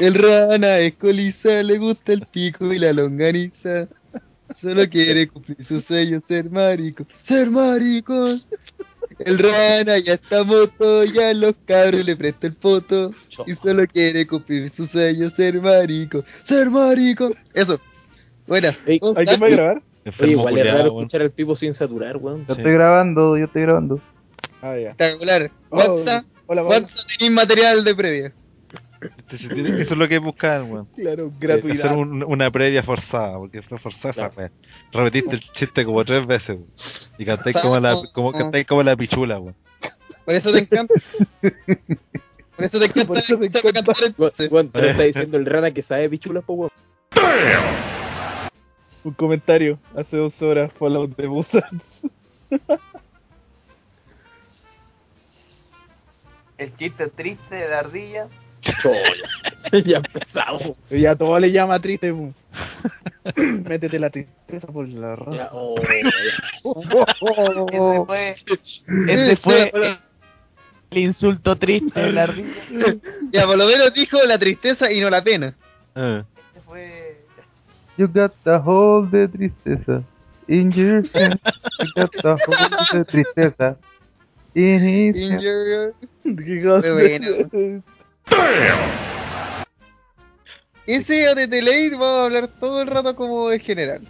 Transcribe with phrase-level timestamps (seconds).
[0.00, 3.86] El rana es colisa, le gusta el pico y la longaniza.
[4.60, 7.04] Solo quiere cumplir su sueño, ser marico.
[7.28, 8.36] ¡Ser marico!
[9.18, 13.12] El rana ya está moto, ya los cabros le presto el foto.
[13.46, 16.24] Y solo quiere cumplir su sueño, ser marico.
[16.48, 17.30] ¡Ser marico!
[17.54, 17.78] Eso.
[18.46, 18.76] Buenas.
[18.86, 19.82] Ey, ¿Cómo ¿Hay va a grabar?
[20.20, 21.04] Oye, igual es raro weón.
[21.04, 22.46] escuchar al Pipo sin saturar, weón.
[22.46, 22.60] Yo Sí.
[22.60, 24.00] estoy grabando, yo estoy grabando.
[24.62, 24.90] Ah, ya.
[24.90, 25.50] Espectacular.
[25.68, 26.68] Oh, WhatsApp, hola, Pablo.
[26.86, 28.32] WhatsApp tenéis material de previa.
[29.00, 29.36] Este
[29.82, 30.86] Eso es lo que buscan, weón.
[30.96, 31.96] Claro, Hacer gratuidad.
[31.96, 34.50] un- una previa forzada, porque fue forzada esa wea.
[34.92, 36.66] Repetiste el chiste como tres veces, weón.
[37.18, 39.54] Y cantáis como la, como, cantáis como la pichula, weón.
[40.24, 40.94] Por eso te encanta.
[41.40, 43.06] Por eso te encanta.
[43.06, 43.72] Por eso te encanta.
[43.72, 44.52] cantar Weón, entonces.
[44.52, 46.70] weón, te lo está diciendo el rana que sabe pichulas, po, weón.
[49.02, 49.78] Un comentario.
[49.96, 51.82] Hace dos horas Fallout de Busan.
[56.58, 58.28] El chiste triste de la ardilla.
[58.82, 59.72] Choya.
[59.84, 60.76] ya empezamos.
[60.90, 62.12] Y a todo le llama triste.
[63.36, 65.32] Métete la tristeza por la raza.
[65.32, 66.10] Ya, oh, Ese
[68.06, 68.36] fue,
[69.08, 69.72] ese fue
[70.90, 72.26] el insulto triste de la.
[73.32, 75.54] Ya, por lo menos dijo la tristeza y no la pena.
[75.94, 76.24] Eh.
[76.52, 77.16] Ese fue.
[77.96, 80.02] You got the whole de tristeza.
[80.48, 81.38] In your hand,
[81.78, 82.36] you got the whole
[82.92, 83.78] de tristeza.
[84.54, 85.38] In his In.
[88.30, 88.36] Qué
[90.86, 94.08] Ese de Delay vamos a hablar todo el rato como en general.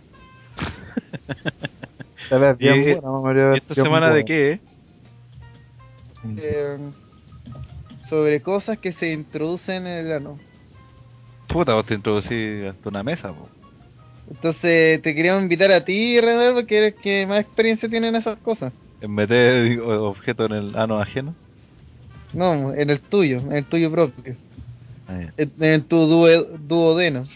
[2.60, 4.60] Y- buena, vamos a ver, ¿Y esta semana de qué, eh?
[6.36, 6.78] Eh,
[8.08, 10.38] sobre cosas que se introducen en el ano.
[11.48, 13.48] Puta, vos te introducí hasta una mesa, po.
[14.30, 18.38] Entonces te queríamos invitar a ti, Renal, porque eres que más experiencia tiene en esas
[18.38, 18.72] cosas.
[19.00, 21.34] En meter objetos en el ano ajeno.
[22.32, 24.36] No, en el tuyo, en el tuyo propio.
[25.08, 25.20] Ah.
[25.36, 27.26] En, en tu due- duodeno.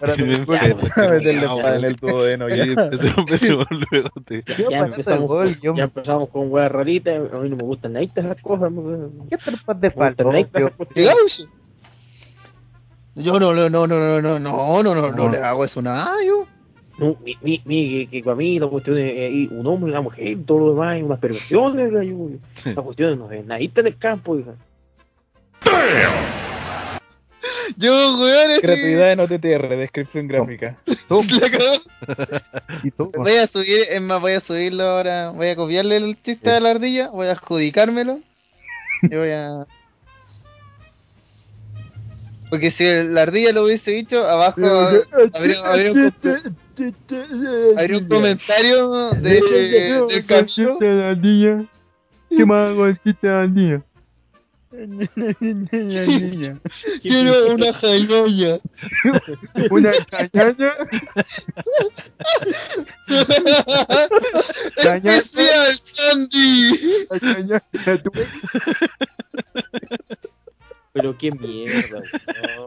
[0.00, 0.16] Para
[0.94, 1.96] para en el
[2.98, 7.32] de- ya, empezamos, yo- ya empezamos con weas raritas.
[7.32, 8.72] A mí no me gustan esas cosas.
[8.72, 8.82] No,
[9.30, 9.90] ¿Qué tropas de.
[10.96, 11.48] Digamos.
[13.14, 15.28] Yo no, no, no, no, no, no, no, no, no, no No.
[15.30, 16.44] le hago eso a nada, yo.
[16.44, 16.59] No,
[17.24, 20.00] mi, mi, mi, que, que para mí la cuestión es eh, un hombre y una
[20.02, 22.28] mujer, todo lo demás, unas perversiones, la- yo-
[22.64, 24.52] esas cuestiones no es nadita en el campo, hija.
[27.76, 30.76] Yo, weón, Gratuidad en OTTR, descripción gráfica.
[31.08, 31.80] la.
[32.84, 36.22] Y tú, Voy a subir, es más, voy a subirlo ahora, voy a copiarle el
[36.22, 38.20] chiste de la ardilla, voy a adjudicármelo
[39.02, 39.66] y voy a...
[42.50, 44.60] Porque si la ardilla lo hubiese dicho, abajo
[45.32, 46.12] habría, habría un,
[47.78, 49.40] habría un comentario de,
[50.08, 50.78] del capítulo.
[50.80, 51.64] la niña.
[52.28, 53.82] ¿Qué más el de la niña?
[57.02, 58.60] Quiero una jailoya.
[59.70, 60.72] Una cañaña.
[64.76, 65.16] Cañaña.
[65.16, 67.06] Especial Sandy.
[67.10, 67.62] La cañaña.
[70.92, 72.02] Pero qué mierda,
[72.42, 72.64] no.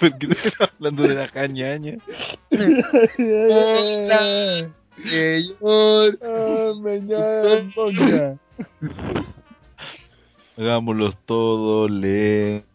[0.00, 1.96] ¿Por qué te estás hablando de la cañaña?
[5.60, 6.18] Hola,
[6.92, 7.64] señor.
[10.58, 10.80] Ah,
[11.26, 12.66] todo lento.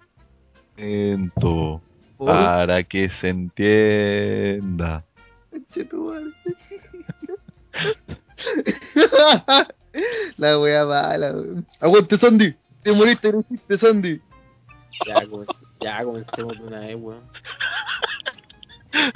[2.17, 5.03] Para que se entienda.
[10.37, 11.65] La wea mala, weón.
[11.79, 12.55] Aguante, Sandy.
[12.83, 14.21] Te moriste, no hiciste, Sandy.
[15.05, 15.23] Ya,
[15.79, 17.23] ya comencemos de una vez, weón.
[18.93, 19.13] Era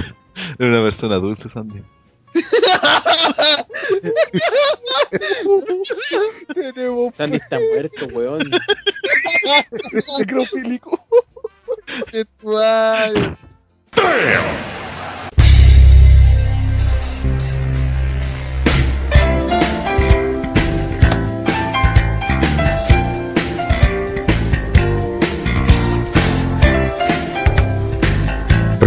[0.60, 1.84] una persona dulce, Sandy.
[6.54, 8.52] Tenemos Sandy está muerto, weón.
[10.20, 11.00] necrofílico.
[12.12, 13.38] Sexual.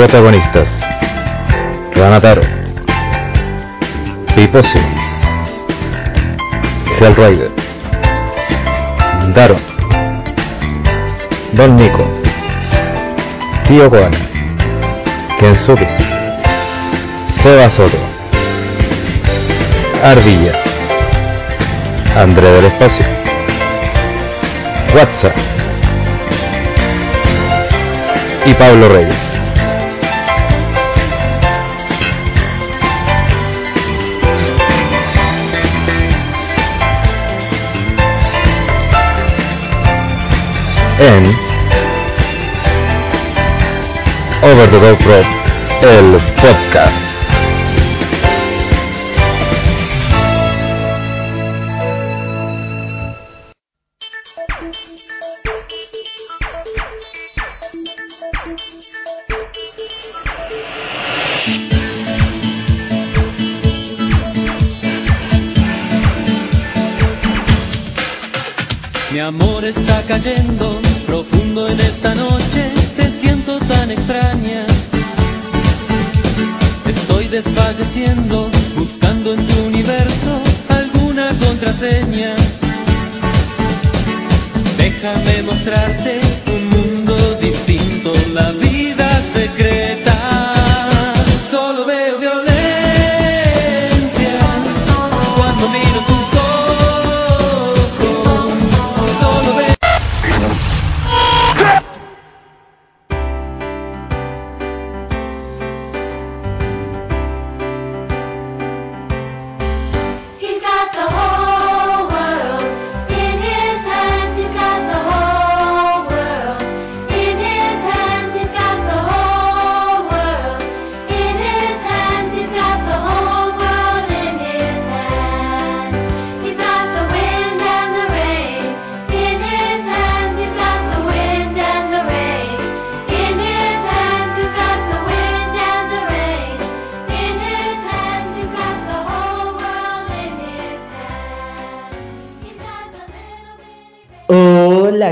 [0.00, 0.66] Protagonistas.
[1.94, 2.40] Ranataro
[4.34, 4.78] Piposi
[6.98, 7.50] Hell Rider.
[9.34, 9.60] Daron.
[11.52, 12.06] Don Nico.
[13.68, 14.16] Tío Koana
[15.38, 15.86] Kensuke.
[17.42, 17.98] Seba Soto.
[20.02, 20.54] Ardilla.
[22.16, 23.04] André del Espacio.
[24.94, 25.36] WhatsApp
[28.46, 29.29] y Pablo Reyes.
[41.00, 41.34] En
[44.42, 45.26] Over the Top Rock,
[45.82, 47.09] el podcast.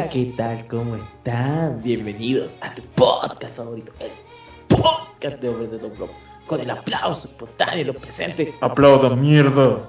[0.09, 0.67] Hola, ¿qué tal?
[0.69, 1.83] ¿Cómo están?
[1.83, 4.11] Bienvenidos a tu podcast favorito, el
[4.69, 6.11] podcast de Hombres de Top Rock.
[6.47, 8.55] Con el aplauso espontáneo de los presentes.
[8.63, 9.87] Aplaudan, mierda.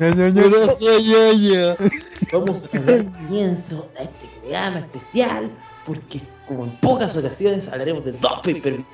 [0.00, 0.08] Ya,
[0.80, 1.76] ya, ya, ya.
[2.32, 5.50] Vamos a dar comienzo a este programa especial
[5.86, 8.84] porque, como en pocas ocasiones, hablaremos de dos pay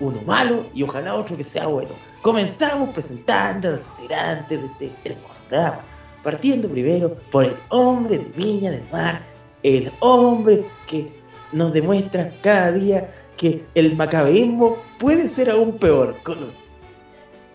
[0.00, 1.92] Uno malo y ojalá otro que sea bueno.
[2.20, 5.95] Comenzamos presentando a los integrantes de este hermoso programa.
[6.26, 9.22] Partiendo primero por el hombre de Viña del Mar,
[9.62, 11.06] el hombre que
[11.52, 16.16] nos demuestra cada día que el macabeísmo puede ser aún peor.
[16.24, 16.38] Con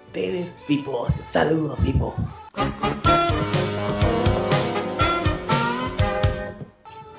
[0.07, 2.15] ustedes, tipo, saludos, tipo.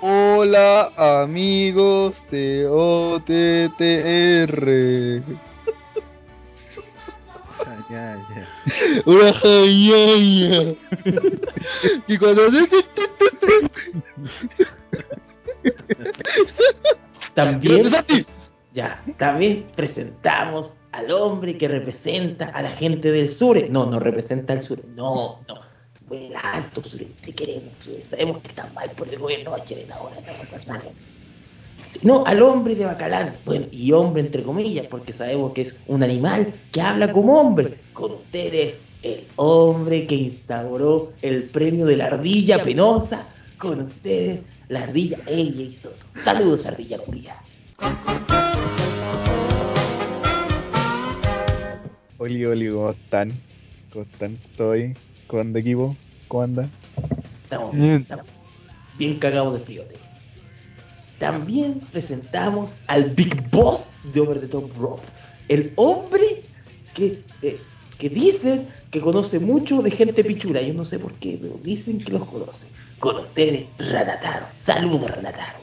[0.00, 3.42] Hola amigos de OTTR.
[7.90, 8.48] Ya, ya.
[9.06, 10.74] Una jañaña.
[12.06, 12.42] Y cuando
[17.34, 17.90] También,
[18.74, 23.58] ya, también presentamos al hombre que representa a la gente del sur.
[23.70, 24.84] No, no representa al sur.
[24.88, 25.60] No, no.
[26.08, 27.00] Muy alto, sur.
[27.24, 27.72] Te queremos.
[28.10, 30.16] Sabemos que está mal por el gobierno de Chile ahora.
[30.66, 30.80] No, no,
[32.00, 33.34] no, al hombre de Bacalán.
[33.44, 37.78] Bueno, y hombre entre comillas, porque sabemos que es un animal que habla como hombre.
[37.92, 43.28] Con ustedes, el hombre que instauró el premio de la ardilla penosa.
[43.58, 45.96] Con ustedes, la ardilla ella y Soto.
[46.24, 47.36] Saludos, ardilla culia.
[52.18, 53.32] Oli, Oli, ¿cómo están?
[53.92, 54.38] ¿Cómo están?
[54.50, 54.96] ¿Estoy?
[55.26, 55.96] ¿Cómo anda equipo?
[56.28, 56.68] ¿Cómo anda?
[57.44, 57.96] Estamos Bien.
[58.02, 58.26] estamos
[58.98, 59.82] bien cagados de frío.
[61.22, 63.80] También presentamos al Big Boss
[64.12, 65.02] de Over the Top Rock.
[65.46, 66.42] El hombre
[66.94, 67.60] que, eh,
[67.96, 70.60] que dicen que conoce mucho de gente pichula.
[70.62, 72.66] Yo no sé por qué, pero dicen que los conoce.
[72.98, 74.46] Con ustedes, Ranataro.
[74.66, 75.60] Saludos, Ranataro.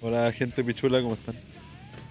[0.00, 1.36] Hola, gente pichula, ¿cómo están?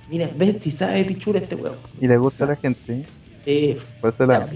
[0.10, 1.76] Mira, ven si sabe pichula este weón.
[2.00, 3.06] Y le gusta a la gente.
[3.46, 4.48] Eh, Por eso la...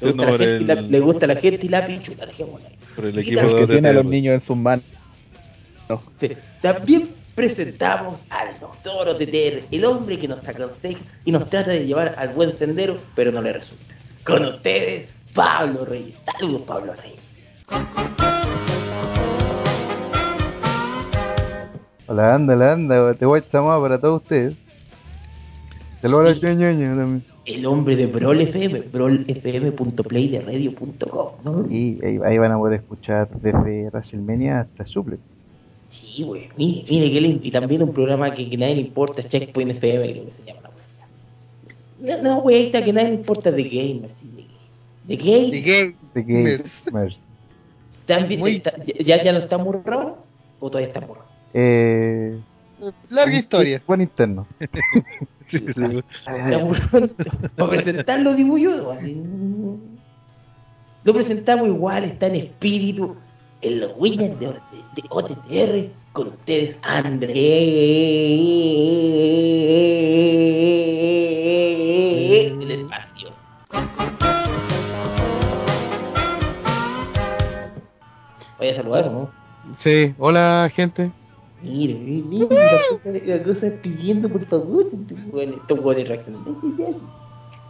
[0.00, 2.24] le, gusta la gente y la- el, le gusta la gente y la pichula.
[2.24, 2.74] Dejémosla ahí.
[2.94, 4.84] Por el equipo que tiene a los niños en sus manos.
[6.20, 6.32] Sí.
[6.60, 12.14] También presentamos al doctor OTTR, el hombre que nos aconseja y nos trata de llevar
[12.16, 13.94] al buen sendero, pero no le resulta.
[14.24, 16.14] Con ustedes, Pablo Reyes.
[16.38, 17.20] Saludos, Pablo Reyes.
[22.06, 23.14] Hola, anda, la anda.
[23.14, 24.54] Te voy a llamar para todos ustedes.
[26.02, 27.31] Saludos a la también.
[27.44, 31.28] El hombre de Brol FM, brolfm.playderradio.com.
[31.44, 31.66] ¿no?
[31.70, 35.18] Y ahí, ahí van a poder escuchar desde WrestleMania hasta Suple.
[35.90, 36.48] Sí, güey.
[36.56, 37.40] Mire, mire que lindo.
[37.42, 40.60] Y también un programa que, que nadie le importa, Checkpoint FM, creo que se llama
[40.62, 42.16] la wea.
[42.16, 44.12] No, no, güey, ahí está que nadie le importa de gamers.
[45.04, 45.94] de gay.
[46.14, 46.64] ¿De
[48.06, 50.18] ¿También Muy- está- ya, ¿Ya no está murrado?
[50.60, 51.26] ¿O todavía está murrado?
[51.54, 52.38] Eh...
[53.10, 53.82] Larga historia.
[53.86, 54.46] Buen interno.
[55.50, 56.02] Sí, sí.
[57.56, 58.92] Para presentarlo digo yo.
[58.92, 59.22] Así.
[61.04, 63.16] Lo presentamos igual, está en espíritu,
[63.60, 64.52] en los Winners de, de,
[64.96, 67.32] de OTTR, con ustedes, André
[72.58, 73.32] del espacio.
[78.58, 79.30] Voy a saludar, ¿no?
[79.82, 81.10] Sí, hola gente.
[81.62, 84.86] Mire, mire, la cosa, la cosa pidiendo por favor.
[85.34, 86.44] Estos hueones reaccionan.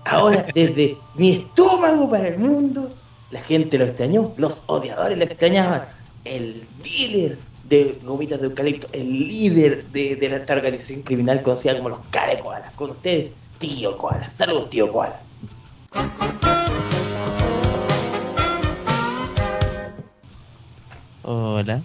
[0.04, 2.90] Ahora, desde mi estómago para el mundo,
[3.30, 5.84] la gente lo extrañó, los odiadores lo extrañaban.
[6.24, 11.90] El líder de gomitas de eucalipto, el líder de, de esta organización criminal conocida como
[11.90, 12.72] los Care Koalas.
[12.74, 14.32] Con ustedes, tío Koala.
[14.36, 15.20] Saludos, tío Koala.
[21.22, 21.82] Hola.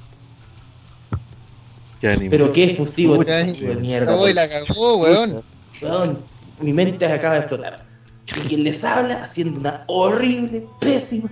[2.01, 4.11] Pero qué efusivo Puta, este de mierda.
[4.15, 5.43] No, y la cagó, weón.
[5.81, 6.19] Weón,
[6.59, 7.85] mi mente acaba de explotar.
[8.27, 11.29] Y quien les habla haciendo una horrible, pésima,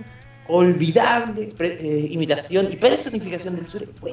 [0.48, 3.66] olvidable pre- eh, imitación y personificación del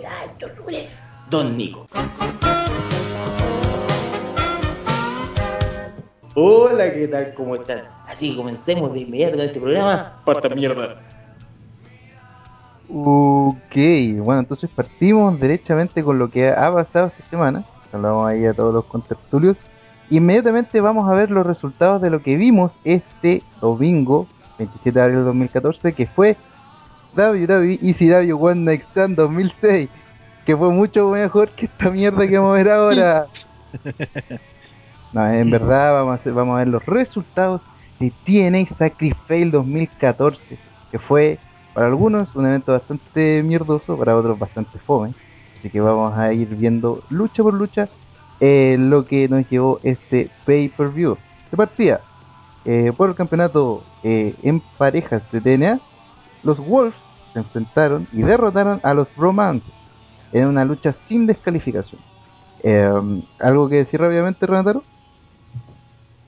[0.05, 0.87] alto, Sure.
[1.29, 1.87] Don Nico.
[6.35, 7.33] Hola, ¿qué tal?
[7.35, 7.83] ¿Cómo están?
[8.07, 10.21] Así que comencemos de inmediato este programa.
[10.25, 10.99] Pata mierda.
[12.95, 13.75] Ok,
[14.19, 17.65] bueno, entonces partimos derechamente con lo que ha pasado esta semana.
[17.91, 19.57] Saludamos ahí a todos los contertulios.
[20.11, 24.27] Inmediatamente vamos a ver los resultados de lo que vimos este domingo,
[24.59, 26.37] 27 de abril de 2014, que fue
[27.17, 29.89] WWE ECW One Night Stand 2006,
[30.45, 33.25] que fue mucho mejor que esta mierda que vamos a ver ahora.
[35.13, 37.61] No, en verdad vamos a, hacer- vamos a ver los resultados
[37.99, 40.39] de TNA Sacrifice 2014,
[40.91, 41.39] que fue
[41.73, 45.13] para algunos un evento bastante mierdoso, para otros bastante fome.
[45.59, 47.89] Así que vamos a ir viendo lucha por lucha
[48.39, 51.17] eh, lo que nos llevó este pay-per-view.
[51.51, 52.01] De partida,
[52.65, 55.79] eh, por el campeonato eh, en parejas de TNA,
[56.43, 56.95] los Wolves
[57.33, 59.65] se enfrentaron y derrotaron a los Romance
[60.31, 62.01] en una lucha sin descalificación.
[62.63, 62.91] Eh,
[63.39, 64.83] ¿Algo que decir rápidamente, Renataro?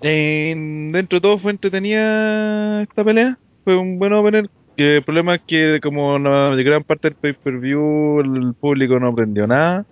[0.01, 3.39] En- dentro de todo fue entretenida esta pelea.
[3.63, 4.49] Fue un buen opener.
[4.77, 9.85] El problema es que como la gran parte del pay-per-view el público no aprendió nada.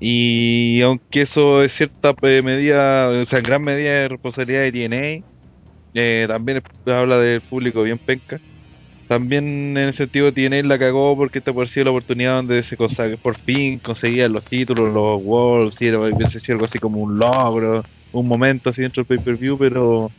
[0.00, 4.72] Y aunque eso es cierta eh, medida, o sea, en gran medida de responsabilidad de
[4.72, 8.40] TNA, eh, también habla del público bien penca.
[9.08, 12.76] También en ese sentido TNA la cagó porque esta por sido la oportunidad donde se
[12.76, 15.98] cosa- por fin conseguían los títulos, los Wolves, y era
[16.52, 17.82] algo así como un logro,
[18.12, 20.12] un momento así dentro del pay-per-view, pero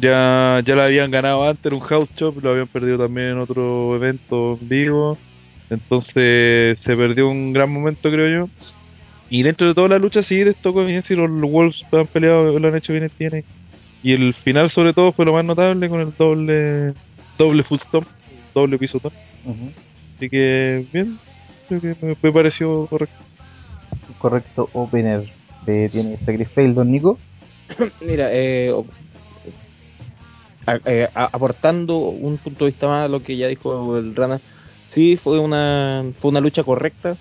[0.00, 3.38] ya, ya la habían ganado antes en un house shop, lo habían perdido también en
[3.38, 5.18] otro evento en vivo,
[5.70, 8.50] entonces se perdió un gran momento creo yo.
[9.28, 12.58] Y dentro de toda la lucha sí les tocó bien si los Wolves han peleado,
[12.58, 13.42] lo han hecho bien en TNA.
[14.02, 16.94] Y el final sobre todo fue lo más notable con el doble
[17.38, 18.06] doble full stomp,
[18.54, 19.12] doble pisotón.
[20.16, 21.18] Así que bien,
[21.68, 23.16] creo que me, me pareció correcto.
[24.18, 25.28] Correcto opener
[25.66, 27.18] de tiene Sacrifice, don Nico.
[28.00, 28.72] Mira, eh,
[30.84, 34.40] eh, aportando un punto de vista más a lo que ya dijo el Rana,
[34.88, 37.16] sí fue una fue una lucha correcta.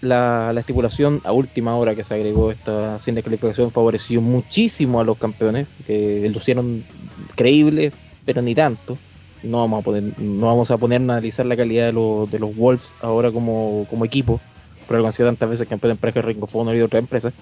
[0.00, 5.04] La, la estipulación a última hora que se agregó esta sin descalificación favoreció muchísimo a
[5.04, 6.84] los campeones que lucieron
[7.34, 7.92] creíbles,
[8.24, 8.96] pero ni tanto.
[9.42, 12.38] No vamos a poner, no vamos a poner a analizar la calidad de los, de
[12.38, 14.40] los Wolves ahora como, como equipo,
[14.88, 17.34] algo han sido tantas veces campeón de Ring of Honor y de otras empresas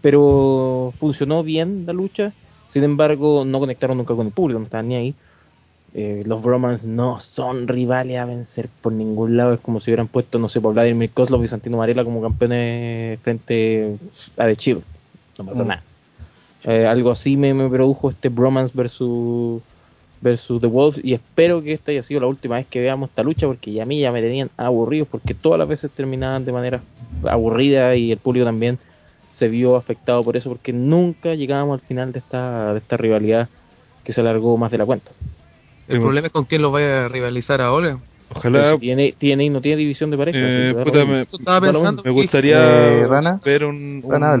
[0.00, 2.32] pero funcionó bien la lucha.
[2.72, 5.14] Sin embargo, no conectaron nunca con el público, no estaban ni ahí.
[5.92, 9.54] Eh, los Bromans no son rivales a vencer por ningún lado.
[9.54, 13.18] Es como si hubieran puesto, no sé, por Vladimir Kozlov y Santino Marella como campeones
[13.20, 13.96] frente
[14.36, 14.82] a The Shield.
[15.38, 15.66] No pasa Mm.
[15.66, 15.82] nada.
[16.64, 19.62] Eh, algo así me, me produjo este Bromance versus
[20.22, 23.22] versus The Wolves y espero que esta haya sido la última vez que veamos esta
[23.22, 26.52] lucha porque ya a mí ya me tenían aburridos porque todas las veces terminaban de
[26.52, 26.82] manera
[27.26, 28.78] aburrida y el público también
[29.40, 33.48] se vio afectado por eso porque nunca llegábamos al final de esta de esta rivalidad
[34.04, 35.10] que se alargó más de la cuenta.
[35.88, 37.98] El Sí, problema es con quién lo vaya a rivalizar ahora.
[38.28, 40.38] Ojalá si tiene, tiene no tiene división de pareja.
[40.38, 41.26] Eh, puta, me-
[41.72, 42.02] pensando.
[42.04, 43.40] me que- gustaría Eh, Rana.
[43.44, 44.36] ver un, un- Rana,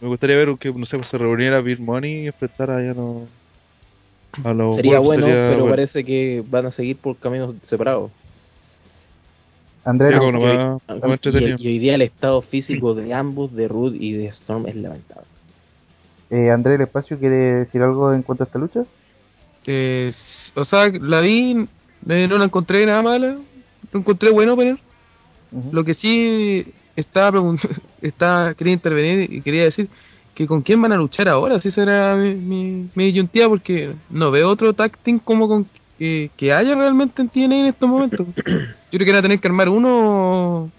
[0.00, 3.28] me gustaría ver que no sé pues, se reuniera Bill Money y enfrentara ya no
[4.44, 5.70] a los Sería Wolves, bueno, sería pero bueno.
[5.70, 8.10] parece que van a seguir por caminos separados.
[9.84, 14.12] Andrés, Sería como Y y, hoy día el estado físico de ambos, de Rude y
[14.12, 15.26] de Storm, es lamentable.
[16.30, 18.84] eh, Andrés el Espacio quiere decir algo en cuanto a esta lucha.
[19.64, 21.68] s- o sea, la vi,
[22.08, 23.36] eh, no la encontré nada mala.
[23.92, 24.76] Lo encontré bueno, pero
[25.52, 25.74] Ujú.
[25.76, 26.64] lo que sí
[26.96, 29.88] estaba preguntando, estaba, quería intervenir y quería decir
[30.34, 31.56] que con quién van a luchar ahora.
[31.56, 35.66] Así será mi, mi, mi disyuntiva porque no veo otro tag team como con
[35.98, 38.26] que, que haya realmente en TNA en estos momentos.
[38.36, 40.70] Yo creo que van a tener que armar uno.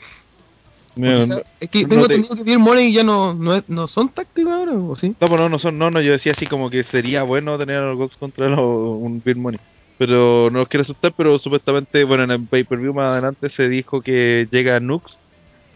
[0.96, 4.10] No, es que no tengo te- entendido que Bill Money ya no, no, no son
[4.10, 5.16] tácticos ahora, ¿o sí?
[5.20, 7.78] No, pues no, no son, no, no, yo decía así como que sería bueno tener
[7.78, 9.60] a los Gox contra los, un Bill Money.
[9.98, 14.02] Pero no los quiero asustar, pero supuestamente, bueno, en el pay-per-view más adelante se dijo
[14.02, 15.18] que llega Nux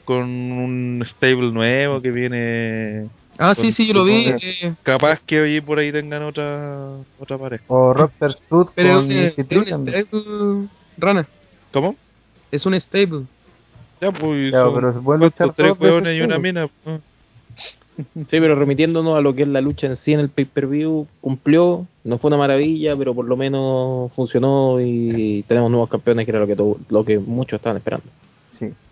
[0.06, 3.08] con un stable nuevo que viene...
[3.38, 4.26] Ah, con- sí, sí, yo lo vi.
[4.42, 7.64] eh, Capaz que hoy por ahí tengan otra otra pareja.
[7.68, 11.28] O Rockstar Stud pero con es, EC3 es un Rana.
[11.72, 11.96] ¿Cómo?
[12.52, 13.24] Es un stable.
[14.02, 16.68] Ya, pues, Claro, son pero se pueden luchar tres hueones y una mina.
[16.84, 17.02] pues.
[17.98, 21.88] Sí, pero remitiéndonos a lo que es la lucha en sí en el pay-per-view, cumplió,
[22.04, 26.40] no fue una maravilla, pero por lo menos funcionó y tenemos nuevos campeones, que era
[26.40, 28.06] lo que, todo- lo que muchos estaban esperando.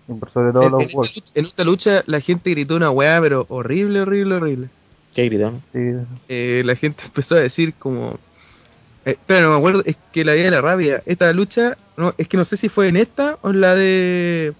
[0.07, 3.19] Sobre todo En, los en esta lucha, en esta lucha la gente gritó una weá,
[3.21, 4.69] pero horrible, horrible, horrible.
[5.13, 5.61] ¿Qué gritaron?
[5.73, 5.79] Sí,
[6.29, 8.19] Eh, la gente empezó a decir como...
[9.05, 11.03] Eh, pero no me acuerdo, es que la vida de la rabia.
[11.05, 14.53] Esta lucha, no, es que no sé si fue en esta o en la de...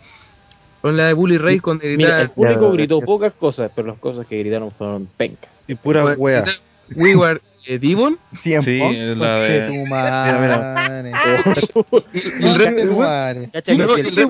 [0.81, 2.33] O en la de Bully Ray con Mira, el gritar...
[2.33, 5.49] público Ya, gritó pocas cosas, pero las cosas que gritaron fueron pencas.
[5.67, 6.55] Y pura gritar,
[6.95, 8.17] We were eh, Devon.
[8.43, 8.79] Cien Sí,
[9.15, 9.83] la de...
[12.41, 13.49] Conchetumare.
[13.51, 13.77] ¿Cachai?
[13.77, 14.21] No, el resto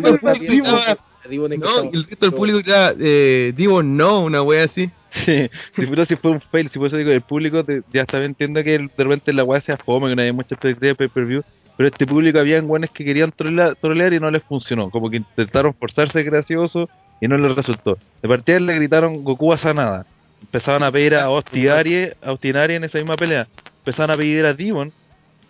[2.01, 4.89] público del público gritaba eh, Devon no, una wea así.
[5.25, 8.01] Sí, sí, pero si fue un fail, si por eso digo, el público te- ya
[8.01, 10.89] está entiendo que el- de repente la weá sea fome, que no hay mucha expectativa
[10.89, 11.41] de pay-per-view,
[11.77, 15.17] pero este público habían guanes que querían trolear, trolear y no les funcionó, como que
[15.17, 16.89] intentaron forzarse gracioso
[17.21, 17.97] y no les resultó.
[18.21, 20.05] De partida le gritaron Goku a Sanada,
[20.45, 23.47] empezaban a pedir a Austin Aries, a Austin Aries en esa misma pelea,
[23.79, 24.91] empezaban a pedir a Demon,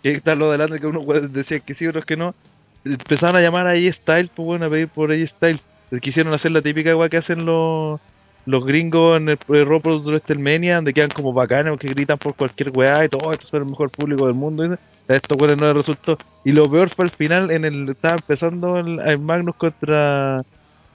[0.02, 2.34] que está lo delante que uno decía que sí, otros que no,
[2.84, 5.60] empezaban a llamar a AJ Styles, pues bueno, a pedir por AJ Styles,
[6.00, 8.00] quisieron hacer la típica weá que hacen los
[8.46, 12.34] los gringos en el, el Raw Pro WrestleMania, donde quedan como bacanos, que gritan por
[12.34, 14.64] cualquier weá y todo, estos son el mejor público del mundo.
[14.64, 16.16] Y a estos weones no les resultó.
[16.44, 20.42] Y lo peor fue al final, en el estaba empezando el, el Magnus contra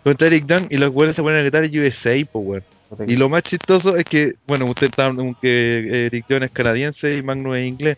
[0.03, 2.63] contra Eric Dunn y los weones se ponen a gritar USA, pues weón.
[3.07, 7.21] Y lo más chistoso es que, bueno, usted está, que Eric Dunn es canadiense y
[7.21, 7.97] Magnus es inglés.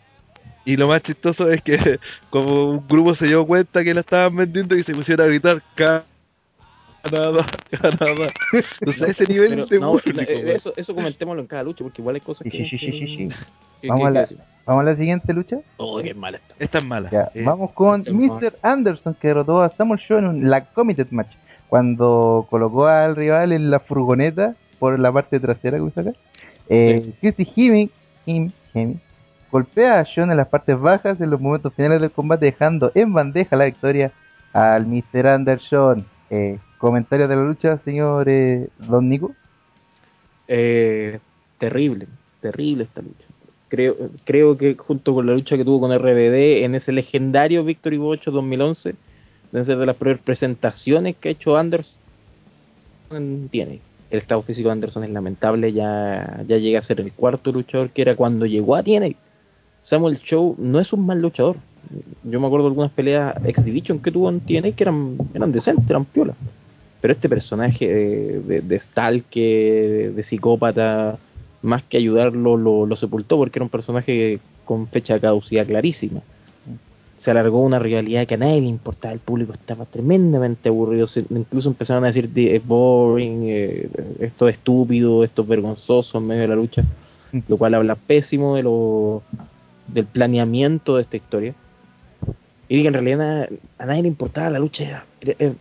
[0.64, 1.98] Y lo más chistoso es que
[2.30, 5.62] como un grupo se dio cuenta que la estaban vendiendo y se pusieron a gritar
[5.74, 8.32] Canadá, Canadá.
[8.80, 10.48] Entonces a ese nivel Pero, de no, público, eh, weón.
[10.56, 12.64] eso, eso comentémoslo en cada lucha, porque igual hay cosas Sí, que...
[12.64, 13.28] sí, sí, sí, sí, sí.
[13.82, 15.56] que- Vamos que- a la- que- Vamos a la siguiente lucha.
[15.76, 16.54] Oh, qué mala está.
[16.58, 17.10] Esta es mala.
[17.10, 18.54] Ya, Eh, vamos con el- Mr.
[18.62, 21.32] Anderson que derrotó a Samuel Shaw en un- la Committed Match
[21.68, 26.12] cuando colocó al rival en la furgoneta por la parte trasera que usa acá.
[26.68, 27.90] Eh, Chrissy Hemming,
[28.26, 28.98] Him-
[29.50, 33.12] golpea a Shawn en las partes bajas en los momentos finales del combate dejando en
[33.12, 34.10] bandeja la victoria
[34.52, 35.26] al Mr.
[35.26, 36.06] Anderson.
[36.30, 39.32] Eh, comentarios de la lucha, señor eh, Don Nico.
[40.48, 41.18] Eh,
[41.58, 42.06] terrible,
[42.40, 43.24] terrible esta lucha.
[43.68, 47.96] Creo, creo que junto con la lucha que tuvo con RBD en ese legendario Victory
[47.96, 48.94] Bocho 2011,
[49.50, 51.94] deben ser de las peores presentaciones que ha hecho Anderson.
[53.50, 53.80] Tiene.
[54.14, 57.90] El estado físico de Anderson es lamentable, ya, ya llega a ser el cuarto luchador
[57.90, 59.08] que era cuando llegó a TNA.
[59.82, 61.56] Samuel Show no es un mal luchador.
[62.22, 65.50] Yo me acuerdo de algunas peleas X Division que tuvo en TNA que eran, eran
[65.50, 66.36] decentes, eran piolas.
[67.00, 71.18] Pero este personaje de, de, de stalker, de psicópata,
[71.62, 76.20] más que ayudarlo, lo, lo sepultó porque era un personaje con fecha de caducidad clarísima.
[77.24, 81.24] Se alargó una rivalidad que a nadie le importaba, el público estaba tremendamente aburrido, se-
[81.30, 83.88] incluso empezaron a decir "Di- es boring, eh,
[84.20, 86.84] esto es estúpido, esto es vergonzoso en medio de la lucha,
[87.48, 89.22] lo cual habla pésimo de lo,
[89.88, 91.54] del planeamiento de esta historia.
[92.68, 94.84] Y que en realidad a nadie le importaba la lucha.
[94.84, 95.04] Era,
[95.38, 95.54] era-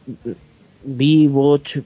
[1.63, 1.83] ch-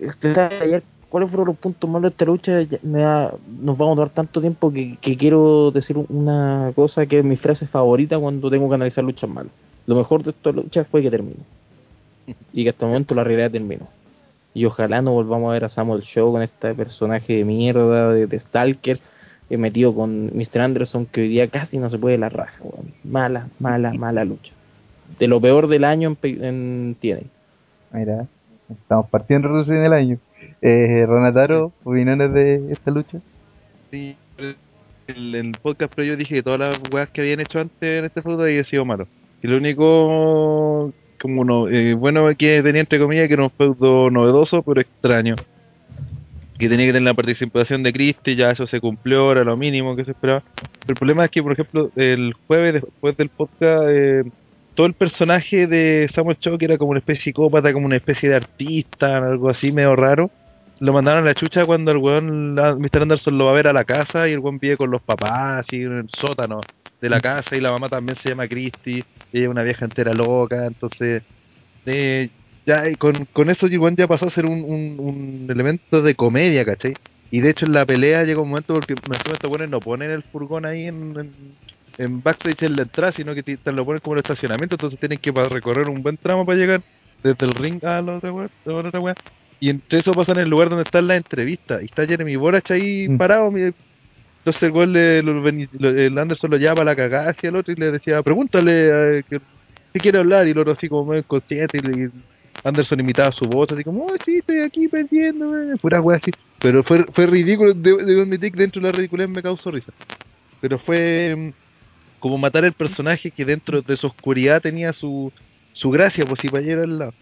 [0.00, 2.62] este, ayer, ¿cuáles fueron los puntos malos de esta lucha?
[2.62, 7.04] Ya me da- nos vamos a tomar tanto tiempo que, que quiero decir una cosa
[7.04, 9.52] que es mi frase favorita cuando tengo que analizar luchas malas.
[9.86, 11.36] Lo mejor de esta lucha fue que terminó.
[12.52, 13.88] Y que hasta el momento la realidad terminó.
[14.54, 18.26] Y ojalá no volvamos a ver a Samuel Show con este personaje de mierda, de,
[18.26, 18.98] de Stalker,
[19.48, 20.60] eh, metido con Mr.
[20.60, 22.56] Anderson, que hoy día casi no se puede la raja.
[22.62, 22.92] weón.
[23.04, 24.52] Mala, mala, mala lucha.
[25.18, 27.20] De lo peor del año en, TNA.
[27.92, 28.26] Mira,
[28.70, 30.18] estamos partiendo en resumen del año.
[30.62, 33.18] Eh, Ronataro, opiniones de esta lucha.
[33.90, 37.82] Sí, el, el podcast pero yo dije que todas las weas que habían hecho antes
[37.82, 39.06] en este fútbol había sido malo.
[39.42, 44.10] Y lo único como no, eh, bueno que tenía entre comillas que era un feudo
[44.10, 45.36] novedoso pero extraño.
[46.58, 49.96] Que tenía que tener la participación de Christie, ya eso se cumplió, era lo mínimo
[49.96, 50.42] que se esperaba.
[50.56, 54.24] Pero el problema es que, por ejemplo, el jueves después del podcast, eh,
[54.74, 57.96] todo el personaje de Samuel Chow, que era como una especie de psicópata, como una
[57.96, 60.30] especie de artista, algo así medio raro,
[60.80, 63.02] lo mandaron a la chucha cuando el weón, la- Mr.
[63.02, 65.64] Anderson lo va a ver a la casa y el weón vive con los papás,
[65.66, 66.60] así en el sótano.
[67.00, 68.98] de la casa y la mamá también se llama Christy,
[69.32, 71.22] ella es una vieja entera loca, entonces
[71.86, 72.30] eh,
[72.66, 76.14] ya y con, con eso igual ya pasó a ser un, un, un elemento de
[76.14, 76.94] comedia, ¿cachai?
[77.30, 80.10] Y de hecho en la pelea llega un momento porque me estos buenos no ponen
[80.10, 81.58] el furgón ahí en, en,
[81.98, 84.74] en backstage en la entrada, sino que te, te lo ponen como en el estacionamiento,
[84.76, 86.82] entonces tienen que recorrer un buen tramo para llegar
[87.22, 89.14] desde el ring a la otra wea, a la otra wea.
[89.60, 91.82] Y entre eso pasan en el lugar donde están las entrevistas.
[91.82, 93.18] Y está Jeremy Borach ahí Mm.
[93.18, 93.52] parado.
[93.54, 97.72] Entonces el le, lo- lo- el Anderson lo llama a la cagada hacia el otro
[97.72, 100.48] y le decía, pregúntale eh, qué quiere hablar.
[100.48, 101.78] Y el otro así como inconsciente.
[101.78, 102.10] Y, le-
[102.64, 105.56] Anderson imitaba su voz así como, oh, sí, estoy aquí perdiendo.
[105.58, 106.30] eh", Pura wea así.
[106.58, 107.74] Pero fue, fue ridículo.
[107.74, 109.92] de- Debo admitir que dentro de la ridiculez me causó risa.
[110.62, 111.52] Pero fue mm,
[112.18, 115.32] como matar el personaje que dentro de su oscuridad tenía su,
[115.74, 117.14] su gracia, pues si para allá era al lado.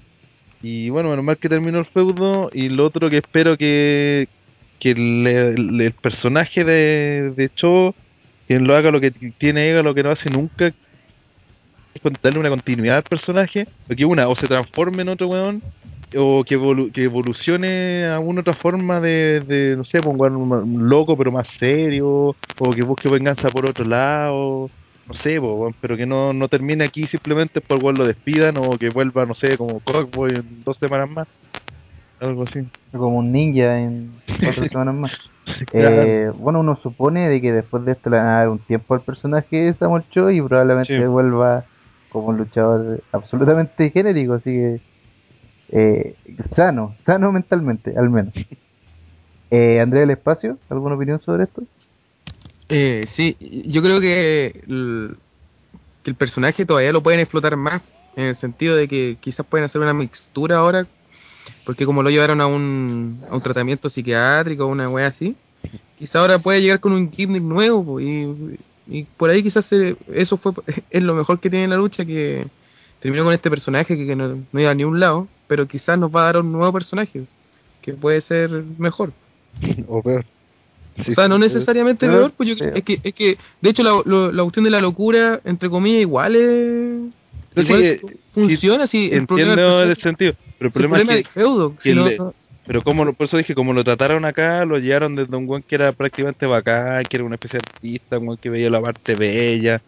[0.62, 2.50] Y bueno, menos mal que terminó el feudo.
[2.52, 4.28] Y lo otro que espero que,
[4.80, 5.50] que le-
[5.86, 7.94] el personaje de, de Cho,
[8.46, 10.66] quien lo haga lo que tiene Ega, lo que no hace nunca,
[11.94, 13.66] es darle una continuidad al personaje.
[13.86, 15.62] Porque una, o se transforme en otro weón,
[16.16, 20.52] o que, evolu- que evolucione a una otra forma de, de no sé, pongo un,
[20.52, 24.70] un loco pero más serio, o que busque venganza por otro lado.
[25.08, 28.76] No sé, po, pero que no, no termine aquí simplemente por igual lo despidan o
[28.78, 31.28] que vuelva, no sé, como Cockboy en dos semanas más.
[32.20, 32.60] Algo así.
[32.92, 34.12] Como un ninja en
[34.44, 35.12] cuatro semanas más.
[35.70, 36.02] Claro.
[36.02, 38.92] Eh, bueno, uno supone de que después de esto le van a dar un tiempo
[38.94, 41.04] al personaje de Samuel Cho y probablemente Sí.
[41.06, 41.64] vuelva
[42.10, 44.80] como un luchador absolutamente genérico, así que
[45.70, 46.14] eh,
[46.56, 48.34] sano, sano mentalmente, al menos.
[49.50, 51.62] Eh, Andrea del Espacio, ¿alguna opinión sobre esto?
[52.68, 55.16] Eh, sí, yo creo que el,
[56.04, 57.82] que el personaje todavía lo pueden explotar más,
[58.16, 60.86] en el sentido de que quizás pueden hacer una mixtura ahora,
[61.64, 65.36] porque como lo llevaron a un, a un tratamiento psiquiátrico o una wea así,
[65.98, 70.36] quizás ahora puede llegar con un gimmick nuevo, y, y por ahí quizás se- eso
[70.38, 70.52] fue
[70.90, 72.48] es lo mejor que tiene la lucha, que
[73.00, 75.98] terminó con este personaje que, que no, no iba a ni un lado, pero quizás
[75.98, 77.26] nos va a dar un nuevo personaje,
[77.82, 79.12] que puede ser mejor.
[79.88, 80.26] o peor.
[81.04, 82.12] Sí, O sea, no necesariamente sí.
[82.12, 82.64] peor, pues yo Sí.
[82.74, 86.00] es que, es que, de hecho, la, lo- la cuestión de la locura, entre comillas,
[86.02, 87.14] igual es.
[87.54, 88.00] Pero sí, igual eh,
[88.32, 89.08] funciona así.
[89.12, 91.76] El problema, el sentido, pero el el problema es que, feudo.
[91.76, 92.18] que si le-
[92.66, 95.62] pero como lo- por eso dije, como lo trataron acá, lo llevaron desde un weón
[95.66, 98.80] que era prácticamente bacán, que era una especie de artista, un weón que veía la
[98.82, 99.80] parte bella,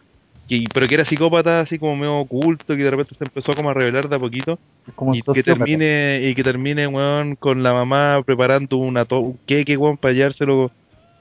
[0.47, 3.69] que, pero que era psicópata, así como medio oculto, que de repente se empezó como
[3.69, 4.57] a revelar de a poquito,
[4.95, 9.39] como y que termine, y que termine, weón, con la mamá preparando una to un
[9.45, 10.71] queque, weón, para llevárselo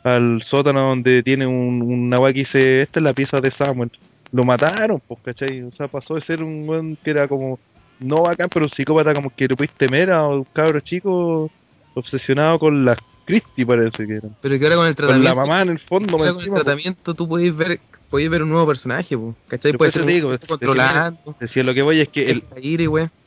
[0.04, 3.90] al sótano donde tiene un, una weá que dice, esta es la pieza de Samuel.
[4.32, 5.62] Lo mataron, pues, ¿cachai?
[5.62, 7.58] O sea, pasó de ser un weón que era como,
[7.98, 11.50] no bacán, pero un psicópata como que le puedes temer a un cabro chico
[11.94, 14.28] obsesionado con la Christie, parece que era.
[14.40, 15.28] pero que ahora con el Con tratamiento.
[15.28, 16.62] la mamá en el fondo, ahora con el pues.
[16.62, 19.72] tratamiento tú podés ver, podés ver un nuevo personaje, po, ¿cachai?
[19.74, 22.42] Puede ser un- digo, controlando, Decía, lo que voy es que el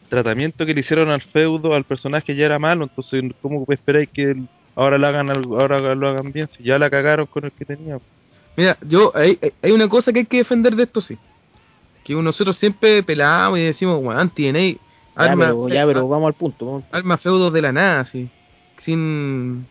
[0.09, 4.31] tratamiento que le hicieron al feudo, al personaje ya era malo, entonces ¿cómo esperáis que
[4.31, 6.49] el- ahora lo hagan al- ahora lo hagan bien?
[6.57, 7.99] Si ya la cagaron con el que tenía.
[8.55, 11.17] Mira, yo, hay, hay- una cosa que hay que defender de esto, sí.
[12.03, 14.77] Que nosotros siempre pelamos y decimos, weón, TNA, Ya,
[15.15, 16.65] arma, pero, ya, pero vamos al punto.
[16.65, 16.83] vamos.
[16.91, 18.29] arma feudos de la nada, así.
[18.83, 19.65] Sin,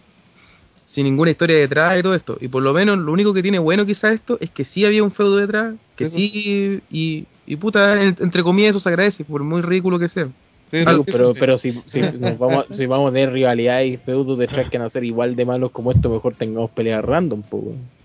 [0.86, 2.38] sin ninguna historia detrás y todo esto.
[2.40, 5.02] Y por lo menos lo único que tiene bueno quizás esto es que sí había
[5.04, 9.42] un feudo detrás, que sí, y, y puta, en- entre comillas eso se agradece, por
[9.42, 10.28] muy ridículo que sea.
[10.72, 11.38] Sí, Algo- sí, pero sí.
[11.38, 14.78] pero si, si, nos vamos, a- si vamos a tener rivalidad y feudos detrás que
[14.78, 18.02] van a ser igual de malos como esto, mejor tengamos peleas random, weón.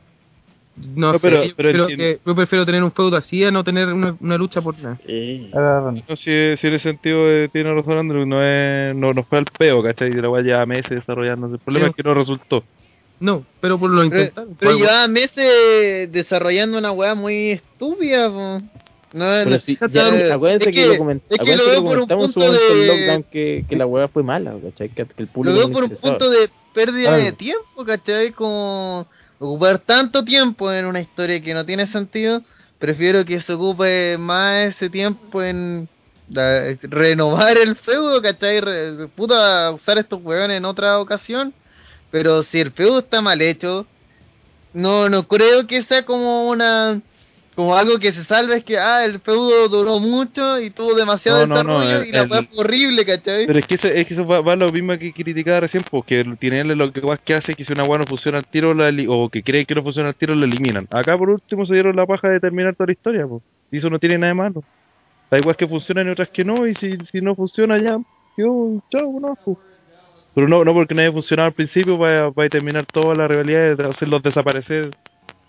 [0.96, 3.64] No, No, sé, pero- yo, pero que- yo prefiero tener un feudo así a no
[3.64, 5.00] tener una, una lucha por nada.
[5.08, 6.24] No, si,
[6.58, 9.82] si en ese sentido eh, tiene razón Andrew, no, es, no, no fue al peo,
[9.82, 10.12] ¿cachai?
[10.14, 11.56] La weá lleva meses desarrollándose.
[11.56, 11.90] El problema Sí.
[11.92, 12.64] es que no resultó.
[13.20, 14.56] No, pero por lo intentaron.
[14.60, 18.62] pero llevaba meses desarrollando una weá muy estúpida, po.
[19.14, 21.74] No, no- si, ya- ya, acuérdense es que, que- lo, coment- es que lo veo
[21.76, 24.90] lo un momento en de- lockdown que, que la weá fue mala, ¿cachai?
[24.90, 28.32] Que, el Lo público veo no por un punto de pérdida de tiempo, ¿cachai?
[28.34, 29.08] Como
[29.40, 32.42] ocupar tanto tiempo en una historia que no tiene sentido,
[32.80, 35.88] prefiero que se ocupe más ese tiempo en
[36.30, 38.60] la- renovar el feudo, ¿cachai?
[38.60, 41.54] Re- puta, usar estos hueones en otra ocasión,
[42.12, 43.86] pero si el feudo está mal hecho,
[44.74, 47.02] no no creo que sea como una
[47.58, 51.48] como algo que se salve es que ah el feudo duró mucho y tuvo demasiado
[51.48, 53.48] No, no, no, desarrollo el- y la fue horrible, ¿cachai?
[53.48, 56.24] Pero es que eso, es que eso va, va lo mismo que criticaba recién, porque
[56.40, 58.92] tiene lo que que hace es que si una weá no funciona al tiro, la
[59.10, 60.86] o que cree que no funciona al tiro, la eliminan.
[60.92, 63.42] Acá por último se dieron la paja de terminar toda la historia, pues.
[63.72, 64.64] Y eso no tiene nada de malo.
[65.32, 67.98] Da igual que funcionan y otras que no, y si, si no funciona ya,
[68.38, 69.58] yo, chao, no, pues.
[70.36, 73.16] Pero no, no porque no haya funcionado al principio, va a, va a terminar toda
[73.16, 74.92] la rivalidad de hacerlos desaparecer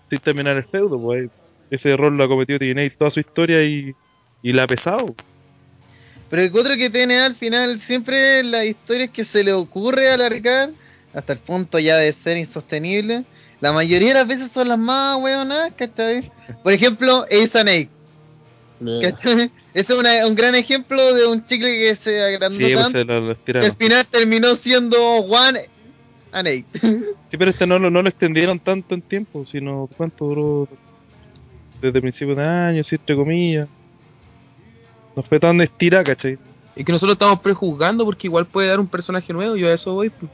[0.09, 1.29] sin terminar el feudo, pues.
[1.71, 3.93] Ese error lo ha cometido TNA toda su historia y,
[4.43, 5.15] y la ha pesado.
[6.29, 10.69] Pero el otro que tiene al final siempre las historias que se le ocurre alargar
[11.13, 13.23] hasta el punto ya de ser insostenible.
[13.61, 16.31] La mayoría de las veces son las más weonas, ¿cachai?
[16.63, 17.89] Por ejemplo, Ace and Eight,
[19.01, 19.51] ¿cachai?
[19.73, 22.99] Ese es una- un gran ejemplo de un chicle que se agrandó Sí, pues tanto
[22.99, 23.69] se lo, lo que estiraron.
[23.71, 25.65] al final terminó siendo One
[26.31, 26.65] and Eight.
[26.81, 30.67] Sí, pero este no, lo- no lo extendieron tanto en tiempo, sino ¿cuánto duró?
[31.81, 33.67] Desde principios de año, sí, entre comillas.
[35.15, 36.37] No fue tan estira, ¿cachai?
[36.75, 39.93] Y que nosotros estamos prejuzgando porque igual puede dar un personaje nuevo, yo a eso
[39.93, 40.09] voy.
[40.09, 40.31] pues.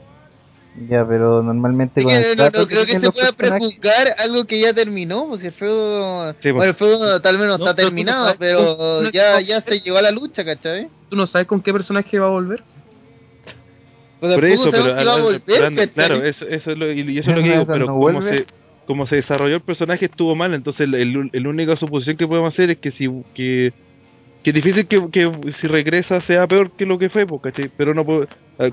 [0.88, 2.12] Ya, pero normalmente el no,
[2.44, 6.38] no trato creo que se pueda prejuzgar algo que ya terminó, porque el feudo, Sí,
[6.42, 6.54] pues.
[6.54, 9.62] bueno, el feudo tal vez no, No, está no terminado, sabes pero cómo- ya, ya
[9.62, 10.88] se llegó a la lucha, ¿cachai?
[11.08, 12.62] Tú no sabes con qué personaje va a volver.
[14.20, 17.50] Pues Por eso, pero si claro, eso, eso es lo, y eso es lo que
[17.50, 18.38] digo, pero no como vuelve.
[18.38, 18.46] se,
[18.86, 22.52] como se desarrolló el personaje estuvo mal, entonces el, el, el única suposición que podemos
[22.54, 23.72] hacer es que si que,
[24.42, 27.70] que es difícil que, que si regresa sea peor que lo que fue, pues, ¿cachai?
[27.76, 28.26] Pero no puedo-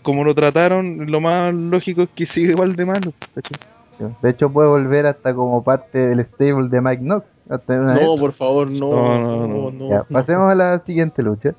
[0.04, 3.60] como lo trataron, lo más lógico es que siga igual de malo, ¿cachai?
[4.21, 7.26] De hecho, puede volver hasta como parte del stable de Mike Knox.
[7.49, 8.19] Hasta una No, vez.
[8.19, 8.89] por favor, no.
[8.91, 9.71] No, No, no, no.
[9.71, 9.89] no.
[9.89, 11.54] Ya, pasemos a la siguiente lucha.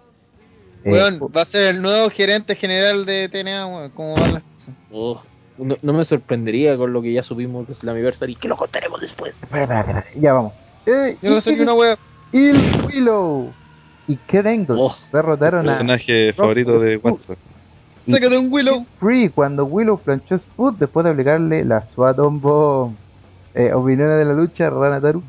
[0.84, 4.74] Eh, va a ser el nuevo gerente general de TNA, weón, ¿cómo van las cosas?
[4.92, 5.22] Oh,
[5.58, 9.34] no, no me sorprendería con lo que ya subimos de Slammiversary, que lo contaremos después.
[9.42, 10.52] espera, espera, espera, ya vamos.
[10.86, 11.98] Eh, Yo no soy una wea.
[12.32, 13.52] Il Willow
[14.08, 14.94] y Kurt Angle Oh.
[15.12, 17.38] derrotaron a Personaje favorito de WhatsApp.
[18.06, 18.84] y Sácate un Willow.
[19.00, 22.96] Free cuando Willow planchó Spud después de aplicarle la Swaton Bomb.
[23.54, 25.22] Eh, opiniones de la lucha, Ranataru.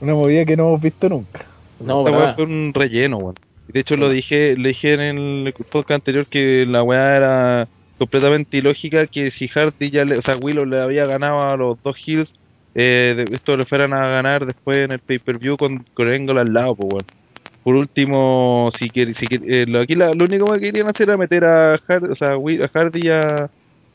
[0.00, 1.44] Una movida que no hemos visto nunca.
[1.78, 3.34] No, Esta weá fue un relleno, weón.
[3.68, 7.68] Y De hecho, lo dije, le dije en el podcast anterior que la weá era
[8.00, 9.06] completamente ilógica.
[9.06, 12.32] Que si Hardy ya le, o sea, Willow le había ganado a los dos Hills,
[12.74, 16.74] eh, esto le fueran a ganar después en el pay-per-view con, con Angle al lado,
[16.76, 17.06] pues, weón.
[17.62, 21.08] Por último, si quiere, si quiere- eh, lo- aquí la- lo único que querían hacer
[21.08, 23.50] era meter a Hardy, o sea, a Hardy y a,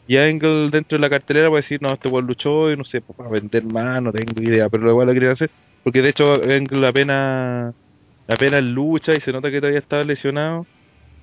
[0.08, 3.02] y Angle dentro de la cartelera para decir, no, este weón luchó y no sé,
[3.02, 5.50] pues, para vender más, no tengo idea, pero igual lo querían hacer.
[5.84, 7.74] Porque de hecho, Angle apenas
[8.28, 10.66] apenas lucha y se nota que todavía estaba lesionado.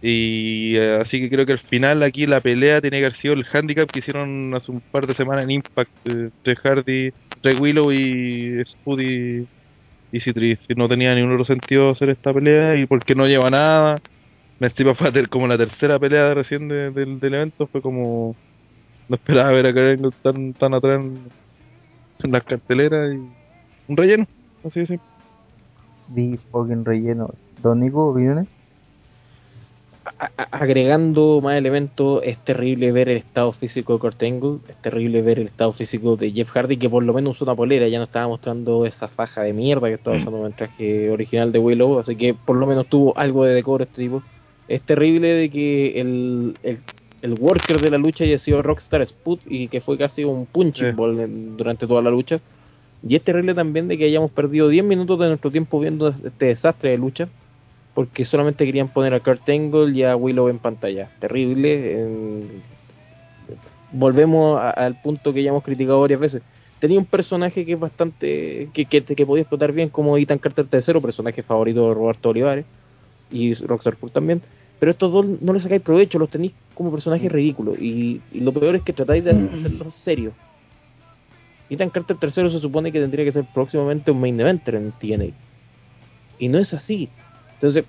[0.05, 3.35] Y eh, así que creo que al final aquí la pelea tiene que haber sido
[3.35, 6.31] el handicap que hicieron hace un par de semanas en Impact eh,
[6.63, 9.47] Hardy, entre Willow y Spud y.
[10.13, 14.01] Que no tenía ningún otro sentido hacer esta pelea y porque no lleva nada.
[14.61, 18.37] Encima fue como la tercera pelea de recién de- del, del evento, fue como.
[19.09, 21.01] No esperaba ver a Karen tan, tan atrás
[22.23, 23.19] en, las carteleras y.
[23.89, 24.27] Un relleno,
[24.67, 25.09] así de simple.
[26.09, 27.31] Di fucking relleno.
[27.63, 28.15] Don Nico.
[30.51, 35.39] Agregando más elementos, es terrible ver el estado físico de Kurt Angle, es terrible ver
[35.39, 38.05] el estado físico de Jeff Hardy, que por lo menos usó una polera, ya no
[38.05, 41.99] estaba mostrando esa faja de mierda que estaba usando en el traje original de Willow,
[42.01, 44.23] así que por lo menos tuvo algo de decoro este tipo.
[44.69, 46.79] Es terrible de que el, el,
[47.23, 50.91] el worker de la lucha haya sido Rockstar Spud y que fue casi un punching
[50.91, 50.97] Sí.
[50.97, 52.41] ball en- durante toda la lucha.
[53.07, 56.47] Y es terrible también de que hayamos perdido 10 minutos de nuestro tiempo viendo este
[56.47, 57.29] desastre de lucha
[57.95, 61.11] porque solamente querían poner a Kurt Angle y a Willow en pantalla.
[61.19, 62.47] Terrible.
[63.93, 66.43] Volvemos a- al punto que ya hemos criticado varias veces.
[66.81, 68.69] Tenía un personaje que es bastante.
[68.73, 72.65] que, que, que podía explotar bien como Ethan Carter III, personaje favorito de Roberto Olivares
[73.31, 74.41] y Rockstar Spud también.
[74.81, 77.79] Pero estos dos no les sacáis provecho, los tenéis como personajes ridículos.
[77.79, 80.33] Y, y lo peor es que tratáis de hacerlos serios.
[81.71, 85.27] Ethan Carter III se supone que tendría que ser próximamente un main eventer en TNA.
[86.39, 87.09] Y no es así.
[87.63, 87.85] Entonces,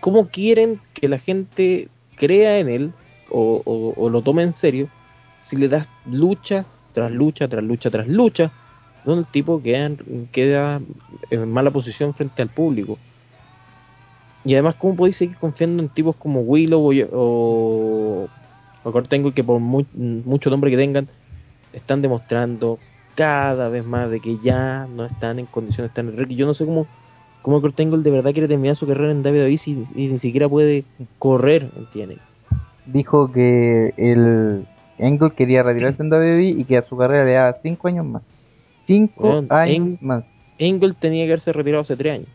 [0.00, 2.92] ¿cómo quieren que la gente crea en él
[3.30, 4.88] o, lo tome en serio
[5.40, 8.52] si le das lucha tras lucha, tras lucha, tras lucha,
[9.04, 9.90] donde el tipo queda,
[10.30, 10.80] queda
[11.30, 12.96] en mala posición frente al público?
[14.44, 18.28] Y además, ¿cómo podéis seguir confiando en tipos como Willow o, o,
[18.84, 21.08] o Kurt Angle que por mu- mucho nombre que tengan,
[21.72, 22.78] están demostrando
[23.16, 25.90] cada vez más de que ya no están en condiciones?
[26.28, 26.86] Y Yo no sé cómo
[27.46, 30.48] cómo Kurt Angle de verdad quiere terminar su carrera en WWE si, y ni siquiera
[30.48, 30.82] puede
[31.20, 32.20] correr en TNA.
[32.86, 34.66] Dijo que el
[34.98, 38.22] Angle quería retirarse en WWE y que a su carrera le daba 5 años más.
[38.88, 40.24] 5 Weón, años más.
[40.58, 42.28] Angle tenía que haberse retirado hace tres años.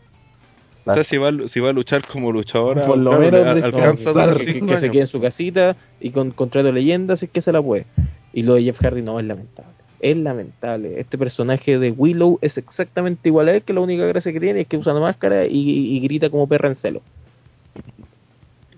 [0.85, 4.13] O sea, si va, si va a luchar como luchadora, Por lo claro, menos alcanza
[4.13, 7.31] dar que, que se quede en su casita y con contrato de leyenda si es
[7.31, 7.85] que se la puede.
[8.31, 9.70] Y lo de Jeff Hardy no es lamentable.
[10.01, 10.99] Es lamentable.
[10.99, 14.61] Este personaje de Willow es exactamente igual a él, que la única gracia que tiene
[14.61, 15.51] es que usa una máscara y,
[15.95, 17.01] y grita como perra en celo.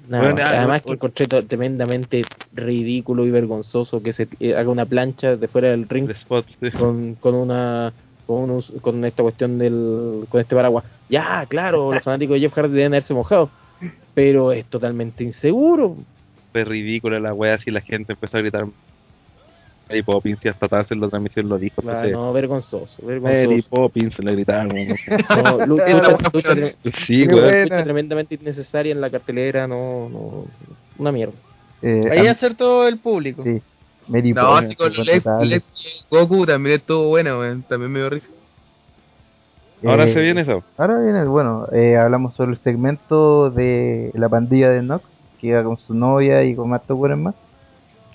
[0.09, 0.53] Nada Bueno, más.
[0.53, 5.69] Además que encontré tremendamente ridículo y vergonzoso que se eh, haga una plancha de fuera
[5.69, 6.71] del ring El spot, sí.
[6.71, 7.93] con, con una
[8.27, 10.83] con, un- con esta cuestión del con este paraguas.
[11.09, 13.49] Ya, claro, los fanáticos de Jeff Hardy deben haberse mojado,
[14.13, 15.95] pero es totalmente inseguro.
[16.51, 18.65] Fue ridícula la wea si la gente empezó a gritar
[19.89, 21.81] Mary Poppins y hasta Taz en la transmisión lo dijo.
[21.81, 23.69] Claro, entonces, no, vergonzoso, Mary vergonzoso.
[23.69, 24.67] Poppins le gritaron.
[24.69, 27.63] No, lucha, una lucha tre- sí, buena.
[27.63, 30.45] lucha tremendamente innecesaria en la cartelera, no, no,
[30.97, 31.33] una mierda.
[31.81, 33.43] Eh, Ahí acertó el público.
[33.43, 33.61] sí,
[34.07, 35.49] Mary No, Poppins, sí, con total.
[35.49, 37.63] Let's Goku también estuvo buena, weón.
[37.63, 38.27] También me dio risa.
[39.85, 40.63] Ahora Eh, se viene eso.
[40.77, 45.03] Ahora viene, bueno, eh, hablamos sobre el segmento de la pandilla de Nox,
[45.41, 47.35] que iba con su novia y con más toques más,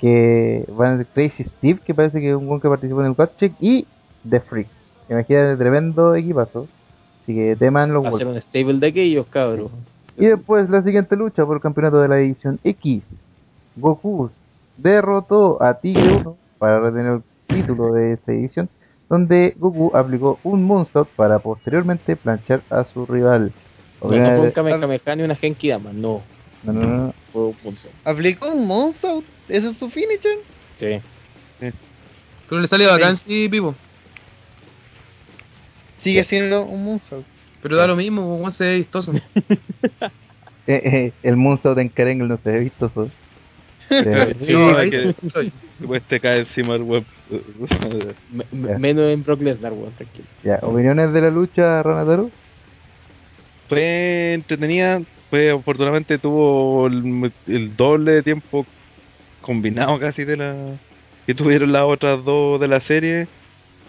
[0.00, 3.28] que van a Crazy Steve, que parece que es un buen que participó en el
[3.38, 3.87] Check y
[4.28, 4.68] The Freak.
[5.08, 6.68] Imagínate, tremendo equipazo.
[7.22, 8.26] Así que teman los golpes.
[8.26, 9.70] un stable de aquellos, cabros.
[10.16, 13.02] Y después la siguiente lucha por el campeonato de la división X.
[13.76, 14.30] Goku
[14.76, 18.68] derrotó a Tigre 1 para retener el título de esta edición,
[19.08, 23.52] donde Goku aplicó un moonsault para posteriormente planchar a su rival.
[24.02, 26.22] No, no fue un Kamehameha ni una Genki Dama, no.
[26.64, 27.14] No, no, no.
[27.32, 27.88] Fue un punzo.
[28.04, 29.22] ¿Aplicó un Monster?
[29.48, 30.38] ¿Ese es su finisher?
[30.78, 31.00] Sí.
[32.48, 33.74] Pero le sale bacán, sí, Pipo.
[36.02, 37.20] Sigue siendo un Monster.
[37.62, 39.12] Pero da lo mismo, weón, se ve vistoso.
[40.70, 43.08] Eh, eh, el moonsault en Karen no se ve vistoso.
[43.88, 45.50] Eh, Sí, No, es ahí que estoy.
[45.78, 47.04] después te cae encima el web.
[48.52, 50.26] Me- menos en Brock Lesnar, weón, tranquilo.
[50.44, 52.30] ya, opiniones de la lucha, Ranataro.
[53.70, 58.66] Fue entretenida, fue afortunadamente tuvo el, doble de tiempo
[59.40, 60.56] combinado casi de la
[61.26, 63.28] que tuvieron las otras dos de la serie.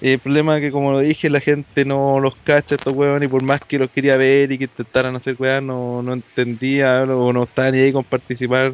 [0.01, 3.27] El problema es que como lo dije, la gente no los cacha estos huevos y
[3.27, 7.33] por más que los quería ver y que intentaran hacer weas, no, no entendía o
[7.33, 8.73] no estaban ni ahí con participar.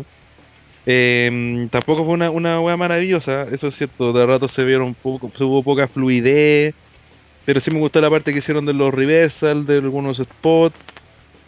[0.88, 5.64] Eh, tampoco fue una, una maravillosa, eso es cierto, de rato se vieron poco, hubo
[5.64, 6.76] poca fluidez,
[7.44, 10.76] pero sí me gustó la parte que hicieron de los reversal, de algunos spots.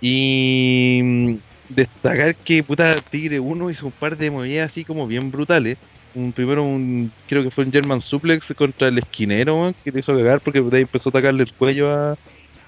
[0.02, 1.36] Y mm,
[1.70, 5.78] destacar que puta Tigre 1 hizo un par de movidas así como bien brutales.
[6.16, 10.16] Un primero un creo que fue un German suplex contra el esquinero que le hizo
[10.16, 12.18] cagar porque de empezó a atacarle el cuello a,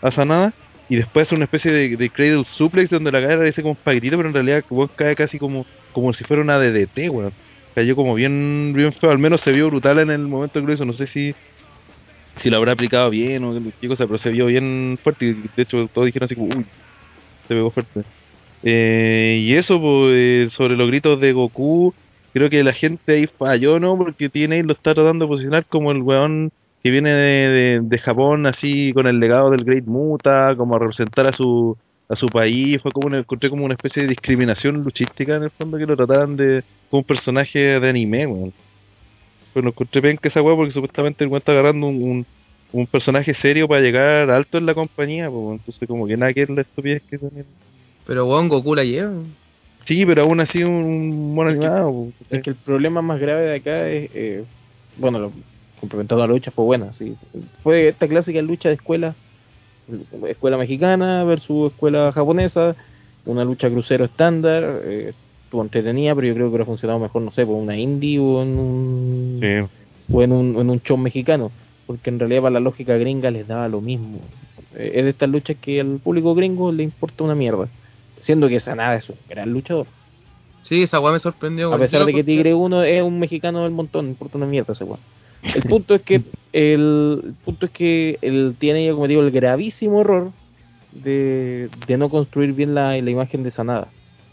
[0.01, 0.53] a Sanada.
[0.89, 4.17] Y después una especie de, de cradle suplex donde la cadera dice como un paquetito,
[4.17, 7.31] pero en realidad weón, cae casi como, como si fuera una DDT, weón.
[7.75, 10.73] Cayó como bien, bien feo, al menos se vio brutal en el momento que lo
[10.73, 11.35] hizo, no sé si
[12.41, 15.89] si lo habrá aplicado bien o qué cosa, pero se vio bien fuerte de hecho
[15.93, 16.65] todos dijeron así como, uy,
[17.49, 18.03] se pegó fuerte.
[18.63, 21.93] Eh, y eso, pues, sobre los gritos de Goku,
[22.33, 23.97] creo que la gente ahí falló, ¿no?
[23.97, 26.51] Porque TNA lo está tratando de posicionar como el weón
[26.83, 31.27] que viene de, de, Japón, así, con el legado del Great Muta, como a representar
[31.27, 31.77] a su
[32.09, 35.51] a su país, fue como una, encontré como una especie de discriminación luchística en el
[35.51, 38.53] fondo que lo trataran de como un personaje de anime, weón.
[39.53, 42.25] Pero no encontré penca esa weá porque supuestamente el weón está agarrando un,
[42.71, 46.43] un personaje serio para llegar alto en la compañía, pues, entonces como que nada que
[46.43, 47.45] es la estupidez que también.
[48.05, 49.11] Pero weón, Goku la lleva.
[49.87, 51.91] Sí, pero aún así un, un mono Es que- animado.
[52.19, 54.43] pues, Es que el problema más grave de acá es, eh,
[54.97, 55.31] bueno, lo,
[55.79, 57.15] complementando a la lucha fue buena, sí.
[57.63, 59.15] Fue esta clásica lucha de escuela,
[60.27, 62.75] escuela mexicana versus escuela japonesa,
[63.25, 65.13] una lucha crucero estándar, eh,
[65.45, 68.43] estuvo entretenida, pero yo creo que hubiera funcionado mejor, no sé, por una indie o
[68.43, 70.13] en un, Sí.
[70.13, 71.51] o en un, en un show mexicano,
[71.89, 74.19] porque en realidad para la lógica gringa les daba lo mismo.
[74.75, 77.67] Eh, es de estas luchas que al público gringo le importa una mierda,
[78.21, 79.87] siendo que Sanada es un gran luchador.
[80.61, 81.73] Sí, esa weá me sorprendió.
[81.73, 84.73] A pesar de que Tigre 1 es un mexicano del montón, no importa una mierda
[84.73, 84.99] ese weón.
[85.41, 86.21] El punto es que
[86.53, 90.31] el, el punto es que él tiene ya cometido el gravísimo error
[90.91, 93.87] de, de no construir bien la, la imagen de Sanada.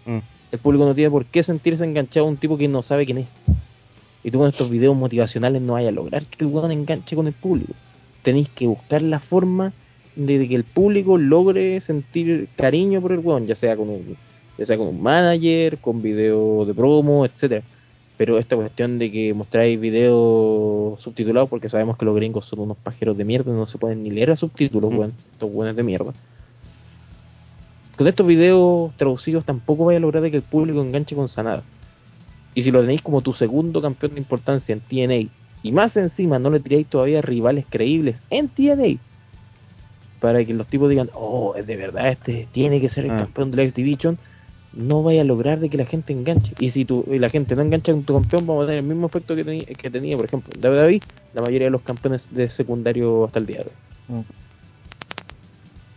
[0.04, 0.18] Mm.
[0.52, 3.16] El público no tiene por qué sentirse enganchado a un tipo que no sabe quién
[3.16, 3.28] es.
[4.26, 7.28] Y tú con estos videos motivacionales no vayas a lograr que el weón enganche con
[7.28, 7.74] el público.
[8.24, 9.72] Tenéis que buscar la forma
[10.16, 14.16] de que el público logre sentir cariño por el weón, ya sea con un,
[14.58, 17.62] ya sea con un manager, con video de promo, etcétera.
[18.16, 22.78] Pero esta cuestión de que mostráis videos subtitulados, porque sabemos que los gringos son unos
[22.78, 24.98] pajeros de mierda, no se pueden ni leer a subtítulos, Mm.
[24.98, 26.12] weón, estos weones de mierda.
[27.96, 31.62] Con estos videos traducidos tampoco vais a lograr de que el público enganche con Sanada.
[32.56, 35.30] Y si lo tenéis como tu segundo campeón de importancia en TNA,
[35.62, 38.98] y más encima no le tiráis todavía rivales creíbles en TNA,
[40.20, 43.18] para que los tipos digan, oh, es de verdad, este tiene que ser el Ah.
[43.18, 44.16] campeón de la X Division,
[44.72, 46.54] no vaya a lograr de que la gente enganche.
[46.58, 48.88] Y si tu, y la gente no engancha con tu campeón, vamos a tener el
[48.88, 51.02] mismo efecto que, tenía que tenía, por ejemplo, David David,
[51.34, 54.24] la mayoría de los campeones de secundario hasta el día de hoy.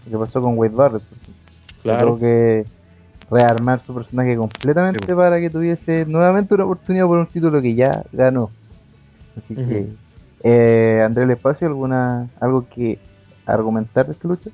[0.10, 1.04] ¿Qué pasó con Wade Barrett?
[1.84, 2.18] Claro.
[2.20, 2.66] Que
[3.32, 5.14] rearmar su personaje completamente Sí.
[5.14, 8.50] para que tuviese nuevamente una oportunidad por un título que ya ganó.
[9.38, 9.88] Así que.
[10.44, 12.98] Eh, Andrés El Espacio, ¿alguna, ¿algo que
[13.46, 14.50] argumentar de esta lucha?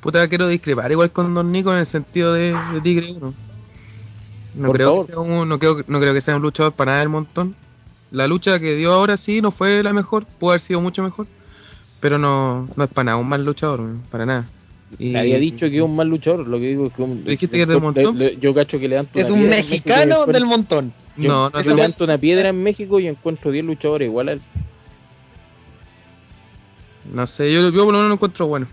[0.00, 3.34] Puta, quiero discrepar igual con Don Nico en el sentido de, de Tigre 1.
[4.56, 5.06] No Por creo, favor.
[5.06, 7.54] que sea un, no, creo, no creo que sea un luchador para nada del montón.
[8.10, 11.26] La lucha que dio ahora sí no fue la mejor, pudo haber sido mucho mejor.
[12.00, 13.80] Pero no, no es para nada un mal luchador,
[14.10, 14.46] para nada.
[14.98, 17.56] Y- Había dicho que es un mal luchador, lo que digo es que un, Dijiste
[17.56, 18.18] que es del le- montón.
[18.18, 20.92] le- yo cacho que levanto Es una un mexicano del montón.
[21.16, 24.28] Yo, No, no yo te levanto una piedra en México y encuentro 10 luchadores igual
[24.28, 24.40] a él.
[27.12, 28.66] No sé, yo, yo por lo menos lo encuentro bueno.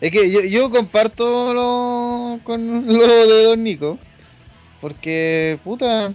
[0.00, 3.98] Es que yo, yo comparto lo, con lo de Don Nico.
[4.80, 6.12] Porque, puta.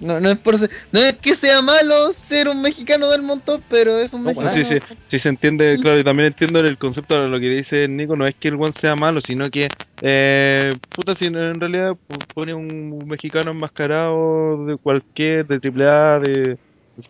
[0.00, 3.62] No, no, es por ser- no es que sea malo ser un mexicano del montón,
[3.68, 4.56] pero es un No, mexicano.
[4.56, 7.86] Sí, sí, sí se entiende, claro, y también entiendo el concepto de lo que dice
[7.86, 9.68] Nico, no es que el one sea malo, sino que,
[10.00, 11.96] eh, puta, si en realidad
[12.34, 16.56] pone un mexicano enmascarado de cualquier, de AAA, de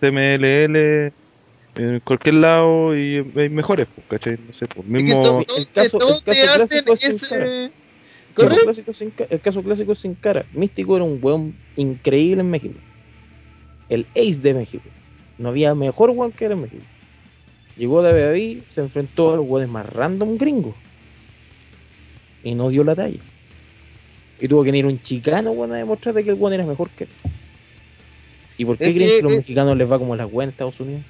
[0.01, 1.13] CMLL,
[1.77, 4.37] en cualquier lado, y hay mejores, pues, ¿cachai?
[4.47, 5.45] No sé, pues, Es que mismo...
[5.47, 6.85] to- El caso- el caso te hacen
[7.15, 7.71] ese-
[8.37, 8.93] El caso, clásico
[9.31, 10.47] el caso clásico sin cara.
[10.53, 12.75] Místico era un weón increíble en México.
[13.89, 14.85] El ace de México.
[15.39, 16.83] No había mejor weón que era en México.
[17.77, 20.75] Llegó David David, se enfrentó a los weones más random gringos.
[22.45, 23.21] Y no dio la talla.
[24.41, 26.89] Y tuvo que venir un chicano, weón, a demostrar de que el weón era mejor
[26.91, 27.11] que él.
[28.59, 30.49] ¿Y por qué Es creen que- que los es- mexicanos les va como las weas
[30.49, 31.03] en Estados Unidos?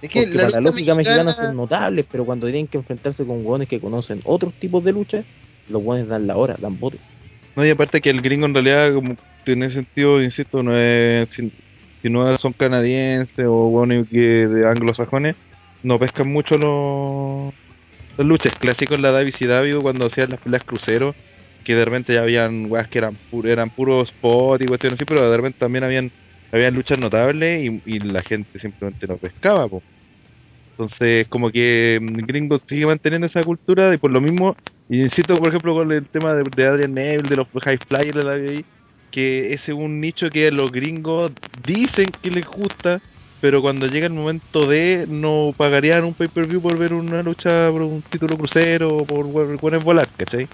[0.00, 3.24] Es que Porque para la lógica mexicana mexicana- son notables, pero cuando tienen que enfrentarse
[3.26, 5.24] con hueones que conocen otros tipos de lucha,
[5.68, 6.96] los hueones dan la hora, dan voto.
[7.56, 12.08] No, y aparte que el gringo en realidad, como tiene sentido, insisto, no es, si,
[12.08, 15.36] no son canadienses o bueno, que de anglosajones,
[15.82, 17.54] no pescan mucho los,
[18.16, 21.16] los luchas clásicos, la Davis y David cuando hacían las peleas cruceros,
[21.64, 25.30] que de repente ya habían weas que eran, eran puros spot y cuestiones así, pero
[25.30, 26.10] de repente también habían,
[26.52, 29.68] habían luchas notables y, la gente simplemente no pescaba.
[30.70, 34.56] Entonces, como que mm, Gringo sigue manteniendo esa cultura y por lo mismo,
[34.88, 38.14] y insisto, por ejemplo, con el tema de, de Adrian Neville, de los high flyers
[38.16, 38.64] de la WWE,
[39.10, 41.32] que ese es un nicho que los gringos
[41.66, 43.00] dicen que les gusta,
[43.40, 47.82] pero cuando llega el momento de no pagarían un pay-per-view por ver una lucha por
[47.82, 49.26] un título crucero o por
[49.58, 50.48] poner volar, ¿cachai?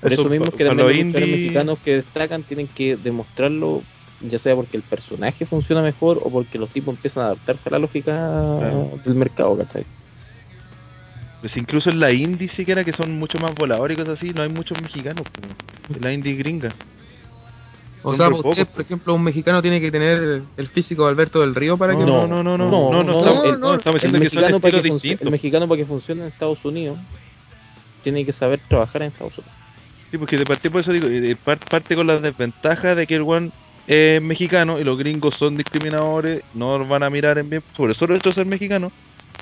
[0.00, 3.82] Por eso, mismo pa- es que los indies- mexicanos que destacan tienen que demostrarlo,
[4.20, 7.72] ya sea porque el personaje funciona mejor o porque los tipos empiezan a adaptarse a
[7.72, 8.12] la lógica
[8.58, 8.90] Claro.
[9.04, 9.84] del mercado, ¿cachai?
[11.40, 14.42] Pues incluso en la indie siquiera que son mucho más voladores y cosas así, no
[14.42, 15.24] hay muchos mexicanos,
[15.94, 16.74] en la indie gringa.
[18.02, 18.64] O sea, usted, poco.
[18.72, 22.04] por ejemplo, un mexicano tiene que tener el físico de Alberto del Río para que...
[22.04, 24.34] No, no, no, no, no, no, no, estamos- el- no, estamos el diciendo que son
[24.40, 25.24] mexicano para estilos distintos.
[25.26, 26.98] El mexicano para que funcione en Estados Unidos
[28.04, 29.54] tiene que saber trabajar en Estados Unidos.
[30.10, 33.16] Sí, porque de partida por eso digo, eh, par- parte con la desventaja de que
[33.16, 33.50] el one
[33.86, 37.94] es mexicano y los gringos son discriminadores, no los van a mirar en bien, sobre
[37.94, 38.90] todo esto ser mexicano,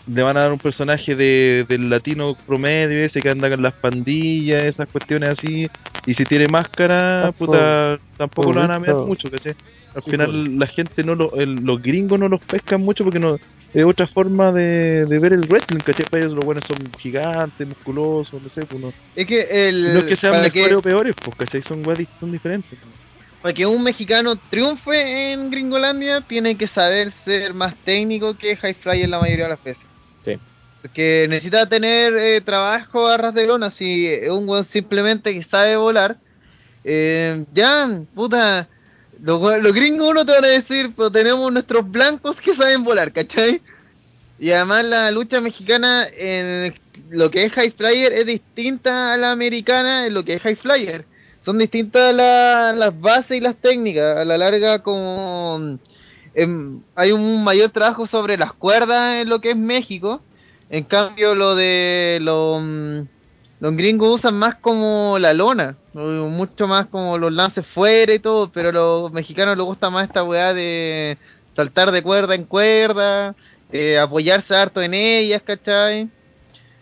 [0.06, 3.74] le van a dar un personaje de, del latino promedio ese que anda con las
[3.74, 5.68] pandillas, esas cuestiones así,
[6.06, 9.54] y si tiene máscara, Tampoco- puta, tampoco lo van a mirar mucho, ¿cachai?
[9.94, 13.36] Al final la gente no lo, el- los gringos no los pescan mucho porque no
[13.74, 16.06] es otra forma de, de ver el wrestling, ¿cachai?
[16.08, 19.98] Para ellos los buenos son gigantes, musculosos, no sé, pues no, Es que el, no
[20.00, 21.62] es que sean mejores que, o peores, pues, ¿cachai?
[21.62, 22.78] Son, di- son diferentes.
[23.42, 28.74] para que un mexicano triunfe en Gringolandia, tiene que saber ser más técnico que High
[28.74, 29.84] Flyer la mayoría de las veces.
[30.86, 33.72] Porque necesita tener eh, trabajo a ras de lona.
[33.72, 36.16] Si es un weón simplemente que sabe volar,
[36.84, 38.68] eh, ya, puta,
[39.20, 43.10] los, los gringos uno te van a decir, pero tenemos nuestros blancos que saben volar,
[43.12, 43.60] ¿cachai?
[44.38, 46.72] Y además la lucha mexicana en
[47.10, 50.54] lo que es High Flyer es distinta a la americana en lo que es High
[50.56, 51.04] Flyer.
[51.44, 54.18] Son distintas la- las bases y las técnicas.
[54.18, 55.78] A la larga como
[56.34, 60.22] em, hay un mayor trabajo sobre las cuerdas en lo que es México.
[60.70, 63.00] En cambio lo de los, mm,
[63.60, 68.50] los gringos usan más como la lona, mucho más como los lances fuera y todo,
[68.52, 71.16] pero a los mexicanos les gusta más esta weá de
[71.54, 73.34] saltar de cuerda en cuerda,
[73.72, 76.08] eh, apoyarse harto en ellas, ¿cachai?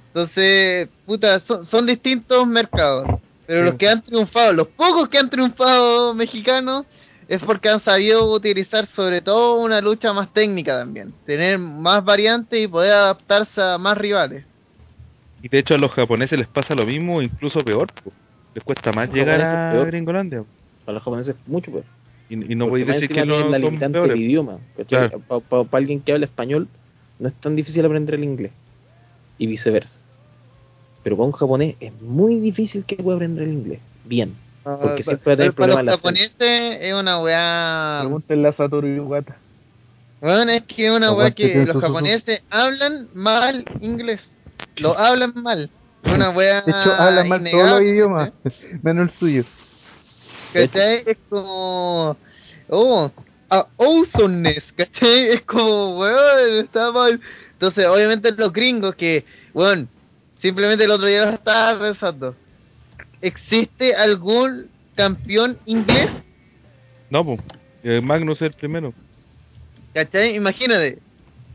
[0.08, 3.06] Entonces, puta, son, son distintos mercados.
[3.46, 3.66] Pero Sí.
[3.66, 6.86] los que han triunfado, los pocos que han triunfado mexicanos,
[7.28, 11.12] es porque han sabido utilizar sobre todo una lucha más técnica también.
[11.26, 14.44] Tener más variantes y poder adaptarse a más rivales.
[15.42, 17.92] Y de hecho a los japoneses les pasa lo mismo, incluso peor.
[17.92, 18.12] po.
[18.54, 19.86] Les cuesta más Los llegar a peor.
[19.88, 20.44] Gringolandia.
[20.84, 21.84] Para los japoneses es mucho peor.
[22.28, 24.12] Y, y no podéis más decir que no la limitante peores.
[24.14, 24.58] del idioma.
[24.88, 25.20] Claro.
[25.20, 26.68] Para alguien que habla español
[27.18, 28.52] no es tan difícil aprender el inglés.
[29.38, 29.98] Y viceversa.
[31.02, 33.80] Pero para un japonés es muy difícil que pueda aprender el inglés.
[34.04, 34.34] Bien.
[34.64, 37.98] Porque Ah, siempre tener pero para problemas los en la japoneses es una weá...
[38.00, 39.36] Pregúntenle a Satoru Iwata.
[40.22, 44.20] Bueno, es que es una weá que los japoneses hablan mal inglés.
[44.76, 45.68] Lo hablan mal.
[46.02, 48.32] Es una weá De hecho, hablan mal todos los idiomas,
[48.82, 49.44] menos el suyo.
[50.54, 51.02] ¿Cachai?
[51.06, 52.16] Es como.
[52.68, 53.10] Oh,
[53.50, 55.30] a awesomeness, ¿cachai?
[55.32, 57.20] Es como, weón, está mal.
[57.52, 59.88] Entonces, obviamente, los gringos que, weón,
[60.40, 62.34] simplemente el otro día lo estaba pensando.
[63.24, 66.10] ¿Existe algún campeón inglés?
[67.10, 67.40] No, pues.
[68.02, 68.92] Magnus es el primero.
[69.94, 70.34] ¿cachai?
[70.36, 70.98] Imagínate,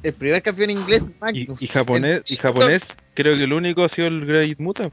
[0.02, 1.62] el primer campeón inglés, Y, Magnus.
[1.62, 2.82] y japonés, El- y japonés,
[3.14, 4.90] creo que el único ha sido el Great Muta.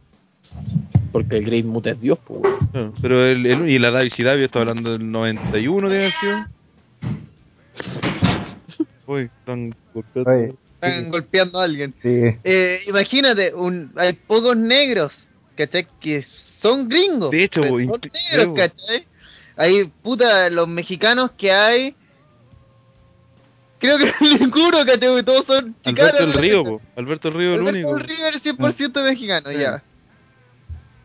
[1.12, 2.42] Porque el Great Muta es Dios, pues.
[2.74, 6.46] No, pero el, el- y la Davi Davio está hablando del 91 de sido.
[9.06, 10.30] Uy, están golpeando.
[10.30, 11.94] Oye, Están golpeando a alguien.
[12.02, 12.08] sí.
[12.44, 15.12] Eh, imagínate, un, hay pocos negros,
[15.56, 15.86] ¿cachai?
[16.00, 16.24] Que
[16.68, 17.30] son gringos.
[17.30, 18.56] De hecho, son incre- negros.
[18.56, 19.06] ¿cachai?
[19.56, 21.94] Hay, puta, los mexicanos que hay.
[23.78, 25.22] Creo que ninguno, ¿cachai?
[25.24, 25.98] Todos son chicanos.
[26.20, 26.32] Alberto el.
[26.32, 26.80] Río, po.
[26.96, 27.94] Alberto el Río el Alberto único.
[27.96, 29.58] del Río es 100% mexicano, Sí.
[29.58, 29.82] ya.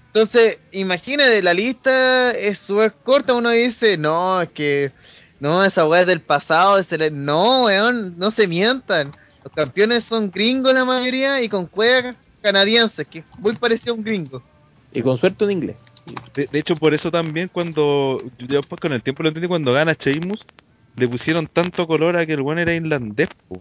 [0.07, 3.33] Entonces, imagínate, la lista es súper corta.
[3.33, 4.91] Uno dice, no, es que.
[5.39, 6.79] No, esa weá es del pasado.
[7.11, 9.11] No, weón, no se mientan.
[9.43, 13.97] Los campeones son gringos la mayoría y con cuevas canadienses, que es muy parecido a
[13.97, 14.43] un gringo.
[14.93, 15.77] Y con suerte en inglés.
[16.35, 19.73] De, de hecho, por eso también cuando, yo después con el tiempo lo entendí, cuando
[19.73, 20.43] gana Sheamus,
[20.95, 23.59] le pusieron tanto color a que el buen era irlandés, po.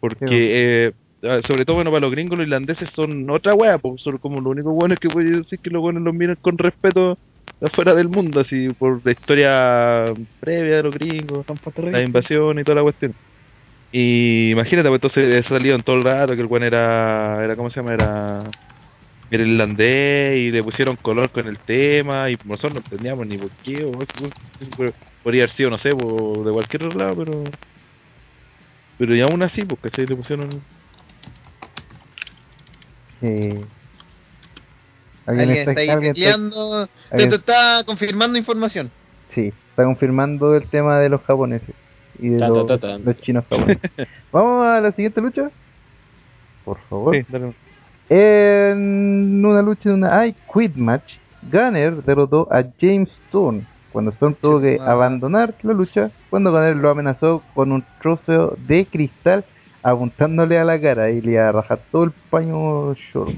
[0.00, 0.92] porque eh,
[1.24, 3.96] ah, sobre todo bueno para los gringos los irlandeses son otra wea, po.
[3.98, 7.18] son como los únicos buenos que puede decir que los buenos los miran con respeto
[7.60, 11.44] afuera del mundo, así por la historia previa de los gringos,
[11.76, 13.14] la invasión y toda la cuestión.
[13.92, 17.76] Y imagínate, pues entonces salieron todo el rato que el buen era, era ¿cómo se
[17.76, 17.92] llama?
[17.92, 18.42] Era
[19.40, 23.84] irlandés y le pusieron color con el tema y nosotros no entendíamos ni por qué
[23.84, 23.92] o
[24.76, 27.44] por- podría haber sido no sé por- de cualquier otro lado pero
[28.98, 30.06] pero y aún así pues ¿cachai?
[30.06, 30.62] le pusieron
[33.22, 33.64] Eh,
[35.26, 36.86] Alguien está alguien está-.
[37.08, 38.90] Se alguien- te está confirmando información.
[39.34, 41.74] Sí, está confirmando el tema de los japoneses
[42.18, 42.98] y de Ta, los, ta, ta, ta.
[42.98, 43.90] los chinos japoneses.
[44.32, 45.50] Vamos a la siguiente lucha.
[46.64, 47.14] Por favor.
[47.16, 47.52] sí, dale.
[48.14, 51.14] En una lucha de una I Quit match,
[51.50, 56.90] Gunner derrotó a James Storm cuando Storm tuvo que abandonar la lucha cuando Gunner lo
[56.90, 59.46] amenazó con un trozo de cristal
[59.82, 63.32] apuntándole a la cara y le iba a rajar todo el paño short.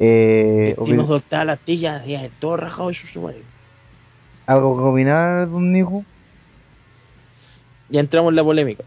[0.00, 3.42] Eh, Y nos opi- soltaba las tillas y todo rajado su su madre.
[4.46, 6.04] ¿Algo que opinar, don Nico?
[7.88, 8.82] Ya entramos en la polémica.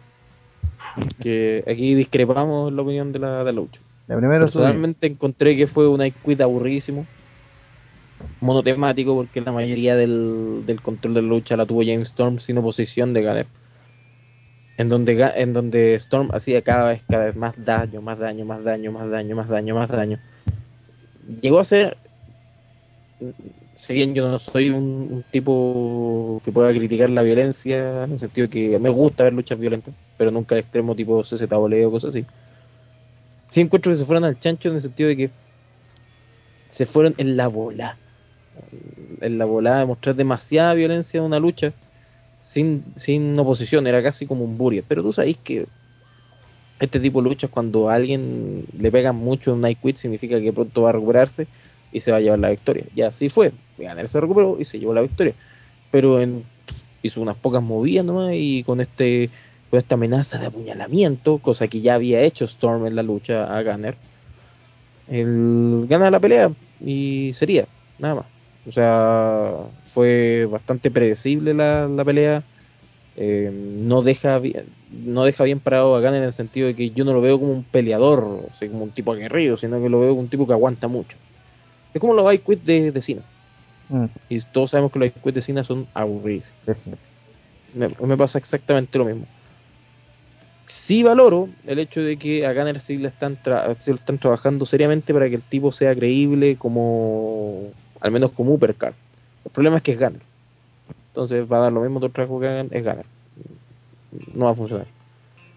[1.21, 3.79] Que aquí discrepamos en la opinión de la, de la lucha.
[4.21, 4.39] La.
[4.39, 7.05] Personalmente encontré que fue una quit aburridísimo,
[8.41, 12.57] monotemático, porque la mayoría del, del control de la lucha la tuvo James Storm sin
[12.57, 13.47] oposición de Gunner.
[14.77, 18.63] En donde, en donde Storm hacía cada vez, cada vez más daño, más daño, más
[18.63, 20.19] daño, más daño, más daño, más daño.
[21.41, 21.97] Llegó a ser,
[23.87, 28.49] si bien yo no soy un, tipo que pueda criticar la violencia, en el sentido
[28.49, 32.25] que me gusta ver luchas violentas, pero nunca extremo tipo CZW o cosas así
[33.53, 35.29] sí encuentro que se fueron al chancho en el sentido de que
[36.75, 37.97] se fueron en la bola.
[39.21, 41.73] En la bola de mostrar demasiada violencia en una lucha
[42.53, 44.83] sin, sin oposición, era casi como un buria.
[44.87, 45.65] Pero tú sabes que
[46.79, 50.53] este tipo de luchas, cuando a alguien le pegan mucho un night quit, significa que
[50.53, 51.47] pronto va a recuperarse
[51.91, 52.85] y se va a llevar la victoria.
[52.95, 53.53] Y así fue.
[53.77, 55.33] Ganar se recuperó y se llevó la victoria.
[55.91, 56.43] Pero en,
[57.01, 59.29] hizo unas pocas movidas nomás y con este
[59.73, 63.63] con esta amenaza de apuñalamiento, cosa que ya había hecho Storm en la lucha a
[63.63, 63.97] Gunner,
[65.07, 67.67] él gana la pelea y sería,
[67.97, 68.25] nada más.
[68.67, 69.51] O sea,
[69.93, 72.43] fue bastante predecible la, la pelea.
[73.15, 76.91] eh, no deja bien, no deja bien parado a Gunner en el sentido de que
[76.91, 79.89] yo no lo veo como un peleador, o sea, como un tipo aguerrido, sino que
[79.89, 81.17] lo veo como un tipo que aguanta mucho.
[81.93, 83.23] Es como los high quit de, de Cena.
[83.89, 86.47] Mm, Y todos sabemos que los high quit de Cena son aburridos.
[87.73, 89.27] me pasa exactamente lo mismo.
[90.87, 95.13] Sí valoro el hecho de que a Gunner sí le están, tra- están trabajando seriamente
[95.13, 97.71] para que el tipo sea creíble como,
[98.01, 98.93] al menos como Uppercard.
[99.45, 100.21] El problema es que es Gunner.
[101.09, 103.05] Entonces va a dar lo mismo el trabajo que hagan, es Gunner.
[104.33, 104.87] No va a funcionar.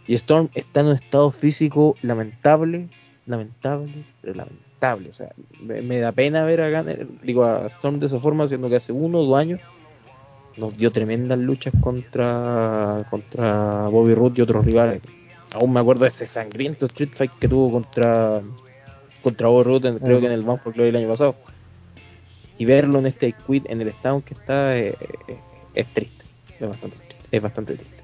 [0.06, 2.88] Y Storm está en un estado físico lamentable,
[3.26, 5.10] lamentable, lamentable.
[5.10, 8.46] O sea, me, me da pena ver a Gunner, digo a Storm de esa forma,
[8.46, 9.60] siendo que hace uno o dos años
[10.56, 15.02] nos dio tremendas luchas contra contra Bobby Roode y otros rivales.
[15.52, 18.42] Aún me acuerdo de ese sangriento street fight que tuvo contra
[19.22, 21.34] contra Bobby Roode, creo que en el Bound for Glory el año pasado.
[22.58, 24.96] Y verlo en este quit en el estado que está eh,
[25.28, 25.38] eh,
[25.74, 26.24] es triste,
[26.58, 27.96] es bastante triste, es bastante triste.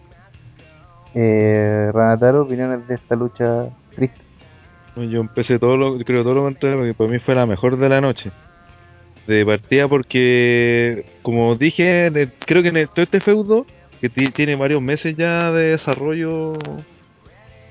[1.14, 4.20] Eh, Ranataro, opiniones de esta lucha triste.
[4.96, 7.88] Yo empecé todo lo, creo todo lo contrario, porque para mí fue la mejor de
[7.88, 8.30] la noche.
[9.26, 13.66] De partida porque, como dije, el- creo que en todo este feudo,
[14.00, 16.54] que ti- tiene varios meses ya de desarrollo,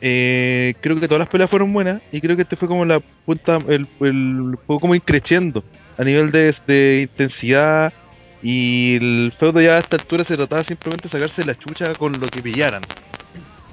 [0.02, 3.00] eh, creo que todas las peleas fueron buenas y creo que este fue como la
[3.26, 5.64] punta, el, el fue como increciendo
[5.98, 7.94] a nivel de, intensidad
[8.42, 12.20] y el feudo ya a esta altura se trataba simplemente de sacarse la chucha con
[12.20, 12.82] lo que pillaran.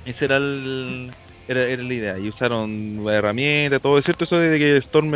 [0.04, 1.10] Ese era el,
[1.46, 2.18] era, era la idea.
[2.18, 3.98] Y usaron herramientas, todo.
[3.98, 5.12] Es cierto eso de que Storm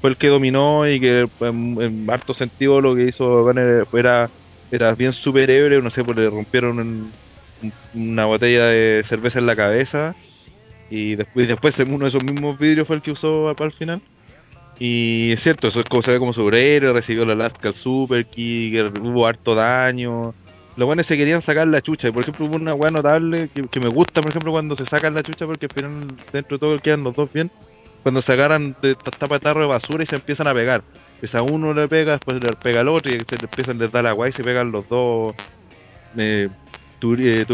[0.00, 4.30] fue el que dominó y que en, en harto sentido lo que hizo Banner era,
[4.70, 5.82] era bien superhéroe.
[5.82, 7.14] No sé, pues le rompieron un-
[7.92, 10.14] una botella de cerveza en la cabeza.
[10.90, 14.02] Y después, después uno de esos mismos vidrios fue el que usó al, al final.
[14.78, 18.74] Y es cierto, eso es como se ve como superhéroe, recibió la Alaska Super Kick,
[19.02, 20.34] hubo harto daño.
[20.76, 22.08] Los buenos se querían sacar la chucha.
[22.08, 24.84] Y por ejemplo, hubo una weá notable que, que me gusta, por ejemplo, cuando se
[24.86, 27.50] sacan la chucha, porque al final dentro de todo quedan los dos bien.
[28.06, 30.80] Cuando se agarran de ta- tapa de tarro de basura y se empiezan a pegar.
[31.18, 33.88] Pues a uno le pega, después le pega al otro y se le empiezan a
[33.88, 35.34] dar la guay y se pegan los dos.
[36.16, 36.48] Eh,
[37.00, 37.44] tu, eh,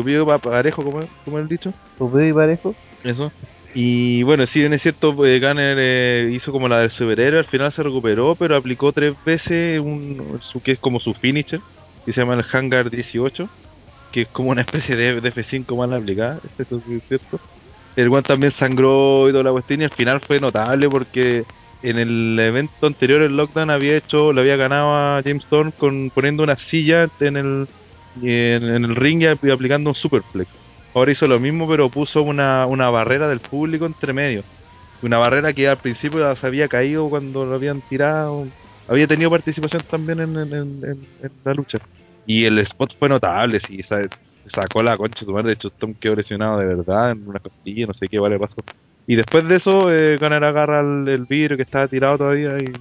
[0.42, 1.72] parejo, como, como el dicho.
[1.96, 2.74] Tupido y parejo.
[3.02, 3.32] Eso.
[3.74, 7.46] Y bueno, si bien es cierto, eh, Gunner eh, hizo como la del superhéroe, al
[7.46, 11.60] final se recuperó, pero aplicó tres veces un, su, que es como su finisher,
[12.04, 13.48] que se llama el Hangar 18,
[14.12, 16.62] que es como una especie de, de F5 mal aplicada, sí
[16.94, 17.40] es cierto.
[17.96, 21.44] El One también sangró y toda la cuestión, y al final fue notable porque
[21.82, 26.10] en el evento anterior, el Lockdown, había hecho, le había ganado a James Storm con
[26.10, 27.68] poniendo una silla en el,
[28.22, 30.50] en, en el ring y ap- aplicando un superflex.
[30.94, 34.42] Ahora hizo lo mismo, pero puso una, una barrera del público entre medio.
[35.02, 38.46] Una barrera que al principio se había caído cuando lo habían tirado.
[38.88, 41.08] Había tenido participación también en, en-
[41.44, 41.78] la lucha.
[42.26, 44.00] Y el spot fue notable, sí, sa-
[44.54, 45.48] sacó la concha su madre.
[45.48, 48.56] De hecho, Tom quedó lesionado de verdad en una costilla, no sé qué vale pasó.
[49.06, 52.72] Y después de eso, eh, Gunner agarra el, vidrio que estaba tirado todavía y,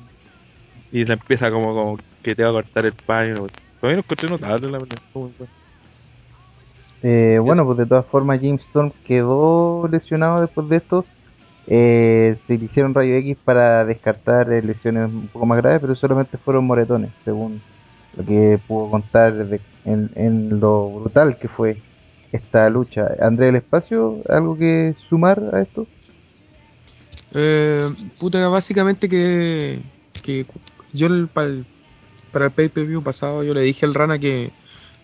[0.91, 3.47] y le empieza como, como que te va a cortar el paño.
[3.79, 4.97] Todavía lo encontré notable, la verdad.
[7.03, 11.05] Eh, bueno, pues de todas formas James Storm quedó lesionado después de esto.
[11.67, 16.37] Eh, se hicieron rayo X para descartar eh, lesiones un poco más graves, pero solamente
[16.37, 17.61] fueron moretones, según
[18.17, 21.77] lo que pudo contar de- en, en lo brutal que fue
[22.31, 23.07] esta lucha.
[23.19, 25.87] André del Espacio, ¿algo que sumar a esto?
[27.33, 29.81] Eh, puta, básicamente que,
[30.21, 30.45] que
[30.93, 31.65] yo para el,
[32.31, 34.51] para el pay-per-view pasado yo le dije al Rana que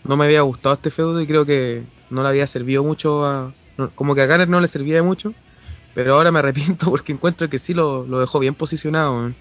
[0.04, 3.54] no me había gustado este feudo y creo que no le había servido mucho a...
[3.96, 5.34] como que a Gunner no le servía de mucho,
[5.96, 9.32] pero ahora me arrepiento porque encuentro que sí lo, lo dejó bien posicionado.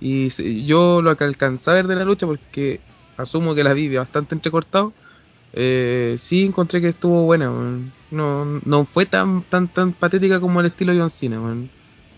[0.00, 2.80] Y yo lo que alcancé a de la lucha porque
[3.22, 4.92] asumo que la vi bastante entrecortado.
[5.52, 7.92] Eh, sí encontré que estuvo buena, man.
[8.12, 11.40] no, no fue tan tan tan patética como el estilo John Cena.
[11.40, 11.68] man.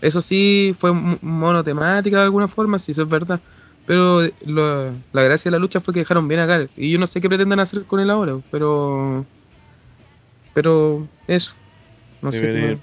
[0.01, 3.39] Eso sí, fue monotemática de alguna forma, sí, eso es verdad.
[3.85, 6.67] Pero lo- la gracia de la lucha fue que dejaron bien acá.
[6.77, 9.25] Y yo no sé qué pretenden hacer con él ahora, pero.
[10.53, 11.53] Pero eso.
[12.21, 12.77] No sé.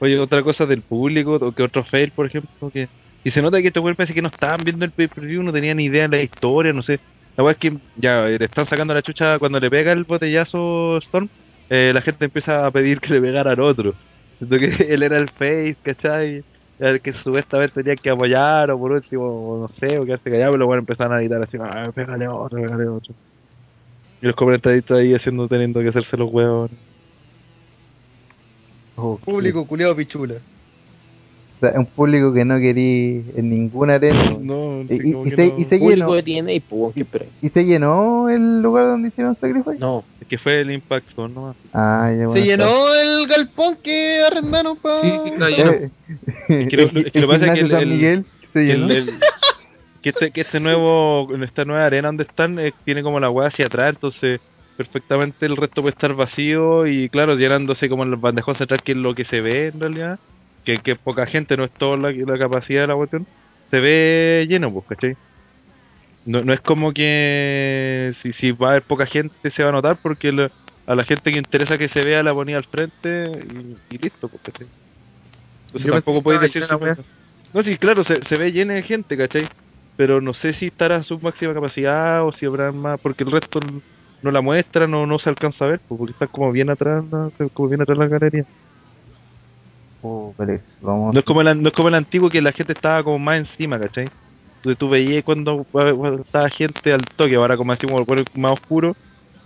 [0.00, 2.88] Oye, otra cosa del público, o que otro fail, por ejemplo, que...
[3.22, 5.76] Y se nota que estos güeyes parece que no estaban viendo el pay-per-view, no tenían
[5.76, 6.98] ni idea de la historia, no sé.
[7.36, 10.04] La verdad es que ya eh, le están sacando la chucha cuando le pega el
[10.04, 11.28] botellazo Storm,
[11.68, 13.94] eh, la gente empieza a pedir que le pegara al otro.
[14.38, 16.44] Siento que él era el face, ¿cachai?
[16.78, 20.66] El que supuestamente tenía que apoyar, o por último, no sé, o quedarse callado, pero
[20.66, 23.14] bueno, empezaron a gritar así, ah, pégale otro, pégale otro.
[24.22, 26.70] Y los comentarios ahí haciendo, teniendo que hacerse los huevos.
[29.24, 30.36] Público culiado pichula.
[31.62, 34.34] O sea, un público que no quería en ninguna arena.
[34.40, 35.26] No, y, se, no.
[35.26, 36.96] y se Público llenó, de TNA, pues,
[37.42, 39.78] y se llenó el lugar donde hicieron Sacrifice.
[39.78, 41.56] No, Es que fue el Impact Zone nomás.
[41.74, 42.32] Ah, ya bueno.
[42.32, 45.00] Se llenó el galpón que arrendaron para.
[45.02, 45.72] Sí, sí, está lleno.
[46.48, 48.84] Que lo- es que lo pasa es que el- San el- Miguel se llenó.
[48.86, 49.14] El- el-
[50.02, 53.28] que este que este nuevo en esta nueva arena donde están eh, tiene como la
[53.28, 54.40] hueá hacia atrás entonces
[54.78, 58.92] perfectamente el resto puede estar vacío y claro llenándose como en los bandejones atrás que
[58.92, 60.18] es lo que se ve en realidad
[60.78, 63.28] que, que poca gente no es toda la, la capacidad de la cuestión
[63.70, 65.16] se ve lleno pues ¿cachai?
[66.24, 69.72] no, no es como que si, si va a haber poca gente se va a
[69.72, 70.52] notar porque la-
[70.86, 74.28] a la gente que interesa que se vea la ponía al frente y, y listo
[74.28, 74.70] pues ¿cachai?
[75.66, 76.66] entonces Yo tampoco podéis decir
[77.52, 79.48] no, sí, claro, se, se ve llena de gente, ¿cachai?
[79.96, 83.32] Pero no sé si estará a su máxima capacidad o si habrá más, porque el
[83.32, 83.60] resto
[84.22, 87.04] no la muestran o no se alcanza a ver, pues, porque está como bien atrás,
[87.10, 87.32] ¿no?
[87.52, 88.44] como bien atrás la galería.
[90.02, 90.34] Oh,
[90.80, 91.14] vamos.
[91.14, 93.38] No es como el, no es como el antiguo que la gente estaba como más
[93.38, 94.08] encima, ¿cachai?
[94.56, 98.52] Entonces tú veías cuando, cuando estaba gente al toque, ahora como así como ponen más
[98.52, 98.94] oscuro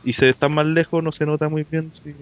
[0.04, 1.92] y se está más lejos, no se nota muy bien.
[2.02, 2.14] sí.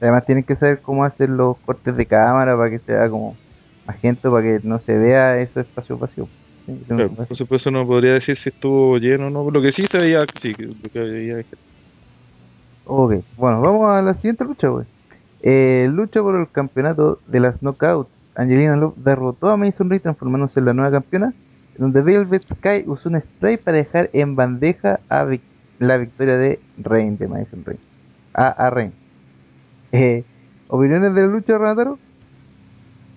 [0.00, 3.36] Además tienen que saber cómo hacer los cortes de cámara para que sea como
[3.86, 5.34] más gente, para que no se vea.
[5.44, 9.50] Tiene que tener Claro, por eso no podría decir si estuvo lleno o no.
[9.50, 11.44] Lo que sí se veía, sí, lo que veía
[12.84, 14.86] Ok, bueno, vamos a la siguiente lucha, güey.
[15.48, 18.10] Eh, lucha por el campeonato de las knockouts.
[18.34, 21.34] Angelina Love derrotó a Mason Reed transformándose en la nueva campeona,
[21.78, 25.24] donde Velvet Sky usó un spray para dejar en bandeja a
[25.78, 27.64] la victoria de Reign, de Mason.
[28.34, 28.92] A, a Reign.
[29.92, 30.24] Eh,
[30.66, 31.96] ¿Opiniones de la lucha, Renataro?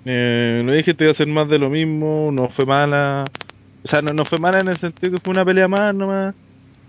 [0.05, 3.25] Eh, no dije que iba a ser más de lo mismo, no fue mala.
[3.83, 6.35] O sea, no, no fue mala en el sentido que fue una pelea más nomás.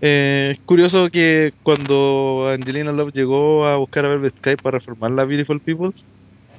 [0.01, 5.11] Eh, es curioso que cuando Angelina Love llegó a buscar a Velvet Sky para reformar
[5.11, 5.91] la Beautiful People,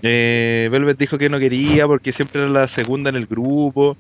[0.03, 3.97] eh, Velvet dijo que no quería porque siempre era la segunda en el grupo.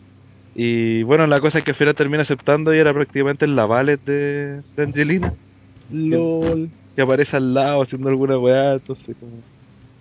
[0.54, 4.00] Y bueno, la cosa es que al final termina aceptando y era prácticamente la valet
[4.04, 5.32] de, de Angelina.
[5.90, 6.70] LOL.
[6.94, 9.42] que aparece al lado haciendo alguna weá, entonces como...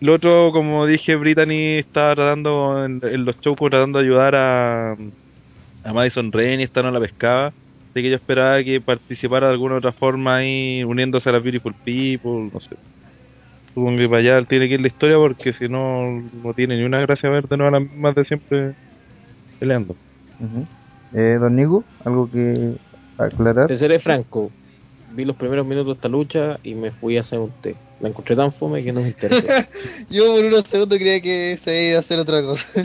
[0.01, 4.93] Lo otro, como dije, Brittany estaba tratando en, en los como tratando de ayudar a,
[4.93, 7.53] a Madison Rain y esta no la pescaba.
[7.91, 11.75] Así que yo esperaba que participara de alguna otra forma ahí, uniéndose a las Beautiful
[11.83, 12.77] People, no sé.
[13.73, 16.83] Supongo que para allá tiene que ir la historia porque si no, no tiene ni
[16.83, 18.73] una gracia ver de nuevo a las mismas de siempre
[19.59, 19.97] peleando.
[20.39, 20.65] Ujú.
[21.13, 22.75] eh, Don Nico, ¿algo que
[23.17, 23.67] aclarar?
[23.67, 24.51] Te seré franco.
[25.13, 27.75] Vi los primeros minutos de esta lucha y me fui a hacer un té.
[27.99, 29.47] La encontré tan fome que no me interesó.
[30.09, 32.65] Yo por unos segundos creía que se iba a hacer otra cosa.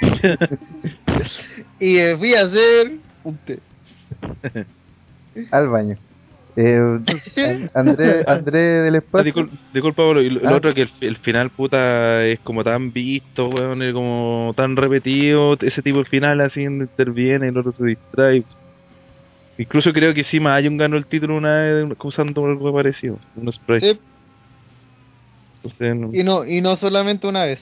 [1.78, 3.58] y me fui a hacer un té.
[5.52, 5.96] Al baño.
[6.56, 6.76] Eh,
[7.36, 9.32] An- André, André del Ah, espacio.
[9.32, 10.56] discul- disculpa, Pablo, y lo, lo Ah.
[10.56, 15.56] otro que el, el final, puta, es como tan visto, weón, es como tan repetido,
[15.60, 18.44] ese tipo de final así donde interviene y el otro se distrae.
[19.58, 23.80] Incluso creo que sí, Mayun ganó el título una vez usando algo parecido, un spray.
[23.80, 24.00] Sí,
[25.62, 27.60] Entonces, no- y no, y no solamente una vez.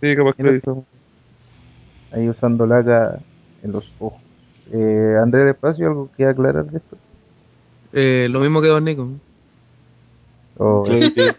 [0.00, 0.84] sí, capaz que lo hizo.
[2.12, 3.18] Ahí usando laca
[3.62, 4.20] en los ojos.
[4.72, 6.96] Eh, André del espacio, ¿algo que aclarar de esto?
[7.92, 9.08] Eh, lo mismo que Don Nico.
[10.56, 11.34] O- Que, que-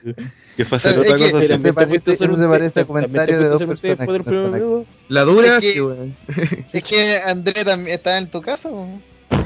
[0.57, 1.47] que fue a hacer Es otra que- cosa.
[1.61, 4.05] Se parece, eso se parece a te de dos personas que
[4.57, 4.85] minuto.
[5.09, 6.15] La dura, Es que- sí, weón.
[6.73, 8.69] Es que André también está en tu casa.
[8.69, 8.87] ¿o?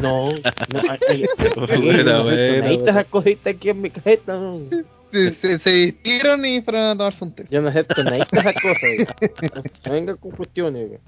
[0.02, 4.60] No, no, no, ahí cositas aquí en mi cajeta, no.
[5.12, 7.46] Se, se, se vistieron y fueron a tomarse un té.
[7.50, 9.64] Yo no acepto nada de esas cosas.
[9.86, 11.00] No venga con cuestiones.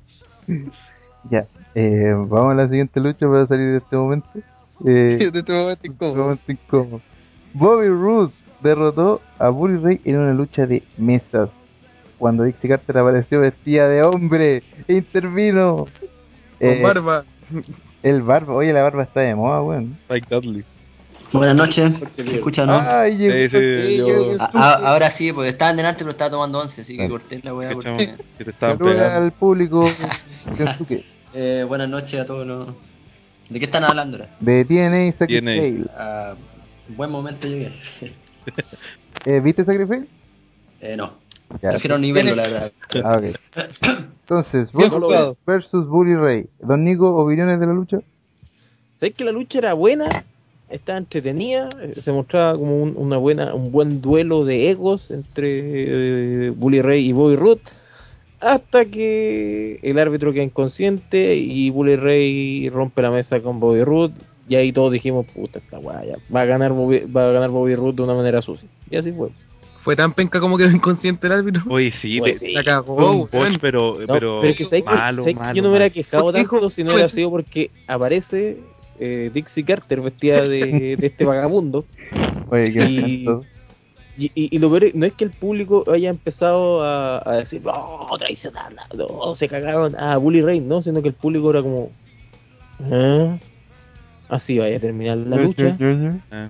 [1.30, 1.46] Ya,
[1.76, 4.28] eh, vamos a la siguiente lucha para salir de este momento.
[4.86, 6.24] Eh, De este momento incómodo.
[6.24, 7.02] momento incómodo.
[7.54, 11.50] Bobby Roode derrotó a Bully Ray en una lucha de mesas.
[12.18, 15.86] Cuando Dixie Carter apareció vestida de hombre e intervino.
[15.86, 15.90] Con
[16.60, 17.24] Eh, barba.
[18.04, 19.98] El barba, oye, la barba está de moda, weón.
[20.10, 20.64] Mike Dudley.
[21.32, 21.94] Buenas noches.
[22.16, 22.78] ¿Se escucha, no?
[22.78, 26.12] Ay, Sí, sí, sí, yo- llegó el A- a- ahora sí, porque estaban delante, pero
[26.12, 27.12] estaba tomando once, así que Claro.
[27.12, 27.72] corté la weá.
[27.72, 28.16] Porque-
[28.60, 29.90] Saluda al público
[31.34, 32.68] Eh, buenas noches a todos los...
[33.50, 34.30] ¿De qué están hablando ahora?
[34.42, 35.42] de TNA Sacrifice.
[35.42, 35.92] TNA.
[35.98, 36.34] Ah,
[36.90, 37.72] buen momento llegué.
[39.26, 40.08] Eh, ¿Viste Sacrifice?
[40.82, 41.14] eh, no.
[41.62, 42.72] Ya, Prefiero ni verlo, la verdad.
[43.06, 43.36] Ah, ok.
[44.22, 45.38] Entonces, jugado.
[45.46, 46.46] versus Bully Ray.
[46.60, 48.00] Don Nico, ¿opiniones de la lucha?
[49.00, 50.24] ¿Sabes que la lucha era buena?
[50.72, 56.48] Estaba entretenida, eh, se mostraba como un, una buena, un buen duelo de egos entre
[56.48, 57.62] eh, Bully Ray y Bobby Roode,
[58.40, 64.14] hasta que el árbitro queda inconsciente y Bully Ray rompe la mesa con Bobby Roode,
[64.48, 67.50] y ahí todos dijimos, puta esta weá, ya, va a ganar Bobby, va a ganar
[67.50, 68.68] Bobby Roode de una manera sucia.
[68.90, 69.30] Y así fue.
[69.84, 71.64] Fue tan penca como quedó inconsciente el árbitro.
[71.68, 72.54] Oye, sí, Pues te- sí.
[72.54, 73.28] La cagó,
[73.60, 75.94] pero, No, pero, es que, ¿sabes que- malo, que malo, yo no me hubiera malo.
[75.94, 78.58] quejado tanto si no hubiera sido porque aparece
[79.00, 81.86] eh, Dixie Carter vestida de, de este vagabundo.
[82.50, 83.26] Oye, qué Y-.
[84.18, 87.38] Y, y, y lo peor es- no es que el público haya empezado a, a
[87.38, 91.62] decir, no, traicionarla, no, se cagaron a Bully Ray, no, sino que el público era
[91.64, 91.92] como,
[92.92, 93.38] "Ah,
[94.28, 95.78] así vaya a terminar la lucha.
[96.30, 96.50] Ah.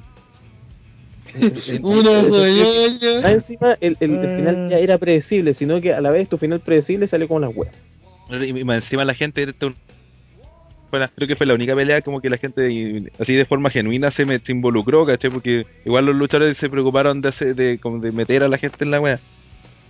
[1.84, 3.32] Una Más joyalla.
[3.32, 6.60] encima, el, el, el final ya era predecible, sino que a la vez tu final
[6.60, 7.74] predecible sale con las weas.
[8.30, 9.46] Y y más encima la gente
[10.92, 14.26] creo que fue la única pelea como que la gente así de forma genuina se,
[14.26, 15.32] me, involucró, ¿cachai?
[15.32, 18.84] Porque igual los luchadores se preocuparon de hacer, de, como de meter a la gente
[18.84, 19.20] en la wea.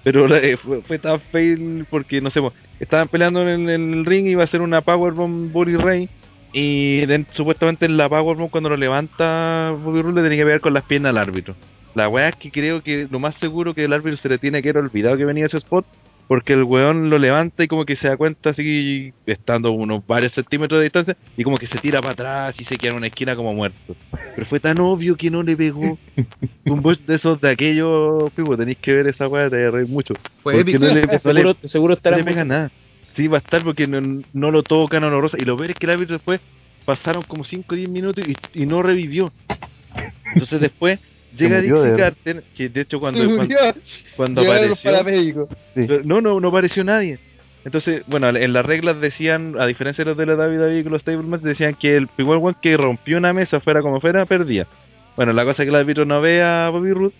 [0.04, 2.39] Pero eh, fue, tan fail porque no sé,
[2.80, 6.10] estaban peleando en, en el ring iba a ser una powerbomb Bobby Ray
[6.54, 10.74] y supuestamente en la powerbomb cuando lo levanta Bobby Roode le tenía que pegar con
[10.74, 11.56] las piernas al árbitro.
[11.93, 14.62] La wea es que creo que lo más seguro que el árbitro se le tiene
[14.62, 15.86] que haber olvidado que venía ese spot
[16.28, 20.32] porque el weón lo levanta y como que se da cuenta así, estando unos varios
[20.34, 23.07] centímetros de distancia, y como que se tira para atrás y se queda en una
[23.07, 23.95] esquina como muerto.
[24.36, 25.97] Pero fue tan obvio que no le pegó.
[26.65, 30.13] Un bot de esos de aquellos, pico, tenéis que ver esa weá, te reír mucho.
[30.43, 30.80] Fue épico.
[30.80, 32.72] no le, no le- seguro, seguro no estará le pega nada.
[33.15, 35.38] Sí, va a estar porque no, no lo toca, no lo roza.
[35.39, 36.39] Y lo peor es que el árbitro después
[36.86, 39.34] pasaron como 5 o 10 minutos y, y no revivió.
[40.34, 40.99] Entonces después
[41.38, 41.97] llega murió, Dixie de.
[41.97, 43.55] Carter, que de hecho cuando, cuando,
[44.15, 45.47] cuando apareció...
[45.75, 45.88] Sí.
[46.03, 47.19] No, no, no apareció nadie.
[47.63, 51.01] Entonces, bueno, en las reglas decían, a diferencia de los de la WWE con los
[51.01, 54.65] Stablemans, decían que el igual one que rompió una mesa fuera como fuera, perdía.
[55.15, 57.13] Bueno, la cosa es que el árbitro no ve a Bobby Roode,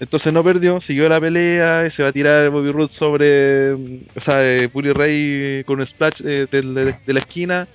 [0.00, 4.20] entonces no perdió, siguió la pelea, y se va a tirar Bobby Roode sobre, o
[4.24, 7.68] sea, eh, Bully Ray con un splash eh, de la esquina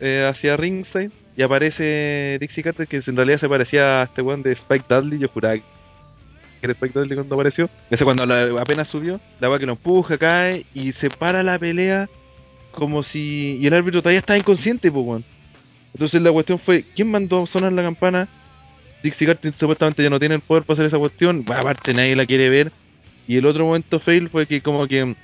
[0.00, 4.42] eh, hacia ringside, y aparece Dixie Carter, que en realidad se parecía a este one
[4.42, 5.62] de Spike Dudley, yo juraba que
[6.62, 10.18] era Spike Dudley cuando apareció, ese cuando la- apenas subió, la va que lo empuja,
[10.18, 12.08] cae y se para la pelea
[12.72, 13.58] como si.
[13.60, 15.24] Y el árbitro todavía estaba inconsciente, pues, weón.
[15.94, 18.28] Entonces la cuestión fue: ¿quién mandó a sonar la campana?
[19.02, 22.26] Dixie Carter supuestamente ya no tiene el poder para hacer esa cuestión, aparte nadie la
[22.26, 22.70] quiere ver.
[23.26, 25.14] Y el otro momento fail fue que, como que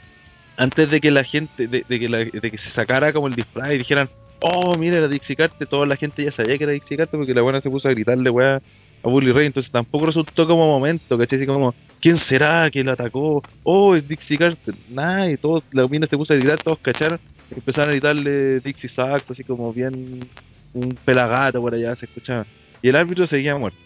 [0.56, 3.72] antes de que la gente, de, de que, la- de se sacara como el disfraz
[3.72, 4.08] y dijeran,
[4.40, 7.34] oh, mira, era Dixie Carter, toda la gente ya sabía que era Dixie Carter porque
[7.34, 8.60] la buena se puso a gritarle, weá,
[9.02, 11.38] a Bully Ray, entonces tampoco resultó como momento, ¿cachai?
[11.38, 13.42] Así como, ¿quién será que lo atacó?
[13.62, 17.20] Oh, es Dixie Carter, nada, y todos, la mina se puso a gritar, todos cacharon,
[17.50, 20.28] empezaron a gritarle Dixie Sax, así como bien
[20.74, 22.46] un pelagato por allá, se escuchaba.
[22.82, 23.78] Y el árbitro seguía muerto.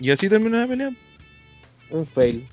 [0.00, 0.90] Y así terminó la pelea.
[1.90, 2.46] un fail.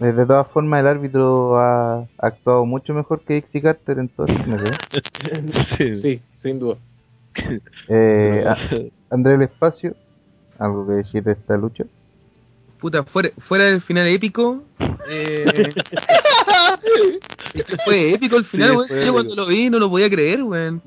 [0.00, 4.26] Eh, De todas formas, el árbitro ha actuado mucho mejor que Dixie Carter en todo
[4.28, 5.96] ¿eh?
[6.02, 6.20] sí.
[6.42, 6.76] Sin duda.
[7.88, 8.44] Eh,
[9.10, 9.94] André el Espacio,
[10.58, 11.84] algo que decir de esta lucha.
[12.80, 14.62] Puta, fuera, fuera del final épico.
[15.08, 15.44] Eh,
[17.84, 19.06] fue épico el final, Sí, weón.
[19.06, 20.82] Yo cuando lo vi no lo podía creer, weón.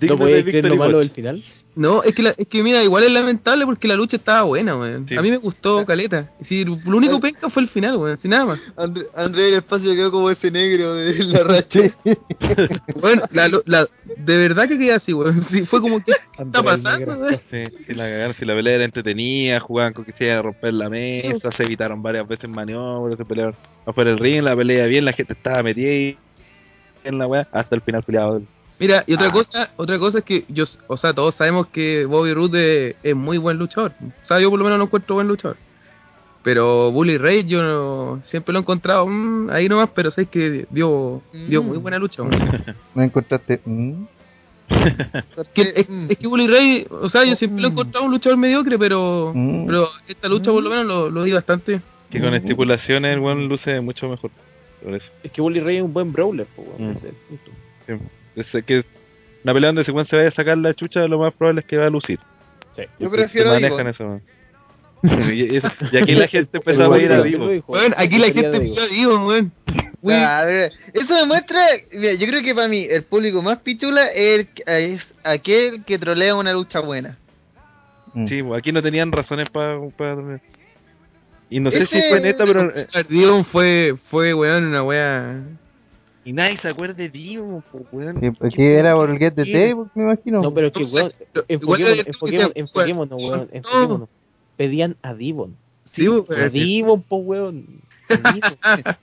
[0.00, 1.42] ¿No podía creer lo malo del final?
[1.76, 4.76] No, es que, la- es que mira, igual es lamentable porque la lucha estaba buena,
[4.78, 5.08] weón.
[5.08, 5.16] Sí.
[5.16, 6.30] A mí me gustó caleta.
[6.44, 8.60] Sí, lo único penca fue el final, weón, sin nada más.
[8.76, 11.80] André, André el espacio quedó como ese negro de la racha.
[13.00, 15.44] Bueno, la, lu- la, de verdad que quedé así, weón.
[15.50, 17.40] Sí, fue como que ¿qué está pasando, weón?
[17.50, 20.42] Sí, sí, la cagaron, si la pelea era entretenida, jugaban con que se iba a
[20.42, 24.86] romper la mesa, se evitaron varias veces maniobras, se pelearon afuera del ring, la pelea
[24.86, 26.16] bien, la gente estaba metida ahí
[27.02, 28.40] en la weá, hasta el final peleado.
[28.78, 29.32] Mira, y otra Ah.
[29.32, 33.38] cosa, otra cosa es que yo, o sea, todos sabemos que Bobby Roode es, muy
[33.38, 33.92] buen luchador.
[34.22, 35.56] O sea, yo por lo menos lo encuentro buen luchador.
[36.42, 40.66] Pero Bully Ray yo no- siempre lo he encontrado mm, ahí nomás, pero sé que
[40.70, 42.22] dio, dio muy buena lucha.
[42.94, 43.60] ¿No encontraste?
[43.64, 44.02] mm?
[45.54, 46.06] Que- es, Mm.
[46.10, 49.32] es que Bully Ray, o sea, yo siempre lo he encontrado un luchador mediocre, pero
[49.34, 49.66] Mm.
[49.66, 51.80] pero esta lucha por lo menos lo, lo di bastante.
[52.10, 54.30] Que con estipulaciones el buen luce mucho mejor.
[55.22, 56.46] Es que Bully Ray es un buen brawler,
[56.78, 56.90] Mm.
[56.90, 57.50] ese es el punto.
[57.86, 57.92] Sí.
[58.56, 58.84] Es que
[59.44, 61.76] una pelea donde según se vaya a sacar la chucha, lo más probable es que
[61.76, 62.18] va a lucir.
[62.76, 62.82] Sí.
[62.98, 63.88] Yo Se prefiero a manejan Divo.
[63.90, 64.04] eso.
[64.06, 64.22] man.
[65.34, 65.58] y,
[65.98, 67.48] aquí la gente empezaba a ir a vivo.
[67.66, 69.52] Bueno, aquí la gente empezó a Divo, weón.
[70.92, 75.02] Eso demuestra, mira, yo creo que para mí el público más pichula es, el- es
[75.22, 77.16] aquel que trolea una lucha buena.
[78.14, 78.28] Mm.
[78.28, 79.78] Sí, pues, aquí no tenían razones para...
[81.54, 82.76] Y no sé si fue neta, pero...
[82.76, 85.40] eh, Divo fue, fue, weón, una wea.
[86.24, 87.08] y nadie se acuerda de
[87.70, 88.18] pues, weón.
[88.20, 90.42] Sí, porque era por el Get the Table, me imagino.
[90.42, 93.48] No, pero es que, No sé, weón, enfoquémonos, weón, No.
[93.52, 94.08] enfoquémonos.
[94.56, 95.54] Pedían a Divon.
[95.94, 96.48] Sí, A.
[96.48, 97.66] Divon, po, weón.
[98.08, 98.58] A Divon.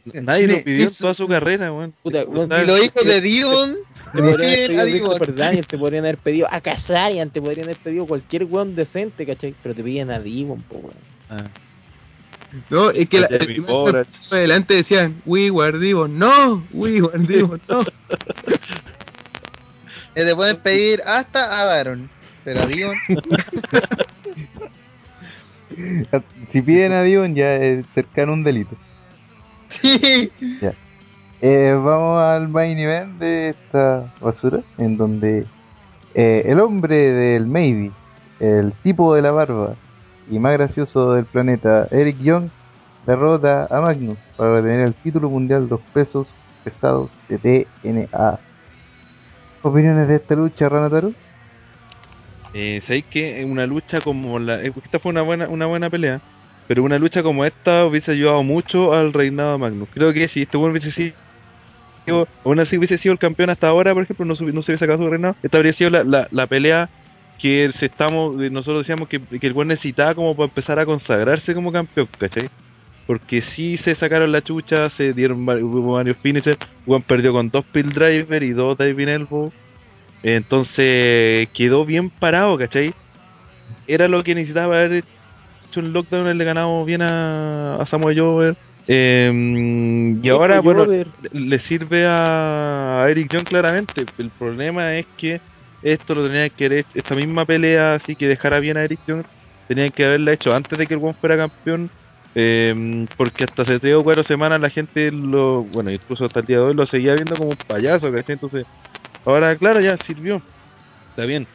[0.25, 1.93] Nadie lo pidió en toda su carrera, weón.
[2.03, 3.77] Puta, Y los hijos de Dion
[4.13, 5.07] Te podrían haber a pedido Divon.
[5.07, 9.25] Christopher Daniel, te podrían haber pedido a Kazarian, te podrían haber pedido cualquier weón decente,
[9.25, 9.55] ¿cachai?
[9.63, 10.97] Pero te piden a Divon, po, weón.
[11.29, 11.47] Ah.
[12.69, 17.83] No, es que la, el adelante decían, We Divo, no, we Divo, no.
[20.13, 22.09] Eh, te pueden pedir hasta a Baron.
[22.43, 22.95] Pero a Dion.
[26.51, 28.75] Si piden a Dion ya es cercano a un delito.
[29.81, 30.29] Sí.
[30.61, 30.73] Ya.
[31.41, 35.45] Eh, vamos al main event de esta basura, en donde
[36.13, 37.91] eh, el hombre del Maybe,
[38.41, 39.75] el tipo de la barba
[40.29, 42.49] y más gracioso del planeta, Eric Young,
[43.05, 46.27] derrota a Magnus para retener el título mundial dos pesos
[46.63, 48.39] pesados de TNA.
[49.63, 51.13] ¿Opiniones de esta lucha, Ranataru?
[52.53, 54.61] Eh, ¿Sabéis que una lucha como la...
[54.61, 56.19] eh, Esta fue una buena, una buena pelea,
[56.67, 59.89] pero una lucha como esta hubiese ayudado mucho al reinado de Magnus.
[59.93, 61.15] Creo que si este bueno hubiese sido...
[62.43, 64.97] Aún así hubiese sido el campeón hasta ahora, por ejemplo, no, no se hubiese sacado
[64.97, 65.35] su reinado.
[65.43, 66.89] Esta habría sido la, la, la pelea
[67.41, 71.53] que se estamos, nosotros decíamos que, que el buen necesitaba como para empezar a consagrarse
[71.53, 72.49] como campeón, ¿cachai?
[73.11, 77.89] porque sí se sacaron la chucha, se dieron varios finishers, Juan perdió con dos pill
[77.89, 79.51] driver y dos diving elbow,
[80.23, 82.93] entonces quedó bien parado, ¿cachai?
[83.85, 85.03] Era lo que necesitaba haber
[85.69, 88.55] hecho en lockdown, haberle ganado bien a, a Samuel Jover.
[88.87, 94.05] Eh, y ahora, bueno, le sirve a Eric John claramente.
[94.17, 95.41] El problema es que
[95.83, 99.25] esto lo tenía que haber, esta misma pelea, así que dejara bien a Eric John,
[99.67, 101.89] tenían que haberla hecho antes de que el One fuera campeón.
[102.35, 106.45] eh, porque hasta hace tres o cuatro semanas la gente lo, bueno, incluso hasta el
[106.45, 108.33] día de hoy lo seguía viendo como un payaso, ¿cachai?
[108.35, 108.65] Entonces,
[109.25, 110.41] ahora, claro, ya sirvió,
[111.09, 111.47] está bien,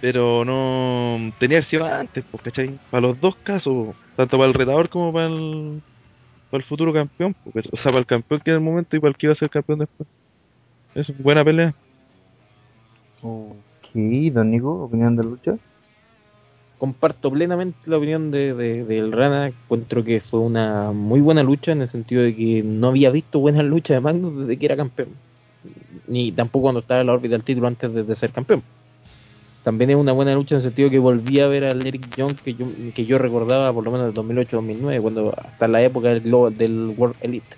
[0.00, 2.78] pero no tenía que ser antes, pues, ¿cachai?
[2.90, 5.82] Para los dos casos, tanto para el retador como para el,
[6.50, 9.00] para el futuro campeón, pues, o sea, para el campeón que en el momento y
[9.00, 10.08] para el que iba a ser campeón después.
[10.94, 11.74] Es buena pelea.
[13.22, 13.92] Ok,
[14.32, 15.56] don Nico, opinión de lucha.
[16.78, 19.48] comparto plenamente la opinión de, de- Rana.
[19.48, 23.38] Encuentro que fue una muy buena lucha en el sentido de que no había visto
[23.38, 25.10] buenas luchas de Magnus desde que era campeón.
[26.08, 28.62] Ni tampoco cuando estaba en la órbita del título antes de, ser campeón.
[29.62, 32.16] También es una buena lucha en el sentido de que volví a ver al Eric
[32.16, 36.08] Young que yo, que yo recordaba por lo menos del 2008-2009, cuando hasta la época
[36.08, 36.22] del,
[36.56, 37.56] del World Elite.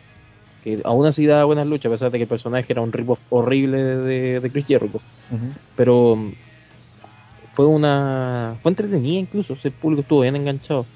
[0.63, 3.11] Que aún así daba buenas luchas, a pesar de que el personaje era un rip
[3.31, 5.01] horrible de, de Chris Jericho.
[5.77, 6.33] Pero mm,
[7.55, 10.87] fue una fue entretenida incluso el público estuvo bien enganchado.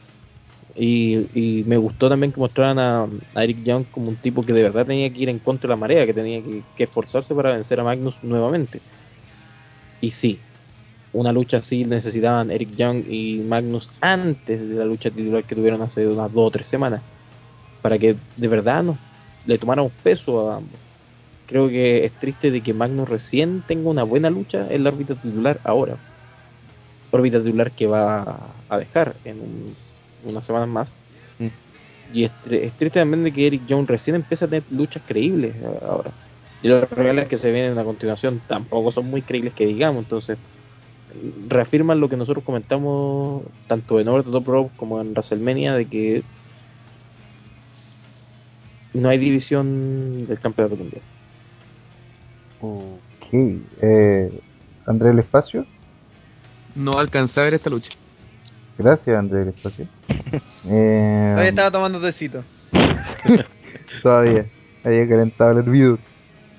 [0.78, 4.52] Y, y me gustó también que mostraran a, a Eric Young como un tipo que
[4.52, 7.34] de verdad tenía que ir en contra de la marea que tenía que, que esforzarse
[7.34, 8.80] para vencer a Magnus nuevamente.
[10.02, 10.38] Y sí
[11.16, 15.80] una lucha así necesitaban Eric Young y Magnus antes de la lucha titular que tuvieron
[15.82, 17.00] hace unas dos o tres semanas
[17.80, 18.98] para que de verdad nos
[19.46, 20.80] le tomáramos peso a ambos
[21.46, 25.14] creo que es triste de que Magnus recién tenga una buena lucha en la órbita
[25.14, 25.96] titular ahora.
[27.12, 29.76] Órbita titular que va a dejar en un-
[30.24, 30.88] unas semanas más.
[32.12, 35.54] Y es, es triste también de que Eric Jones recién empieza a tener luchas creíbles
[35.56, 36.12] eh, ahora.
[36.62, 40.04] Y los reales que se vienen a continuación tampoco son muy creíbles que digamos.
[40.04, 40.38] Entonces,
[41.48, 45.86] reafirman lo que nosotros comentamos tanto en Over the Top Rope como en WrestleMania de
[45.86, 46.22] que
[48.96, 51.02] no hay división del campeonato mundial.
[52.60, 53.26] Ok,
[53.82, 54.40] eh,
[54.86, 55.66] André el Espacio.
[56.74, 57.90] No alcancé a ver esta lucha.
[58.78, 59.86] Gracias, André el Espacio.
[60.68, 62.42] Eh, Todavía estaba tomando tecito.
[64.02, 64.46] Todavía,
[64.82, 66.00] había calentado el hervidor.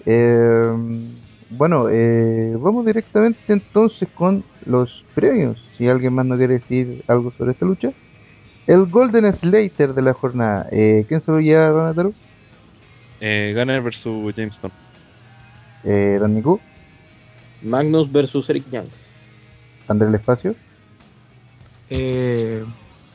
[0.06, 0.72] Eh,
[1.50, 5.62] bueno, eh, vamos directamente entonces con los premios.
[5.78, 7.92] Si alguien más no quiere decir algo sobre esta lucha.
[8.66, 10.68] El Golden Slater de la jornada.
[10.72, 12.14] Eh, ¿Quién se lo lleva, Donatello?
[13.20, 14.72] Eh, Gunner versus Jamestown.
[15.84, 16.60] Eh, Don Nico,
[17.62, 18.88] Magnus versus Eric Young.
[19.88, 20.56] André el Espacio.
[21.90, 22.64] Eh,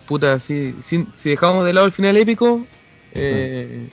[0.06, 2.66] puta, si, si, si dejamos de lado el final épico,
[3.12, 3.88] eh,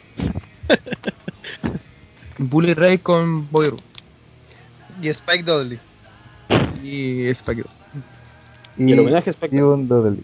[2.37, 3.81] Bullet Ray con Roode
[5.01, 5.79] Y Spike Dudley.
[6.81, 7.79] y Spike Dudley.
[8.77, 10.23] Y el homenaje a Spike Dudley.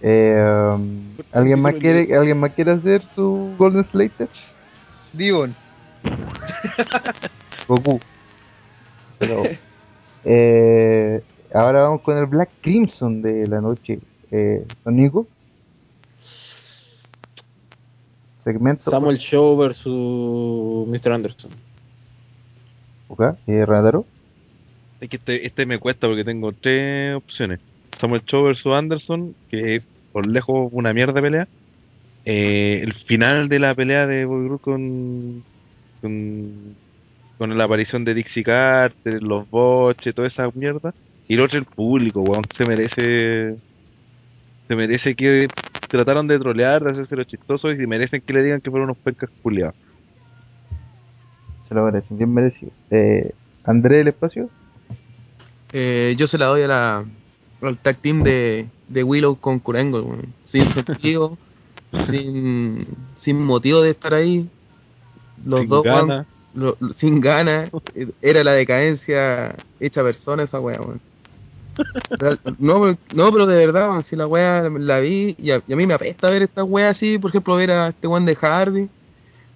[0.00, 4.28] Eh, um, ¿alguien, más quiere, ¿Alguien más quiere hacer su Golden Slater?
[5.12, 5.54] Divon.
[7.68, 8.00] Goku.
[9.18, 9.42] Pero,
[10.24, 11.22] eh,
[11.52, 13.98] ahora vamos con el Black Crimson de la noche.
[14.30, 15.26] Eh, Don Nico.
[18.44, 18.90] Segmento.
[18.90, 21.12] Samuel Show versus Mr.
[21.12, 21.50] Anderson.
[23.08, 24.06] Ok, eh, Renataro.
[25.00, 27.60] Es que este, este me cuesta porque tengo tres opciones.
[28.00, 29.82] Samuel Cho versus Anderson, que es
[30.12, 31.48] por lejos una mierda de pelea.
[32.24, 35.44] Eh, el final de la pelea de Bobby Roode con,
[36.00, 36.76] con
[37.38, 40.92] con la aparición de Dixie Carter, los boches, toda esa mierda.
[41.28, 43.56] Y el otro el público, weón, se merece
[44.66, 45.48] se merece que
[45.88, 48.98] trataron de trolear, de hacerse los chistosos y merecen que le digan que fueron unos
[48.98, 49.74] pencas culiados.
[51.68, 52.72] Se lo merecen, bien merecido.
[52.90, 53.32] Eh,
[53.64, 54.50] André el espacio.
[55.72, 57.04] Eh, yo se la doy a la,
[57.62, 60.32] al tag team de, de Willow con Kurango, weón.
[60.46, 61.36] sin sentido,
[62.10, 62.86] sin,
[63.18, 64.48] sin motivo de estar ahí.
[65.44, 65.84] Los Sin dos,
[66.54, 67.70] lo- lo- sin ganas,
[68.22, 71.00] era la decadencia hecha persona esa wea, weón.
[72.58, 75.76] No, pero- no, pero de verdad, si la wea la vi y a, y a
[75.76, 78.88] mí me apesta ver esta wea así, por ejemplo, ver a este weón de Hardy.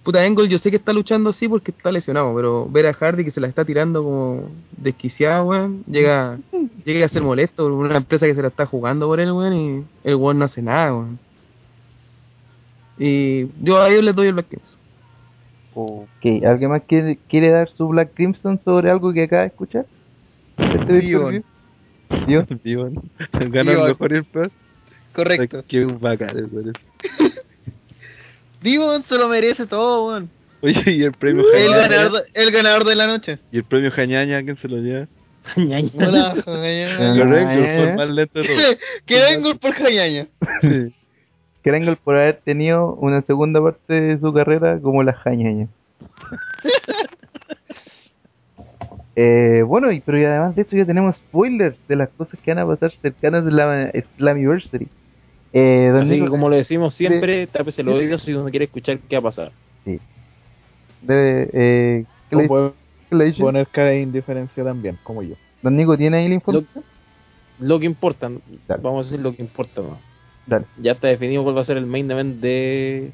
[0.03, 3.23] Puta, Engel yo sé que está luchando así porque está lesionado, pero ver a Hardy
[3.23, 6.37] que se la está tirando como desquiciado, weón, llega,
[6.85, 9.53] llega a ser molesto por una empresa que se la está jugando por él, weón,
[9.53, 11.19] y el weón no hace nada, weón.
[12.97, 14.77] Y yo a ellos les doy el Black Kings.
[15.73, 19.85] Ok, ¿alguien más quiere, quiere dar su Black Crimson sobre algo que acaba de escuchar?
[20.57, 21.43] Este Dion.
[22.27, 22.61] Dion.
[22.63, 22.93] Dion.
[23.31, 24.51] Ganó el mejor y el peor.
[25.15, 25.63] Correcto.
[25.67, 26.35] Qué bacán,
[28.63, 30.29] Digo, se lo merece todo, weón.
[30.61, 31.87] Oye, y el premio El Jañaña.
[31.89, 33.39] ganador, de- el ganador de la noche.
[33.51, 35.07] Y el premio Jañaña, ¿quién se lo lleva?
[35.57, 37.19] Hola, Ah, Jañaña.
[37.19, 38.77] Correcto, fue el más lento de todos.
[39.05, 40.27] Que vengo por Jañaña.
[40.61, 40.93] Sí.
[42.03, 45.67] Por haber tenido una segunda parte de su carrera como la jañaña.
[49.15, 52.51] eh, bueno, y, pero y además de esto ya tenemos spoilers de las cosas que
[52.53, 54.87] van a pasar cercanas de la Slammiversary.
[55.53, 58.97] Eh, don Así que como le decimos siempre, tápese el oído si uno quiere escuchar
[59.07, 59.51] qué va a pasar.
[61.01, 62.71] debe, eh, ¿qué, le, puede
[63.09, 63.41] qué le dice?
[63.41, 65.35] poner cara de indiferencia también, como yo.
[65.61, 66.83] Don Nico, ¿tiene ahí la Lo, información?
[67.59, 68.29] lo que importa,
[68.67, 68.81] Dale.
[68.81, 69.99] vamos a decir lo que importa más.
[70.47, 70.65] Dale.
[70.81, 73.11] Ya está definido cuál va a ser el main event de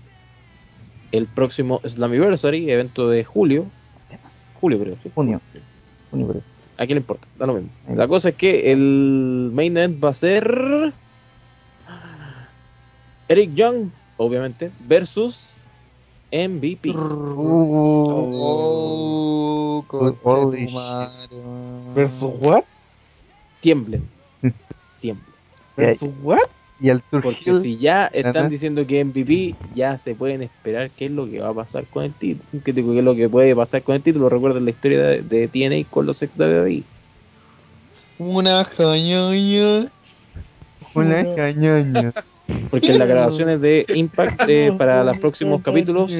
[1.11, 3.65] el próximo Slammiversary, evento de julio.
[4.61, 5.11] Julio creo, ¿sí?
[5.13, 5.41] Junio.
[6.11, 6.41] Junio, creo.
[6.77, 7.27] ¿A quién le importa?
[7.37, 7.69] Da lo mismo.
[7.95, 10.93] La cosa es que el main event va a ser
[13.29, 15.37] Eric Young, obviamente, versus
[16.31, 16.91] MVP.
[16.95, 18.25] Oh,
[19.91, 21.93] weón.
[21.95, 22.63] ¿Versus what?
[23.61, 24.03] Tiemblen.
[25.01, 25.25] Tiemblen.
[25.77, 26.39] ¿Versus what?
[26.81, 31.07] Y Tour Porque Hill, si ya están diciendo que MVP, ya se pueden esperar qué
[31.07, 32.45] es lo que va a pasar con el título.
[32.63, 34.29] ¿Qué, qué es lo que puede pasar con el título?
[34.29, 36.83] Recuerden la historia de, de TNA con los ex WWE.
[38.17, 39.91] Una Jañaña.
[40.95, 42.13] una cañoña.
[42.69, 46.11] Porque en las grabaciones de Impact eh, para los próximos capítulos,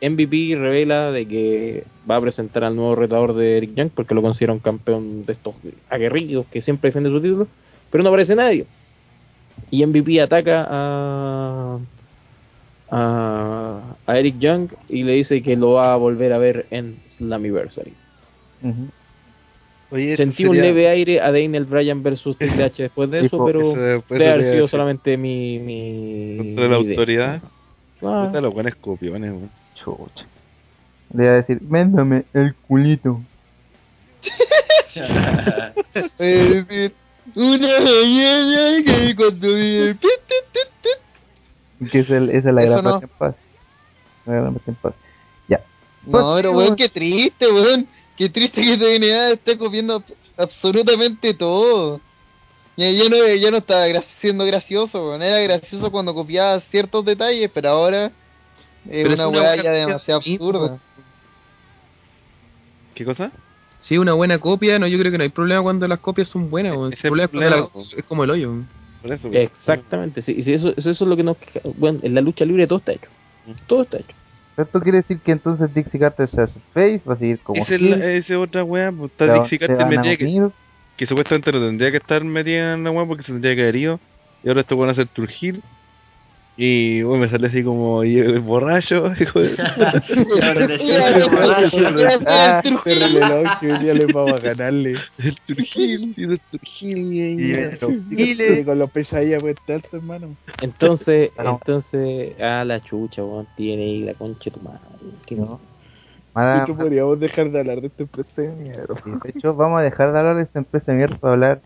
[0.00, 4.22] MVP revela de que va a presentar al nuevo retador de Eric Young porque lo
[4.22, 5.54] considera un campeón de estos
[5.90, 7.48] aguerridos que siempre defiende su título,
[7.90, 8.66] pero no aparece nadie.
[9.70, 11.78] Y MVP ataca a,
[12.90, 16.96] a, a Eric Young y le dice que lo va a volver a ver en
[17.16, 17.92] Slammiversary.
[18.62, 18.88] Ujú.
[19.90, 23.44] Oye, Sentí un sería- leve aire a Daniel Bryan versus Triple H después de eso,
[23.44, 23.72] pero
[24.08, 26.90] debe haber sido solamente mi, mi, Contra la mi idea.
[26.92, 27.42] autoridad.
[28.02, 29.50] Ah, Puta, los buenos copiones, weón.
[29.74, 30.26] Chucha.
[31.14, 33.20] Le iba a decir, véndame el culito.
[36.18, 36.92] Es decir,
[37.34, 39.98] una Jañaña que cuando viene el.
[41.90, 43.00] Que es el, esa es la gran no.
[43.00, 43.34] en paz.
[44.26, 44.94] La gran en paz.
[45.48, 45.60] Ya.
[46.04, 47.86] No, pero weón, qué triste, weón.
[48.18, 50.02] Qué triste que TNA esté copiando
[50.36, 52.00] absolutamente todo.
[52.76, 55.22] Ya, ya no, ya no está gra- siendo gracioso, weón.
[55.22, 58.12] Era gracioso cuando copiaba ciertos detalles, pero ahora es
[58.90, 60.78] Pero es una weá ya demasiado sí, absurda.
[62.94, 63.30] ¿Qué cosa?
[63.80, 66.26] Si es una buena copia, no, yo creo que no hay problema cuando las copias
[66.26, 66.72] son buenas.
[66.72, 68.48] El problema es cuando problema, la- es como el hoyo.
[68.50, 68.68] weón.
[69.00, 69.28] Por eso.
[69.32, 71.36] Exactamente, sí, y si eso, eso es lo que nos
[71.76, 73.08] Bueno, en la lucha libre todo está hecho.
[73.68, 74.16] Todo está hecho.
[74.58, 77.76] Esto quiere decir que entonces Dixie Carter se hace face, va a seguir como Esa
[77.76, 80.50] es otra weá, pues está Dixie Carter metida que,
[80.96, 83.76] que supuestamente no tendría que estar metida en la weá porque se tendría que haber
[83.76, 84.00] ido.
[84.42, 85.62] Y ahora esto van a hacer Turgil.
[86.60, 89.54] Y bueno, me sale así como y, borracho, hijo de
[92.26, 92.52] Ah,
[93.62, 94.96] ya le vamos a ganarle.
[95.18, 97.52] el Turgil, y el Turgil y
[98.42, 100.34] el con los pesadillas pues alto, hermano.
[100.60, 101.60] Entonces, No.
[101.64, 104.80] entonces, a la chucha, weón, tiene ahí la concha de tu madre.
[105.26, 105.60] Que no.
[106.34, 108.94] Y tú podríamos dejar de hablar de esta empresa de mierda.
[109.04, 111.60] sí, de hecho, vamos a dejar de hablar de esta empresa de mierda para hablar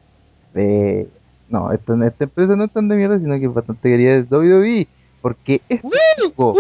[0.52, 1.08] de...
[1.52, 1.92] No, esta
[2.24, 4.86] empresa no es tan de mierda, sino que es bastante querida es WWE.
[5.20, 5.88] Porque este
[6.20, 6.56] tipo,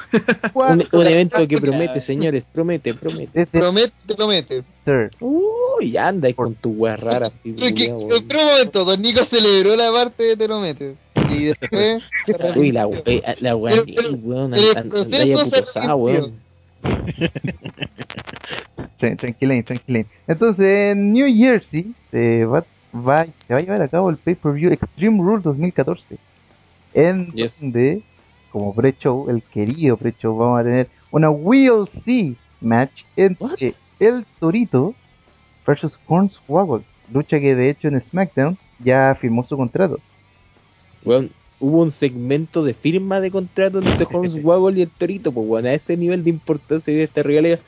[0.54, 3.42] Un, un evento que promete, señores, promete, promete.
[3.42, 4.64] este Promete, promete.
[4.84, 10.24] Sir, Uy, anda ahí con tu weá rara, un momento, Don Nico celebró la parte
[10.24, 10.96] de Te lo metes.
[11.30, 12.02] Y después.
[12.56, 13.02] Uy, la weá,
[13.38, 16.32] la pero- weón, el anda- anda ahí proceso se aputosada, weón.
[18.98, 20.06] Tran- Tranquilen, tranquilen.
[20.26, 22.64] Entonces, en New Jersey se va,
[22.94, 26.16] va, se va a llevar a cabo el pay-per-view Extreme Rules 2014.
[26.94, 27.52] En Yes.
[27.60, 28.02] donde,
[28.50, 34.94] como pre-show, el querido pre-show, vamos a tener una We'll See match entre el Torito
[35.66, 36.84] versus Hornswoggle.
[37.12, 39.98] Lucha que de hecho en SmackDown ya firmó su contrato.
[41.04, 45.66] Weón, hubo un segmento de firma de contrato entre Hornswoggle y el Torito, pues weón,
[45.66, 47.60] a ese nivel de importancia de esta rivalidad,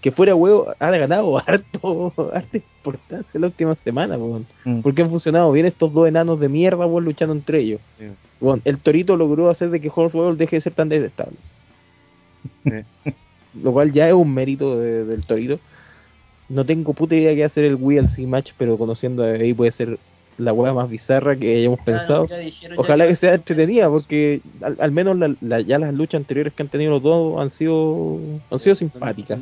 [0.00, 4.46] que fuera huevo, ha ganado harto, harta importancia la última semana, weón.
[4.64, 4.80] Mm.
[4.80, 7.80] Porque han funcionado bien estos dos enanos de mierda, weón, luchando entre ellos.
[7.98, 8.06] Sí.
[8.40, 11.36] Weón, el Torito logró hacer de que Hornswoggle deje de ser tan detestable.
[12.64, 12.70] Sí.
[13.62, 15.58] Lo cual ya es un mérito de- del Torito.
[16.48, 19.98] No tengo puta idea qué hacer el WLC match, pero conociendo a ahí puede ser
[20.38, 22.26] la hueá más bizarra que hayamos pensado.
[22.78, 26.62] Ojalá que sea entretenida, porque al, al menos la- la- ya las luchas anteriores que
[26.62, 28.18] han tenido los dos han sido
[28.50, 29.38] han sido simpáticas.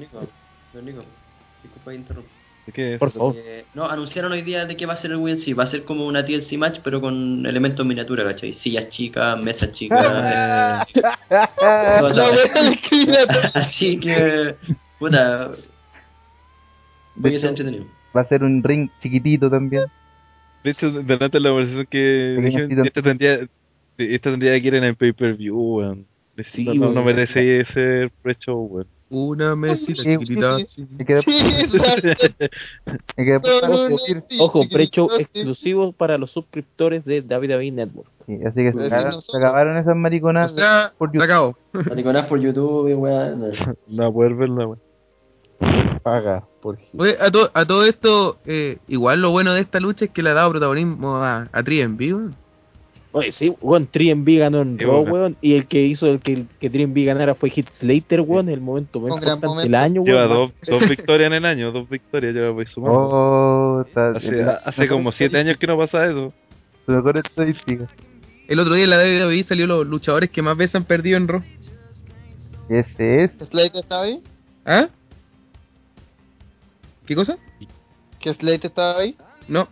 [0.73, 1.03] Don Nico,
[1.63, 2.31] disculpa que interrumpa.
[2.73, 3.35] ¿Qué Por favor.
[3.37, 5.59] Eh, no, anunciaron hoy día de que va a ser el WNC.
[5.59, 8.53] Va a ser como una TLC match, pero con elementos miniatura, ¿cachai?
[8.55, 10.05] Sillas chicas, mesas chicas.
[10.91, 11.41] eh.
[13.55, 14.55] Así que,
[14.99, 15.53] puta,
[17.15, 17.87] voy a ser entretenido.
[18.15, 19.85] Va a ser un ring chiquitito también.
[20.65, 23.49] De hecho, delante de la conversación que dijeron, esta tendría,
[23.97, 26.07] esta tendría que ir en el pay-per-view, weón.
[26.53, 28.98] Sí, no, no, merece ese pre-show, weón.
[29.11, 30.59] Una mesita Sí, chiquitita.
[30.59, 30.87] sí, sí,
[34.39, 38.11] Ojo, precho exclusivo para los suscriptores de WWE Network.
[38.27, 41.57] Sí, así que se, acabaron- se acabaron esas O mariconadas sea, por se acabó.
[41.73, 43.45] Mariconás por YouTube, weón.
[43.89, 44.13] no.
[44.13, 44.81] Poder verla, weón.
[46.03, 46.79] paga por.
[46.97, 50.23] Oye, a, to- a todo esto, eh, igual lo bueno de esta lucha es que
[50.23, 52.31] le ha dado protagonismo a, a Tri en vivo.
[53.13, 55.37] Oye, sí, weón, 3B ganó en Sí, Raw, weón.
[55.41, 58.61] y el que hizo el que, que 3B ganara fue Hit Slater, weón, en el
[58.61, 60.53] momento más importante del año, Lleva weón.
[60.61, 62.99] dos, dos victorias en el año, dos victorias lleva voy sumando.
[63.01, 66.33] Oh, está, hace, hace como siete años que no pasa eso.
[66.87, 67.87] Mejor estadística.
[68.47, 71.29] El otro día en la WWE salió los luchadores que más veces han perdido en
[71.29, 71.43] Raw.
[72.69, 73.31] Ese es.
[73.51, 74.23] ¿Slate estaba ahí?
[74.67, 74.89] ¿Ah?
[77.07, 77.39] ¿Qué cosa?
[78.21, 79.17] ¿Que Slate estaba ahí?
[79.49, 79.67] No,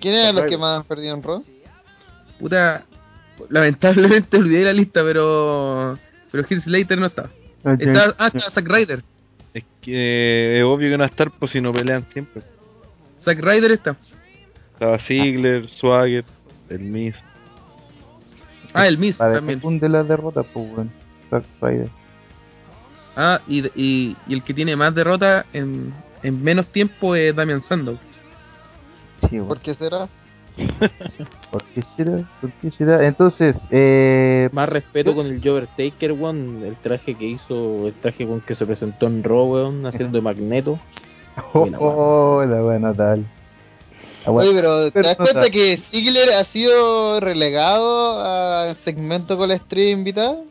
[0.00, 1.42] ¿Quién eran los que más han perdido en Raw?
[2.38, 2.84] Puta.
[3.50, 5.98] Lamentablemente olvidé la lista, pero.
[6.30, 7.30] Pero Heath Slater no está.
[7.64, 9.02] Está, ah, está Zack Ryder.
[9.54, 12.42] Es que eh, es obvio que no va a estar por si no pelean siempre.
[13.24, 13.96] Zack Ryder está.
[14.74, 16.24] Estaba Ziggler, Swagger,
[16.68, 17.14] el Miz.
[18.72, 19.80] Ah, el Miz Para también.
[19.80, 20.90] de las derrotas, pues, bueno.
[21.30, 21.88] Zack Ryder.
[23.16, 25.92] Ah, y, y, y el que tiene más derrotas en,
[26.22, 27.98] en menos tiempo es Damian Sandow.
[29.22, 29.48] Sí, bueno.
[29.48, 30.08] ¿Por qué será?
[31.50, 32.28] ¿Por qué será?
[32.40, 33.06] ¿Por qué será?
[33.06, 34.48] Entonces, eh.
[34.52, 38.54] Más respeto con el Jover Taker, weón, el traje que hizo, el traje con que
[38.54, 40.78] se presentó en Raw, weón, haciendo de Magneto.
[41.52, 43.24] Oh, Buena, oh, la buena tal.
[44.26, 49.90] Oye, pero ¿te das cuenta que Ziggler ha sido relegado al segmento con la estrella
[49.92, 50.42] invitada?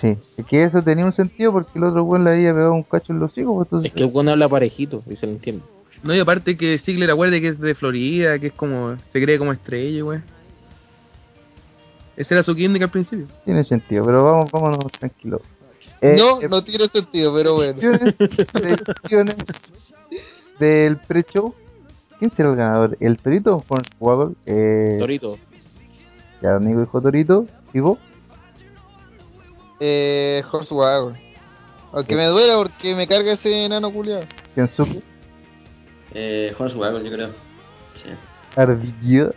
[0.00, 2.84] Sí, es que eso tenía un sentido porque el otro weón le había pegado un
[2.84, 3.90] cacho en los hijos, pues, entonces.
[3.90, 5.64] Es que el weón habla parejito, y se lo entiende.
[6.02, 8.96] No, y aparte que Ziggler acuerde que es de Florida, que es como.
[9.12, 10.20] se cree como estrella, güey.
[12.16, 13.26] Ese era su gimmick al principio.
[13.44, 15.40] Tiene sentido, pero vamos, vámonos tranquilos.
[16.00, 17.80] Eh, no, eh, no tiene sentido, pero bueno.
[18.52, 19.36] predicciones-
[20.58, 21.54] del pre-show.
[22.18, 22.96] ¿Quién será el ganador?
[23.00, 24.34] ¿El Torito o Hornswoggle?
[24.46, 25.38] Eh, Torito.
[26.40, 27.46] ya amigo dijo Torito.
[27.72, 27.98] ¿Y vos?
[29.80, 31.18] Eh, Hornswoggle.
[31.92, 34.24] Aunque me duela porque me carga ese enano culiado.
[34.54, 35.02] ¿Quién supo?
[36.14, 37.28] Eh, Hornswoggle, yo creo.
[37.96, 38.10] Sí.
[38.56, 39.30] Ardilla.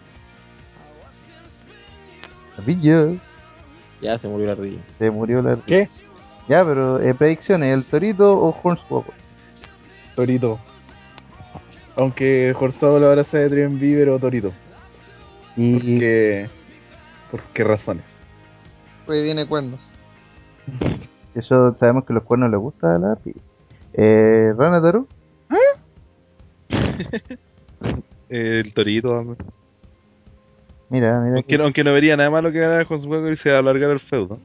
[2.58, 3.20] Ardilla.
[4.02, 4.82] Ya se murió la ardilla.
[4.98, 5.66] Se murió la ardilla.
[5.66, 5.90] ¿Qué?
[6.48, 9.14] Ya, pero eh, predicciones, ¿el Torito o Hornswoggle?
[10.16, 10.60] Torito.
[11.96, 14.52] Aunque Forzado la abraza de Trian pero Torito.
[15.56, 16.50] Y Porque.
[17.32, 18.04] ¿Por qué razones?
[19.06, 19.80] Pues tiene cuernos.
[21.36, 23.42] eso sabemos que los cuernos les gusta a la ardilla.
[23.94, 25.08] Eh, Rana Toro.
[28.30, 29.38] El Torito, hombre.
[30.90, 31.36] Mira, mira.
[31.36, 34.00] Aunque, aunque no vería nada malo que ganara con su juego y se alargar el
[34.02, 34.40] feudo.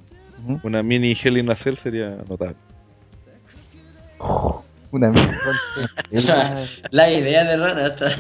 [0.63, 2.57] Una mini Hell in a Cell sería notable.
[4.93, 6.67] Una mierda.
[6.91, 8.11] La idea de Rana está.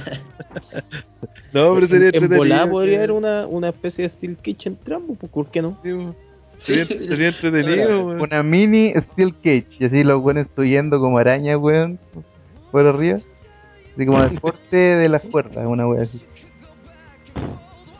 [1.53, 5.33] No, pero sería En, en podría haber una, una especie de Steel Kitchen Trampo, pues,
[5.33, 5.77] ¿por qué no?
[5.83, 6.15] Sí, weón.
[6.65, 8.07] Sería, sería entretenido.
[8.07, 9.67] Una mini Steel Cage.
[9.79, 11.99] Y así los buenos yendo como araña, weón.
[12.71, 13.19] Por arriba.
[13.95, 16.23] Así como deporte de las cuerdas, una wea así.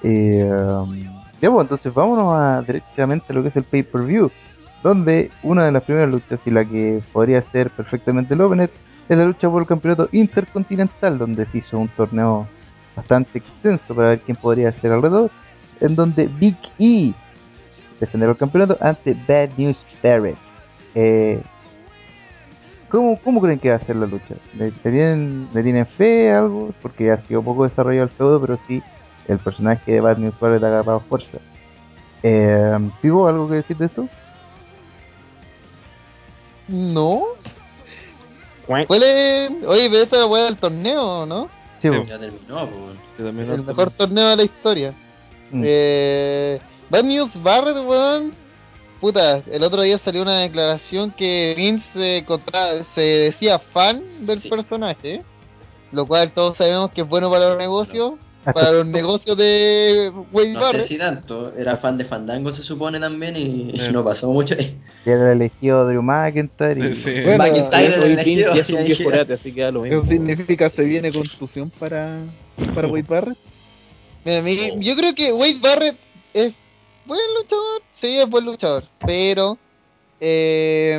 [0.03, 0.95] Eh, um,
[1.41, 4.31] ya, pues entonces vámonos a, directamente a lo que es el pay-per-view.
[4.83, 8.71] Donde una de las primeras luchas y la que podría ser perfectamente el opener
[9.09, 12.47] es la lucha por el campeonato intercontinental, donde se hizo un torneo
[12.97, 15.31] bastante extenso para ver quién podría ser alrededor.
[15.81, 17.13] En donde Big E
[18.01, 20.37] defenderá el campeonato ante Bad News Barrett.
[20.95, 21.43] Eh,
[22.91, 24.35] ¿cómo, ¿Cómo creen que va a ser la lucha?
[24.55, 26.73] ¿Le, le tienen, ¿Le tienen fe a algo?
[26.83, 28.83] Porque ha sido poco desarrollado el feudo, pero sí
[29.29, 31.39] el personaje de Bad News Barrett ha agarrado fuerza.
[32.23, 34.09] Eh, ¿Pivo algo que decir de esto?
[36.69, 37.23] No.
[38.67, 39.51] ¿Cuál es?
[39.67, 41.49] Oye, pero esta es la weá del torneo, ¿no?
[41.83, 41.89] Sí.
[42.07, 43.29] Ya terminó, pues.
[43.49, 44.95] El mejor torneo de la historia.
[45.51, 45.63] Mm.
[45.65, 48.35] Eh, Bad News Barrett, weón.
[49.01, 54.43] Puta, el otro día salió una declaración que Vince se, contra- se decía fan del
[54.43, 54.49] Sí.
[54.49, 55.23] personaje.
[55.93, 58.15] Lo cual todos sabemos que es bueno para los negocios.
[58.55, 62.99] para los negocios de Wade No sé si tanto, era fan de Fandango se supone
[63.01, 63.89] también y Sí.
[63.93, 64.55] no pasó mucho.
[64.55, 66.91] Y era elegido Drew McIntyre.
[66.91, 67.03] Y...
[67.03, 67.21] Sí.
[67.23, 69.99] Bueno, McIntyre era elegido, ya es un viejo orate, así que da lo mismo.
[70.01, 72.19] ¿Eso significa se viene contusión para,
[72.75, 73.39] para Wade Barrett?
[74.25, 75.97] Mira, mí- yo creo que Wade Barrett
[76.35, 76.55] es
[77.07, 79.59] buen luchador, sí, es buen luchador, pero
[80.21, 80.99] eh,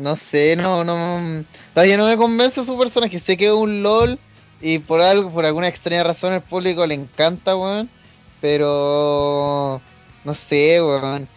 [0.00, 1.44] no sé, no, no,
[1.74, 4.18] todavía no me convence su personaje, sé que es un LOL
[4.60, 7.90] y por algo, por alguna extraña razón el público le encanta, weón,
[8.40, 9.80] pero
[10.24, 11.28] no sé, weón.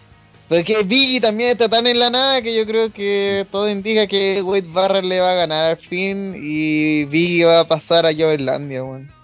[0.50, 4.42] Porque Biggie también está tan en la nada que yo creo que todo indica que
[4.42, 8.84] Wade Barrett le va a ganar al fin y Biggie va a pasar a Joverlandia,
[8.84, 9.23] weón.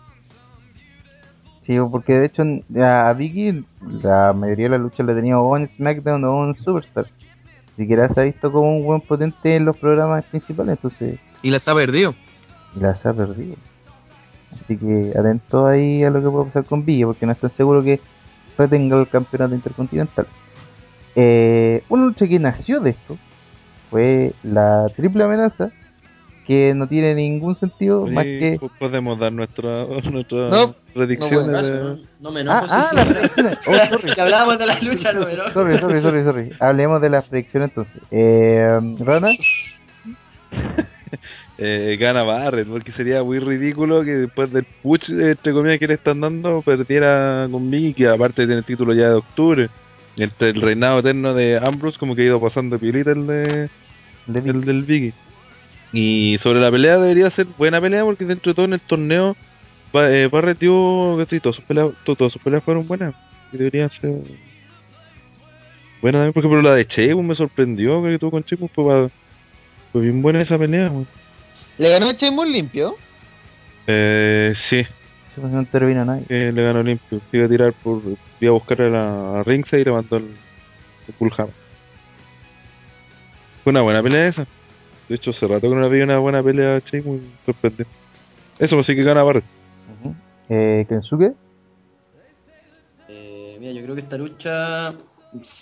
[1.70, 2.41] Sí, porque de hecho
[2.84, 3.64] a Vicky
[4.02, 7.06] la mayoría de las luchas la tenía o en SmackDown o en Superstar.
[7.78, 11.52] Ni siquiera se ha visto como un buen potente en los programas principales, entonces Y
[11.52, 12.16] la está perdido.
[12.74, 13.56] las ha perdido.
[14.52, 17.84] Así que atento ahí a lo que puede pasar con Villa, porque no estoy seguro
[17.84, 18.00] que
[18.58, 20.26] retenga el campeonato intercontinental.
[21.14, 23.16] Eh, una lucha que nació de esto
[23.91, 25.70] fue la triple amenaza,
[26.49, 28.57] que no tiene ningún sentido más Oye, que...
[28.59, 32.67] po- podemos dar nuestra, nuestra No, predicciones no, de- no, no me Ah, enojo.
[32.71, 33.13] ah, sí, las sí.
[33.13, 33.57] predicciones.
[33.67, 34.13] Oh, sorry.
[34.15, 35.51] Que hablábamos de la lucha, no me enojo.
[35.51, 36.49] Sorry, sorry, sorry, sorry.
[36.59, 38.01] Hablemos de las predicciones entonces.
[38.09, 39.30] Eh, Rana,
[41.57, 45.93] eh, gana Barrett, porque sería muy ridículo que después del push, entre comillas, que le
[45.95, 49.69] están dando, perdiera con Biggie, que aparte tiene el título ya de octubre.
[50.17, 53.69] Entre el reinado eterno de Ambrose, como que ha ido pasando piolita el, de,
[54.27, 55.13] de el del Biggie.
[55.91, 59.36] Y sobre la pelea debería ser buena pelea, porque dentro de todo en el torneo,
[59.94, 63.16] eh, Barrett dio, todas sus peleas, to- todas sus peleas fueron buenas.
[63.52, 64.11] Y deberían ser
[66.02, 69.10] buenas también, por ejemplo la de Sheamus me sorprendió que tuvo con Sheamus, fue,
[69.91, 70.91] fue bien buena esa pelea.
[71.78, 72.95] ¿Le ganó Sheamus limpio?
[73.88, 74.86] Eh, sí,
[75.38, 76.26] no termina nadie.
[76.28, 77.20] que le ganó limpio.
[77.32, 78.02] Iba a tirar por.
[78.40, 80.26] Iba a buscar a la a Ringside y le mandó el,
[81.07, 81.16] el.
[83.64, 84.45] Fue una buena pelea esa.
[85.10, 87.91] De hecho, hace rato que no había una buena pelea che, muy sorprendente.
[88.60, 89.44] Eso, pues sí que gana Barrett.
[90.49, 91.34] Eh, Kensuke,
[93.07, 94.94] Eh, mira, yo creo que esta lucha,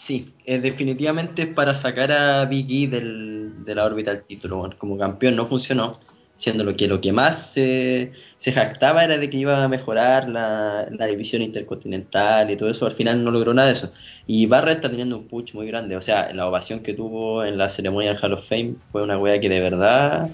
[0.06, 4.57] sí, es definitivamente es para sacar a Big E del, de la órbita del título.
[4.57, 5.99] bueno, como campeón no funcionó,
[6.38, 10.30] siendo lo que lo que más se, se jactaba era de que iba a mejorar
[10.30, 12.85] la, la división intercontinental y todo eso.
[12.85, 13.91] Al final no logró nada de eso.
[14.27, 15.95] Y Barrett está teniendo un push muy grande.
[15.97, 19.18] O sea, la ovación que tuvo en la ceremonia del Hall of Fame fue una
[19.18, 20.30] wea que de verdad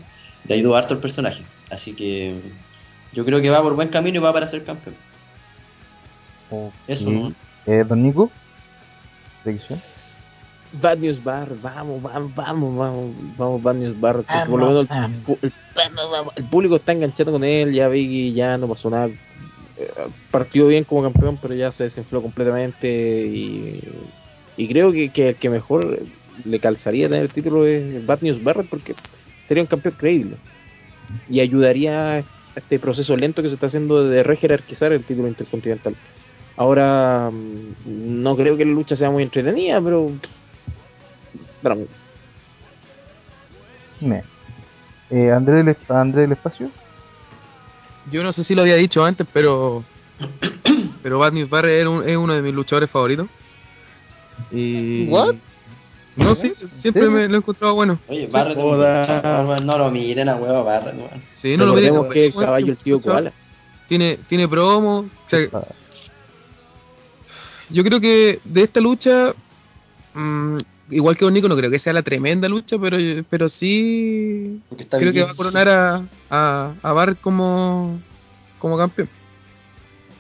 [0.48, 1.44] le ayudó harto al personaje.
[1.70, 2.36] Así que
[3.14, 4.96] yo creo que va por buen camino y va para ser campeón.
[6.88, 7.34] Eso, ¿no?
[7.66, 8.32] eh, Don Nico.
[10.82, 14.82] Bad News Bar, vamos, vamos, vamos, vamos, vamos, Bad News Bar, porque por lo menos
[14.82, 14.88] el,
[15.24, 15.54] pu- el-
[16.36, 19.10] el público está enganchado con él, ya Biggie ya no pasó nada,
[19.76, 19.90] Eh,
[20.30, 22.88] partió bien como campeón, pero ya se desinfló completamente
[23.26, 23.82] y,
[24.56, 26.00] y creo que, que el que mejor
[26.46, 28.94] le calzaría tener el título es Bad News Barrett porque
[29.48, 30.38] sería un campeón creíble
[31.28, 32.24] y ayudaría a
[32.56, 35.96] este proceso lento que se está haciendo de rejerarquizar el título intercontinental.
[36.56, 40.12] Ahora, mm, no creo que la lucha sea muy entretenida, pero.
[44.02, 44.24] Me.
[45.10, 46.70] Eh, André, del Esp- André del Espacio,
[48.12, 49.84] Yo no sé si lo había dicho antes, pero.
[51.04, 53.28] pero Bad News Barrett es, un- es uno de mis luchadores favoritos.
[54.52, 55.08] Y.
[55.08, 55.36] What?
[56.16, 58.00] No, sí, siempre me lo he encontrado bueno.
[58.08, 59.22] Oye, Joda.
[59.44, 61.24] no, no lo miren a huevo Barrett, weón.
[61.42, 63.02] Sí, no lo miren, que el bueno, caballo el tío.
[63.02, 63.32] Koala.
[63.88, 65.00] Tiene, tiene promo.
[65.00, 65.64] o sea, Ah,
[67.70, 69.34] yo creo que de esta lucha.
[70.14, 70.58] Mm,
[70.92, 72.98] igual que Nico, no creo que sea la tremenda lucha, pero,
[73.30, 74.62] pero sí.
[74.90, 78.00] Creo que va a coronar a, a, a Barrett como,
[78.60, 79.10] como campeón.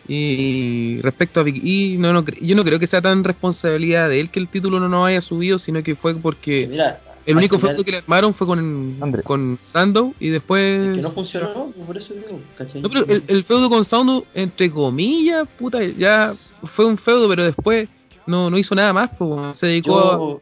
[0.07, 4.19] Y respecto a Big E, no, no, yo no creo que sea tan responsabilidad de
[4.19, 7.57] él que el título no nos haya subido, sino que fue porque Mira, el único
[7.57, 9.23] final, feudo que le armaron fue con, André.
[9.23, 10.95] con Sandow y después...
[10.95, 12.81] Que no funcionó, por eso digo, ¿cachai?
[12.81, 16.35] No, pero el, el feudo con Sandow, entre comillas, puta, ya
[16.75, 17.87] fue un feudo, pero después
[18.27, 20.17] no, no hizo nada más, pues, se dedicó a...
[20.17, 20.41] Yo,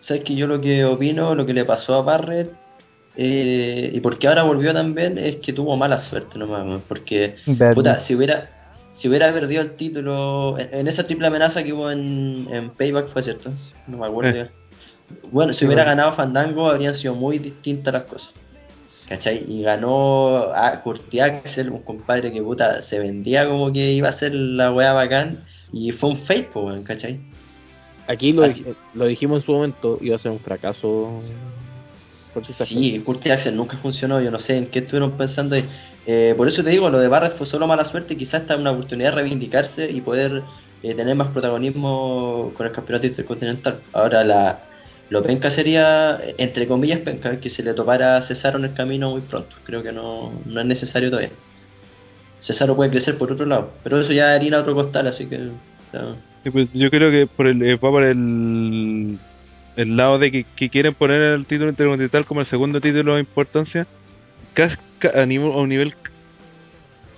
[0.00, 2.52] sabes que yo lo que opino, lo que le pasó a Barrett,
[3.16, 7.36] eh, y porque ahora volvió también, es que tuvo mala suerte nomás, porque,
[7.74, 8.48] puta, si hubiera,
[8.96, 13.12] si hubiera perdido el título, en, en esa triple amenaza que hubo en, en Payback,
[13.12, 13.50] fue cierto,
[13.86, 14.44] no me acuerdo Eh.
[14.44, 14.50] ya.
[15.30, 18.28] Bueno, si hubiera ganado Fandango, habrían sido muy distintas las cosas.
[19.08, 19.42] ¿Cachai?
[19.48, 24.18] Y ganó a Curti Axel, un compadre que puta se vendía como que iba a
[24.18, 27.18] ser la weá bacán, y fue un fake, pues, ¿cachai?
[28.06, 31.20] Aquí lo, dij- lo dijimos en su momento, iba a ser un fracaso
[32.60, 32.78] Axel.
[32.78, 35.56] Sí, Curtis Axel nunca funcionó, yo no sé en qué estuvieron pensando.
[36.06, 38.70] Eh, por eso te digo, lo de Barrett fue solo mala suerte, quizás está una
[38.70, 40.42] oportunidad de reivindicarse y poder
[40.82, 43.80] eh, tener más protagonismo con el campeonato intercontinental.
[43.92, 44.60] Ahora la
[45.10, 49.10] lo penca sería, entre comillas, penca, que se le topara a Cesaro en el camino
[49.10, 49.56] muy pronto.
[49.64, 51.30] Creo que no, no es necesario todavía.
[52.40, 55.48] Cesaro puede crecer por otro lado, pero eso ya harina otro costal, así que...
[56.44, 59.18] Sí, pues, yo creo que por el, eh, va por el,
[59.76, 63.20] el lado de que, que quieren poner el título intercontinental como el segundo título de
[63.20, 63.86] importancia
[64.54, 65.94] casi, ca- a, nivel, a un nivel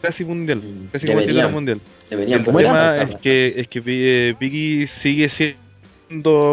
[0.03, 0.61] casi mundial,
[0.93, 1.27] casi como Deberían.
[1.47, 1.81] título mundial.
[2.09, 5.59] deberían el tema es que es que eh, Biggie sigue siendo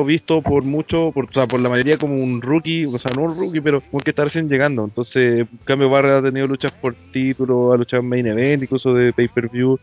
[0.06, 3.24] visto por mucho, por, o sea, por la mayoría como un rookie, o sea, no
[3.24, 4.84] un rookie, pero como que está recién llegando.
[4.86, 8.94] Entonces, en cambio, Barra ha tenido luchas por título, ha luchado en main event, incluso
[8.94, 9.80] de pay-per-view.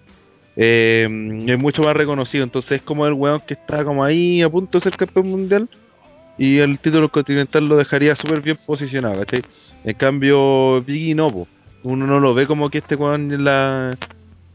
[0.57, 4.49] Eh, es mucho más reconocido, entonces es como el weón que está como ahí a
[4.49, 5.69] punto de ser campeón mundial
[6.39, 9.43] y el título continental lo dejaría súper bien posicionado, ¿cachai?
[9.85, 11.47] En cambio, Biggie no,
[11.83, 13.99] uno no lo ve como que este weón en la,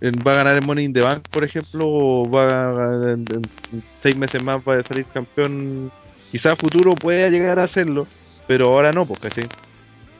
[0.02, 3.84] va a ganar el Money in the Bank, por ejemplo, o va a, en, en
[4.02, 5.92] seis meses más va a salir campeón.
[6.32, 8.08] Quizás a futuro pueda llegar a hacerlo,
[8.48, 9.48] pero ahora no, pues, ¿cachai?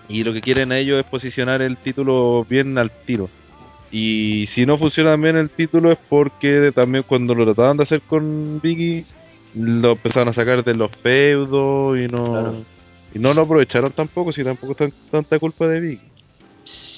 [0.08, 3.30] Y lo que quieren ellos es posicionar el título bien al tiro.
[3.92, 8.02] Y si no funciona bien el título es porque también cuando lo trataban de hacer
[8.02, 9.06] con Biggie,
[9.56, 12.56] lo empezaron a sacar de los feudos y no Claro.
[13.16, 16.10] y no lo aprovecharon tampoco, si tampoco es tan- tanta culpa de Biggie.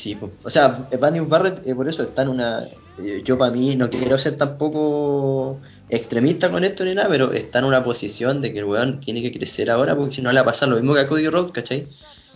[0.02, 2.64] Sí, o sea, Evandius Barrett eh, por eso está en una...
[2.98, 7.60] eh, yo para mí no quiero ser tampoco extremista con esto ni nada, pero está
[7.60, 10.42] en una posición de que el weón tiene que crecer ahora porque si no le
[10.42, 11.88] va a pasar lo mismo que a Cody Rhodes, ¿cachai?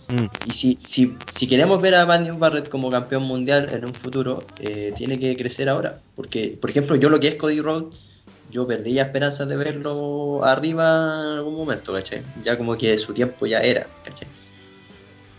[0.08, 0.26] Mm.
[0.46, 4.44] Y si, si, si queremos ver a Evandius Barrett como campeón mundial en un futuro,
[4.60, 5.98] eh, tiene que crecer ahora.
[6.14, 7.96] Porque, por ejemplo, yo lo que es Cody Rhodes,
[8.50, 12.22] yo perdí ya esperanzas de verlo arriba en algún momento, ¿cachai?
[12.44, 14.28] Ya como que su tiempo ya era, ¿cachai?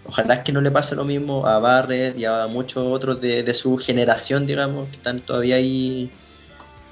[0.07, 3.43] Ojalá es que no le pase lo mismo a Barrett y a muchos otros de,
[3.43, 6.09] de su generación, digamos, que están todavía ahí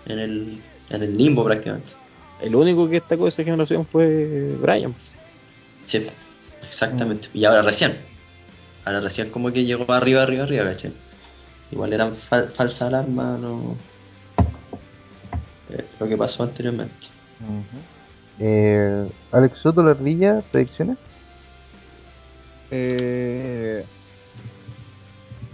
[0.05, 1.87] en el, en el limbo prácticamente.
[2.41, 4.93] El único que destacó de esa generación fue Brian.
[5.87, 6.05] Sí,
[6.69, 7.29] exactamente.
[7.33, 7.99] Y ahora recién.
[8.83, 10.91] Ahora recién como que llegó arriba, arriba, arriba, ¿cachai?
[11.71, 13.77] Igual eran fal- falsa alarma, no...
[15.69, 16.93] eh, lo que pasó anteriormente.
[18.39, 20.97] Eh, Alex Soto, la ardilla, predicciones.
[22.77, 23.85] Eh,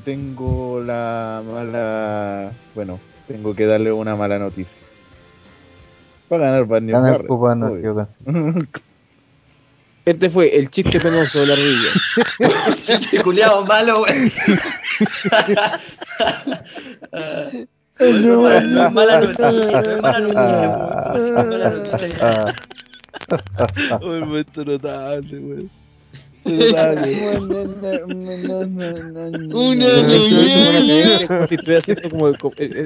[0.04, 2.52] tengo la mala.
[2.74, 4.74] Bueno, tengo que darle una mala noticia.
[6.32, 7.78] Va a ganar Barney Gana el Barrett, Copa, no, obvio.
[7.80, 8.08] equivoca.
[10.04, 11.92] Este fue el chiste penoso de la ardilla.
[12.88, 14.34] Chiste culiado malo, güey.
[18.00, 22.56] No mala- noticia, mala noticia, mala noticia.
[24.02, 25.70] Un momento notable, weón.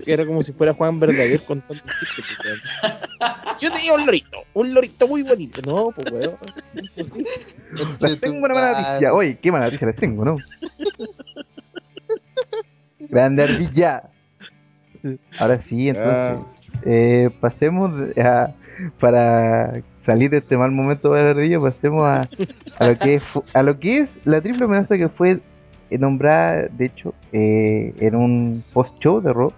[0.06, 2.00] Era como si fuera Juan Verdaguer contando pues.
[3.62, 5.62] Yo tenía un lorito, un lorito muy bonito.
[5.66, 6.36] No, pues weón.
[8.00, 9.14] Les tengo una mala noticia.
[9.14, 10.38] Oye, qué mala noticia les tengo, ¿no?
[13.00, 14.04] Grande ardilla.
[15.40, 16.46] Ahora sí, entonces.
[16.86, 18.54] eh, pasemos a,
[19.00, 22.30] para salir de este mal momento de la ardilla, pasemos a,
[22.80, 23.24] a lo que es,
[23.54, 25.40] a lo que es la triple amenaza que fue
[25.90, 29.52] eh, nombrada, de hecho, eh, en un post-show de Raw,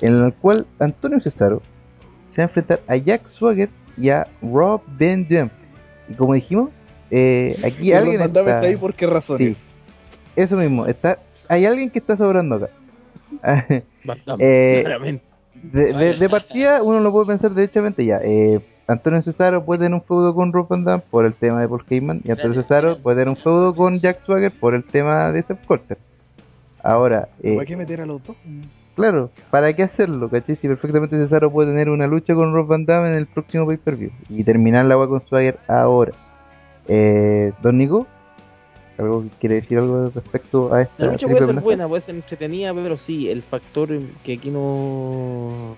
[0.00, 1.62] en el cual Antonio Cesaro
[2.34, 5.50] se va a enfrentar a Jack Swagger y a Rob Van Dam.
[6.08, 6.70] Y como dijimos,
[7.10, 8.40] eh, aquí alguien está...
[8.40, 9.56] está ahí por qué razones.
[9.56, 9.62] Sí,
[10.36, 11.18] eso mismo, está,
[11.48, 12.68] hay alguien que está sobrando acá.
[14.04, 14.44] Bastante,
[14.80, 15.24] Eh, claramente.
[15.54, 18.18] de, de, de partida uno lo puede pensar derechamente ya.
[18.22, 21.68] Eh, Antonio Cesaro puede tener un feudo con Rob Van Dam por el tema de
[21.68, 25.32] Paul Heyman y Antonio Cesaro puede tener un feudo con Jack Swagger por el tema
[25.32, 25.96] de Seth Colter.
[26.82, 28.36] Ahora, eh, ¿Para qué meter a los dos?
[28.94, 30.28] claro, ¿para qué hacerlo?
[30.28, 30.56] ¿Cachai?
[30.56, 34.10] Si perfectamente Cesaro puede tener una lucha con Rob Van Dam en el próximo pay-per-view
[34.28, 36.12] y terminar la agua con Swagger ahora.
[36.86, 38.06] Eh, Don Nico,
[38.98, 41.64] ¿algo que quiere decir algo respecto a esta La lucha puede ser amenaza?
[41.64, 43.88] buena, puede ser entretenida, pero sí, el factor
[44.22, 45.74] que aquí no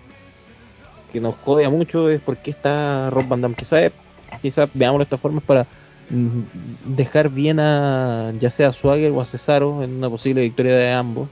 [1.16, 3.55] que nos jodea mucho es porque está Rob Van Dam.
[3.55, 3.93] Quizás
[4.43, 5.66] quizás veámoslo de esta forma es para
[6.10, 10.93] mm, dejar bien a ya sea Swagger o a Cesaro en una posible victoria de
[10.93, 11.28] ambos,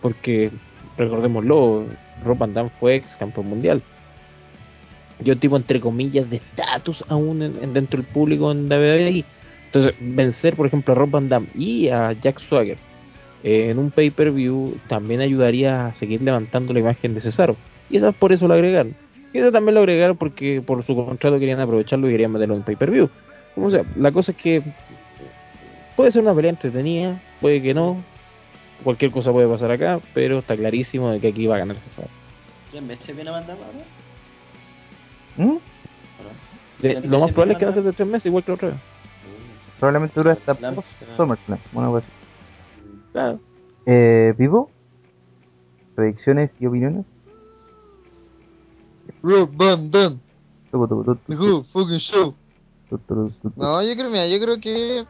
[0.00, 0.50] porque
[0.96, 1.86] recordémoslo,
[2.24, 3.82] Rob Van Dam fue ex campeón mundial.
[5.22, 9.24] Yo tipo entre comillas de estatus aún en- en- dentro del público en WWE.
[9.66, 12.78] Entonces, vencer, por ejemplo, a Rob Van Dam y a Jack Swagger
[13.42, 17.56] eh, en un pay-per-view también ayudaría a seguir levantando la imagen de Cesaro.
[17.90, 18.94] Y eso por eso lo agregaron.
[19.32, 22.62] Y eso también lo agregaron porque por su contrato querían aprovecharlo y querían meterlo en
[22.62, 23.08] pay-per-view.
[23.54, 24.62] Como sea, la cosa es que
[25.96, 28.02] puede ser una pelea entretenida, puede que no.
[28.82, 32.08] Cualquier cosa puede pasar acá, pero está clarísimo de que aquí va a ganar Cesaro.
[32.70, 33.84] ¿Tres meses viene a mandar ahora?
[35.36, 35.42] ¿Mm?
[35.42, 35.60] ¿O no?
[36.80, 38.44] De- ¿Tres lo más probable es que viene va a ser de tres meses, igual
[38.44, 38.78] que la otra vez.
[39.78, 40.54] Probablemente dura hasta
[41.16, 41.58] SummerSlam.
[41.74, 42.06] Una cosa.
[43.12, 43.40] Claro.
[43.86, 44.70] Eh, ¿Vivo?
[45.94, 47.04] ¿Predicciones y opiniones?
[49.22, 50.18] Rob Van Dam,
[51.36, 52.34] whole fucking show.
[53.56, 55.04] No, yo creo, mira, yo creo que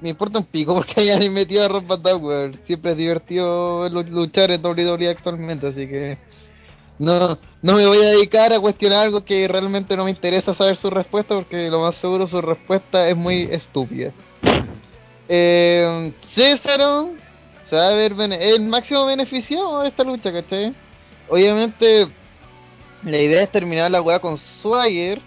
[0.00, 2.60] me importa un pico porque hayan metido a Rob Van Dam, weón.
[2.66, 6.18] Siempre es divertido lu- luchar en WWE actualmente, así que
[6.98, 10.76] no, no me voy a dedicar a cuestionar algo que realmente no me interesa saber
[10.76, 14.12] su respuesta porque lo más seguro su respuesta es muy estúpida.
[15.28, 16.80] Eh, César
[17.70, 20.74] se va a ver el máximo beneficiado de esta lucha, ¿cachai?
[21.28, 22.08] Obviamente
[23.04, 25.20] la idea es terminar la weá con Swagger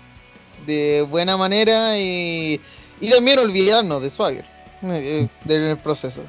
[0.66, 2.60] de buena manera y,
[3.00, 4.46] y también olvidarnos de Swagger
[4.84, 6.22] eh, eh, del proceso.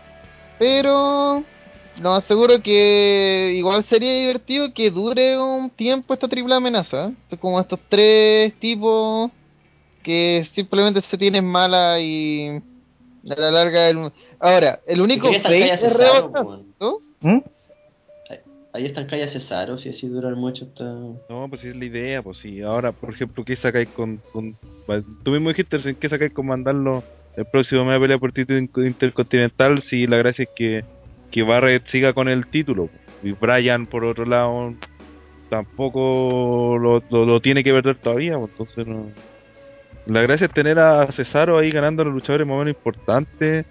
[0.59, 1.43] Pero
[2.01, 7.13] lo más seguro que igual sería divertido que dure un tiempo esta triple amenaza.
[7.31, 7.37] ¿eh?
[7.39, 9.31] Como estos tres tipos
[10.03, 12.61] que simplemente se tienen mala y
[13.29, 13.89] a la larga...
[13.89, 14.13] El...
[14.41, 15.81] Ahora, el único ¿Por qué face es?
[16.81, 16.99] ¿no?
[17.21, 17.39] ¿Mm?
[18.79, 20.85] Ahí están callas Cesaro, si así duran mucho hasta...
[20.85, 22.63] No, pues es la idea, pues sí.
[22.63, 24.55] Ahora, por ejemplo, ¿qué sacáis con, con...
[25.25, 27.03] Tú mismo dijiste, ¿qué sacáis con mandarlo
[27.37, 29.83] el próximo mes a pelear por título in- intercontinental?
[29.91, 30.85] Si la gracia es que,
[31.33, 32.89] que Barrett siga con el título.
[33.25, 34.73] Y Bryan, por otro lado,
[35.51, 39.07] tampoco lo, lo, tiene que perder todavía, pues, entonces no...
[40.07, 43.67] La gracia es tener a Cesaro ahí ganando a los luchadores más o importantes,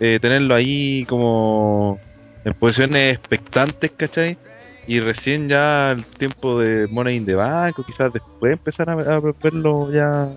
[0.00, 2.00] eh, tenerlo ahí como
[2.46, 4.38] en posiciones expectantes, ¿cachai?
[4.86, 8.92] Y recién ya el tiempo de Money in the Bank, o quizás después empezar a,
[8.92, 10.28] a verlo ya.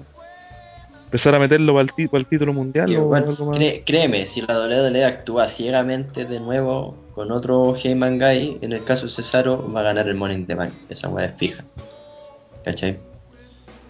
[1.06, 3.58] Empezar a meterlo para el, ti- para el título mundial o bueno, algo más.
[3.58, 8.84] cré- créeme, si la WWE actúa ciegamente de nuevo con otro Heyman Guy, en el
[8.84, 10.74] caso de Cesaro, va a ganar el Money in the Bank.
[10.90, 11.64] Esa weá es fija.
[12.64, 13.00] ¿Cachai?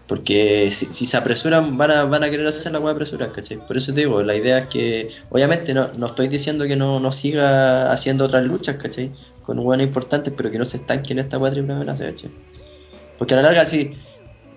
[0.07, 3.57] Porque si, si se apresuran, van a, van a querer hacer la weá apresurada, ¿cachai?
[3.59, 6.99] Por eso te digo, la idea es que, obviamente, no, no estoy diciendo que no,
[6.99, 9.11] no siga haciendo otras luchas, ¿cachai?
[9.49, 12.29] Con weas importantes, pero que no se estanque en esta weá triple amenaza, ¿cachai?
[13.17, 13.97] Porque a la larga, si,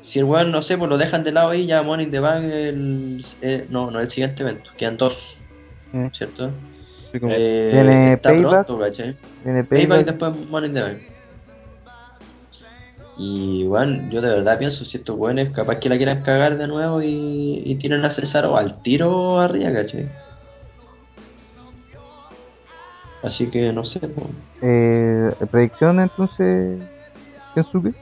[0.03, 2.45] si el weón, no sé, pues lo dejan de lado ahí, ya Money the Bank,
[2.45, 5.15] el, eh, no, no el siguiente evento, quedan dos,
[5.95, 6.09] Mm.
[6.13, 6.51] ¿cierto?
[7.11, 8.67] Sí, como- Eh, Viene Payback.
[8.67, 9.17] pronto, ¿cachai?
[9.43, 10.99] Viene Payback y después Money in the Bank.
[13.17, 16.67] Y bueno, yo de verdad pienso, si estos weones capaz que la quieran cagar de
[16.67, 20.09] nuevo y, y tiran a Cesaro al tiro arriba, ¿cachai?
[23.23, 24.27] Así que no sé, pues.
[24.63, 26.81] Eh, predicción entonces,
[27.55, 27.95] Kensuke.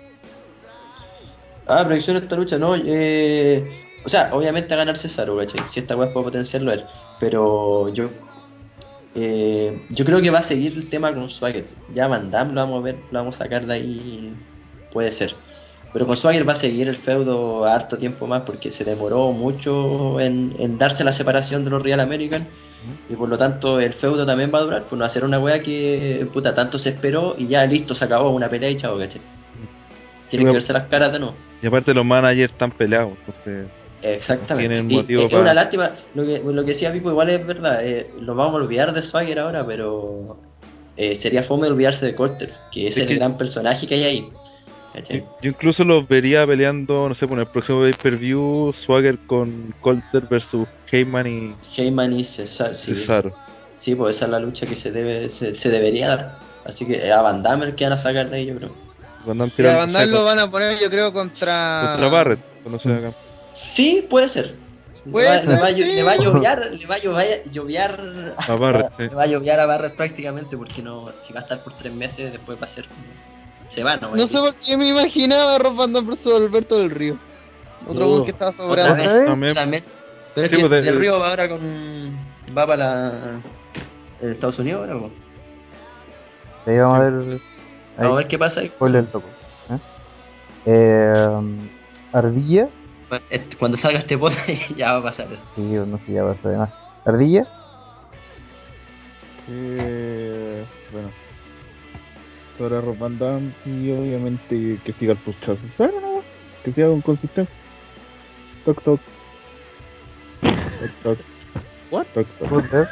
[1.66, 3.86] Ah, predicción de esta lucha, no, eh...
[4.04, 5.60] O sea, obviamente a ganar Cesaro, ¿cachai?
[5.72, 6.84] Si esta weá puede potenciarlo él.
[7.20, 8.08] Pero yo...
[9.14, 11.66] Eh, yo creo que va a seguir el tema con Swagger.
[11.94, 14.34] Ya Van Damme lo vamos a ver, lo vamos a sacar de ahí.
[14.92, 15.34] Puede ser.
[15.92, 20.18] Pero con Swagger va a seguir el feudo harto tiempo más porque se demoró mucho
[20.20, 22.48] en, en darse la separación de los Real American.
[23.08, 24.84] Y por lo tanto el feudo también va a durar.
[24.88, 28.30] Pues no hacer una weá que puta tanto se esperó y ya listo, se acabó
[28.30, 29.20] una pelea y chao, ¿cachai?
[30.30, 30.52] Tienen que Bueno.
[30.54, 31.34] verse las caras de nuevo.
[31.62, 33.66] Y aparte los managers están peleados, entonces...
[34.02, 34.68] Exactamente.
[34.68, 37.46] Tienen Y motivo es para- una lástima, lo que, lo que decía Pipo igual es
[37.46, 40.38] verdad, eh, lo vamos a olvidar de Swagger ahora, pero
[40.96, 44.04] eh, sería fome olvidarse de Colter, que es, Es el que- gran personaje que hay
[44.04, 44.28] ahí.
[44.94, 50.24] Yo, yo incluso los vería peleando, no sé, por el próximo pay-per-view, Swagger con Colter
[50.28, 52.94] versus Heyman y Heyman y Cesar, sí.
[52.94, 53.32] Cesaro.
[53.80, 56.38] Sí, pues esa es la lucha que se debe se, se debería dar.
[56.64, 58.70] Así que eh, a Van Damme el que van a sacar de ahí, yo creo.
[59.24, 61.90] Cuando han Y a Van Damme lo van a poner, yo creo, contra.
[61.92, 63.12] contra Barrett, cuando se haga.
[63.74, 64.54] Sí, puede ser.
[65.10, 65.82] Puede le, va, le, va, sí.
[65.82, 69.02] le va a lloviar, le va a lloviar, lloviar A Barrett, sí.
[69.04, 71.92] le va a lloviar a Barrett prácticamente porque no, si va a estar por tres
[71.94, 72.84] meses después va a ser
[73.74, 74.14] se va, ¿no?
[74.16, 77.16] No sé por qué me imaginaba a Rob Van Dam versus Alberto del Río.
[77.86, 78.94] Otro Uh, que estaba Otra sobrando.
[78.96, 79.54] vez, También.
[79.54, 79.84] también.
[80.34, 81.60] Pero es Sí, que pues, Del Río va ahora con
[82.56, 83.40] va para
[84.20, 85.10] Estados Unidos ahora, po.
[86.66, 87.12] Ahí vamos a ver.
[87.12, 87.40] Vamos
[87.98, 88.68] a Ahí, ver qué pasa ahí.
[88.68, 89.26] spoiler toco.
[89.70, 89.78] ¿eh?
[90.66, 91.38] Eh,
[92.12, 92.68] Ardilla.
[93.58, 94.36] Cuando salga este post
[94.76, 95.42] ya va a pasar eso.
[95.56, 96.70] Sí, no sé, ya pasa además.
[97.04, 97.46] Ardilla.
[99.48, 101.08] Eh, bueno.
[102.60, 105.58] Sobre Rob Van Damme y obviamente que siga el puchazo.
[105.78, 106.22] Pero no,
[106.62, 107.54] que siga con consistencia.
[108.66, 109.00] Toc toc.
[110.42, 111.18] Toc toc.
[111.90, 112.06] What?
[112.12, 112.88] Toc toc.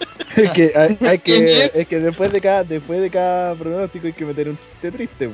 [0.36, 1.88] Es que hay, hay ¿Quién que es?
[1.88, 5.28] que después de cada después de cada pronóstico hay que meter un chiste triste.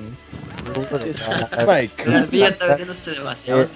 [1.66, 2.07] Mike.
[2.07, 3.69] La ardilla está demasiado Eh,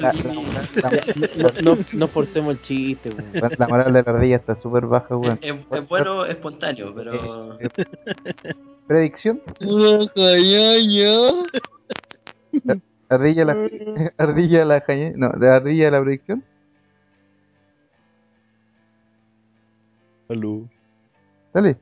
[1.36, 3.30] la- No, no, forcemos el chiste, weón.
[3.34, 5.38] la- la moral de la ardilla está súper baja, weón.
[5.42, 7.58] Es, es bueno espontáneo, pero.
[8.86, 9.40] ¿Predicción?
[9.60, 11.32] Baja, ya, ya.
[13.08, 13.56] ¿Ardilla la,
[14.18, 16.44] ardilla la jañe- No, de ardilla la predicción?
[20.28, 20.66] Salud.
[21.56, 21.80] Dale.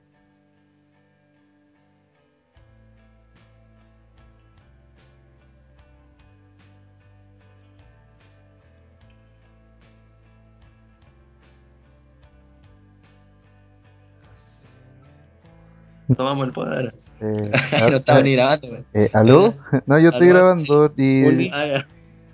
[16.16, 16.94] Tomamos el poder.
[17.20, 17.50] Eh,
[17.90, 18.84] no estaba ni grabando, güey.
[18.92, 19.54] eh, ¿Aló?
[19.86, 21.86] No, yo estoy Aló, grabando y Ah, ya.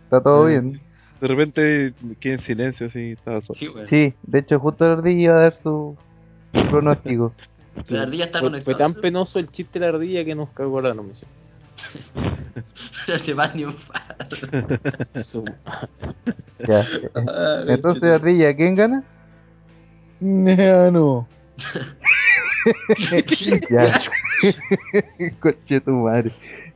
[0.05, 0.81] está todo bien.
[1.21, 3.59] De repente quedé en silencio así, estaba solo.
[3.59, 3.87] Sí, güey.
[3.89, 5.97] Sí, de hecho justo la ardilla iba a dar su
[6.53, 7.33] pronóstico.
[7.89, 8.65] La ardilla está Fue, conectada.
[8.65, 11.31] fue tan penoso el chiste de la ardilla que nos cagó la nominación.
[13.09, 13.75] No se va ni un
[16.69, 16.87] Ya.
[17.15, 19.03] Ah, Entonces, ardilla, ¿quién gana?
[20.21, 21.27] No.
[23.71, 24.03] ya.
[25.41, 26.33] Coche tu madre.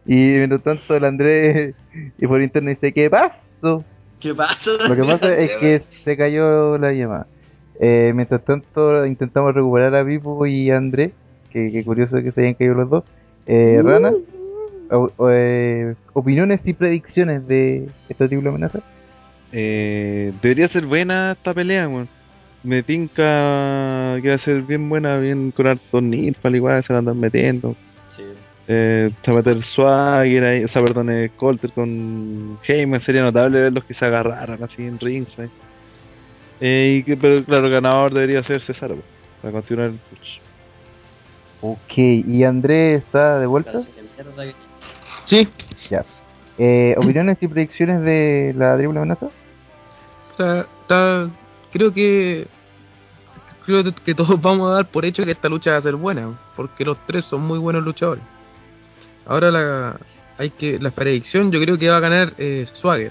[0.06, 1.74] Y mientras tanto el Andrés
[2.18, 3.84] y por internet dice, ¿qué pasó?
[4.20, 4.70] ¿Qué pasa?
[4.88, 7.26] Lo que pasa es que se cayó la llamada.
[7.80, 11.12] Eh, mientras tanto intentamos recuperar a Pipo y a Andrés,
[11.50, 13.04] que, que curioso que se hayan caído los dos.
[13.46, 14.12] Eh, Rana,
[14.90, 18.80] o- o, eh, opiniones y predicciones de esta triple amenaza.
[19.52, 21.88] Eh, debería ser buena esta pelea.
[22.62, 27.00] Me tinca que va a ser bien buena, bien con hartos nilfal igual, se la
[27.00, 27.76] andan metiendo.
[28.16, 28.22] Sí.
[28.68, 33.22] Eh, se va a meter Swagger ahí, o sea, perdón, eh, Colter con Heyman, sería
[33.22, 35.44] notable verlos que se agarraran así en ringside.
[35.44, 35.50] Eh,
[36.68, 39.02] y que, pero claro, el ganador debería ser César, pues,
[39.42, 40.38] para continuar el push.
[41.60, 43.82] Ok, ¿y Andrés está de vuelta?
[45.24, 45.48] Sí,
[45.90, 46.04] Ya.
[46.56, 49.26] Eh, opiniones y predicciones de la triple amenaza.
[50.30, 51.28] está, está-
[51.72, 52.46] creo que
[53.66, 56.38] creo que todos vamos a dar por hecho que esta lucha va a ser buena,
[56.54, 58.22] porque los tres son muy buenos luchadores.
[59.26, 59.96] Ahora la
[60.38, 63.10] hay que la predicción yo creo que va a ganar eh, Swagger,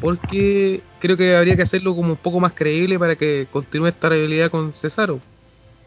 [0.00, 4.08] porque creo que habría que hacerlo como un poco más creíble para que continúe esta
[4.08, 5.20] rivalidad con Cesaro.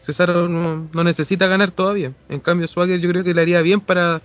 [0.02, 3.80] Cesaro no, no necesita ganar todavía, en cambio Swagger yo creo que le haría bien
[3.80, 4.22] para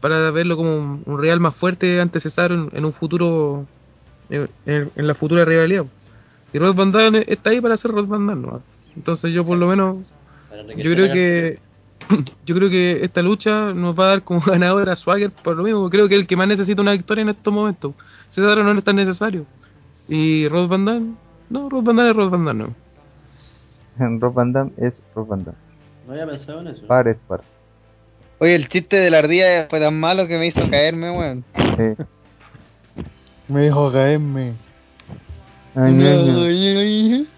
[0.00, 3.66] para verlo como un, un real más fuerte ante Cesaro en, en un futuro
[4.30, 5.86] en, la futura rivalidad.
[6.52, 8.62] Y Rod Van Damme está ahí para hacer Rod Van Damme, ¿no?
[8.96, 9.98] Entonces yo por lo menos
[10.76, 11.58] yo creo que
[12.46, 15.62] yo creo que esta lucha nos va a dar como ganador a Swagger por lo
[15.62, 17.94] mismo, creo que es el que más necesita una victoria en estos momentos.
[18.30, 19.46] Cesaro no es tan necesario.
[20.08, 21.14] Y Rod Van Damme,
[21.48, 22.64] no, Rod Van Damme es Rod Van Damme.
[23.98, 24.18] no.
[24.20, 25.58] Rob Van Damme es Rob Van Damme.
[26.06, 26.86] No había pensado en eso.
[26.86, 27.42] Par es par.
[28.38, 31.44] Oye, el chiste de la ardilla fue tan malo que me hizo caerme, weón.
[33.48, 34.54] Me dijo caerme.
[35.74, 37.28] Ay, No, ay.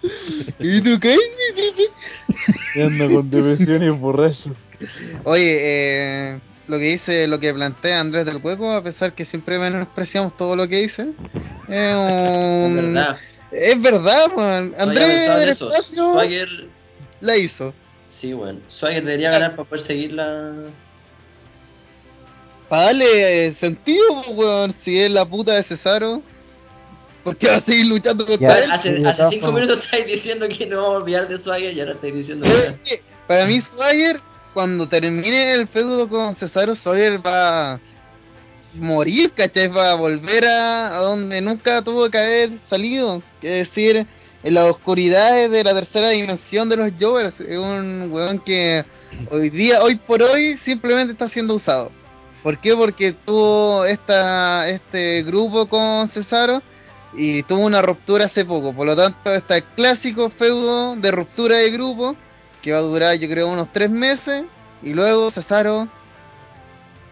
[0.59, 1.17] ¿Y tú qué?
[2.75, 4.55] Y anda con depresión y borracho.
[5.23, 9.59] Oye, eh, lo que dice, lo que plantea Andrés del Hueco, a pesar que siempre
[9.59, 12.75] menospreciamos todo lo que dice, es Es un...
[12.93, 13.17] verdad.
[13.51, 14.71] Es verdad, weón.
[14.71, 15.49] No había Andrés en del.
[15.49, 16.49] Espacio Swagger,
[17.21, 17.73] la hizo.
[18.19, 18.59] sí, bueno.
[18.67, 20.53] Swagger debería ganar para poder seguir la.
[22.67, 26.23] Para darle eh, sentido, pues, weón, si es la puta de Cesaro,
[27.23, 28.71] ¿por qué va a seguir luchando contra Ya, él?
[28.71, 31.93] Hace, hace cinco minutos estáis diciendo que no vamos a olvidar de Swagger y ahora
[31.93, 33.01] estáis diciendo es que.
[33.27, 34.19] para mí Swagger,
[34.53, 37.79] cuando termine el feudo con Cesaro, Swagger va a
[38.75, 39.67] morir, ¿cachai?
[39.67, 44.05] Va a volver a, a donde nunca tuvo que haber salido, que es decir,
[44.43, 47.39] en las oscuridades de la tercera dimensión de los Jovers.
[47.39, 48.83] Es un weón que
[49.31, 51.91] hoy día, hoy por hoy, simplemente está siendo usado.
[52.41, 52.75] ¿Por qué?
[52.75, 56.61] Porque tuvo esta, este grupo con Cesaro
[57.15, 58.73] y tuvo una ruptura hace poco.
[58.73, 62.15] Por lo tanto, está el clásico feudo de ruptura de grupo
[62.61, 64.45] que va a durar, yo creo, unos tres meses.
[64.81, 65.87] Y luego Cesaro,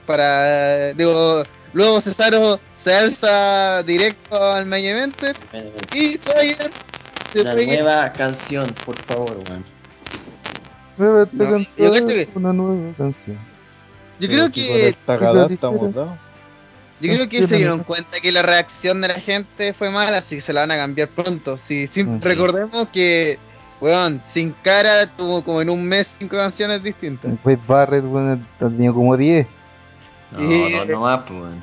[0.06, 0.94] para.
[0.94, 5.36] Digo, luego Cesaro se alza directo al main eventer
[5.94, 6.18] y
[7.42, 9.64] Una pegue- nueva canción, por favor, weón.
[10.98, 13.38] No, yo cacho que- una nueva canción.
[14.20, 14.90] Yo creo que
[15.54, 16.18] estamos dados.
[17.02, 20.36] Yo creo que se dieron cuenta que la reacción de la gente fue mala, así
[20.36, 21.58] que se la van a cambiar pronto.
[21.68, 22.22] Sí, sí, Mm.
[22.22, 23.40] recordemos que,
[23.80, 27.34] weón, Sin Cara tuvo como en un mes cinco canciones distintas.
[27.44, 29.48] Pues Barrett, bueno, ha tenido como 10.
[30.32, 31.62] No, Y- no, no más, pues, weón.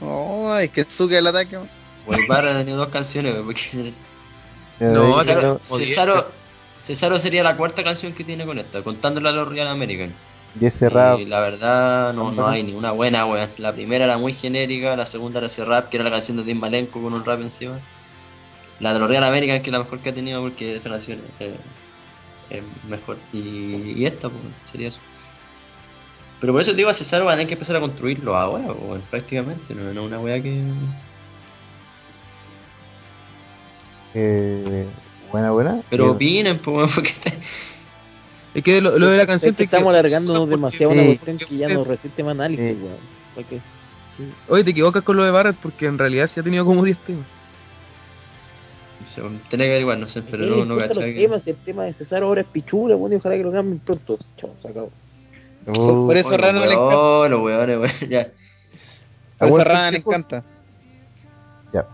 [0.00, 1.58] Oh, es que Suke el ataque.
[2.06, 3.92] Wey Barra ha tenido dos canciones, weón, porque
[4.80, 5.60] No, Cesaro.
[5.78, 6.26] Cesaro,
[6.86, 10.12] Cesaro sería la cuarta canción que tiene con esta, contándola a los Real American.
[10.60, 11.18] Y es cerrado.
[11.18, 13.50] Y la verdad, no, no hay ninguna buena, weón.
[13.58, 16.44] La primera era muy genérica, la segunda era ese rap, que era la canción de
[16.44, 17.78] Tim Malenko con un rap encima.
[18.80, 21.20] La de los Real American, que es la mejor que ha tenido porque esa canción
[21.40, 21.56] eh,
[22.50, 23.18] es mejor.
[23.32, 23.38] Y,
[23.96, 24.98] y esta, pues, sería eso.
[26.40, 28.72] Pero por eso te digo, a César van a tener que empezar a construirlo ahora,
[28.72, 29.74] weón, prácticamente.
[29.74, 30.62] No no es una weá que.
[34.14, 34.86] Eh,
[35.30, 35.80] buena, buena.
[35.90, 37.14] Pero Eh, opinen, pues, porque.
[38.56, 41.06] Es que lo, lo de la canción Es que estamos alargándonos demasiado una Sí.
[41.18, 42.82] cuestión que ya no resiste más análisis, Sí.
[42.82, 42.96] weón.
[43.34, 43.60] Porque-
[44.48, 46.96] Oye, te equivocas con lo de Barrett porque en realidad sí ha tenido como 10
[46.98, 47.26] temas.
[49.14, 51.24] Tenés que averiguar, no sé, pero ¿Qué no, no los que.
[51.50, 54.18] el tema de César ahora es pichula, bueno, y ojalá que lo cambien pronto.
[54.36, 54.90] Chao, se acabó.
[55.66, 56.96] uh, Por eso Oye, Rana le encanta.
[56.96, 58.28] weón, los weones, weón, ya.
[59.38, 60.42] Por eso Rana le encanta.
[61.72, 61.86] Ya.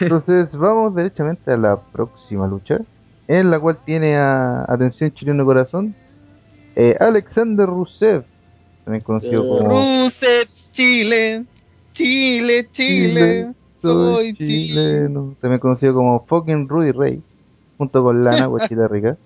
[0.00, 2.78] Entonces vamos derechamente a la próxima lucha,
[3.28, 5.94] en la cual tiene a Atención Chileno Corazón,
[6.76, 8.24] eh, Alexander Rusev,
[8.84, 9.68] también conocido Eh, como
[10.04, 11.44] Rusev, Chile,
[11.94, 13.52] Chile, Chile.
[13.82, 14.66] Soy soy Chile.
[14.68, 17.22] chileno, también conocido como fucking Rudy Ray,
[17.78, 19.16] junto con Lana, guachita rica,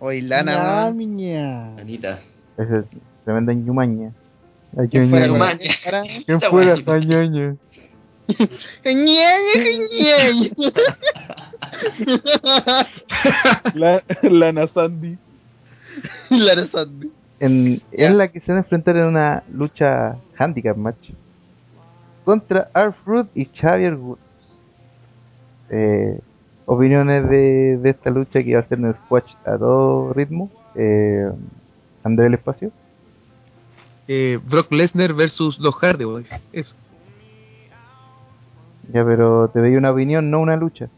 [0.00, 0.96] Oye, Lana, man.
[0.96, 1.76] miña.
[1.76, 2.18] Anita.
[2.58, 2.84] esa es
[3.24, 4.10] tremenda ñumaña.
[4.90, 5.56] ¿Quién fuera?
[6.26, 6.74] ¿Quién fuera.
[13.74, 15.18] La, Lana Sandy.
[16.30, 17.10] Lara Sandy.
[17.40, 17.80] en,
[18.18, 21.10] la que se van a enfrentar en una lucha handicap match
[22.24, 24.20] contra Arfrud y Xavier Woods.
[25.70, 26.18] Eh,
[26.66, 30.50] opiniones de, de esta lucha que va a ser en el squash a todo ritmo.
[30.74, 31.30] Eh,
[32.02, 32.70] André el espacio.
[34.06, 36.28] Eh, Brock Lesnar versus los Hardy Boys.
[36.52, 36.74] Eso.
[38.92, 40.90] Ya, pero te doy una opinión, no una lucha.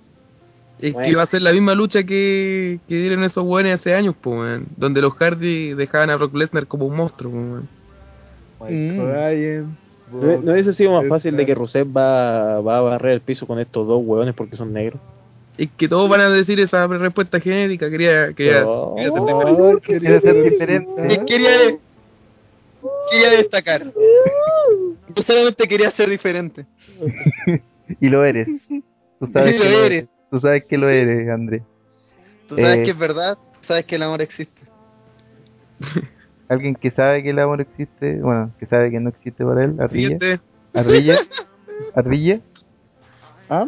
[0.80, 1.08] Es Bueno.
[1.08, 4.38] que va a ser la misma lucha que, que dieron esos buenos hace años, pues,
[4.38, 4.66] weón.
[4.76, 7.68] Donde los Hardy dejaban a Brock Lesnar como un monstruo, weón.
[8.60, 9.64] Mike
[10.08, 10.20] Mm.
[10.22, 11.54] ¿No, no hubiese sido más fácil de que.
[11.54, 15.00] Rusev va, va a barrer el piso con estos dos hueones porque son negros?
[15.58, 17.90] Es que todos van a decir esa respuesta genérica.
[17.90, 18.94] Quería, quería, Oh.
[18.94, 19.80] quería hacer Oh,
[20.20, 21.24] ser diferente.
[21.26, 21.58] Quería,
[23.10, 23.92] quería destacar.
[25.16, 26.66] Yo solamente quería ser diferente.
[28.00, 28.46] y lo eres.
[29.18, 29.98] Tú sabes, Y que lo lo eres.
[29.98, 30.08] eres.
[30.30, 31.62] Tú sabes que lo eres, André.
[32.48, 32.82] Tú sabes Eh.
[32.84, 34.60] que es verdad, tú sabes que el amor existe.
[36.48, 39.76] Alguien que sabe que el amor existe, bueno, que sabe que no existe para él,
[39.80, 40.18] Ardilla.
[40.74, 41.18] Ardilla.
[41.94, 42.40] Ardilla.
[43.48, 43.66] ¿Ah?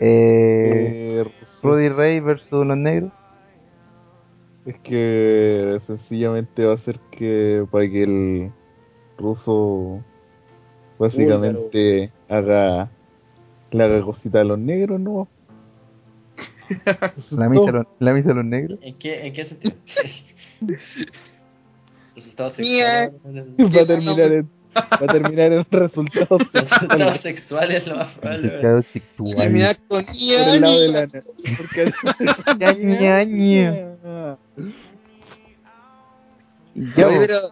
[0.00, 1.24] Eh, Eh,
[1.62, 3.10] Rudy Ray versus los negros.
[4.64, 8.50] Es que sencillamente va a ser que para que el
[9.18, 10.02] ruso
[10.98, 12.90] básicamente haga
[13.70, 15.26] le haga cosita a los negros, ¿no?
[17.30, 18.78] La misa, los, la misa a los negros.
[18.82, 19.74] ¿En qué, en qué sentido?
[22.14, 23.10] Resultados Mía.
[23.10, 23.46] sexuales.
[23.58, 28.48] Va a terminar en, va a terminar en resultados Resultados sexuales, lo más probable.
[28.48, 29.36] Pecado sexual.
[29.36, 31.08] Terminar con por el lado de la
[31.56, 31.92] porque.
[36.96, 37.50] Ya, pero,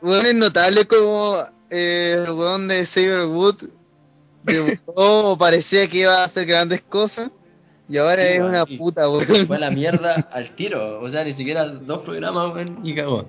[0.00, 3.56] bueno, es notable como eh, el weón de Saberwood
[4.44, 7.32] debutó o parecía que iba a hacer grandes cosas
[7.88, 9.46] y ahora Sí, es una y- puta, weón.
[9.46, 11.00] Fue a la mierda al tiro.
[11.00, 13.28] O sea, ni siquiera dos programas, weón, y cagó.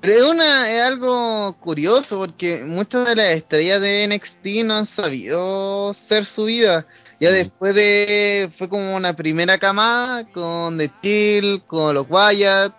[0.00, 4.88] Pero es, una, es algo curioso porque muchas de las estrellas de NXT no han
[4.96, 6.86] sabido ser subidas.
[7.20, 7.34] Ya Mm.
[7.34, 8.50] después de.
[8.56, 12.72] Fue como una primera camada con The Steel, con los Wyatt,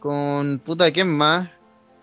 [0.00, 0.58] con.
[0.64, 1.50] Puta, ¿quién más?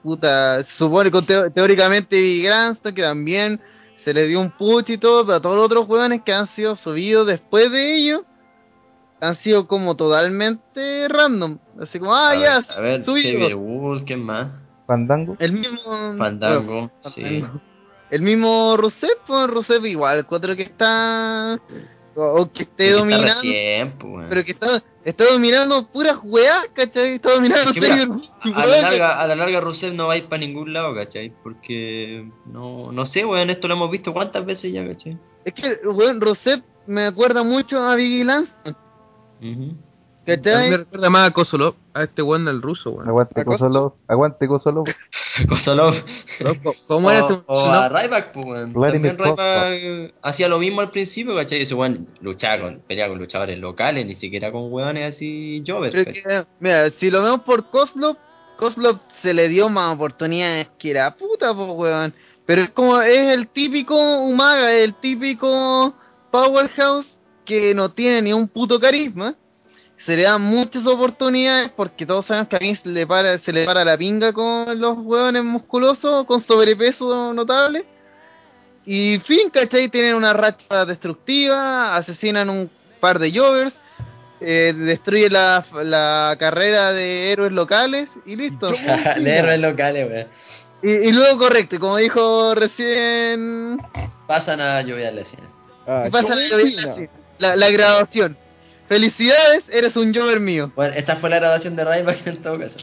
[0.03, 3.60] Puta, supone con teóricamente Big Grandstone que también
[4.03, 6.76] se le dio un push y todo, pero todos los otros jugadores que han sido
[6.76, 8.22] subidos después de ellos
[9.19, 11.60] han sido como totalmente random.
[11.80, 13.32] Así como, ah, a ya, ver, a ver subido.
[13.32, 14.49] Xavier Woods, ¿quién más?
[14.88, 15.38] Fandango.
[15.40, 15.80] El mismo.
[16.18, 17.41] Fandango, sí.
[17.41, 17.61] Fandango.
[18.10, 21.60] El mismo Rusev, pues Rusev igual, cuatro que está.
[22.14, 23.41] O, que esté está dominando.
[23.41, 24.26] recién, pues.
[24.28, 27.15] Pero que está, está dominando puras weas, ¿cachai?
[27.15, 28.07] Está dominando Es que mira,
[28.56, 31.32] A la larga, a la larga Rusev no va a ir para ningún lado, ¿cachai?
[31.44, 35.18] Porque no, no sé, weón, esto lo hemos visto cuántas veces ya, ¿cachai?
[35.45, 38.52] Es que, weón, Rusev me acuerda mucho a Lance,
[39.41, 39.76] Ujú.
[39.88, 39.90] A
[40.26, 40.69] mí me ¿cachai?
[40.77, 43.07] recuerda más a Kosolov, a este weón del ruso, weón.
[43.07, 43.43] Aguante.
[43.43, 43.93] Kosolov.
[44.07, 44.85] Aguante Kosolov.
[45.49, 45.95] Kosolov.
[46.88, 47.89] ¿Cómo era ese o, o a?
[47.89, 48.73] Ryback, pues, weón.
[48.73, 51.61] También Ryback hacía lo mismo al principio, ¿cachai?
[51.64, 56.06] Ese weón luchaba con, peleaba con luchadores locales, ni siquiera con weones así jovers, Pero
[56.06, 56.23] ¿cachai?
[56.23, 58.18] que, mira, si lo vemos por Koslov,
[58.57, 62.14] Koslov se le dio más oportunidades que era puta, pues, weón.
[62.45, 65.93] Pero es como, es el típico Umaga, el típico
[66.31, 67.07] Powerhouse
[67.45, 69.35] que no tiene ni un puto carisma.
[70.06, 73.65] Se le dan muchas oportunidades porque todos sabemos que a Vince le para, se le
[73.65, 77.86] para la pinga con los hueones musculosos, con sobrepeso notable.
[78.86, 79.90] Y fin, ¿cachai?
[79.90, 82.69] Tienen una racha destructiva, asesinan un
[82.99, 83.73] par de Jovers,
[84.40, 88.72] eh, destruye la, la carrera de héroes locales y listo.
[89.18, 90.28] de héroes locales, weón.
[90.84, 93.80] Y, y luego, correcto, como dijo recién,
[94.26, 95.52] Pasan a llover las escenas.
[95.86, 97.07] Ah, y pasa John la,
[97.38, 98.38] la, la graduación.
[98.91, 100.69] Felicidades, eres un Jover mío.
[100.76, 102.77] Bueno, esta fue la grabación de Ryback en todo caso.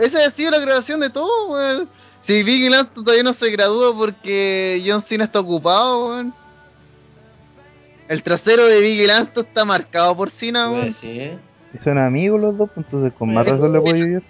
[0.00, 1.90] Esa ha sido la grabación de todo, weón.
[2.26, 6.34] Si Lance todavía no se gradúa porque John Cena está ocupado, weón.
[8.08, 10.84] El trasero de Lance está marcado por Cena, weón.
[10.84, 11.32] Pues sí.
[11.74, 14.22] Y son amigos los dos, pues entonces con más razón le puedo ayudar.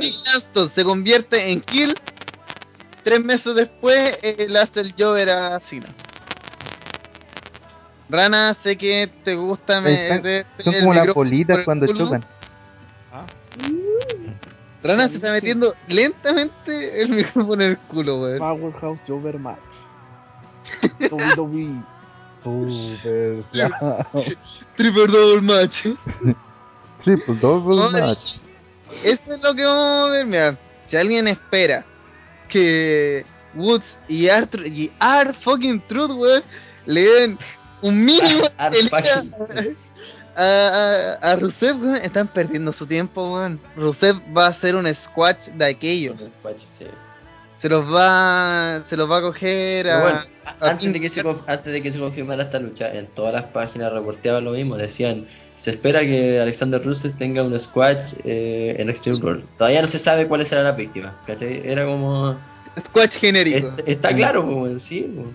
[0.00, 1.94] Biggie Lance se convierte en Kill.
[3.04, 5.94] Tres meses después, él hace el Jover a Cena.
[8.12, 11.98] Rana, sé que te gusta Están- meter Son como las bolitas cuando culo.
[11.98, 12.24] chocan.
[14.82, 18.38] Rana se está metiendo lentamente el micrófono en el culo, weón.
[18.38, 19.58] Powerhouse Jover Match.
[21.10, 21.82] WWE.
[22.42, 23.44] Super.
[24.76, 25.74] Triple double match.
[27.04, 28.18] Triple double match.
[29.04, 30.58] Eso es lo que vamos a ver, mira.
[30.90, 31.84] Si alguien espera
[32.48, 33.24] que
[33.54, 36.42] Woods y Art y Art fucking Truth, weón,
[36.86, 37.38] le den
[37.82, 39.76] un mínimo de
[40.34, 43.60] a, a, a Rusev, están perdiendo su tiempo, weón.
[43.76, 46.14] Rusev va a hacer un squash de aquello.
[46.78, 46.86] sí.
[47.60, 50.20] Se los va se los va a coger a, bueno,
[50.60, 53.92] antes de, que se, antes de que se confirmara esta lucha, en todas las páginas
[53.92, 54.76] reporteaban lo mismo.
[54.76, 55.26] Decían,
[55.58, 59.44] se espera que Alexander Rusev tenga un squash eh, en Extreme Rules.
[59.58, 61.62] Todavía no se sabe cuáles serán las víctimas, ¿cachai?
[61.64, 62.36] Era como...
[62.88, 63.68] squash genérico.
[63.78, 65.08] Es- está claro, pues, sí.
[65.14, 65.28] pues.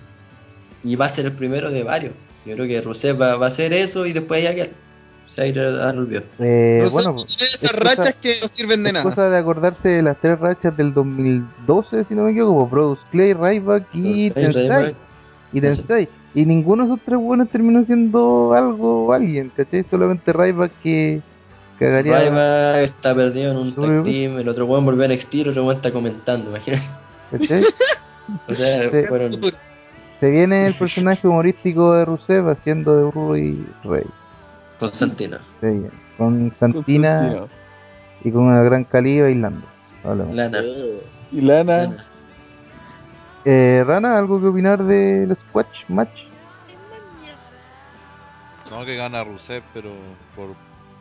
[0.84, 2.14] Y va a ser el primero de varios.
[2.48, 4.72] Yo creo que Rusev va, va a hacer eso y después ya que
[5.28, 6.24] se va a ir a, a Rubio.
[6.40, 9.04] Eh, bueno, esas rachas que no sirven de es nada.
[9.04, 13.34] cosa de acordarse de las tres rachas del 2012, si no me equivoco, Brodus Clay,
[13.34, 14.96] Ryback y Tensai.
[15.54, 15.62] Y.
[15.62, 16.08] Tensai.
[16.34, 19.84] Y ninguno de esos tres buenos terminó siendo algo o alguien, ¿cachai?
[19.90, 21.22] Solamente Ryback que
[21.80, 22.20] cagaría.
[22.30, 25.50] Ryback está perdido en un tag team, el otro weón volvió a NXT y el
[25.50, 26.86] otro weón está comentando, imagínate.
[27.32, 27.64] ¿cachai?
[28.50, 29.08] O sea, Sí.
[29.08, 29.40] fueron...
[30.20, 34.06] Se viene el personaje humorístico de Rusev haciendo de Rui Rey.
[34.80, 35.38] Constantino.
[35.62, 35.90] Se viene.
[36.18, 37.50] Con Santina Constantino.
[38.24, 39.66] y con una gran Cali bailando.
[40.04, 40.36] Hablamos.
[40.36, 40.60] Lana.
[41.32, 41.78] Y Lana.
[41.78, 42.06] Lana.
[43.46, 46.28] Eh, Rana, ¿algo que opinar del Squash Match?
[48.70, 49.92] No que gana Rusev, pero
[50.36, 50.50] por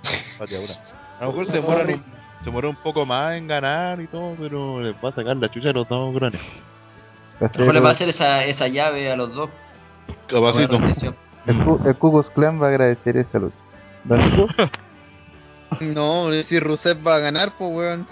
[0.39, 0.75] pateadura.
[1.19, 1.87] A lo mejor se un,
[2.39, 5.51] se demora un poco más en ganar y todo, pero les va a sacar la
[5.51, 6.41] chucha a los dos grandes.
[7.41, 9.51] Mejor le va a hacer esa, esa llave a los dos.
[10.29, 10.77] Capacito.
[11.47, 13.57] El, Ku- el Ku Klan va a agradecer esa lucha.
[14.05, 14.47] ¿Don Nico?
[15.81, 18.07] No, si Rusev va a ganar, pues weón.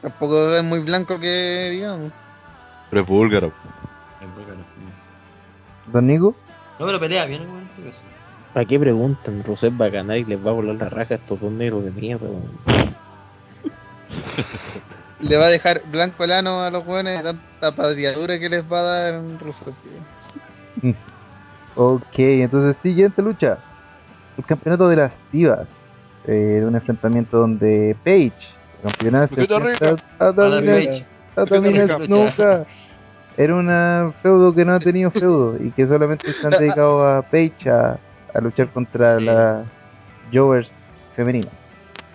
[0.00, 2.12] Tampoco es muy blanco que digamos.
[2.88, 3.52] Pero es búlgaro.
[5.92, 6.34] ¿Don Nico?
[6.78, 7.68] No, pero pelea bien, weón.
[7.76, 7.98] caso.
[8.54, 9.44] ¿Para qué preguntan?
[9.44, 11.84] Rusev va a ganar y les va a volar la raja a estos dos negros
[11.84, 12.26] de mierda.
[12.26, 12.58] weón.
[15.20, 18.64] Le va a dejar blanco el ano a los weones de tanta pateadura que les
[18.70, 19.74] va a dar Rusev.
[20.82, 20.96] weón.
[21.76, 23.58] Ok, entonces siguiente lucha.
[24.38, 25.66] El campeonato de las divas.
[26.26, 28.32] Eh, un enfrentamiento donde Paige,
[28.82, 31.06] campeona, se a Page.
[31.36, 32.64] a Poquito Snuka.
[33.36, 37.22] Era una feudo que no ha tenido feudo y que solamente se han dedicado a
[37.22, 37.98] Paige a,
[38.34, 39.24] a luchar contra Sí.
[39.24, 39.64] la
[40.32, 40.70] Jovers
[41.16, 41.48] femenina.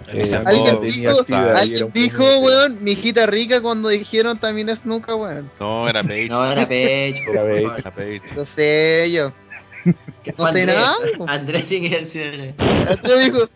[0.08, 1.26] Eh, Alguien no, dijo,
[1.56, 5.50] alguien dijo, weón, mi hijita rica cuando dijeron también es nunca, weón.
[5.60, 6.28] No, era Page.
[6.30, 7.80] No, era Page, Era Page.
[7.80, 8.22] Era Page.
[8.36, 9.32] No sé yo.
[9.86, 9.94] No
[10.52, 10.96] sé Andrés- nada.
[11.28, 12.54] Andrés sin ejercicio.
[12.60, 13.50] Entonces dijo,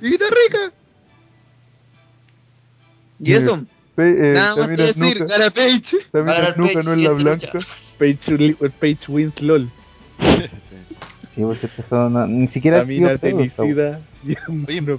[0.00, 0.72] hijita rica.
[3.18, 3.64] Y eso,
[3.94, 5.82] Pe- eh, nada más que decir, Snuka, gana Page.
[6.12, 7.52] Ganar Snuka Paige, no es la blanca.
[7.98, 9.70] Page, Page wins LOL.
[11.34, 13.18] Sí, porque esta zona ni siquiera esta wea.
[13.18, 14.00] Tenicida.
[14.68, 14.98] Oye,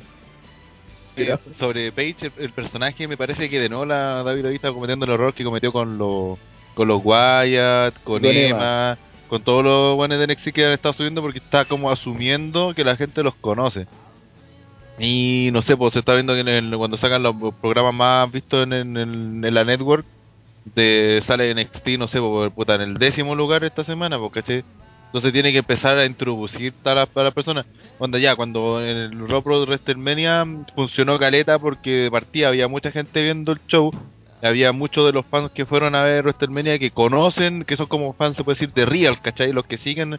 [1.29, 5.05] Eh, sobre Page, el, el personaje me parece que de nuevo la David está cometiendo
[5.05, 6.37] el error que cometió con los
[6.73, 8.47] con los Wyatt, con, Con Emma.
[8.55, 12.73] Emma, con todos los buenos de NXT que han estado subiendo porque está como asumiendo
[12.75, 13.87] que la gente los conoce.
[14.99, 18.31] Y no sé, pues se está viendo que en el- cuando sacan los programas más
[18.31, 20.05] vistos en, en- en- en la network,
[20.75, 24.63] de, sale NXT, no sé, pues, puta, en el décimo lugar esta semana, porque
[25.11, 27.65] entonces tiene que empezar a introducir a la, a la persona.
[27.97, 33.21] Cuando ya, cuando en el Pro WrestleMania funcionó caleta porque de partida había mucha gente
[33.21, 33.91] viendo el show,
[34.41, 38.13] había muchos de los fans que fueron a ver WrestleMania que conocen, que son como
[38.13, 39.51] fans, se puede decir, de Real, ¿cachai?
[39.51, 40.17] Los que siguen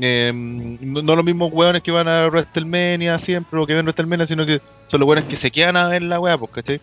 [0.00, 4.46] eh, no, los mismos weones que van a WrestleMania siempre o que ven WrestleMania, sino
[4.46, 6.80] que son los weones que se quedan a ver la wea, pues, ¿cachai?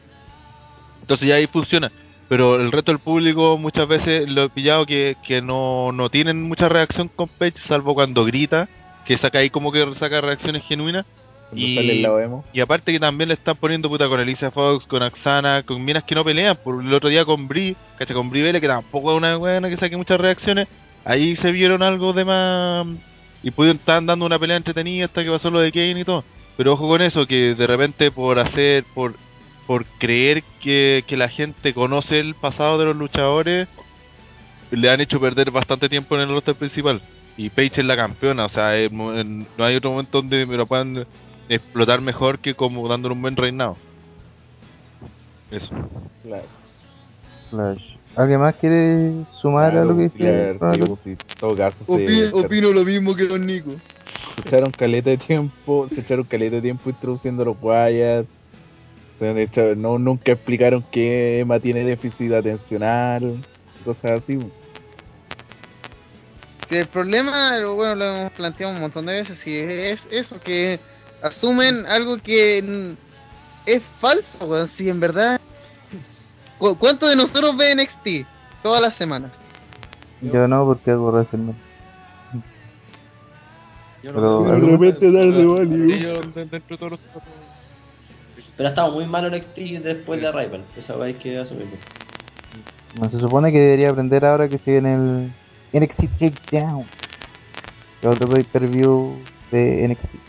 [1.00, 1.90] Entonces ya ahí funciona.
[2.28, 6.42] Pero el resto del público muchas veces lo he pillado que, que no, no tienen
[6.42, 8.68] mucha reacción con Page, salvo cuando grita,
[9.06, 11.06] que saca ahí como que saca reacciones genuinas.
[11.54, 12.04] Y,
[12.54, 16.04] y aparte que también le están poniendo puta con Elisa Fox, con Axana, con minas
[16.04, 16.58] que no pelean.
[16.64, 18.16] Por el otro día con Brie, ¿cachai?
[18.16, 20.68] Con Brie Bella, que tampoco es una buena que saque muchas reacciones.
[21.06, 22.88] Ahí se vieron algo de más.
[23.44, 26.24] Y pudieron estar dando una pelea entretenida hasta que pasó lo de Kane y todo.
[26.58, 29.14] Pero ojo con eso, que de repente por hacer, por
[29.68, 33.68] por creer que, que la gente conoce el pasado de los luchadores,
[34.72, 37.02] le han hecho perder bastante tiempo en el roster principal.
[37.38, 40.46] Y Paige es la campeona, o sea, es mo- en- no hay otro momento donde
[40.46, 41.06] me lo puedan
[41.50, 43.76] explotar mejor que como dándole un buen reinado.
[45.52, 45.70] Eso.
[46.24, 46.44] Claro.
[47.50, 47.84] Flash.
[48.16, 49.12] ¿Alguien más quiere
[49.42, 50.56] sumar a lo que dice?
[50.58, 50.98] Claro,
[51.98, 53.72] sí, opino lo mismo que los Nico.
[54.36, 58.26] se echaron caleta de tiempo, se echaron caleta de tiempo introduciendo los guayas.
[59.20, 63.44] Hecho- no, nunca explicaron que Emma tiene déficit atencional,
[63.84, 64.38] cosas así.
[66.68, 70.80] Que el problema, bueno, lo hemos planteado un montón de veces, y es eso, que
[71.22, 75.40] asumen algo que mm, es falso, weón, si en verdad...
[76.58, 78.28] ¿Cu- ¿Cuánto de nosotros ve NXT?
[78.64, 79.32] Todas las semanas.
[80.22, 81.56] Yo no, porque hago WrestleMania.
[84.02, 85.94] Yo Pero no- De repente darle value.
[85.94, 87.02] Ellos, de- dentro de todos los-
[88.58, 90.64] Pero ha estado muy malo NXT después de Rival.
[90.78, 91.78] Esa hay que asumirlo.
[93.00, 95.32] No, se supone que debería aprender ahora que se viene el
[95.74, 96.86] NXT Takedown.
[98.00, 99.18] Que otro pay-per-view
[99.52, 100.26] de NXT.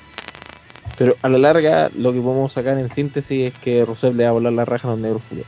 [0.98, 4.30] Pero a la larga, lo que podemos sacar en síntesis es que Rusev le va
[4.30, 5.44] a volar la raja a los negros Julio.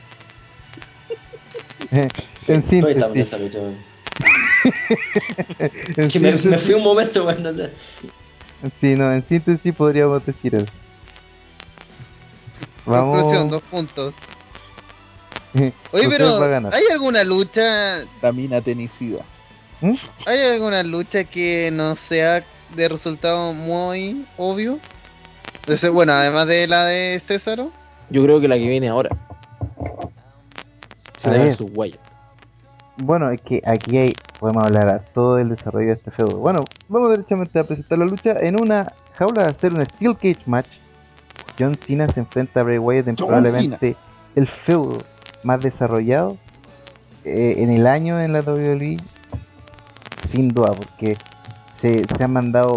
[1.90, 2.08] en
[2.40, 3.32] Estoy en síntesis.
[5.96, 7.42] en Que me, fui un momento, weón.
[7.42, 7.70] no sé.
[8.80, 10.66] Sí, no, en síntesis podríamos decir eso.
[12.88, 13.50] Conclusión, Vamos.
[13.50, 14.14] dos puntos.
[15.92, 16.42] Oye, pero.
[16.72, 19.24] ¿hay alguna lucha, Tamina tenicida.
[19.80, 19.94] ¿Mm?
[20.26, 22.44] hay alguna lucha que no sea
[22.74, 24.78] de resultado muy obvio?
[25.60, 27.70] Entonces, bueno, además de la de Césaro.
[28.10, 29.10] Yo creo que la que viene ahora.
[31.24, 31.56] Ver.
[31.56, 31.94] su guay.
[32.96, 36.38] Bueno, es que aquí hay, podemos hablar a todo el desarrollo de este feudo.
[36.38, 40.42] Bueno, vamos directamente a presentar la lucha en una jaula de hacer un Steel Cage
[40.46, 40.68] match.
[41.58, 43.96] John Cena se enfrenta a Bray Wyatt en John probablemente
[44.34, 44.98] el feudo
[45.42, 46.36] más desarrollado
[47.24, 48.96] eh, en el año en la WWE,
[50.32, 51.16] sin duda, porque
[51.80, 52.76] se, se han mandado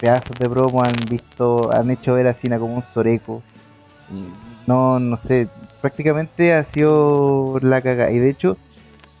[0.00, 3.42] pedazos de promo, han visto, han hecho ver a Cena como un soreco.
[4.66, 5.48] No, no sé,
[5.80, 8.10] prácticamente ha sido la caga.
[8.10, 8.56] Y de hecho,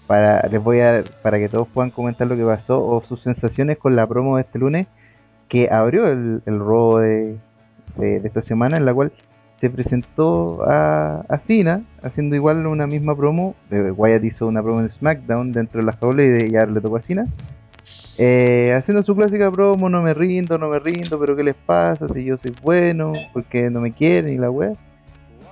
[0.06, 3.78] para les voy a para que todos puedan comentar lo que pasó o sus sensaciones
[3.78, 4.86] con la promo de este lunes
[5.48, 7.38] que abrió el, el robo de,
[7.96, 9.12] de, esta semana en la cual
[9.60, 13.54] se presentó a, a Cena haciendo igual una misma promo.
[13.70, 16.96] Eh, Wyatt hizo una promo en SmackDown dentro de la jaula y ya le tocó
[16.96, 17.26] a Cena.
[18.18, 22.06] Eh, haciendo su clásica promo no me rindo, no me rindo pero qué les pasa
[22.12, 24.72] si yo soy bueno porque no me quieren y la wea.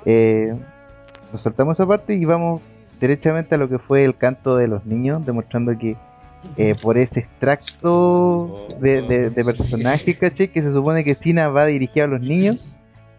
[0.04, 0.54] Eh,
[1.32, 2.62] nos saltamos esa parte y vamos
[3.00, 5.96] derechamente a lo que fue el canto de los niños, demostrando que
[6.56, 11.66] eh, por ese extracto de, de, de personaje, caché, que se supone que Cena va
[11.66, 12.64] dirigido a los niños,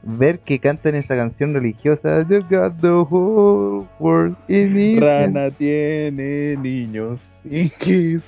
[0.03, 4.99] ver que cantan esa canción religiosa, You got the whole world in me.
[4.99, 7.19] Rana tiene niños.
[7.43, 8.21] Y kiss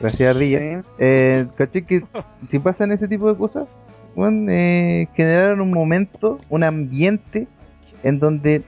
[0.00, 0.82] Gracias, Rilla.
[0.98, 2.02] Eh, caché que
[2.50, 3.68] si pasan ese tipo de cosas,
[4.16, 7.46] bueno, eh, generaron un momento, un ambiente
[8.02, 8.62] en donde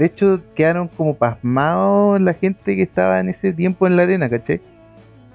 [0.00, 4.28] de hecho quedaron como pasmados la gente que estaba en ese tiempo en la arena,
[4.30, 4.60] ¿caché?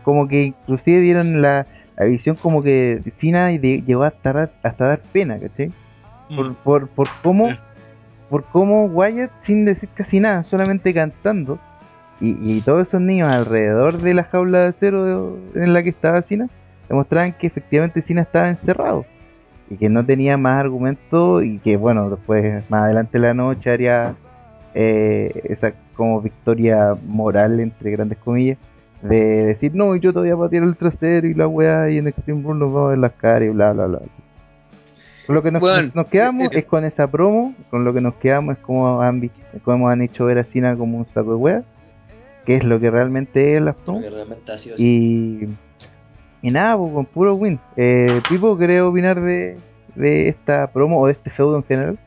[0.04, 1.66] Como que inclusive dieron la,
[1.98, 5.72] la visión como que Cena y de- llegó hasta, dar- hasta dar pena, ¿caché?
[6.36, 7.50] Por, por, por cómo
[8.30, 11.60] por cómo Wyatt sin decir casi nada, solamente cantando
[12.20, 16.24] y, y todos esos niños alrededor de la jaula de acero en la que estaba
[16.24, 16.48] Cena
[16.90, 19.06] demostraban que efectivamente Cena estaba encerrado
[19.70, 23.70] y que no tenía más argumentos y que bueno después más adelante en la noche
[23.72, 24.16] haría
[24.76, 28.58] eh, esa como victoria moral entre grandes comillas
[29.02, 32.60] de decir no yo todavía patear el trasero y la weá y en Extreme Rules
[32.60, 34.00] nos vamos a ver las caras y bla bla bla
[35.26, 38.02] con lo que nos, Bueno, nos quedamos eh, es con esa promo con lo que
[38.02, 41.32] nos quedamos es como han visto como han hecho ver a Cena como un saco
[41.32, 41.64] de weá
[42.46, 45.50] que es lo que realmente es ha sido y,
[46.42, 47.60] y nada, pues, con puro win.
[47.76, 49.58] Eh, Pipo, ¿querés opinar de,
[49.96, 51.98] de esta promo o de este feudo en general?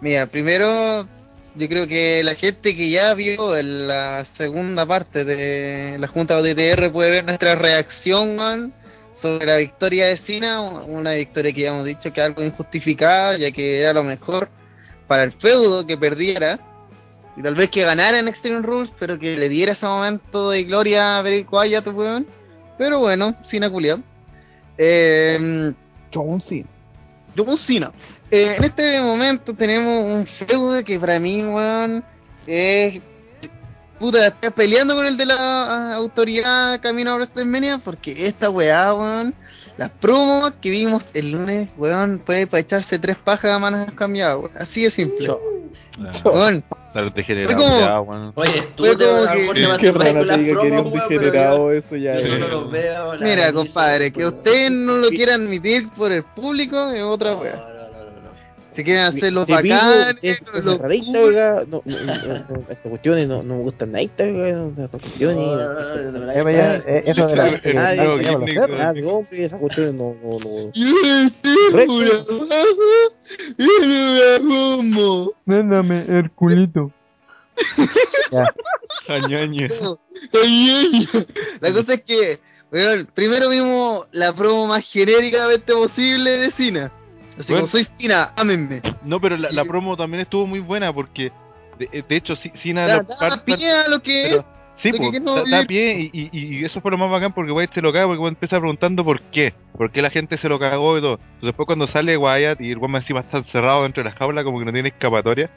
[0.00, 1.06] Mira, primero
[1.54, 6.40] yo creo que la gente que ya vio en la segunda parte de la Junta
[6.40, 8.72] de OTTR puede ver nuestra reacción, weón,
[9.20, 13.36] sobre la victoria de Cena, una victoria que ya hemos dicho que es algo injustificada,
[13.36, 14.48] ya que era lo mejor
[15.06, 16.58] para el feudo que perdiera,
[17.36, 20.64] y tal vez que ganara en Extreme Rules, pero que le diera ese momento de
[20.64, 22.26] gloria a Bray Wyatt, weón.
[22.78, 24.00] Pero bueno, Cena culiao.
[24.76, 25.72] Eh,
[26.12, 26.68] John Cena.
[27.36, 27.92] John Cena.
[28.32, 32.02] Eh, en este momento tenemos un feudo que para mí, weón,
[32.46, 33.00] es...
[33.98, 39.32] Puta, está peleando con el de la autoridad camino a WrestleMania porque esta weá, weón,
[39.76, 44.38] las promos que vimos el lunes, weón, puede para echarse tres pajas a manos cambiadas,
[44.38, 44.50] weón.
[44.58, 45.30] Así de simple.
[46.24, 48.32] Weón, Claro, degenerado Fue como- ya, weón.
[48.34, 51.96] Oye, tú Fue te lo que- te vas Que con las promos, weón, degenerado, eso
[51.96, 52.40] ya yo es.
[52.40, 54.34] no los veo, mira, compadre, que weón.
[54.34, 57.68] usted no lo quiera admitir por el público es otra No, weá.
[58.74, 61.16] Se quieren hacer los bacanes, es- es los rarita, cool.
[61.16, 62.14] oiga, no, no, no,
[62.48, 65.38] no, estas cuestiones no, no me gustan nada, oiga, estas cuestiones.
[67.06, 67.52] Eso de la
[69.32, 70.70] esas cuestiones no, no, no.
[71.26, 71.50] Este.
[75.44, 76.90] Mándame el culito.
[78.30, 78.46] ya.
[81.60, 82.38] La cosa es que,
[82.70, 86.92] weón, primero vimos la promo más genéricamente posible de Cena.
[87.38, 87.60] Así Bueno.
[87.62, 88.82] como soy Cena, ámenme.
[89.04, 91.32] No, pero la, la promo también estuvo muy buena porque,
[91.78, 92.86] de, de hecho, Cena...
[92.86, 94.44] Da, da parte- pie a lo que pero- es.
[94.82, 97.72] Sí, pues, queremos da, pie y, y, y eso fue lo más bacán porque Wyatt
[97.72, 100.58] se lo caga porque Wyatt empieza preguntando por qué, por qué la gente se lo
[100.58, 101.12] cagó y todo.
[101.20, 104.42] Entonces después cuando sale Wyatt y el Wyatt encima está encerrado dentro de la jaula
[104.42, 105.50] como que no tiene escapatoria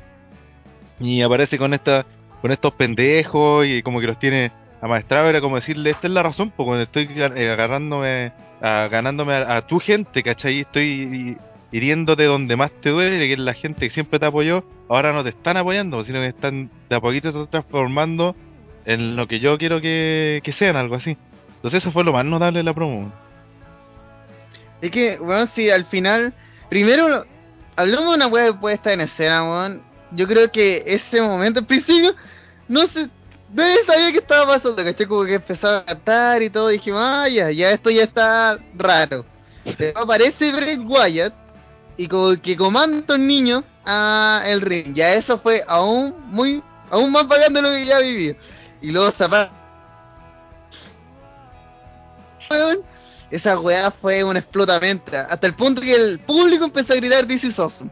[1.00, 2.06] y aparece con esta
[2.42, 6.22] con estos pendejos y como que los tiene amaestrados era como decirle esta es la
[6.22, 8.32] razón porque cuando estoy eh, agarrándome
[8.62, 10.62] a, ganándome a, a tu gente, ¿cachai?
[10.62, 11.36] Estoy
[11.76, 15.24] hiriéndote donde más te duele, que es la gente que siempre te apoyó, ahora no
[15.24, 18.34] te están apoyando, sino que están de a poquito te transformando
[18.86, 21.18] en lo que yo quiero que, que sean, algo así.
[21.58, 23.12] Entonces eso fue lo más notable de la promo.
[24.82, 26.34] Es que, weón, si al final.
[26.70, 27.26] Primero,
[27.76, 29.82] hablamos de una weá de puesta en escena, weón.
[30.12, 32.16] Yo creo que ese momento, al principio,
[32.70, 33.10] no sé.
[33.54, 35.08] Nadie sabía qué estaba pasando, ¿cachai?
[35.08, 36.72] Como que empezaba a cantar y todo.
[36.72, 39.26] Y dije, ah, ya, ya esto ya está raro.
[39.96, 41.45] Aparece Bray Wyatt
[41.98, 44.94] y como que comanda a estos niños a el ring.
[44.94, 46.64] Ya eso fue aún muy.
[46.90, 48.36] Aún más de lo que ya viví.
[48.82, 49.12] Y luego
[52.50, 52.80] weón,
[53.32, 55.12] esa weá fue un explotamiento.
[55.30, 57.90] Hasta el punto que el público empezó a gritar This is awesome.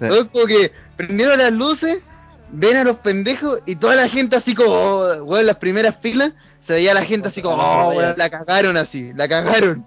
[0.00, 0.06] Sí.
[0.32, 2.02] Como que prendieron las luces,
[2.50, 6.32] ven a los pendejos y toda la gente así como, oh, weón, las primeras filas,
[6.66, 9.84] se veía la gente así como, oh, weón, la cagaron así, la cagaron.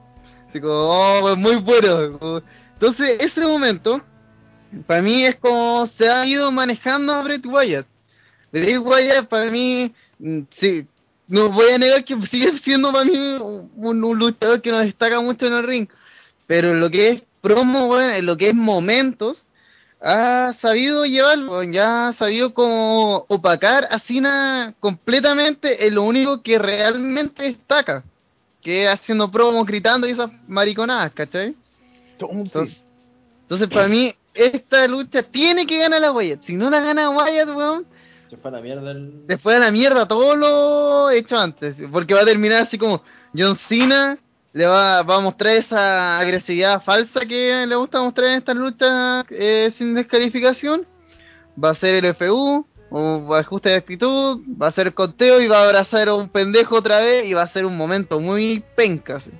[0.49, 2.19] Así como, oh, weón, muy bueno.
[2.19, 2.41] Como-
[2.85, 4.01] Entonces, ese momento,
[4.85, 7.85] para mí es como se ha ido manejando a Brett Wyatt.
[8.51, 10.85] Bray Wyatt para mí, mm, sí,
[11.29, 15.45] no voy a negar que sigue siendo para mí un, luchador que nos destaca mucho
[15.47, 15.87] en el ring,
[16.45, 19.37] pero lo que es promo, weón, en lo que es momentos,
[20.01, 26.59] ha sabido llevarlo, ya ha sabido como opacar a Cena completamente en lo único que
[26.59, 28.03] realmente destaca,
[28.61, 31.55] que es haciendo promo, gritando y esas mariconadas, ¿cachai?
[32.19, 32.77] Entonces,
[33.43, 37.49] entonces para mí, esta lucha tiene que ganar la Wyatt, si no la gana Wyatt,
[37.49, 37.85] weón,
[38.29, 39.27] Se fue a la mierda el...
[39.27, 43.01] después a la mierda todo lo hecho antes, porque va a terminar así como
[43.35, 44.17] John Cena
[44.53, 49.25] le va, va a mostrar esa agresividad falsa que le gusta mostrar en estas luchas
[49.31, 50.85] eh, sin descalificación,
[51.61, 52.65] va a ser el FU,
[52.95, 56.75] o ajuste de actitud, va a ser conteo y va a abrazar a un pendejo
[56.75, 59.15] otra vez y va a ser un momento muy penca.
[59.15, 59.31] así.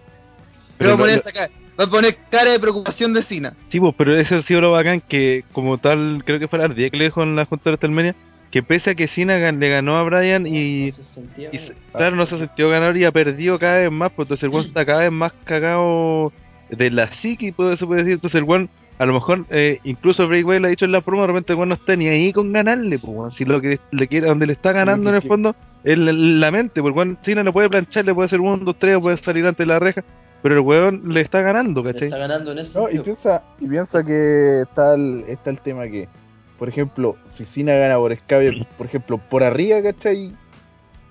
[0.80, 3.54] Pero poner esa cara, va a poner cara de preocupación de Cena.
[3.72, 6.66] Sí, pues, pero eso ha sido lo bacán que, como tal, creo que fue la
[6.66, 8.16] ardilla que le dijo en la Junta de WrestleMania,
[8.52, 11.58] que pese a que Cena gan- le ganó a Bryan y, No se sentía y
[11.58, 11.68] mal.
[11.68, 14.56] se- claro, no se sintió ganador y ha perdido cada vez más, pues entonces el
[14.56, 16.32] one está cada vez más cagado
[16.70, 18.68] de la psique, puede- se puede decir, entonces el one,
[19.00, 21.54] a lo mejor, eh, incluso Bray Wyatt lo ha dicho en la promo, de repente
[21.54, 24.45] el one no está ni ahí con ganarle, pues, si lo que le quiere, donde
[24.45, 27.52] le está ganando en el fondo es la, la mente, pues el one, Cena le
[27.52, 30.04] puede planchar, le puede hacer un, dos, tres, puede salir ante la reja,
[30.44, 32.10] pero el weón le está ganando, Le ¿cachai?
[32.10, 32.82] está ganando en eso.
[32.82, 36.07] No, y piensa, y piensa que está el, está el tema que,
[36.60, 40.32] por ejemplo, si Cena gana por escabe, por ejemplo, por arriba, ¿cachai?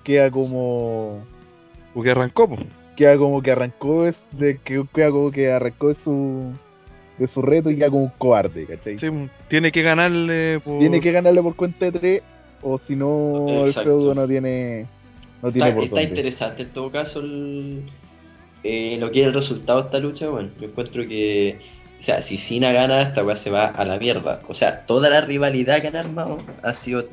[0.03, 1.25] Queda como.
[1.93, 2.61] Porque arrancó, pues.
[2.95, 6.53] Queda como que arrancó es de que queda como que arrancó de su
[7.17, 8.99] de su reto y queda como un cobarde, ¿cachai?
[8.99, 9.07] Sí,
[9.49, 10.79] tiene que ganarle por...
[10.79, 12.23] Tiene que ganarle por cuenta de tres,
[12.61, 14.85] o si no el feudo no tiene
[15.41, 16.09] no tiene Está, por está dónde.
[16.09, 17.83] interesante en todo caso el,
[18.63, 20.29] eh, lo que es el resultado de esta lucha.
[20.29, 21.57] Bueno, yo encuentro que
[21.99, 24.41] o sea, si Cena gana, esta weá se va a la mierda.
[24.49, 27.05] O sea, toda la rivalidad que han armado ha sido.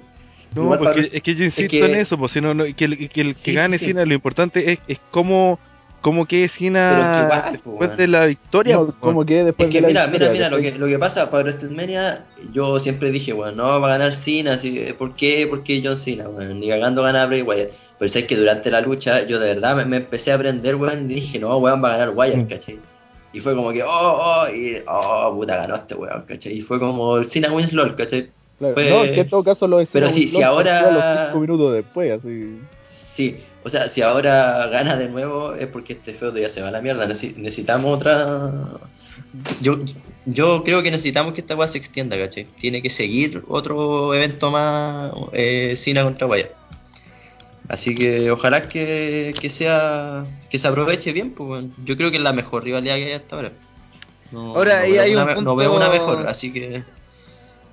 [0.52, 2.54] No, igual porque para- es que yo es insisto que- en eso, pues si no,
[2.54, 3.86] no- que el que, el que Sí, gane sí.
[3.86, 5.60] Cena, lo importante es, es cómo,
[6.00, 8.74] cómo quede Pero Cena que igual, pues, después de la victoria.
[8.74, 10.76] No, pues, como que después Es que de la mira, victoria, mira, mira, lo que,
[10.80, 14.76] lo que pasa para WrestleMania, yo siempre dije, bueno, no va a ganar Cena, así,
[14.98, 15.46] ¿por qué?
[15.48, 16.26] ¿Por qué John Cena?
[16.26, 17.70] Bueno, ni cagando gana Bray Wyatt.
[18.00, 21.08] Pero es que durante la lucha, yo de verdad me, me empecé a aprender, weón,
[21.08, 22.46] y dije, no, weón, va a ganar Wyatt, Mm.
[22.48, 22.78] ¿cachai?
[23.32, 26.52] Y fue como que, oh, oh, y, oh, puta, ganó este weón, ¿cachai?
[26.54, 28.28] Y fue como el Cena wins LOL, ¿cachai?
[28.58, 30.90] Claro, fue- No, es que en todo caso lo de Pero sí, Winslow si ahora-
[30.90, 32.58] los cinco minutos después, así.
[33.14, 36.68] Sí, o sea, si ahora gana de nuevo es porque este feudo ya se va
[36.68, 37.06] a la mierda.
[37.06, 38.50] Necesi- necesitamos otra.
[39.60, 39.76] Yo,
[40.26, 42.46] yo creo que necesitamos que esta weá se extienda, ¿cachai?
[42.60, 46.50] Tiene que seguir otro evento más, eh, Cena contra Wyatt.
[47.70, 52.22] Así que ojalá que, que sea que se aproveche bien, pues yo creo que es
[52.22, 53.52] la mejor rivalidad que hay hasta ahora.
[54.32, 56.82] No, Ahora, no veo hay una un punto- no veo una mejor, así que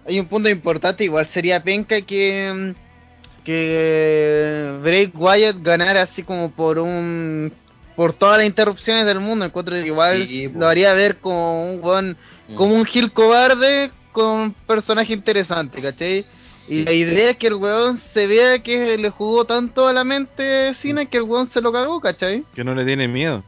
[0.06, 6.52] Hay un punto importante, igual sería penca que mm, que Bray Wyatt ganara así como
[6.52, 7.52] por un
[7.96, 10.60] por todas las interrupciones del mundo, encuentro que igual Sí, po.
[10.60, 12.16] lo haría ver como un
[12.50, 12.56] Mm.
[12.56, 16.24] como un Gil cobarde con un personaje interesante, ¿cachai?
[16.70, 20.04] Y la idea es que el weón se vea que le jugó tanto a la
[20.04, 22.44] mente Cena que el weón se lo cagó, ¿cachai?
[22.56, 23.44] que no le tiene miedo.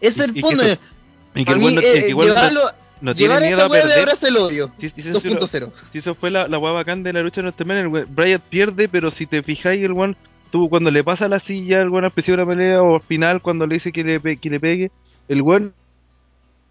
[0.00, 0.62] Ese es Y- el y que punto.
[0.62, 0.80] eso-
[1.34, 2.70] Y que el weón no- eh, que llevarlo-
[3.00, 3.98] no tiene miedo a perder.
[4.00, 4.70] abrazo el odio.
[4.78, 5.72] 2.0.
[5.92, 8.88] Si eso fue la, la bacán de la lucha de Norteamérica, el we- Bryant pierde,
[8.88, 10.14] pero si te fijáis, el one,
[10.50, 13.02] tú cuando le pasa la silla, el one al principio de la pelea, o al
[13.02, 14.90] final, cuando le dice que le, que le pegue,
[15.28, 15.70] el one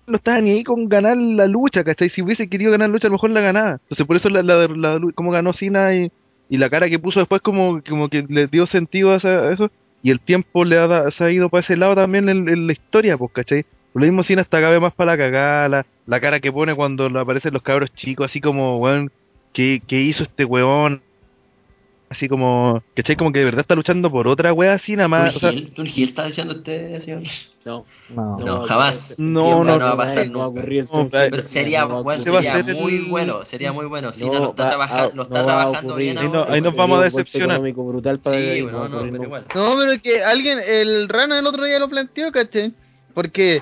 [0.10, 2.10] no estaba ni ahí con ganar la lucha, ¿cachai?
[2.10, 3.72] Si hubiese querido ganar la lucha, a lo mejor la ganaba.
[3.84, 6.12] Entonces, por eso la, la, la como ganó Cena y,
[6.50, 9.72] la cara que puso después, como, como que le dio sentido a, esa- eso,
[10.02, 13.18] y el tiempo le ha, se ha ido para ese lado también en, la historia,
[13.18, 13.66] pues, ¿cachai?
[13.94, 17.54] Lo mismo Cena hasta vez más para la cagada, la, cara que pone cuando aparecen
[17.54, 19.12] los cabros chicos, así como, weón,
[19.54, 21.02] ¿qué, qué hizo este weón?
[22.10, 23.16] Así como, ¿cachai?
[23.16, 25.36] Como que de verdad está luchando por otra wea así nada más.
[25.36, 27.22] o sea, ¿Tun Hill, Tun Hill está diciendo usted, señor?
[27.66, 27.86] No.
[28.16, 28.40] No.
[28.40, 28.96] No, jamás.
[29.20, 30.62] No, no, no, va a pasar nunca.
[31.30, 34.12] pero sería, bueno, sería ser muy el- bueno, sería muy bueno.
[34.14, 36.06] Cena No, lo está, trabaja- trabajando ocurrir.
[36.14, 37.58] bien Ahí no- ahí nos vamos a decepcionar.
[37.58, 39.46] económico brutal para Sí, bueno, no, pero igual.
[39.54, 42.74] No, pero que alguien, el Rana el otro día lo planteó, ¿cachai?
[43.14, 43.62] Porque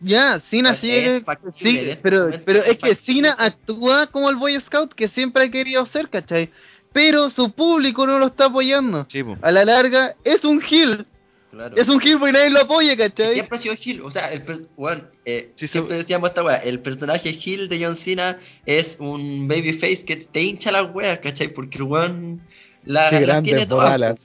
[0.00, 1.16] ya, Cena Pues sigue...
[1.18, 1.24] es
[1.62, 2.96] Sí, es pero, pero es que.
[2.96, 6.50] Cena actúa como el Boy Scout que siempre ha querido ser, ¿cachai?
[6.98, 9.06] Pero su público no lo está apoyando.
[9.08, 9.36] sí, po.
[9.40, 11.06] A la larga, es un Gil.
[11.52, 11.76] Claro.
[11.76, 13.34] Es un Gil porque nadie lo apoya, ¿cachai?
[13.34, 15.98] Siempre ha sido Hill, o sea, el per- bueno, eh, Sí, siempre sí.
[16.02, 20.72] decíamos esta wea, el personaje Hill de John Cena es un babyface que te hincha
[20.72, 21.48] las weas, ¿cachai?
[21.54, 22.40] Porque el weón
[22.84, 24.16] la, Qué tiene todas.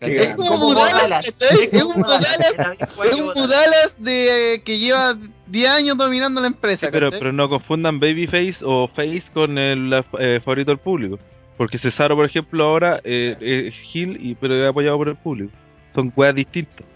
[0.00, 1.68] Es como ¿cachai?
[1.70, 3.36] es un es.
[3.36, 5.16] Mudalas de, que lleva
[5.48, 9.92] 10 años dominando la empresa, Sí, pero, pero no confundan Babyface o Face con el
[10.18, 11.18] eh, favorito del público.
[11.56, 15.52] Porque Cesaro, por ejemplo, ahora eh, es Hill, y, pero es apoyado por el público.
[15.94, 16.86] Son weas distintas.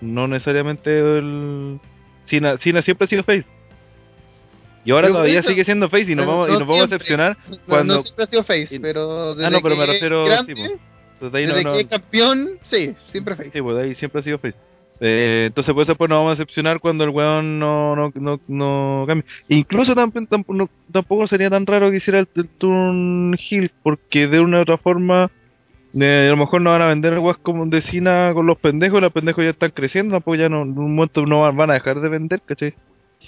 [0.00, 1.78] No necesariamente el.
[2.28, 3.44] Cena, Cena siempre ha sido Face.
[4.82, 6.86] Y ahora Pero todavía sigue siendo Face y nos vamos, y no nos vamos a
[6.86, 7.94] decepcionar No- cuando.
[7.96, 10.22] No, siempre ha sido face, y- pero desde ah, no, pero me que refiero.
[10.24, 13.50] es grande, sí, ahí no- desde no- que es campeón, sí, siempre face.
[13.52, 14.56] Sí, pues de ahí siempre ha sido face.
[15.02, 18.40] Eh, entonces, por eso pues, nos vamos a decepcionar cuando el weón no, no, no,
[18.48, 19.24] no cambie.
[19.48, 24.26] Incluso tamp- tamp- no- tampoco sería tan raro que hiciera el, el turn heel, porque
[24.26, 25.30] de una u otra forma,
[25.98, 29.00] eh, a lo mejor no van a vender weas como de Cena con los pendejos,
[29.00, 32.00] los pendejos ya están creciendo, tampoco ya no, en un momento no van, a dejar
[32.00, 32.74] de vender, ¿cachai?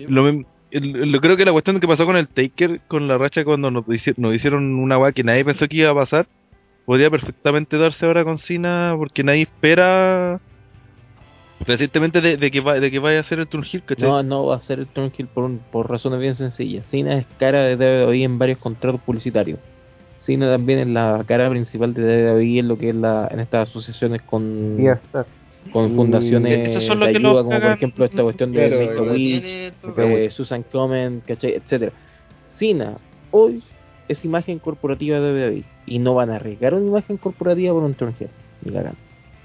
[0.09, 3.17] Lo mismo- el- el- creo que la cuestión que pasó con el Taker, con la
[3.17, 6.27] racha cuando nos, hici- nos hicieron una weá que nadie pensó que iba a pasar,
[6.85, 10.39] podría perfectamente darse ahora con Cena porque nadie espera
[11.67, 14.09] recientemente de, de que va, de que vaya a ser el turn heel, ¿cachai?
[14.09, 16.85] No, no va a ser el Turn Hill por, un- por razones bien sencillas.
[16.91, 19.59] Cena es cara de WWE en varios contratos publicitarios.
[20.25, 22.03] Cena también es la cara principal de
[22.33, 24.77] WWE en lo que es la, en estas asociaciones con,
[25.73, 26.87] con fundaciones de
[27.31, 31.55] ayuda, como por ejemplo esta cuestión de pero eh, Susan Komen, ¿cachai?
[31.55, 31.93] etcétera.
[32.59, 32.99] Cena
[33.33, 33.63] hoy
[34.09, 37.95] es imagen corporativa de WWE y no van a arriesgar una imagen corporativa por un
[37.95, 38.31] turn heel,
[38.65, 38.99] ni cagando.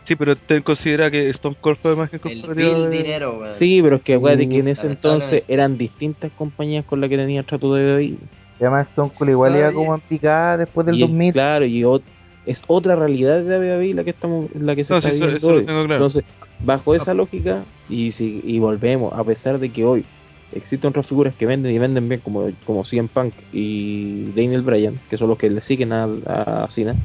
[0.07, 3.55] Sí, pero ten considera que Stone Cold fue imagen El corporativa bill de- dinero, weón.
[3.59, 7.17] Sí, pero es que acuérdate que en ese entonces eran distintas compañías con las que
[7.17, 8.03] tenía trato de WWE.
[8.05, 8.17] Y
[8.63, 11.33] además Stone Cold igual iba como en picada después del Y, 2000.
[11.33, 12.01] Claro, y ot-
[12.45, 15.25] es otra realidad de WWE la que estamos la que se No, está sí, eso-
[15.25, 15.65] viviendo eso lo hoy.
[15.65, 16.05] tengo claro.
[16.05, 16.23] Entonces,
[16.63, 20.05] bajo esa lógica y si y volvemos, a pesar de que hoy
[20.53, 24.99] existen otras figuras que venden y venden bien como como CM Punk y Daniel Bryan,
[25.09, 26.95] que son los que le siguen a, a Cena,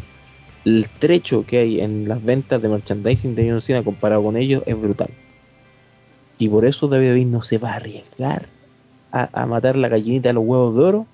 [0.64, 4.62] el trecho que hay en las ventas de merchandising de John Cena comparado con ellos
[4.66, 5.10] es brutal.
[6.38, 8.48] Y por eso WWE no se va a arriesgar
[9.10, 11.06] a, matar la gallinita de los huevos de oro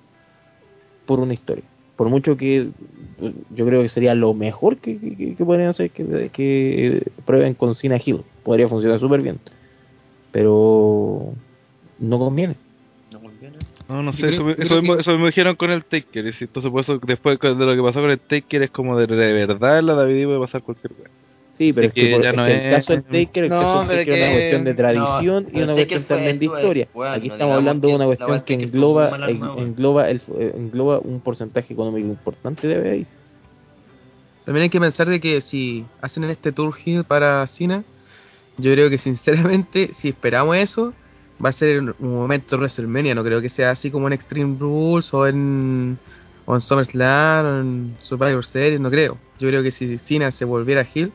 [1.05, 1.65] por una historia.
[1.95, 2.69] Por mucho que
[3.53, 7.75] yo creo que sería lo mejor que, que, que podrían hacer que, que prueben con
[7.75, 8.21] Cena Hill.
[8.43, 9.39] Podría funcionar súper bien.
[10.31, 11.33] Pero
[11.99, 12.55] no conviene.
[13.11, 13.19] No,
[13.89, 16.27] no Yo sé, creo- eso, creo me- que- eso me dijeron con el Taker.
[16.27, 18.97] y si- Entonces, por eso, después de lo que pasó con el Taker, es como
[18.97, 21.09] de, de verdad en la David puede pasar cualquier cosa.
[21.57, 23.03] Sí, pero Es es que, que por- ya es no que es- el caso del
[23.03, 25.73] Taker, el No, caso del Taker es una que- cuestión de tradición no, y una
[25.73, 26.87] cuestión también de historia.
[26.93, 30.21] bueno, Aquí no estamos hablando de que una cuestión que que engloba, en- engloba, el,
[30.39, 33.05] eh, engloba un porcentaje económico importante de ahí.
[34.45, 37.83] También hay que pensar de que si hacen este Tour Hill para Cena,
[38.57, 40.93] yo creo que sinceramente, si esperamos eso,
[41.43, 43.15] va a ser un momento de WrestleMania.
[43.15, 45.97] No creo que sea así como en Extreme Rules o en,
[46.45, 49.17] o en SummerSlam o en Survivor Series, no creo.
[49.39, 51.11] Yo creo que si Cena se volviera Hill,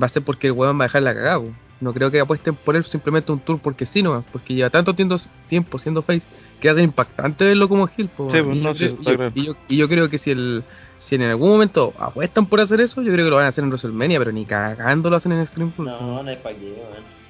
[0.00, 1.42] va a ser porque el weón va a dejar la cagada.
[1.80, 4.94] No creo que apuesten por él simplemente un tour porque sí, no, porque lleva tanto
[4.94, 6.22] tiempo, siendo face
[6.60, 8.08] que hace impactante verlo como Hill.
[8.16, 9.32] po, Sí, pues, y, no, yo sí, y yo- claro.
[9.34, 10.62] y yo- y yo creo que si el
[11.00, 13.62] si en algún momento apuestan por hacer eso, yo creo que lo van a hacer
[13.62, 15.92] en WrestleMania, pero ni cagando lo hacen en Scream Rules.
[15.92, 17.23] No, no hay pa' qué, weón.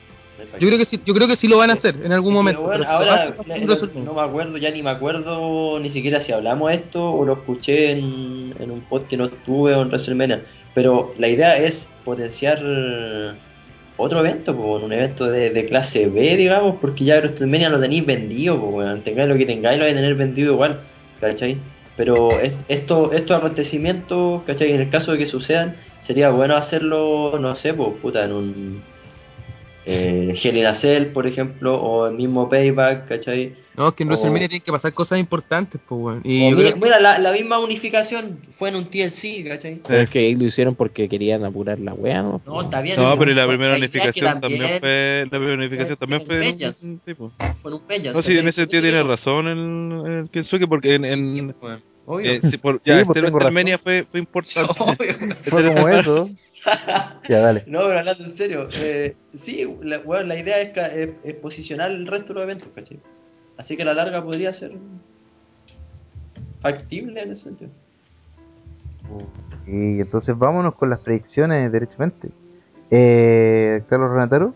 [0.61, 2.61] Yo creo que sí, yo creo que sí lo van a hacer en algún momento.
[2.90, 3.15] ahora
[3.55, 3.69] hacen,
[4.05, 7.93] no, me acuerdo, ya ni me acuerdo ni siquiera si hablamos esto o lo escuché
[7.93, 10.43] en, en un pod que no estuve o en WrestleMania.
[10.74, 12.59] Pero la idea es potenciar
[13.97, 18.05] otro evento, po, un evento de, de clase B, digamos, porque ya WrestleMania lo tenéis
[18.05, 20.81] vendido, po, tengáis lo que tengáis, lo vais a tener vendido igual,
[21.20, 21.56] ¿cachai?
[21.97, 24.73] Pero es- esto, estos acontecimientos, ¿cachai?
[24.73, 28.82] En el caso de que sucedan, sería bueno hacerlo, no sé, pues, puta, en un
[29.86, 33.55] eh, Hell in a Cell, por ejemplo, o el mismo Payback, ¿cachai?
[33.77, 36.20] No, es que en WrestleMania tienen que pasar cosas importantes, pues, weón.
[36.23, 39.81] Y mira, creo- mira, la, la misma unificación fue en un TLC, ¿cachai?
[39.86, 42.40] Pero es que ahí lo hicieron porque querían apurar la wea, ¿no?
[42.47, 42.97] No, está bien.
[43.01, 45.24] No, pero la la primera que unificación también fue.
[45.24, 46.48] La primera unificación también fue.
[46.48, 47.15] en un- sí.
[47.15, 50.69] Fue en un Peñas, No, sí, en ese sentido Sí, tiene razón el, el Kensuke,
[50.69, 51.05] porque en.
[51.05, 52.31] en pues, obvio.
[52.32, 54.73] eh, sí, por, ya, Sí, pues este WrestleMania fue, fue importante.
[54.78, 55.15] Obvio.
[55.51, 56.28] Fue como eso.
[57.28, 57.65] Ya, dale.
[57.66, 59.15] No, pero hablando en serio, eh,
[59.45, 62.69] sí, la, bueno, la idea es, ca- es, es posicionar el resto de los eventos,
[62.74, 62.99] ¿cachai?
[63.57, 64.73] Así que a la larga podría ser
[66.61, 67.70] factible en ese sentido.
[69.66, 72.28] Y entonces vámonos con las predicciones derechamente.
[72.91, 74.55] Eh, Carlos Renataro.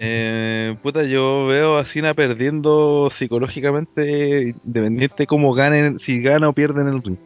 [0.00, 6.80] Eh, puta, yo veo a Cena perdiendo psicológicamente, independiente cómo ganen, si gana o pierde
[6.80, 7.16] en el ring.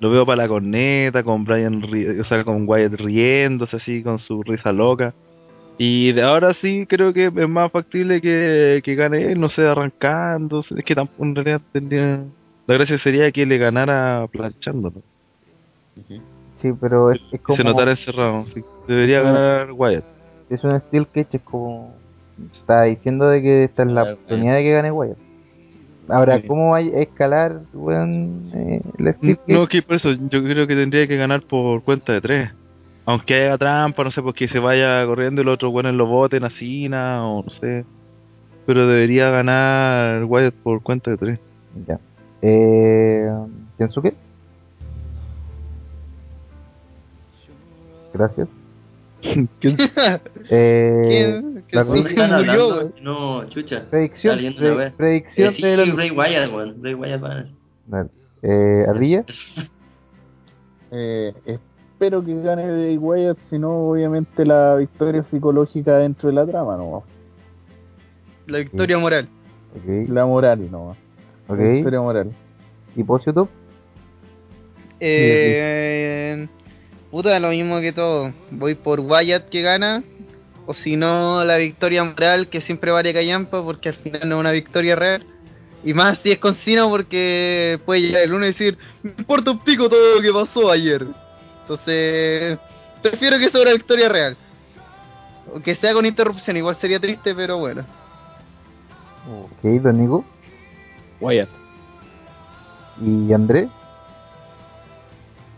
[0.00, 4.18] Lo veo para la corneta, con Brian, ri- o sea, con Wyatt riéndose así, con
[4.18, 5.14] su risa loca.
[5.78, 9.62] Y de ahora sí creo que es más factible que, que gane él, no sé,
[9.66, 10.60] arrancando.
[10.76, 12.24] Es que tampoco en realidad tendría...
[12.66, 15.02] La gracia sería que le ganara planchando, ¿no?
[16.62, 17.56] Sí, pero es, es Que como.
[17.56, 18.46] se notara encerrado.
[18.54, 18.62] sí.
[18.88, 20.04] Debería ganar Wyatt.
[20.50, 21.94] Es un steel cage, es como.
[22.54, 25.18] Está diciendo de que esta es la oportunidad de que gane Wyatt.
[26.08, 26.46] Ahora, Sí.
[26.46, 29.38] ¿cómo va a escalar, weón, eh, el?
[29.46, 32.50] No, que por eso yo creo que tendría que ganar por cuenta de tres.
[33.06, 36.44] Aunque haya trampa, no sé, porque se vaya corriendo y los otros buenos lo voten
[36.44, 37.84] a Cena o no sé.
[38.66, 41.40] Pero debería ganar Wyatt por cuenta de tres.
[41.86, 41.98] Ya.
[42.40, 43.28] Eh,
[43.78, 44.14] ¿Kensuke?
[48.14, 48.48] Gracias.
[49.60, 49.76] ¿Quién?
[50.50, 52.74] Eh, ¿Qué la predicción, hablando?
[52.74, 53.02] güey.
[53.02, 53.84] No, chucha.
[53.90, 54.92] predicción, pre- una vez.
[54.94, 56.80] predicción Eh, sí, de la- Bray Wyatt, weón.
[56.80, 57.48] Bray Wyatt va a ganar.
[57.86, 58.08] Dale.
[58.42, 59.24] Eh, Ardilla.
[60.96, 66.46] Eh, espero que gane Bray Wyatt, si no, obviamente la victoria psicológica dentro de la
[66.46, 67.02] trama, ¿no?
[68.46, 69.26] La victoria moral.
[69.74, 70.08] Ok.
[70.10, 70.90] La moral, ¿no?
[71.48, 71.58] Ok.
[71.58, 72.30] La victoria moral.
[72.94, 73.48] ¿Y Pocio Top?
[75.00, 76.46] Eh,
[77.14, 78.32] puta, lo mismo que todo.
[78.50, 80.02] Voy por Wyatt que gana.
[80.66, 84.40] O si no, la victoria moral que siempre vale callampa porque al final no es
[84.40, 85.24] una victoria real.
[85.84, 89.52] Y más si es con Cena porque puede llegar el lunes y decir, me importa
[89.52, 91.06] un pico todo lo que pasó ayer.
[91.60, 92.58] Entonces,
[93.00, 94.36] prefiero que sea una victoria real.
[95.52, 97.84] Aunque sea con interrupción, igual sería triste, pero bueno.
[99.30, 100.24] Ok, Don Nico.
[101.20, 101.48] Wyatt.
[103.00, 103.68] ¿Y Andrés?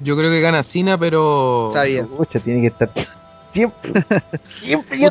[0.00, 1.70] Yo creo que gana Cena, pero.
[1.74, 2.04] Sabía.
[2.04, 2.90] Pucha, tiene que estar
[3.52, 4.04] siempre.
[4.62, 5.10] siempre que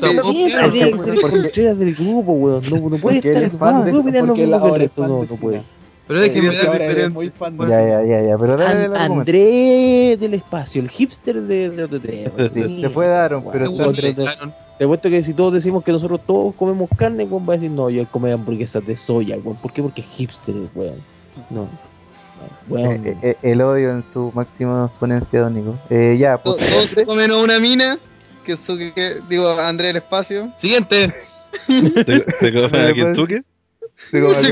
[1.21, 2.69] porque- del grupo, weón.
[2.69, 3.73] No, no puede él estar.
[3.73, 4.45] no, de- no él
[5.37, 5.63] puede.
[6.07, 6.91] Pero Porque ahora dar.
[6.91, 9.21] eres muy fan de Ya, ya, ya, ya, pero dale el An- argumento.
[9.21, 12.51] Andrés del espacio, el hipster de, de OT3.
[12.53, 14.13] Sí, se fue Daron, pero Weón, está- te-
[14.77, 17.71] te- puesto que si todos decimos que nosotros todos comemos carne, weón, va a decir,
[17.71, 19.57] no, yo come hamburguesas de soya, weón.
[19.57, 19.81] ¿Por qué?
[19.81, 20.97] Porque es hipster, weón.
[21.49, 21.67] No.
[22.67, 23.05] No, Weón.
[23.07, 25.77] Eh, eh, el odio en su máxima exponencia, Nico.
[25.89, 26.69] Eh, ya, To- pues.
[26.69, 27.97] Todos se comen una mina.
[28.45, 30.51] Que, eso que, que- digo, Andrés el espacio.
[30.61, 31.13] Siguiente.
[31.67, 33.35] ¿Te, te comes a Kentucky?
[34.11, 34.49] Come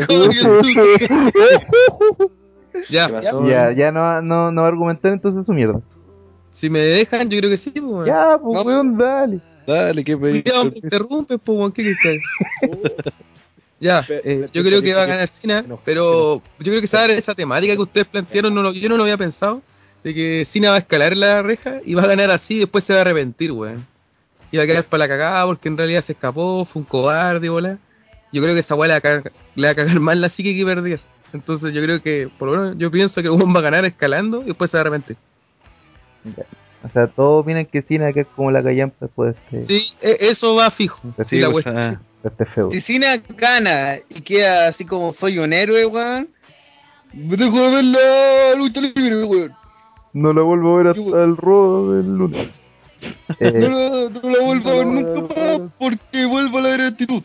[2.90, 3.10] Ya.
[3.48, 5.80] Ya, ya no, no, no va a argumentar entonces su mierda.
[6.54, 8.08] si me dejan, yo creo que sí, pues.
[8.08, 9.40] Ya, pues, weón, dale.
[9.68, 10.42] Dale, qué pedí.
[10.44, 12.22] Cuidado, me interrumpes, pues, ¿qué quieres
[13.80, 17.36] Ya, eh, yo creo que va a ganar Cena, pero yo creo que esa, esa
[17.36, 19.62] temática que ustedes plantearon, no lo, yo no lo había pensado,
[20.04, 22.84] de que Cena va a escalar la reja y va a ganar así y después
[22.86, 23.86] se va a arrepentir, weón.
[24.52, 27.50] Y va a quedar para la cagada porque en realidad se escapó, fue un cobarde,
[27.50, 27.78] bola.
[28.32, 30.30] Yo creo que esa weá le va a cagar, le va a cagar más la
[30.30, 31.00] psique que perder.
[31.34, 34.44] Entonces yo creo que, por lo menos, yo pienso que uno va a ganar escalando
[34.44, 35.18] y después se va a arrepentir.
[36.24, 36.44] Ya.
[36.84, 39.94] O sea, todos opinan que Cena que es como la callampa después de este, Sí,
[40.02, 41.00] e- eso va fijo.
[41.30, 42.72] Sí, la pues, ah, este feudo.
[42.72, 46.30] Si Cena gana y queda así como soy un héroe, weón.
[47.14, 49.54] Me dejo de ver la lucha libre, weón.
[50.14, 52.50] No la vuelvo a ver hasta el rodo del lunes.
[53.28, 56.82] No Eh, la, no la vuelvo a ver nunca más porque vuelvo a la ver
[56.82, 57.22] actitud.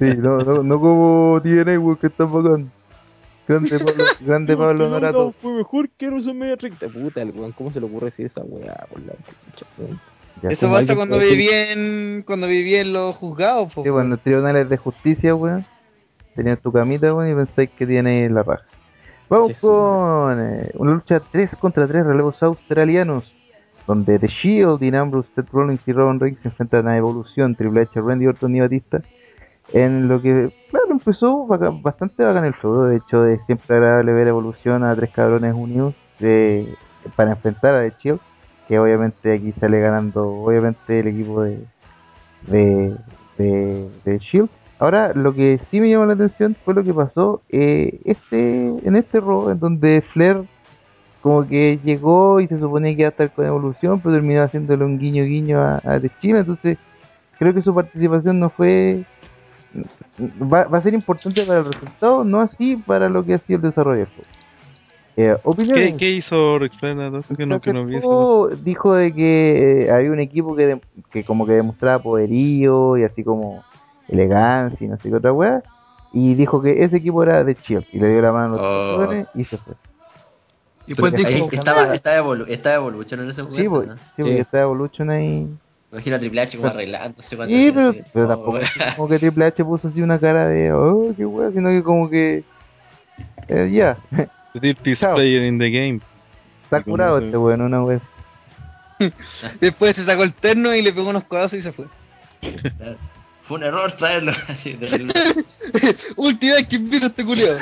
[0.00, 2.72] sí, no, no, no como TNA, weón, que está bacán.
[3.46, 5.32] Grande Pablo, grande Pablo Norato.
[5.40, 6.88] Fue mejor que WrestleMania 30.
[6.88, 8.74] Puta, el weón, ¿cómo se le ocurre decir esa weá?
[8.90, 9.12] Por la?
[10.42, 13.82] Ya, Eso pasa cuando viví en cuando viví en los juzgados, po.
[13.82, 15.64] Sí, bueno, en los tribunales de justicia, weón.
[16.34, 18.64] Tenías tu camita, weón, y pensáis que tiene la raja.
[19.28, 23.34] Vamos Sí, con eh, una lucha 3 contra 3 relevos australianos.
[23.86, 27.80] Donde The Shield, Dean Ambrose, Seth Rollins y Roman Reigns se enfrentan a Evolución, Triple
[27.82, 29.00] H, Randy Orton y Batista.
[29.72, 32.84] En lo que, claro, empezó baca- bastante bacán el feudo.
[32.84, 36.74] De hecho, es siempre agradable ver Evolución a tres cabrones unidos de-
[37.16, 38.20] para enfrentar a The Shield.
[38.68, 41.64] Que obviamente aquí sale ganando, obviamente, el equipo de,
[42.46, 42.96] de,
[44.04, 44.50] de, Shield.
[44.78, 48.94] Ahora, lo que sí me llamó la atención fue lo que pasó eh, este en
[48.94, 50.44] este robo, en donde Flair
[51.20, 54.84] como que llegó y se suponía que iba a estar con Evolución, pero terminó haciéndole
[54.84, 56.40] un guiño guiño a, a Shield.
[56.40, 56.78] Entonces,
[57.38, 59.04] creo que su participación no fue.
[60.40, 63.56] Va, va a ser importante para el resultado, no así para lo que ha sido
[63.56, 64.37] el desarrollo del.
[65.20, 65.36] Eh.
[65.74, 66.96] ¿Qué, ¿Qué hizo Rick Flair?
[67.00, 67.36] entonces?
[67.36, 68.48] Que no, que no vi eso.
[68.50, 70.80] Sacó- dijo de que eh, había un equipo que, de-
[71.10, 73.64] que como que demostraba poderío y así como
[74.08, 75.60] elegancia y no sé qué otra weá.
[76.12, 78.60] Y dijo que ese equipo era de Shield y le dio la mano a los
[78.60, 78.92] Oh.
[78.94, 79.74] jugadores y se fue.
[80.86, 83.70] Y después Ahí dijo, estaba, estaba, evolu estaba Evolution en ese Sí, momento.
[83.72, 83.94] pues, ¿no?
[83.96, 85.48] sí, porque estaba Evolution ahí.
[85.90, 88.58] Imagino a Triple H como arreglándose cuando Sí, pero, pero oh, tampoco
[88.96, 92.08] como que Triple H puso así una cara de oh, qué weá, sino que como
[92.08, 92.44] que
[93.48, 94.28] eh, ya, The
[94.98, 95.14] Chao.
[95.14, 96.00] player in the game.
[96.64, 98.00] está curado este weón, una weá.
[99.60, 101.86] Después se sacó el terno y le pegó unos codazos y se fue.
[103.48, 104.32] Fue un error traerlo
[106.16, 107.58] Última vez que invito a este culiado.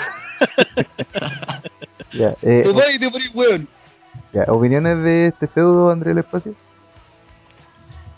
[2.13, 3.69] Ya, eh, Te vas y te pones weón.
[4.33, 6.55] ya, opiniones de este feudo, André el Espacio.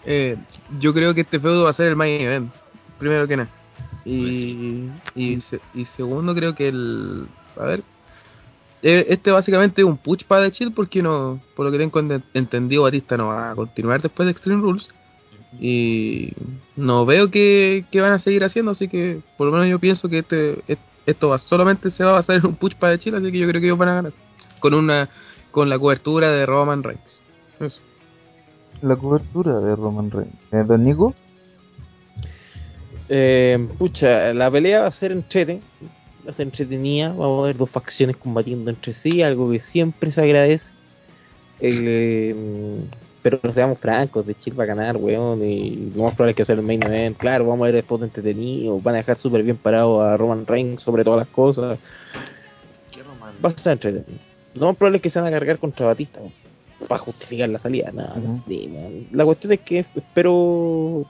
[0.07, 0.37] eh,
[0.81, 2.51] yo creo que este feudo va a ser el main event,
[2.99, 3.49] primero que nada.
[4.07, 7.27] Y, y segundo, creo que el.
[7.61, 7.83] A ver.
[8.83, 11.99] Eh, Este básicamente es un push para The Chill porque no, por lo que tengo
[12.01, 14.89] ente- entendido, Batista no va a continuar después de Extreme Rules.
[15.61, 16.33] Y
[16.77, 20.09] no veo que, que van a seguir haciendo, así que por lo menos yo pienso
[20.09, 22.99] que este, est- esto va, solamente se va a basar en un push para The
[23.05, 24.13] Chill, así que yo creo que ellos van a ganar.
[24.61, 25.09] Con una
[25.51, 27.21] con la cobertura de Roman Reigns.
[27.61, 27.81] Eso.
[28.83, 30.35] La cobertura de Roman Reigns.
[30.53, 31.15] Eh, Don Nico,
[33.09, 35.61] Eh, pucha, la pelea va a ser entrete,
[36.27, 40.13] va a ser entretenida, vamos a ver dos facciones combatiendo entre sí, algo que siempre
[40.13, 40.65] se agradece.
[41.61, 42.35] Eh,
[43.23, 46.45] pero seamos francos, de Chile va a ganar, weón, y lo más probable es que
[46.45, 47.17] sea el main event.
[47.19, 50.47] Claro, vamos a ver el spot entretenido, van a dejar súper bien parado a Roman
[50.47, 51.79] Reigns sobre todas las cosas.
[53.45, 54.23] Va a ser entretenido.
[54.55, 56.33] Lo más probable es que se van a cargar contra Batista, weón,
[56.87, 57.91] para justificar la salida.
[57.93, 59.07] Nada, no sé, man.
[59.13, 61.05] La cuestión es que espero.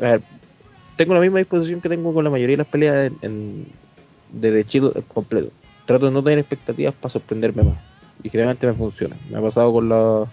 [0.00, 0.20] A ver,
[0.96, 3.85] tengo la misma disposición que tengo con la mayoría de las peleas en, en-
[4.32, 5.50] de The Shield completo.
[5.86, 7.78] Trato de no tener expectativas para sorprenderme más.
[8.22, 9.16] Y generalmente me funciona.
[9.30, 10.26] Me ha pasado con la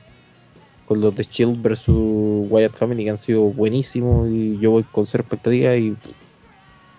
[0.88, 5.07] con los de Shield versus Wyatt Family que han sido buenísimos y yo voy con
[5.07, 6.11] cero expectativas y pff,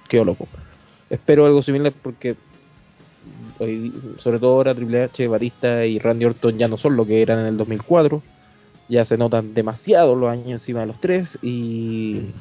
[0.08, 0.48] quedo loco.
[1.10, 2.36] Espero algo similar porque
[4.18, 7.40] sobre todo ahora Triple H, Batista y Randy Orton ya no son lo que eran
[7.40, 8.22] en el 2004.
[8.88, 12.32] Ya se notan demasiado los años encima de los tres y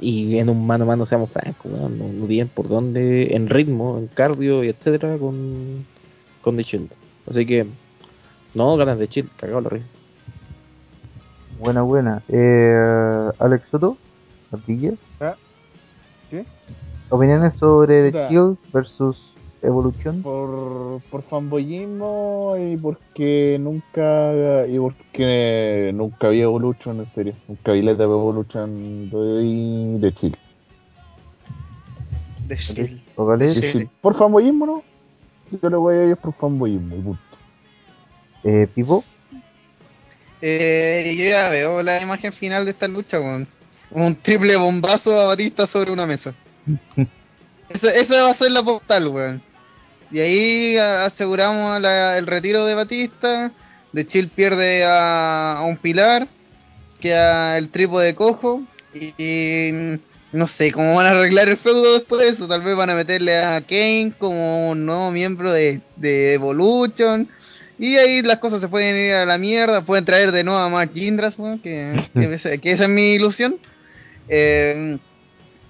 [0.00, 3.98] y en un mano a mano seamos francos, no, no tienen por dónde en ritmo,
[3.98, 5.86] en cardio y etcétera con
[6.42, 6.90] con The Shield.
[7.28, 7.66] Así que
[8.54, 9.86] no ganas de Shield, cagado la risa.
[11.58, 12.22] buena, buena.
[12.28, 13.96] Eh, Alex Soto,
[14.52, 14.92] Ardilla.
[15.20, 15.36] Ah,
[16.30, 16.44] ¿qué?
[17.08, 18.28] Opiniones sobre The.
[18.28, 19.33] Shield versus
[19.64, 20.22] Evolution.
[20.22, 27.82] por, por fanboyismo y porque nunca y porque nunca vi Evolution en serio nunca vi
[27.82, 30.38] la etapa de Evolution de, de Chile
[32.46, 33.00] De.
[33.16, 33.88] Vocales, Sí, sí.
[34.00, 34.82] Por fanboyismo, ¿no?
[35.62, 37.22] Yo le voy a ir por fanboyismo y punto.
[38.44, 39.02] eh, Pipo,
[40.42, 43.46] Eh, yo ya veo la imagen final de esta lucha, weón.
[43.90, 46.34] Un triple bombazo a Batista sobre una mesa.
[47.70, 49.42] Esa, esa va a ser la postal, weón.
[50.10, 53.52] Y ahí a- aseguramos la- el retiro de Batista.
[53.92, 56.26] De Chill pierde a, a un pilar.
[57.00, 58.62] Queda el trípode cojo.
[58.94, 59.98] Y, y
[60.32, 62.46] no sé cómo van a arreglar el feudo después de eso.
[62.48, 67.28] Tal vez van a meterle a Kane como un nuevo miembro de, de Evolution.
[67.78, 69.82] Y ahí las cosas se pueden ir a la mierda.
[69.82, 73.14] Pueden traer de nuevo a Mark Jindras, weón, que, que, esa- que esa es mi
[73.14, 73.56] ilusión.
[74.28, 74.98] Eh,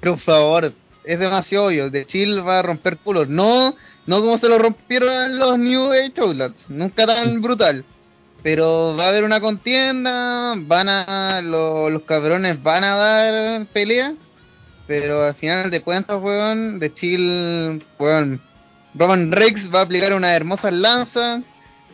[0.01, 0.73] pero por favor,
[1.05, 1.91] es demasiado obvio.
[1.91, 3.29] De Chill va a romper culos.
[3.29, 3.75] No,
[4.07, 6.55] no como se lo rompieron los New Age Outlaws.
[6.69, 7.85] Nunca tan brutal.
[8.43, 10.55] Pero va a haber una contienda.
[10.57, 11.41] Van a.
[11.43, 14.15] lo- los cabrones van a dar pelea.
[14.87, 18.41] Pero al final de cuentas, weón, de Chill, weón.
[18.95, 21.41] Roman Reigns va a aplicar una hermosa lanza.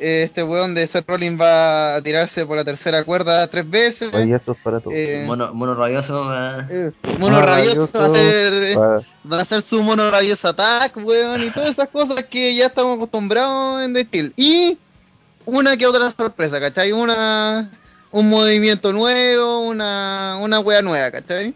[0.00, 4.10] Eh, Este weón de Seth Rollins va a tirarse por la tercera cuerda tres veces.
[4.12, 4.94] rayazos para todos.
[4.96, 9.00] Eh, Mono, mono rabioso, ah, eh, mono rabioso va a ser, eh, va-
[9.30, 12.96] va a ser su mono rabioso attack, weón, y todas esas cosas que ya estamos
[12.96, 14.32] acostumbrados en The Steel.
[14.36, 14.78] Y
[15.46, 16.92] una que otra sorpresa, ¿cachai?
[16.92, 17.70] Una
[18.12, 21.54] un movimiento nuevo, una una wea nueva, ¿cachai?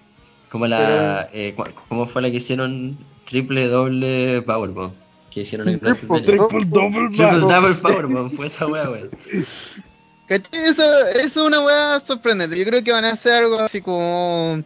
[0.50, 1.28] como la.
[1.32, 1.54] Eh,
[1.88, 2.96] ¿Cómo fue la que hicieron?
[3.28, 4.92] Triple doble Powerbomb.
[5.34, 6.48] Que hicieron en Triple, WrestleMania.
[6.48, 7.50] Triple double Triple Powerbomb.
[7.50, 8.36] double Powerbomb.
[8.36, 9.10] Fue esa wea, weón.
[10.28, 10.64] ¿Cachai?
[10.64, 12.56] Eso, eso es una weá sorprendente.
[12.56, 14.62] Yo creo que van a hacer algo así como.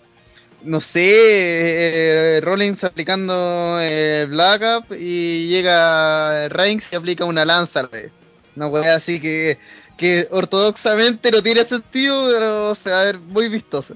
[0.63, 7.83] No sé, eh, Rollins aplicando el Black Up y llega Reigns y aplica una lanza.
[7.83, 8.13] revés.
[8.57, 9.57] Una weá así que,
[9.97, 13.95] que ortodoxamente no tiene sentido, pero se va a ver muy vistoso.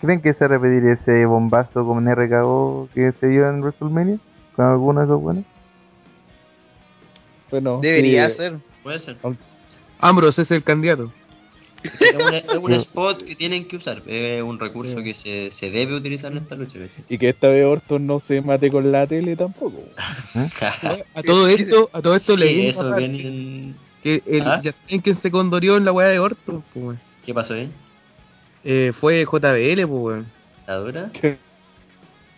[0.00, 4.18] ¿Creen que se va a repetir ese bombazo con RKO que se dio en WrestleMania?
[4.56, 5.44] ¿Con alguno de esos buenos?
[7.50, 8.54] Bueno, Debería sí, ser.
[8.82, 9.16] Puede ser.
[10.00, 11.12] Ambrose es el candidato.
[11.82, 14.02] Es un, es un spot que tienen que usar.
[14.06, 16.78] Es un recurso que se, se debe utilizar en esta lucha.
[17.08, 19.84] Y que esta vez Orton no se mate con la tele tampoco.
[20.34, 24.62] A todo esto, a todo esto Sí, leí eso viene en- que el ¿Ah?
[25.02, 26.98] Que se condorió en la weá de Orton, pues.
[27.24, 27.70] ¿Qué pasó ahí?
[28.64, 30.24] eh, fue JBL, pues.
[30.66, 31.10] ¿La dura?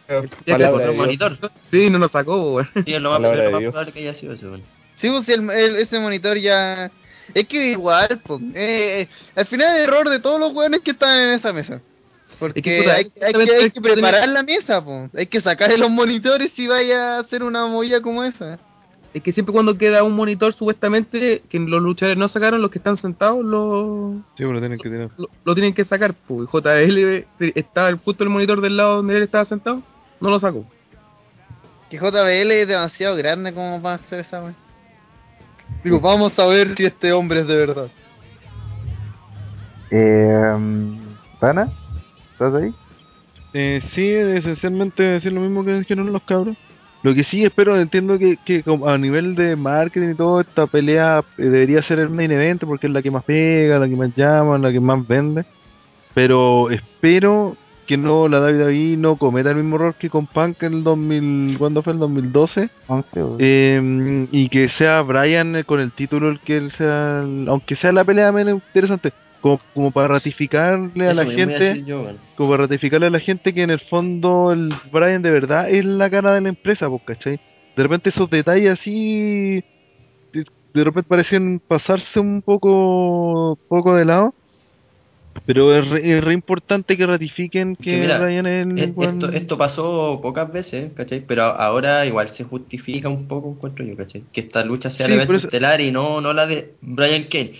[0.97, 1.39] Monitor.
[1.71, 2.85] Sí, no nos sacó, pues, weón.
[2.87, 4.63] Sí, es lo más, lo más probable que haya sido eso, weón.
[5.01, 6.91] Sí, pues, si el, el- ese monitor ya.
[7.35, 8.41] Es que igual, pues.
[8.55, 9.07] eh,
[9.37, 11.81] al final es error de todos los weones que están en esa mesa.
[12.39, 15.15] Porque Es que, puta, hay, hay que, hay que preparar la mesa, pues.
[15.15, 18.59] Hay que sacar los monitores si vaya a hacer una movida como esa.
[19.15, 22.79] Es que siempre cuando queda un monitor, supuestamente, que los luchadores no sacaron, los que
[22.79, 25.09] están sentados, lo, Sí, pero tienen que tener.
[25.17, 26.49] lo, lo tienen que sacar, pues.
[26.51, 29.83] JBL estaba el- justo el monitor del lado donde él estaba sentado,
[30.21, 30.65] no lo sacó.
[31.91, 34.55] Que JBL es demasiado grande como para hacer esa wea.
[35.85, 37.89] Digo, vamos a ver si este hombre es de verdad.
[39.91, 40.99] Eh,
[41.41, 41.73] ¿Pana?
[42.33, 42.75] ¿Estás ahí?
[43.55, 46.57] Eh, sí, esencialmente decir lo mismo que dijeron los cabros.
[47.03, 50.67] Lo que sí espero, entiendo que, que como a nivel de marketing y todo, esta
[50.67, 53.95] pelea eh, debería ser el main event porque es la que más pega, la que
[53.95, 55.45] más llama, la que más vende.
[56.13, 57.57] Pero espero
[57.89, 61.57] que no la WWE no cometa el mismo error que con Punk en el 2000,
[61.59, 61.95] ¿cuándo fue?
[61.95, 62.69] El 2012.
[62.87, 63.37] 11 o...
[63.41, 67.91] Eh, y que sea Brian eh, con el título el que él sea, aunque sea
[67.93, 72.07] la pelea menos interesante, como, como para ratificarle a Eso la a gente yo,
[72.37, 75.85] como para ratificarle a la gente que en el fondo el Brian de verdad es
[75.85, 77.41] la cara de la empresa, pues, ¿cachai?
[77.75, 79.65] De repente esos detalles así,
[80.35, 80.45] de,
[80.75, 84.35] de repente parecían pasarse un poco, poco de lado,
[85.47, 89.59] pero es re, es re importante que ratifiquen que, Que mira, Brian es Esto, esto
[89.59, 91.23] pasó pocas veces, ¿cachai?
[91.27, 94.23] Pero ahora igual se justifica un poco, encuentro yo, ¿cachai?
[94.33, 97.25] Que esta lucha sea Sí, el evento eso- estelar y no, no la de Brian
[97.25, 97.53] Kane.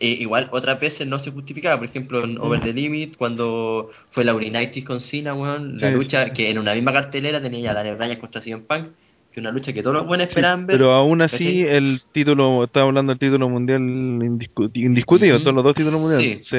[0.00, 4.24] Eh, igual otras veces no se justificaba, por ejemplo en Over the Limit, cuando fue
[4.24, 5.94] la Urinitis con Cena, weón, la Sí.
[5.94, 8.88] lucha que en una misma cartelera tenía ya Daniel Bryan contra CM Punk,
[9.32, 10.76] que una lucha que todos los buenos esperaban ver.
[10.76, 11.62] Pero aún así, ¿cachai?
[11.62, 16.46] el título, estaba hablando del título mundial indiscu- indiscutido, son los dos títulos mundiales.
[16.46, 16.56] Sí.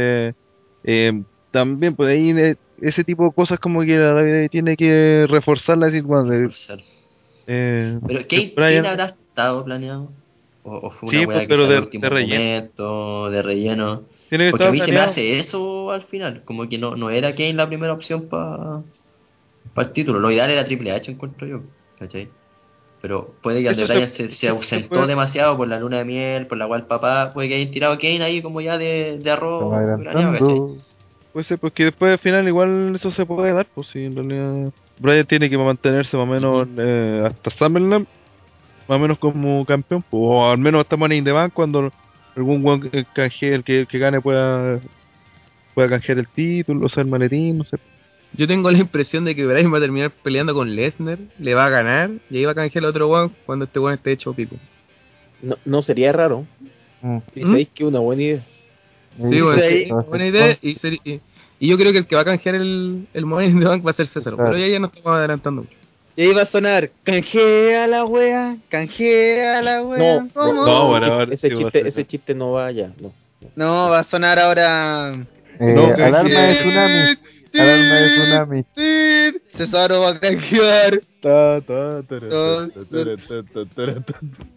[0.84, 5.26] Eh, también, pues ahí eh, ese tipo de cosas como que la WWE tiene que
[5.30, 6.34] reforzarla, decir, bueno,
[7.47, 10.11] eh, Pero que ¿Kane, Brian- Kane habrá estado planeado?
[10.64, 12.35] ¿O, o fue Sí, una pues, weá que pero de- de relleno.
[12.43, 14.03] momento, de relleno?
[14.30, 15.11] Tiene que Porque a mí se me planeado.
[15.11, 18.81] hace eso al final, como que no, no era Kane la primera opción para
[19.77, 20.19] el título.
[20.19, 21.61] Lo ideal era Triple H, encuentro yo,
[21.97, 22.30] ¿cachai?
[23.02, 25.98] Pero puede que Eso Andre se- se, se se ausentó puede- demasiado por la luna
[26.00, 28.78] de miel, por la cual papá, puede que hayan tirado a Kane ahí como ya
[28.78, 29.74] de, de arroz.
[31.32, 34.74] Puede ser, porque después al final igual eso se puede dar, pues sí, en realidad.
[35.00, 38.06] Bryan tiene que mantenerse más o menos eh, hasta SummerSlam,
[38.88, 41.92] más o menos como campeón, pues, o al menos hasta Money in the Bank cuando
[42.36, 44.80] algún weón que que, el que gane pueda,
[45.74, 47.78] pueda canjear el título, o sea, el maletín, no sé.
[48.34, 51.65] Yo tengo la impresión de que Bryan va a terminar peleando con Lesnar, le va
[51.65, 54.34] a ganar y ahí va a canjear al otro weón cuando este weón esté hecho
[54.34, 54.56] pico.
[55.41, 56.45] No, no sería raro.
[57.01, 57.18] Mm.
[57.35, 58.41] Y sabéis que una buena idea.
[59.18, 60.57] Sí, bueno, ahí- sí, buena idea.
[60.61, 61.19] Y, seri- y,
[61.60, 63.85] y yo creo que el que va a canjear el, el Money in the Bank
[63.85, 64.35] va a ser César.
[64.35, 64.51] Claro.
[64.51, 65.73] Pero ya, ya nos estamos adelantando mucho.
[66.15, 70.22] Y ahí va a sonar, canjea la wea, canjea la wea.
[70.22, 70.65] No, ¿Cómo?
[70.65, 72.91] no, bueno, ahora ese, sí chiste, ese chiste no va allá.
[73.01, 73.14] No.
[73.56, 75.14] No, va a sonar ahora.
[75.60, 77.18] Eh, No, alarma de tsunami.
[77.54, 78.66] Alarma de tsunami.
[79.58, 81.02] Cesaro va a canjear.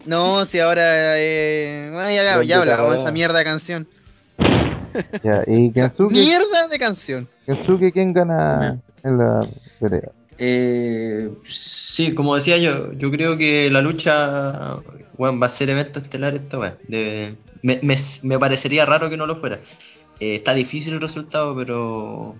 [0.06, 1.19] No, si ahora.
[1.19, 1.90] Eh...
[1.93, 3.86] bueno, ya, ya, hablamos de esa mierda de canción.
[5.23, 7.28] Ya, y Kensuke, Mierda de canción.
[7.47, 9.47] Kensuke, ¿quién gana en la
[9.81, 10.10] pelea?
[10.39, 11.31] Eh,
[11.94, 14.77] sí, como decía yo, yo creo que la lucha
[15.16, 16.77] bueno, va a ser evento estelar esta weá.
[16.89, 19.60] De- Me, me, me parecería raro que no lo fuera.
[20.20, 22.35] Eh, está difícil el resultado, pero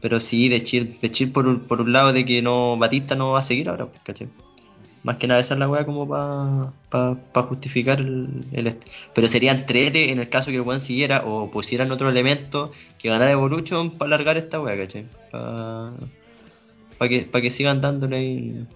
[0.00, 3.14] pero sí, de chill, de chill por, un- por un lado de que no Batista
[3.14, 4.28] no va a seguir ahora, pues, ¿cachai?
[5.02, 8.76] Más que nada esa es la weá como para pa, pa justificar el,
[9.14, 13.08] Pero sería entrete en el caso que el weón siguiera o pusieran otro elemento que
[13.08, 15.06] ganara Evolution para alargar esta weá, ¿cachai?
[15.30, 18.66] Para que, pa que sigan dándole ahí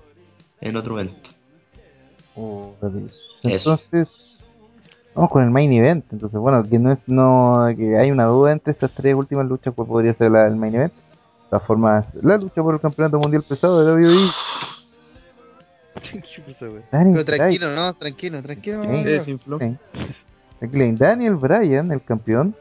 [0.63, 1.31] en otro evento.
[2.35, 2.73] Oh.
[3.43, 3.73] Eso.
[3.73, 4.09] Entonces,
[5.15, 6.07] vamos con el main event.
[6.11, 9.75] Entonces, bueno, que no es, no, que hay una duda entre estas tres últimas luchas,
[9.75, 10.93] pues podría ser la del main event.
[11.61, 14.31] Formas, la lucha por el campeonato mundial pesado de WWE.
[16.91, 18.83] Daniel Pero tranquilo, no, tranquilo, tranquilo.
[19.59, 19.77] Sí.
[20.59, 22.55] Tranquilo, Daniel Bryan, el campeón,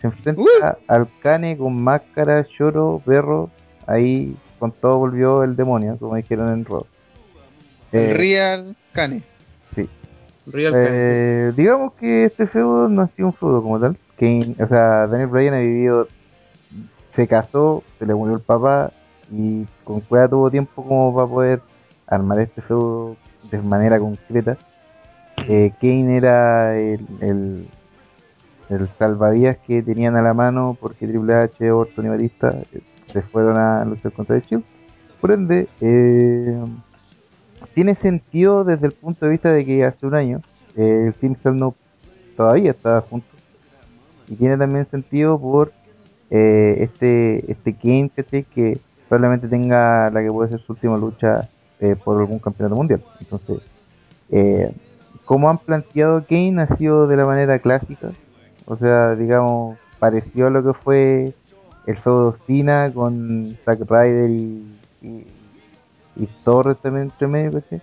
[0.00, 0.46] se enfrenta Uh.
[0.88, 3.50] al Cane con máscara, lloro, perro.
[3.86, 6.86] Ahí con todo volvió el demonio, como dijeron en Raw.
[7.92, 9.22] Eh, Real Cane.
[9.74, 9.88] sí.
[10.46, 10.86] Real Cane.
[10.90, 13.96] Eh, digamos que este feudo no ha sido un feudo como tal.
[14.18, 16.08] Kane, o sea, Daniel Bryan ha vivido,
[17.14, 18.92] se casó, se le murió el papá
[19.30, 21.60] y con cueva tuvo tiempo como para poder
[22.06, 23.16] armar este feudo
[23.50, 24.56] de manera concreta.
[25.48, 27.68] Eh, Kane era el, el,
[28.68, 32.80] el salvavidas que tenían a la mano porque Triple H, Orton y Batista eh,
[33.12, 34.64] se fueron a luchar contra el Shield.
[35.20, 36.64] Por ende, eh,
[37.74, 40.40] tiene sentido desde el punto de vista de que hace un año
[40.76, 41.74] eh, el Team no
[42.36, 43.26] todavía estaba junto
[44.28, 45.72] y tiene también sentido por
[46.36, 48.10] eh, este este Kane
[48.52, 51.48] que probablemente tenga la que puede ser su última lucha
[51.78, 53.04] eh, por algún campeonato mundial.
[53.20, 53.58] Entonces
[54.30, 54.74] eh,
[55.24, 58.10] como han planteado Kane ha sido de la manera clásica.
[58.64, 61.34] O sea digamos pareció a lo que fue
[61.86, 64.66] el feudo Cena con Zack Ryder y,
[65.02, 67.80] y, Torres también entre medio ¿cachai?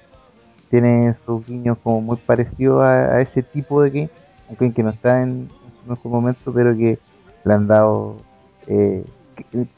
[0.69, 4.09] tiene sus guiños como muy parecidos a, a ese tipo de Kane
[4.49, 5.49] aunque que no está en,
[5.87, 6.99] en su momento pero que
[7.45, 8.17] le han dado
[8.67, 9.03] eh,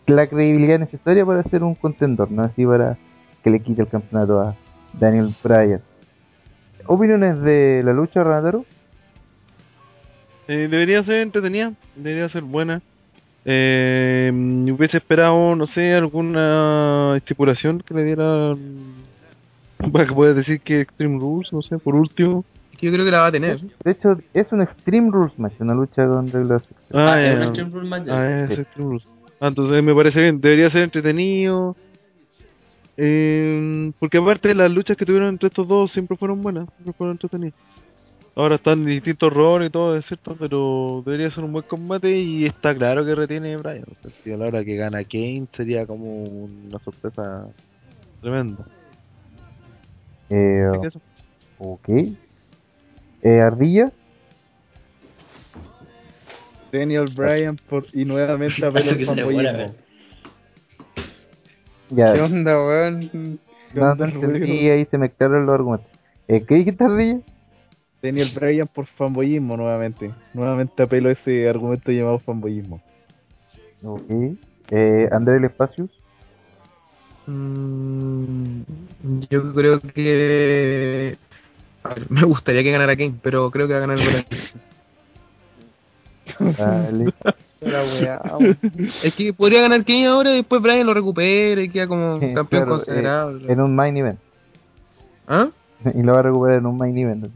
[0.07, 2.97] la credibilidad necesaria para ser un contendor no así para
[3.43, 4.55] que le quite el campeonato a
[4.93, 5.81] Daniel Bryan
[6.85, 8.65] opiniones de la lucha Renataro
[10.47, 12.81] Eh, debería ser entretenida, debería ser buena.
[13.45, 18.53] Eh, hubiese esperado, no sé, alguna estipulación que le diera
[19.91, 22.45] para que puedas decir que Extreme Rules, no sé, por último.
[22.83, 23.59] Yo creo que la va a tener.
[23.61, 26.61] de hecho es un Extreme Rules match una lucha con reglas
[26.93, 27.37] Ah, es ya.
[27.37, 28.07] un Extreme Rules match.
[28.09, 28.61] Ah, es Sí.
[28.61, 29.07] Extreme Rules.
[29.39, 31.77] Ah, entonces me parece bien, debería ser entretenido.
[32.97, 37.13] Eh, porque aparte las luchas que tuvieron entre estos dos siempre fueron buenas, siempre fueron
[37.13, 37.57] entretenidas.
[38.35, 42.09] Ahora están en distintos roles y todo, es cierto, pero debería ser un buen combate
[42.11, 43.55] y está claro que retiene.
[43.55, 43.79] O sea,
[44.23, 47.47] si a la hora que gana Kane sería como una sorpresa
[48.21, 48.65] tremenda.
[50.29, 50.65] eh,
[51.59, 51.89] ok
[53.23, 53.91] eh, Ardilla
[56.71, 59.75] Daniel Bryan por, y nuevamente Que se demora, fanboyismo.
[61.91, 63.09] ya ¿Qué onda, weón?
[63.73, 65.91] ¿Qué no, onda, no entendí, ahí se mezclaron los argumentos
[66.27, 67.19] eh, ¿qué dijiste Ardilla?
[68.01, 70.11] Daniel Bryan por fanboyismo nuevamente.
[70.33, 72.81] Nuevamente apelo a ese argumento llamado fanboyismo.
[73.83, 74.35] ok
[74.71, 75.89] eh, André El Espacios
[77.25, 78.63] Mm,
[79.29, 81.17] yo creo que.
[81.83, 84.25] A ver, me gustaría que ganara Kane, pero creo que va a ganar Bryan.
[86.57, 87.13] Dale.
[87.61, 88.57] Weón.
[89.03, 92.33] Es que podría ganar Kane ahora y después Bryan lo recupera y queda como Sí,
[92.33, 93.37] campeón claro, considerado.
[93.37, 94.19] eh, en un main event
[95.27, 95.47] ¿Ah?
[95.93, 97.33] y lo va a recuperar en un main event así.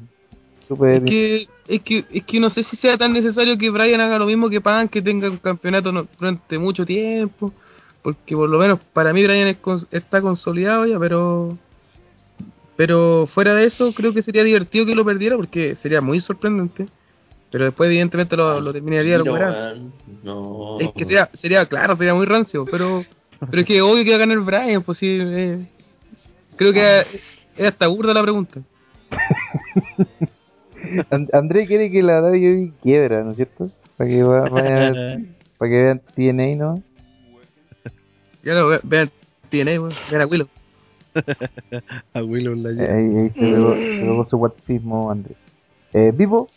[0.67, 4.01] Súper Es que, es que es que no sé si sea tan necesario que Bryan
[4.01, 7.53] haga lo mismo que Pan, que tenga un campeonato no- durante mucho tiempo.
[8.01, 9.57] porque por lo menos para mí Brian es
[9.91, 11.57] está consolidado ya, pero
[12.77, 16.87] pero fuera de eso creo que sería divertido que lo perdiera porque sería muy sorprendente.
[17.51, 19.73] Pero después evidentemente lo, lo terminaría de No,
[20.23, 20.79] no.
[20.79, 23.03] Es que sería, sería claro, sería muy rancio, pero
[23.49, 25.07] pero es que obvio que va a ganar Brian, pues sí.
[25.19, 25.65] eh,
[26.55, 26.99] creo que
[27.57, 28.59] es, hasta burda la pregunta.
[31.09, 33.69] And- André quiere que la WWE quiebra, ¿no es cierto?
[33.97, 34.49] Para que va-
[35.57, 36.83] para que vean TNA, ¿no?
[38.43, 39.09] Ya lo ve- vean,
[39.49, 40.47] tiene, weón, vean a Willow.
[42.13, 42.93] A Willow la Ahí, lleva.
[43.21, 45.35] ahí se pegó, se su guatismo, André.
[45.93, 46.49] Eh, Vivo,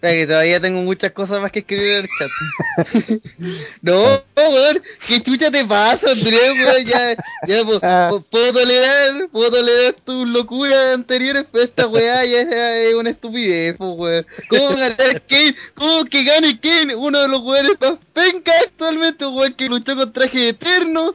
[0.00, 3.22] que todavía tengo muchas cosas más que escribir en el chat.
[3.82, 6.84] no, weón, ¿qué chucha te pasa, Andrés, weón?
[6.86, 12.40] Ya, ya, po- po- puedo tolerar, puedo tolerar tus locuras anteriores, pero esta weá ya
[12.42, 12.48] es,
[12.88, 14.26] es una estupidez, po, weón.
[14.50, 15.56] ¿Cómo ganar Kane?
[15.74, 16.94] ¿Cómo que gane Kane?
[16.94, 21.14] Uno de los weones más penca actualmente, weón, que luchó con traje eterno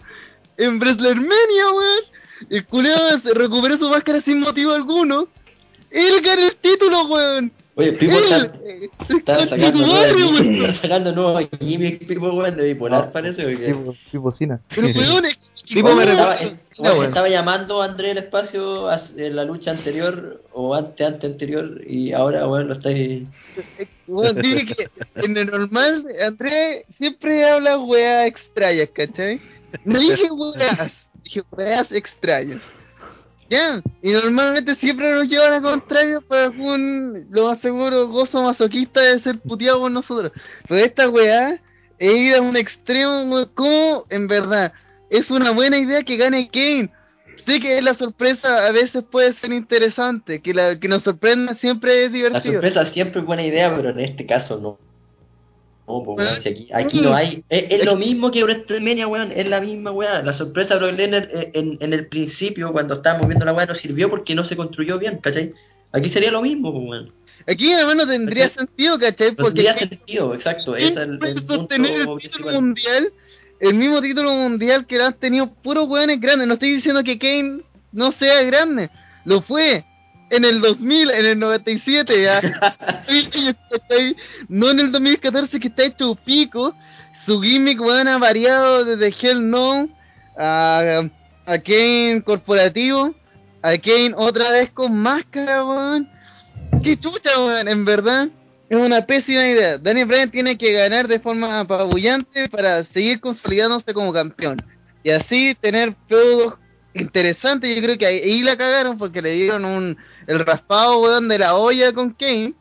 [0.59, 2.03] en WrestleMania, weón.
[2.49, 5.27] El culeo se recuperó su máscara sin motivo alguno.
[5.91, 7.51] Él gana el título, weón.
[7.75, 10.65] Oye, Pipo Él, está, eh, está sacando madre, nuevos weón.
[10.65, 13.41] está sacando nuevos gimmicks, Pipo, weón, de bipolar, parece.
[13.43, 14.59] porque- Pipo, Pipo Cina.
[14.75, 16.37] Pero weón, es- Tipo, ¿cómo me estaba,
[16.79, 21.81] No, estaba llamando a André el espacio en la lucha anterior o ante ante anterior
[21.85, 23.23] y ahora weón lo estáis
[24.07, 29.39] Weón, dile que en el normal, Andrés siempre habla weas extrañas, ¿cachai?
[29.85, 30.91] No dije weas,
[31.23, 32.61] dije weas extrañas.
[33.49, 39.01] Ya, y normalmente siempre nos llevan a contrario por algún, lo más seguro, gozo masoquista
[39.01, 40.31] de ser puteado por nosotros.
[40.67, 41.59] Pero esta wea
[41.97, 44.71] es ir a un extremo, como en verdad
[45.09, 46.91] es una buena idea que gane Kane.
[47.45, 52.05] Sé que la sorpresa a veces puede ser interesante, que la que nos sorprenda siempre
[52.05, 52.53] es La divertido.
[52.53, 54.77] sorpresa siempre es buena idea, pero en este caso no.
[55.89, 57.43] No, pues, weón, si aquí, aquí no hay.
[57.49, 59.31] Es, es lo mismo que WrestleMania, weón.
[59.31, 60.21] Es la misma weá.
[60.21, 63.75] La sorpresa de Brock Lesnar en, en el principio, cuando estábamos viendo la weá, no
[63.75, 65.53] sirvió porque no se construyó bien, ¿cachai?
[65.91, 67.11] Aquí sería lo mismo, pues, weón.
[67.47, 69.31] Aquí además no tendría sentido, ¿cachai?
[69.31, 70.75] Porque tendría sentido, exacto.
[70.75, 73.11] Es el, el sostener el título mundial,
[73.59, 76.47] el mismo título mundial que lo han tenido puros hueones grandes.
[76.47, 77.61] No estoy diciendo que Kane
[77.91, 78.91] no sea grande,
[79.25, 79.83] lo fue
[80.29, 82.41] en el 2000, en el 97, ya.
[84.47, 86.75] no en el 2014 que está hecho pico.
[87.25, 89.89] Su gimmick, weón, ha variado desde Hell No
[90.37, 91.03] a,
[91.45, 93.13] a Kane corporativo,
[93.61, 96.09] a Kane otra vez con máscara, weón.
[96.83, 98.29] Qué chucha, weón, en verdad.
[98.69, 99.79] Es una pésima idea.
[99.79, 104.61] Daniel Bryan tiene que ganar de forma apabullante para seguir consolidándose como campeón.
[105.03, 106.53] Y así tener feudos
[106.93, 107.75] interesantes.
[107.75, 109.97] Yo creo que ahí, ahí la cagaron porque le dieron un
[110.29, 112.53] el raspado, de la olla con Kane.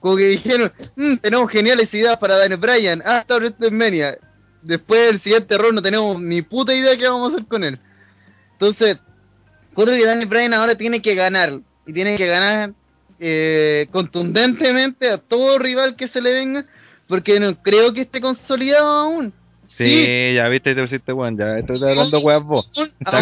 [0.00, 3.02] Como que dijeron, "Mm, tenemos geniales ideas para Daniel Bryan.
[3.04, 4.18] Hasta WrestleMania.
[4.62, 7.78] Después del siguiente rol no tenemos ni puta idea qué vamos a hacer con él.
[8.52, 8.98] Entonces,
[9.74, 11.60] creo que Daniel Bryan ahora tiene que ganar.
[11.86, 12.72] Y tiene que ganar
[13.20, 16.66] eh, contundentemente a todo rival que se le venga.
[17.06, 19.32] Porque no creo que esté consolidado aún.
[19.78, 22.68] Sí, ya viste, te pusiste weón, ya estás hablando weas vos.
[22.98, 23.20] Está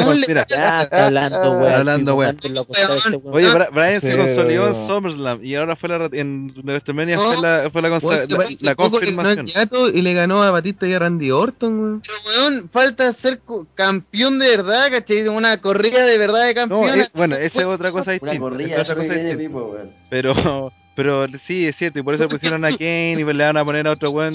[0.49, 1.73] Ya, hablando, weón.
[1.73, 2.37] Hablando, weón.
[2.43, 3.23] Este weón.
[3.35, 7.71] Oye, Bra- Brian se consolidó en SummerSlam y ahora fue la en WrestleMania fue la
[7.71, 9.47] fue la, Weón, confirmación.
[9.95, 12.03] y le ganó a Batista y a Randy Orton, weón.
[12.03, 15.29] Pero, weón, falta ser co- campeón de verdad, ¿cachai?
[15.29, 17.01] Una corrida de verdad de No, campeón.
[17.01, 18.39] es- bueno, esa es otra cosa Una distinta.
[18.41, 19.37] corrida.
[19.37, 19.91] Pipo, weón.
[20.09, 23.65] Pero pero sí, es cierto, y por eso pusieron a Kane y le van a
[23.65, 24.35] poner a otro Weón,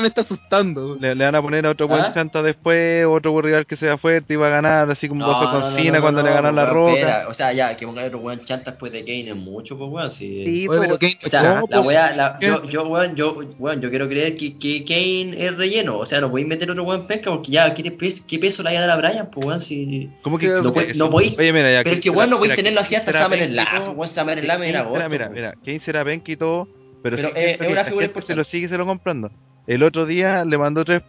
[0.00, 0.96] me está asustando.
[1.00, 2.12] le, le van a poner a otro ¿Ah?
[2.14, 5.60] chanta después, otro rival que sea fuerte y va a ganar, así como pasó con
[5.60, 6.92] no, no, no, cuando no, le ganó no, la roca.
[6.92, 7.28] espera.
[7.28, 10.10] O sea, ya, que pongan otro weón chanta después de Kane es mucho, pues weón.
[10.10, 10.98] Si, Sí, Oye, pero...
[10.98, 14.08] Kane- O sea, No, la pues, wea, la, yo, yo, weón, yo, weón, yo quiero
[14.08, 15.98] creer que, que Kane es relleno.
[15.98, 18.70] O sea, no podéis meter otro weón pesca porque ya, ¿qué, pes- qué peso le
[18.70, 19.28] hay a dar a Brian?
[19.32, 20.10] Pues weón, si.
[20.22, 22.56] ¿Cómo que No podéis- no Oye, mira, ya, Pero es que weón, no podéis mira,
[22.56, 23.96] tenerlo así hasta Summer Slam.
[23.98, 24.60] Weón, Summer Slam.
[24.60, 25.32] Mira, weón.
[25.32, 26.66] mira, Kane será penca y todo,
[27.02, 29.30] pero, Pero sí es- que una figura se lo sigue se lo comprando.
[29.66, 31.02] El otro día le mandó tres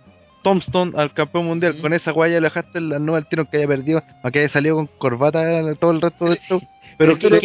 [0.44, 1.78] Tombstone al campeón mundial.
[1.82, 4.76] Con esa guaya le dejaste la nueva al tiro que haya perdido, aunque haya salido
[4.76, 5.40] con corbata
[5.80, 6.62] todo el resto del show.
[6.98, 7.44] Pero, que tres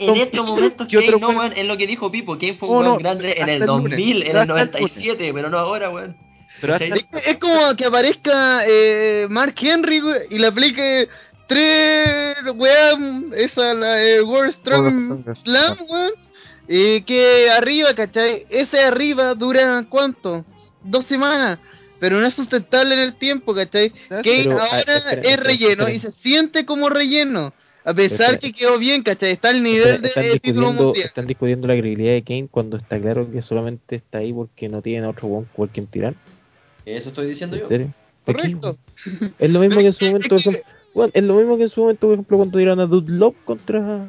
[0.00, 1.38] en estos momentos ¿qué Kane otro no, weón?
[1.40, 3.66] weón, es lo que dijo Pipo, Kane fue un weón no, grande en el el
[3.66, 4.70] lunes, 2000, en el hasta el lunes.
[4.72, 6.14] 97, pero no ahora, weón.
[6.60, 7.06] Pero hasta- ¿Cachai?
[7.12, 11.08] Es, es como que aparezca eh, Mark Henry y le aplique
[11.48, 12.96] tres weas,
[13.36, 16.12] esa, la el World Strong Slam, weón.
[16.68, 18.46] Y que arriba, ¿cachai?
[18.50, 20.44] Ese arriba dura cuánto?
[20.84, 21.58] Dos semanas.
[21.98, 23.90] Pero no es sustentable en el tiempo, ¿cachai?
[24.08, 25.92] Kane Pero, ah, ahora espera, es relleno espera.
[25.92, 27.52] y se siente como relleno.
[27.84, 28.38] A pesar Espera.
[28.38, 29.32] que quedó bien, ¿cachai?
[29.32, 31.06] Está al nivel de, están, de título discutiendo, mundial.
[31.06, 34.82] están discutiendo la credibilidad de Kane cuando está claro que solamente está ahí porque no
[34.82, 36.14] tiene otro buen por quien tirar.
[36.84, 37.68] Eso estoy diciendo ¿En yo.
[37.68, 37.94] serio?
[38.24, 38.78] ¿Para qué, Correcto.
[39.38, 40.62] Es lo mismo que en su momento, por ejemplo,
[40.94, 43.36] weón, es lo mismo que en su momento, por ejemplo, cuando dieron a Dude Love
[43.44, 44.08] contra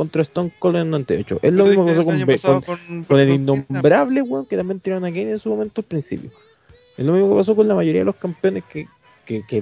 [0.00, 1.40] contra Stone Cold en el 98.
[1.42, 2.14] Es lo mismo que pasó con,
[2.62, 5.84] con, con- con el innombrable, weón, que también tiraron a Kane en su momento al
[5.84, 6.30] principio.
[6.96, 8.86] Es lo mismo que pasó con la mayoría de los campeones que,
[9.26, 9.60] que, que a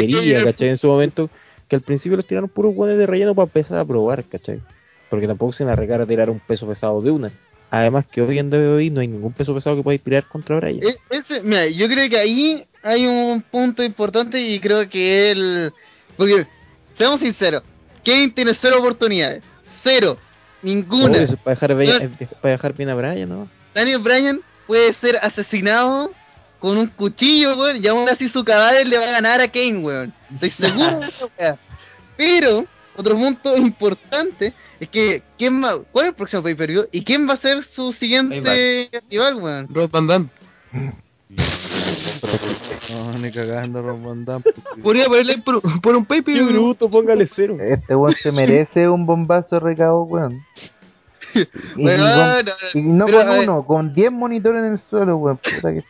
[0.00, 0.44] quería.
[0.44, 0.68] ¿cachai?
[0.70, 1.30] En su momento,
[1.68, 4.60] que al principio los tiraron puros weones de relleno para empezar a probar, ¿cachai?
[5.08, 7.30] Porque tampoco se iban a arriesgar a tirar un peso pesado de una.
[7.70, 10.58] Además que hoy en WWE no hay ningún peso pesado que podáis tirar contra.
[10.68, 15.72] E- ese- mira, yo creo que ahí hay un punto importante y creo que el...
[16.16, 16.46] Porque,
[16.98, 17.62] seamos sinceros,
[18.04, 19.42] Kane tiene cero oportunidades.
[19.82, 20.16] Cero.
[20.62, 21.26] Ninguna.
[21.42, 22.16] Para dejar, bien, No.
[22.26, 23.48] es para dejar bien a Bryan, ¿no?
[23.74, 26.12] Daniel Bryan puede ser asesinado
[26.58, 29.78] con un cuchillo, weón, y aún así su cadáver le va a ganar a Kane,
[29.78, 30.12] weón.
[30.34, 31.00] Estoy seguro.
[32.16, 36.88] Pero, otro punto importante es que, ¿quién va, ¿cuál es el próximo pay-per-view?
[36.92, 39.68] ¿Y quién va a ser su siguiente rival, weón?
[39.74, 40.28] Rod Van Damme.
[42.90, 44.44] No, ni cagando, Ron Van Damme.
[44.82, 47.56] Podría ponerle por, por un pay Qué bruto, póngale cero.
[47.60, 50.40] Este weón se merece un bombazo de recado, weón.
[51.32, 55.36] Y, y Weón, con- y no con uno, con 10 monitores en el suelo, weón.
[55.36, 55.84] Puta que-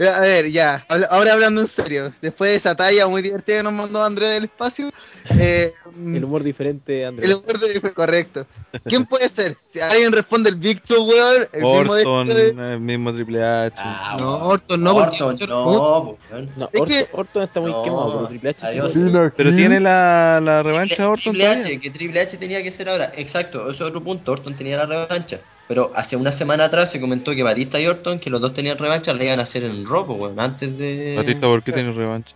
[0.00, 3.72] A ver, ya, ahora hablando en serio, después de esa talla muy divertida que nos
[3.74, 4.90] mandó Andrés del espacio,
[5.38, 7.28] eh, El humor diferente, Andrés.
[7.28, 8.46] el humor de- fue correcto.
[8.84, 9.56] ¿Quién puede ser?
[9.72, 13.44] Si alguien responde el Big Show, weón, el mismo de Orton, este- el mismo Triple
[13.44, 13.76] H.
[13.78, 14.46] Ah, No.
[14.48, 16.48] Orton no, porque- Orton no, pues.
[16.56, 19.32] No, Es Orton, que- Orton está muy No, quemado, pero Triple H sí adiós.
[19.36, 21.46] Pero tiene la, la revancha Orton Triple.
[21.46, 23.12] H, que Triple H tenía que ser ahora.
[23.16, 24.32] Exacto, eso es otro punto.
[24.32, 25.40] Orton tenía la revancha.
[25.68, 28.76] Pero hace una semana atrás se comentó que Batista y Orton, que los dos tenían
[28.76, 31.14] revancha, le iban a hacer en el Robo, weón, antes de.
[31.16, 32.32] Batista, ¿por qué tiene revancha?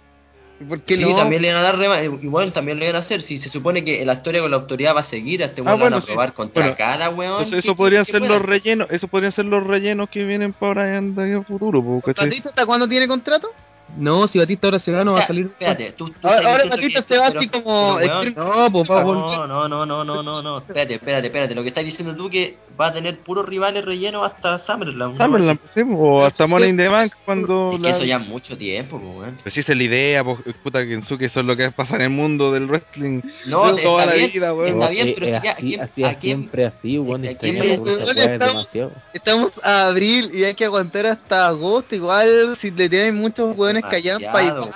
[0.68, 1.16] ¿Por qué sí, no?
[1.16, 2.04] también le iban a dar revancha.
[2.22, 3.22] Y bueno, también le iban a hacer.
[3.22, 5.74] Si se supone que la historia con la autoridad va a seguir, a este weón
[5.74, 6.06] Ah, le van a sí.
[6.06, 7.42] probar contra Bueno, cada weón.
[7.44, 8.34] Eso, eso podrían ser pueda.
[8.34, 11.82] los rellenos, eso podrían ser los rellenos que vienen para aquí a futuro.
[11.82, 13.48] ¿Batista hasta cuándo tiene contrato?
[13.96, 15.46] No, si Batista ahora se gana, va a salir.
[15.46, 17.96] Espérate, tú, tú Ahora, estás ahora diciendo Batista que- se va pero- así como...
[17.98, 18.88] pero, No, pues.
[18.88, 20.58] No, no, no, no, no, no, no.
[20.58, 21.54] Espérate, espérate, espérate.
[21.54, 25.12] Lo que estás diciendo tú que va a tener puros rivales rellenos hasta SummerSlam.
[25.16, 25.24] ¿no?
[25.24, 27.72] Summerland, sí, o hasta Money in the Bank cuando...
[27.74, 29.38] Es que eso ya mucho tiempo, pues, weón.
[29.42, 32.02] Pues sí, esa es la idea, pues, puta Kensuke, eso es lo que pasa en
[32.02, 34.68] el mundo del wrestling No, toda está la bien, vida, weón.
[34.82, 36.38] está bien, Eh, pero eh, es que ya, ¿a así, quién- así a es quién-
[36.40, 37.24] siempre así, weón.
[37.24, 38.92] ¿a extrañar quién la me- cosa, weón, weón, es estamos- demasiado.
[39.12, 41.94] Estamos a abril y hay que aguantar hasta agosto.
[41.94, 44.70] Igual, si le tienen muchos hueones igual.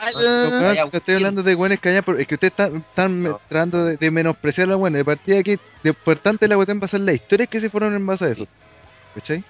[0.63, 3.41] Vaya, te estoy hablando de buenas calladas, pero es que ustedes están, están No.
[3.49, 4.99] tratando de, de menospreciar a la buena.
[4.99, 7.95] De partida que de importante la cuestión va a ser las historias que se fueron
[7.95, 8.47] en base a eso.
[9.15, 9.43] ¿Cachai?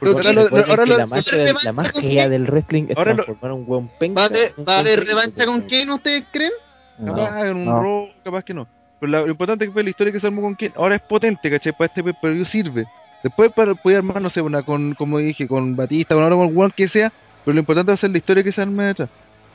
[0.00, 3.52] Porque ahora, lo- ahora la magia, de- lo- la magia del wrestling es Ahora transformar
[3.52, 4.20] un weón penca.
[4.20, 6.52] ¿Va a haber, a revancha con quién ustedes creen?
[6.98, 7.80] No, capaz en un no.
[7.82, 8.66] Raw, capaz que no.
[9.00, 10.96] Pero la- lo importante es que fue la historia que se armó con quien ahora
[10.96, 11.72] es potente, ¿cachai?
[11.72, 12.84] Para este pay sirve.
[13.22, 16.54] Después para poder armar, no sé, una con, como dije, con Batista, con ahora con
[16.54, 17.10] Juan que sea,
[17.44, 19.08] pero lo importante es hacer la historia que se arme detrás.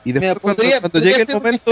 [0.06, 1.72] Y después Mira, podría, cuando podría llegue el ser una momento,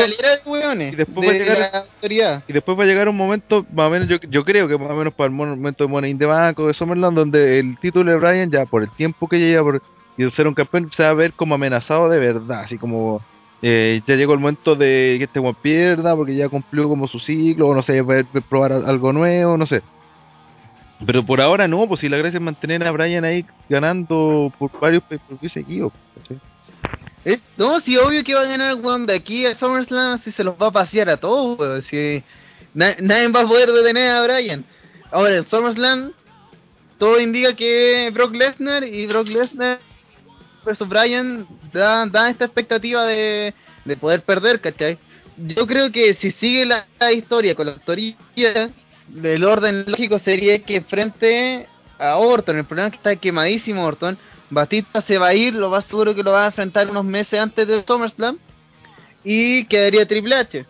[0.92, 2.44] y después de va a llegar- la autoridad.
[2.48, 4.92] y después va a llegar un momento, más o menos, yo, yo creo que más
[4.92, 7.78] o menos para el momento de Money in the Bank o de Summerland, donde el
[7.80, 9.82] título de Bryan ya por el tiempo que lleva por
[10.18, 13.22] y de ser un campeón se va a ver como amenazado de verdad, así como
[13.62, 17.20] eh, ya llegó el momento de que este Juan pierda porque ya cumplió como su
[17.20, 19.82] ciclo, o no sé, va a probar al- algo nuevo, no sé.
[21.06, 24.72] Pero por ahora no, pues si la gracia es mantener a Bryan ahí ganando por
[24.80, 25.94] varios pay per seguidos.
[27.24, 30.44] Es- no, sí, obvio que va a ganar el de aquí a SummerSlam si se
[30.44, 31.84] los va a pasear a todos, weón.
[31.90, 32.24] Si
[32.74, 34.66] na- nadie va a poder detener a Bryan.
[35.12, 36.14] Ahora, en SummerSlam,
[36.98, 39.80] todo indica que Brock Lesnar y Brock Lesnar
[40.66, 43.54] versus Bryan dan, dan esta expectativa de,
[43.86, 44.98] de poder perder, ¿cachai?
[45.38, 48.16] Yo creo que si sigue la, la historia con la autoría,
[49.24, 51.68] el orden lógico sería que frente
[52.00, 54.18] a Orton, el problema es que está quemadísimo Orton,
[54.50, 57.40] Batista se va a ir, lo más seguro que lo va a enfrentar unos meses
[57.40, 58.38] antes del SummerSlam
[59.24, 60.66] y quedaría Triple H.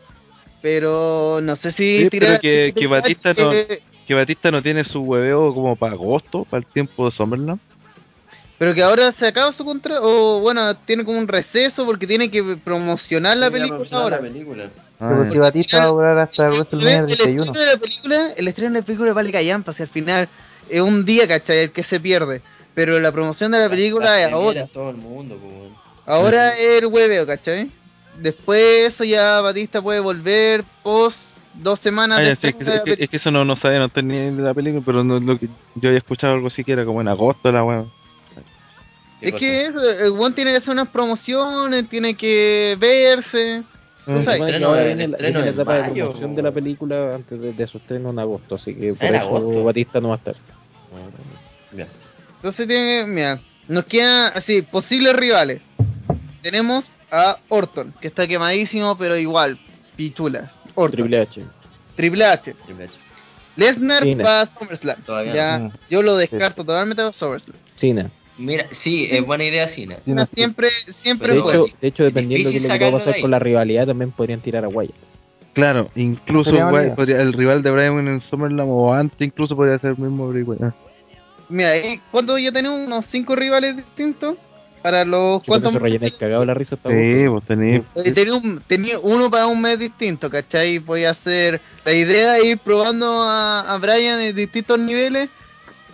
[0.61, 4.83] Pero no sé si Sí, tirar que, Batista H, no, eh, que Batista no tiene
[4.83, 7.59] su hueveo como para agosto, para el tiempo de Summerland.
[8.59, 12.31] Pero que ahora se acaba su contrato, o bueno, tiene como un receso porque tiene
[12.31, 14.15] que promocionar la película promocionar ahora.
[14.17, 14.69] la película.
[14.99, 17.43] Pero Ah, si Batista va a durar hasta El, el 31.
[17.43, 20.27] estreno de la película, el estreno de la película vale callampa, si al final
[20.69, 21.59] es un día, ¿cachai?
[21.59, 22.41] El que se pierde.
[22.73, 24.65] Pero la promoción de la película es ahora.
[24.73, 25.37] todo el mundo.
[26.05, 27.69] Ahora es el hueveo, ¿cachai?
[28.19, 31.17] Después eso ya Batista puede volver post
[31.53, 34.29] dos semanas sí, es, que, es que- es que eso no, no sabía, no tenía
[34.31, 36.85] ni de la película, pero no, lo que, yo había escuchado algo así que era
[36.85, 37.85] como en agosto la weá.
[39.21, 43.63] Es que eso, el one tiene que hacer unas promociones, tiene que verse.
[44.05, 44.17] Mm.
[44.17, 44.39] Tú sabes.
[44.39, 47.15] Bueno, estreno viene el la, estreno viene la en etapa de promoción de la película
[47.15, 49.63] antes de, de su estreno en agosto, así que por ¿En eso agosto?
[49.63, 50.35] Batista no va a estar.
[52.37, 55.61] Entonces tiene, mira, nos quedan así, posibles rivales.
[56.41, 59.57] Tenemos a Orton, que está quemadísimo, pero igual,
[59.95, 60.51] pichula.
[60.75, 60.99] Orton.
[60.99, 61.43] Triple H.
[61.95, 62.53] Triple H.
[62.65, 62.93] Triple H.
[63.55, 65.01] Lesnar va a SummerSlam.
[65.01, 65.71] Todavía ya, no.
[65.89, 67.57] yo lo descarto totalmente a SummerSlam.
[67.75, 68.11] Cena.
[68.37, 69.97] Mira, sí, es buena idea Cena.
[70.05, 70.69] Sí, no, Siempre,
[71.01, 73.87] siempre De hecho, de hecho, dependiendo de lo que sacarlo de pasar con la rivalidad,
[73.87, 74.93] también podrían tirar a Wyatt.
[75.53, 79.91] Claro, incluso Wyatt podría- el rival de Brian en SummerSlam o antes incluso podría ser
[79.91, 80.61] el mismo Bray Wyatt.
[80.63, 80.75] Ah.
[81.49, 82.79] Mira, ¿y ¿cuánto ya tenemos?
[82.85, 84.37] ¿Unos cinco rivales distintos?
[84.83, 87.81] Para los eso rellené cagado la risa Sí, pues tenía.
[87.95, 90.77] Eh, tenía, un- tenía uno para un mes distinto, ¿cachai?
[90.77, 91.59] Voy a hacer.
[91.83, 95.29] La idea es ir probando a, a Brian en distintos niveles,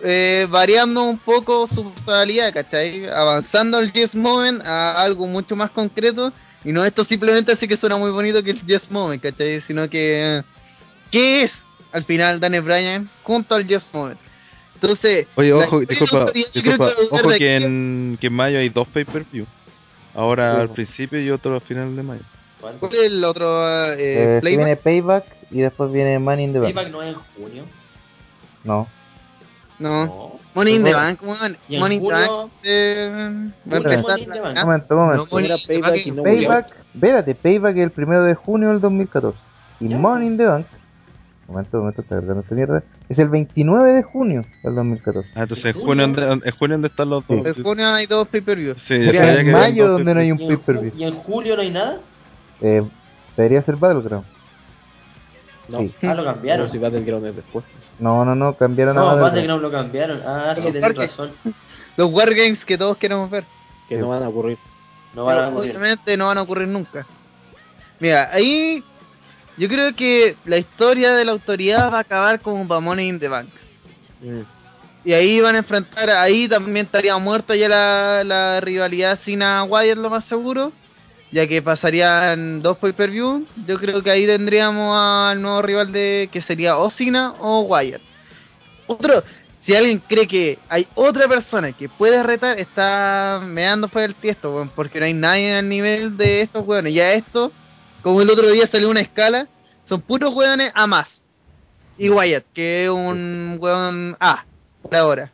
[0.02, 3.06] eh, variando un poco su personalidad, ¿cachai?
[3.08, 6.32] Avanzando el Yes Moment a algo mucho más concreto.
[6.64, 9.60] Y no esto simplemente así que suena muy bonito que el Yes Moment, ¿cachai?
[9.62, 10.42] Sino que.
[11.10, 11.52] ¿Qué es
[11.92, 14.18] al final Daniel Bryan junto al Yes Moment?
[14.74, 15.26] Entonces.
[15.36, 16.44] Oye, ojo, disculpa, que
[17.10, 19.46] ojo que en, que en mayo hay dos pay-per-view.
[20.14, 22.22] Ahora al principio y otro al final de mayo.
[22.60, 22.80] ¿Cuánto?
[22.80, 23.96] ¿Cuál es el otro eh,
[24.36, 24.64] Eh, playback?
[24.64, 26.74] viene Payback y después viene Money in the Bank.
[26.74, 27.64] Payback no es en junio.
[28.64, 28.88] No.
[29.78, 30.04] No.
[30.06, 30.32] No.
[30.54, 30.92] Money in the.
[30.94, 31.56] Bank, weón.
[31.68, 32.50] Money in the Bank.
[32.62, 34.56] eh, va a empezar Money in the la- Bank.
[34.58, 35.24] Un momento, un momento.
[35.24, 38.68] No, Money Era in the Payback no Payback, espérate, Payback es el primero de junio
[38.70, 39.38] del 2014.
[39.80, 39.98] Y Ya.
[39.98, 40.66] Money in the Bank,
[41.48, 45.28] un momento, un momento, está cargando esta mierda, es el 29 de junio del 2014.
[45.34, 47.44] Ah, entonces en ¿En junio, donde, en junio donde están los dos.
[47.46, 48.78] En junio hay dos pay-per-views.
[48.86, 50.92] Sí, en mayo donde no hay un ¿Y en, ju- pay-per-view.
[50.96, 51.98] ¿Y en julio no hay nada?
[52.60, 52.82] Eh,
[53.36, 54.24] debería ser Battleground.
[55.68, 55.94] No, Sí.
[56.02, 56.66] Ah, lo cambiaron.
[56.66, 57.64] pero si Battleground es después.
[57.98, 59.32] No, no, no, cambiaron a No, Battleground.
[59.32, 60.22] Battleground lo cambiaron.
[60.26, 61.32] Ah, sí, Los tenés razón.
[61.96, 63.44] Los Wargames que todos queremos ver.
[63.88, 64.58] Que no van a ocurrir.
[65.14, 65.70] No van a morir.
[65.70, 67.06] obviamente no van a ocurrir nunca.
[68.00, 68.82] Mira, ahí
[69.56, 73.20] yo creo que la historia de la autoridad va a acabar como para Money in
[73.20, 73.48] the Bank.
[74.20, 74.40] Mm.
[75.04, 79.98] Y ahí van a enfrentar, ahí también estaría muerta ya la, la rivalidad Cena Wyatt
[79.98, 80.72] lo más seguro,
[81.34, 83.44] ya que pasarían dos pay per view.
[83.66, 88.00] Yo creo que ahí tendríamos al nuevo rival de que sería o Cena o Wyatt.
[88.86, 89.24] Otro,
[89.66, 94.70] si alguien cree que hay otra persona que puede retar, está meando por el tiesto,
[94.76, 96.94] porque no hay nadie al nivel de estos weones.
[96.94, 97.50] Ya esto,
[98.02, 99.48] como el otro día salió una escala,
[99.88, 101.08] son puros weones a más.
[101.98, 104.44] Y Wyatt, que es un weón A,
[104.82, 105.32] por ahora.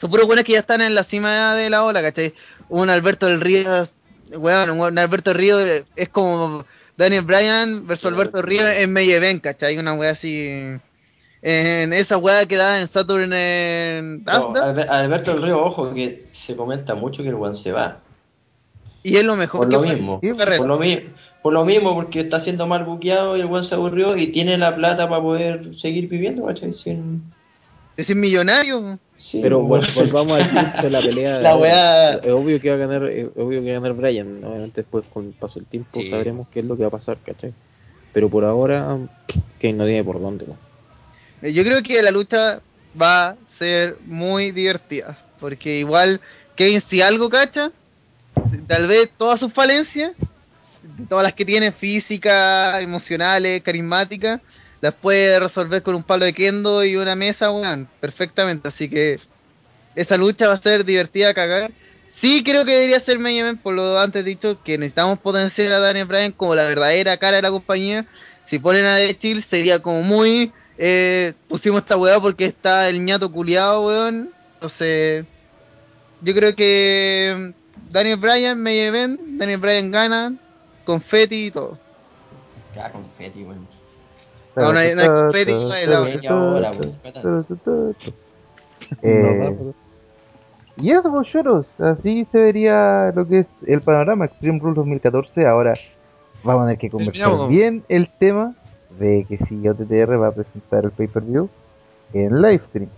[0.00, 2.32] Son puros weones que ya están en la cima de la ola, ¿cachai?
[2.70, 3.88] Un Alberto del Río,
[4.36, 6.64] weón, Alberto Río es como
[6.96, 9.78] Daniel Bryan versus Alberto Río en May Event, ¿cachai?
[9.78, 10.48] Una wea así...
[11.46, 14.24] En esa wea que da en Saturn en...
[14.24, 14.54] No,
[14.88, 17.98] Alberto Río, ojo, que se comenta mucho que el Juan se va.
[19.02, 20.20] y es lo mejor Por que lo mismo.
[20.22, 21.00] Por lo, mi-
[21.42, 24.56] por lo mismo, porque está siendo mal buqueado y el Juan se aburrió y tiene
[24.56, 26.72] la plata para poder seguir viviendo, ¿cachai?
[26.72, 27.24] Sin...
[27.96, 28.98] Es un millonario.
[29.18, 31.40] Sí, Pero vol- volvamos al punto de la pelea.
[31.40, 34.44] La weá- Es obvio que va a ganar, es obvio que va a ganar Brian.
[34.44, 36.10] Obviamente después con el paso del tiempo Sí.
[36.10, 37.52] sabremos qué es lo que va a pasar, ¿cachai?
[38.12, 38.98] Pero por ahora,
[39.60, 40.46] Kane no tiene por dónde.
[40.46, 40.56] ¿no?
[41.42, 42.60] Eh, Yo creo que la lucha
[43.00, 45.18] va a ser muy divertida.
[45.40, 46.20] Porque igual,
[46.56, 47.70] Kane si algo cacha,
[48.66, 50.12] tal vez todas sus falencias,
[51.08, 54.40] todas las que tiene físicas, emocionales, carismáticas,
[54.84, 58.68] las puede resolver con un palo de kendo y una mesa, weón, perfectamente.
[58.68, 59.18] Así que
[59.94, 61.70] esa lucha va a ser divertida a cagar.
[62.20, 65.78] Sí creo que debería ser main event, por lo antes dicho, que necesitamos potenciar a
[65.78, 68.04] Daniel Bryan como la verdadera cara de la compañía.
[68.50, 70.52] Si ponen a The Chill sería como muy...
[70.76, 74.32] Eh, pusimos esta weá porque está el ñato culiado, weón.
[74.56, 75.24] Entonces,
[76.20, 77.54] yo creo que
[77.90, 80.34] Daniel Bryan, main event, Daniel Bryan gana,
[80.84, 81.78] confeti y todo.
[82.78, 83.66] Ah, confeti, weón.
[84.56, 86.12] No, no hay- no hay weón.
[89.02, 89.72] Eh,
[90.76, 95.46] y eso, pues, choros, así se vería lo que es el panorama Extreme Rules 2014.
[95.46, 95.74] Ahora
[96.42, 98.54] vamos a tener que conversar bien el tema
[98.98, 101.48] de que si OTTR va a presentar el pay-per-view
[102.12, 102.88] en live stream.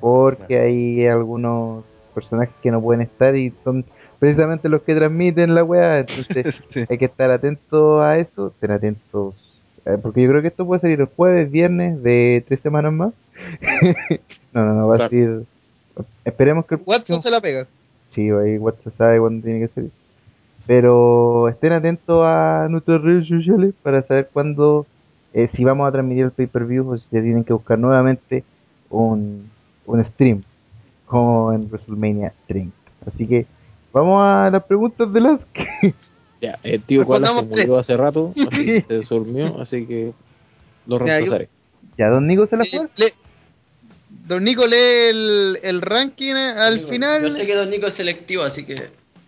[0.00, 3.84] Porque hay algunos personajes que no pueden estar y son
[4.18, 6.00] precisamente los que transmiten la weá.
[6.00, 6.84] Entonces Sí.
[6.88, 9.34] hay que estar atentos a eso, estén atentos.
[9.86, 13.12] Eh, porque yo creo que esto puede salir el jueves, viernes de tres semanas más.
[14.52, 15.10] no, no, no, va a Claro.
[15.10, 15.42] salir.
[16.24, 17.66] Esperemos que el Watson se la pega.
[18.14, 19.90] Sí, ahí WhatsApp sabe cuándo tiene que salir.
[20.66, 24.86] Pero estén atentos a nuestras redes sociales para saber cuándo,
[25.34, 28.44] eh, si vamos a transmitir el pay-per-view o si tienen que buscar nuevamente
[28.88, 29.50] un,
[29.86, 30.42] un stream,
[31.06, 32.74] como en WrestleMania 30.
[33.06, 33.46] Así que
[33.92, 35.94] vamos a las preguntas de las que...
[36.44, 40.12] Ya, el tío Koala se murió hace rato, así, se durmió, así que
[40.86, 41.48] lo yo- reemplazaré.
[41.96, 42.86] ya, don Nico se la fue.
[42.96, 43.14] le-
[44.26, 44.76] Don Nico lee
[45.10, 47.36] el, el ranking al Yo final.
[47.36, 48.74] sé que Don Nico es selectivo, así que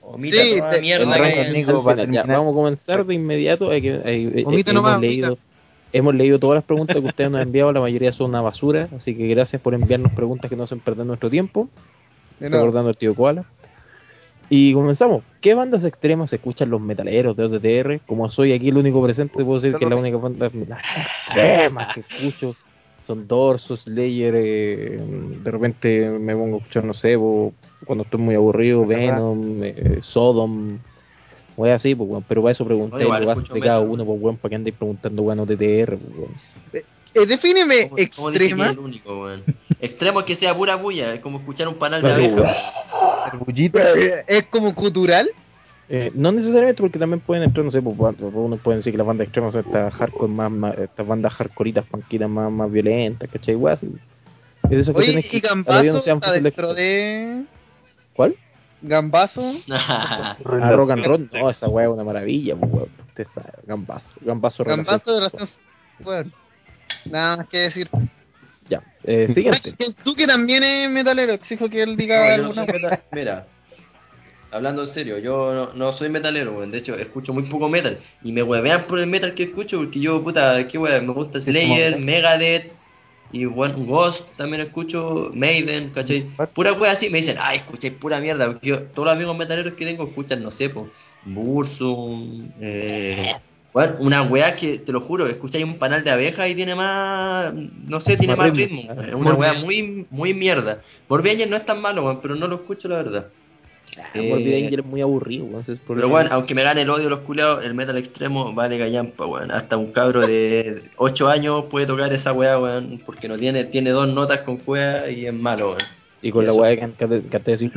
[0.03, 2.05] Omita Sí, toda te- mierda El Nico, que a.
[2.07, 3.71] Ya, vamos a comenzar de inmediato.
[3.71, 5.07] Hay que- hay- eh, Omita hemos nomás, omita.
[5.11, 5.39] leído
[5.93, 7.73] hemos leído todas las preguntas que ustedes nos han enviado.
[7.73, 8.89] La mayoría son una basura.
[8.97, 11.69] Así que gracias por enviarnos preguntas que no hacen perder nuestro tiempo.
[12.39, 13.45] Recordando al tío Koala.
[14.49, 15.25] Y comenzamos.
[15.41, 18.07] ¿Qué bandas extremas escuchan los metaleros de OTTR?
[18.07, 22.55] Como soy aquí el único presente, puedo decir que la única banda extremas que escucho
[23.07, 24.35] son Dorso, Slayer.
[24.37, 25.01] eh,
[25.43, 27.53] de repente me pongo a escuchar, no sé, po,
[27.85, 30.79] cuando estoy muy aburrido, Venom, eh, Sodom.
[31.57, 34.37] Voy así, pues, weón, pero para eso pregunté lugar escucho de cada uno, pues, weón,
[34.37, 35.97] para que andáis preguntando, weón, OTTR,
[36.73, 36.85] pues.
[37.17, 38.81] Eh, defíneme ¿Cómo- cómo dije que extrema.
[38.81, 39.45] único, weón?
[39.81, 42.73] Extremo es que sea pura bulla, es como escuchar un panal de abeja.
[43.45, 43.79] bullito.
[43.79, 45.29] Eh, Es como cultural.
[45.89, 48.99] Eh, no necesariamente porque también pueden entrar, no sé, pues, pues, uno puede decir que
[48.99, 53.31] las bandas extremas son estas hardcore más, más estas bandas hardcoreitas, panquitas más, más violentas,
[53.31, 53.55] ¿cachai?
[53.55, 53.67] Y-
[54.65, 55.15] es de eso que Oye, y
[55.93, 57.45] no está dentro de.
[58.15, 58.35] ¿Cuál?
[58.83, 59.55] Gambazo.
[59.71, 60.37] A
[60.73, 62.89] rock and roll, no, esa wea es una maravilla, pues, weón.
[63.09, 65.49] Usted sabe, gambazo, gambazo, Gambazo de relación.
[66.01, 66.31] Bueno,
[67.05, 67.89] nada más que decir.
[68.69, 69.75] Ya, eh, siguiente.
[70.03, 73.47] Tú que también es metalero, exijo que él diga No, no alguna meta- Mira,
[74.51, 76.73] hablando en serio, yo no, no soy metalero, weón.
[76.73, 77.99] De hecho, escucho muy poco metal.
[78.23, 81.41] Y me huevean por el metal que escucho, porque yo, puta, qué weón, me gusta
[81.41, 82.73] Slayer, Megadeth.
[83.33, 86.27] Y bueno, Ghost también escucho, Maiden, ¿cachai?
[86.55, 88.47] Pura wea así, me dicen, ay, escucháis pura mierda.
[88.47, 90.89] Porque yo, todos los amigos metaleros que tengo escuchan, no sé, po,
[91.25, 93.35] Bursum, eh,
[93.77, 97.53] bueno, una wea que, te lo juro, escucháis un panal de abeja y tiene más,
[97.53, 98.81] no sé, tiene Más más ritmo.
[98.81, 98.95] ritmo.
[98.99, 99.65] Ah, Es una Morbid.
[99.65, 100.79] muy, muy mierda.
[101.11, 103.27] Morbid no es tan malo, weón, pero no lo escucho, la verdad.
[104.15, 105.63] Eh, Morbid Angel es muy aburrido, weón.
[105.87, 109.51] pero bueno, aunque me gane el odio los culiados, el metal extremo vale gallampa, weón.
[109.51, 113.91] Hasta un cabro de 8 años puede tocar esa weá, weón, porque no tiene, tiene
[113.91, 115.83] dos notas con cueva y es malo, weón.
[116.23, 116.81] Y con la weá que
[117.29, 117.71] canté decir.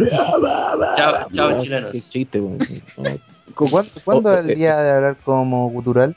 [0.95, 1.91] Chao, chao, chilenos.
[1.91, 2.57] Qué chiste, weón.
[3.55, 6.15] ¿Cu- ¿Cuándo, cuándo Oh, es el día de hablar como gutural?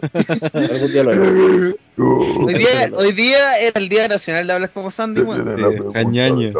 [0.54, 1.74] Algún día lo haré.
[1.98, 5.92] Hoy día, hoy día era el Día Nacional de Hablar como Sandy, weón.
[5.92, 6.52] Cañaña.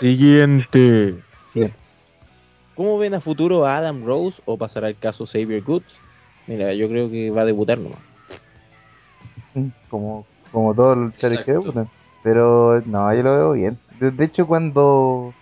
[0.00, 1.16] Siguiente.
[2.76, 5.84] ¿Cómo ven a futuro a Adam Rose o pasará el caso Xavier Goods?
[6.46, 7.98] Mira, yo creo que va a debutar nomás.
[9.88, 11.88] Como, como todos los que debutan.
[12.22, 13.78] Pero no, yo lo veo bien.
[13.98, 15.34] De, de hecho, cuando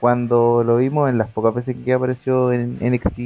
[0.00, 3.18] cuando lo vimos en las pocas veces que apareció en NXT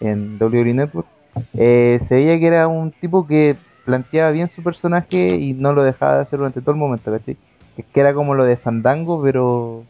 [0.00, 1.06] en WWE Network,
[1.54, 5.82] eh, se veía que era un tipo que planteaba bien su personaje y no lo
[5.82, 7.36] dejaba de hacer durante todo el momento, ¿cachai?
[7.76, 9.84] Es que era como lo de Fandango, pero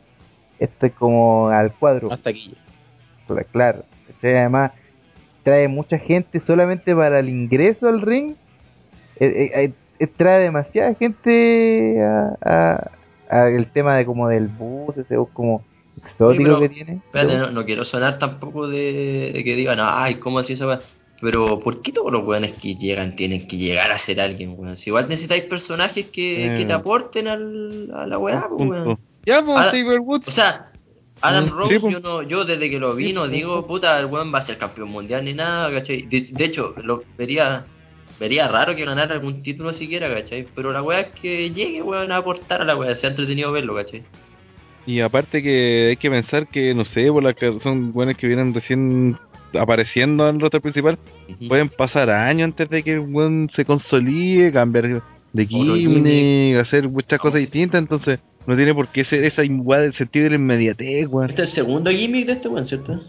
[0.58, 2.10] este como al cuadro.
[2.12, 2.56] Hasta aquí.
[3.28, 4.36] Cla- Claro, ¿cachai?
[4.38, 4.72] además
[5.42, 8.34] trae mucha gente solamente para el ingreso al ring.
[9.20, 12.90] Eh, eh, eh, trae demasiada gente a, a-
[13.30, 15.62] a el tema de como del bus, ese bus como
[16.10, 16.92] exótico pero- que tiene.
[16.96, 20.80] Espérate, no, no quiero sonar tampoco de, de que digan, ay, ¿cómo así esa?
[21.20, 24.76] Pero, ¿por qué todos los weones que llegan tienen que llegar a ser alguien, weón?
[24.76, 26.58] Si igual necesitáis personajes que, Eh.
[26.58, 28.84] que te aporten al, a la weá, weón.
[28.84, 29.00] Punto.
[29.24, 30.28] Ya, pues, Woods.
[30.28, 30.70] O sea,
[31.22, 31.92] Adam Mm, Rose, sí, pues.
[31.94, 34.58] yo, no, yo desde que lo vi no digo, puta, el weón va a ser
[34.58, 36.02] campeón mundial ni nada, ¿cachai?
[36.02, 37.64] De, de hecho, lo vería
[38.20, 40.46] vería raro que ganara algún título siquiera, ¿cachai?
[40.54, 43.50] Pero la weá es que llegue, weón, a aportar a la weá, se ha entretenido
[43.50, 44.02] verlo, ¿cachai?
[44.86, 48.26] Y aparte que hay que pensar que, no sé, por la que son buenos que
[48.26, 49.16] vienen recién
[49.58, 50.98] apareciendo en el roster principal,
[51.48, 55.00] pueden pasar años antes de que el weón se consolide, cambiar
[55.32, 59.94] de gimmick, hacer muchas cosas distintas, entonces no tiene por qué ser esa igual del
[59.94, 61.30] sentido de la inmediatez, weón.
[61.30, 63.00] Este es el segundo gimmick de este weón, ¿cierto?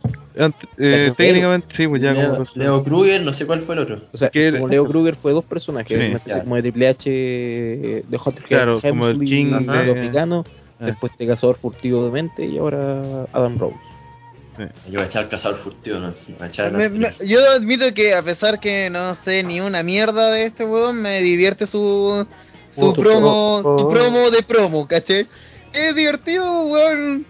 [0.77, 3.97] Eh, técnicamente, sí, pues ya Leo, como Leo Kruger, no sé cuál fue el otro.
[4.13, 6.31] O sea, Que- como Leo Kruger fue dos personajes, Sí.
[6.31, 10.45] una como de Triple H eh, de Hot Claro, como el King de de- africano,
[10.79, 10.85] Ah.
[10.87, 13.75] después de Cazador Furtivo de Mente y ahora Adam Rose.
[14.57, 16.13] Yo voy a echar al cazador furtivo, ¿no?
[16.45, 20.45] Echar Me- me- yo admito que a pesar que no sé ni una mierda de
[20.45, 22.25] este weón, me divierte su
[22.73, 23.89] su Oh, promo, oh, su oh.
[23.89, 25.27] promo de promo, ¿cachai?
[25.73, 27.25] Es divertido, weón.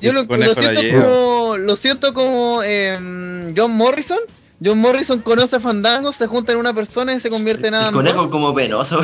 [0.00, 4.18] Yo lo, lo siento como lo siento como em, John Morrison.
[4.64, 7.80] John Morrison conoce a Fandango, se junta en una persona y se convierte en El
[7.80, 8.98] Adam conejo como penoso.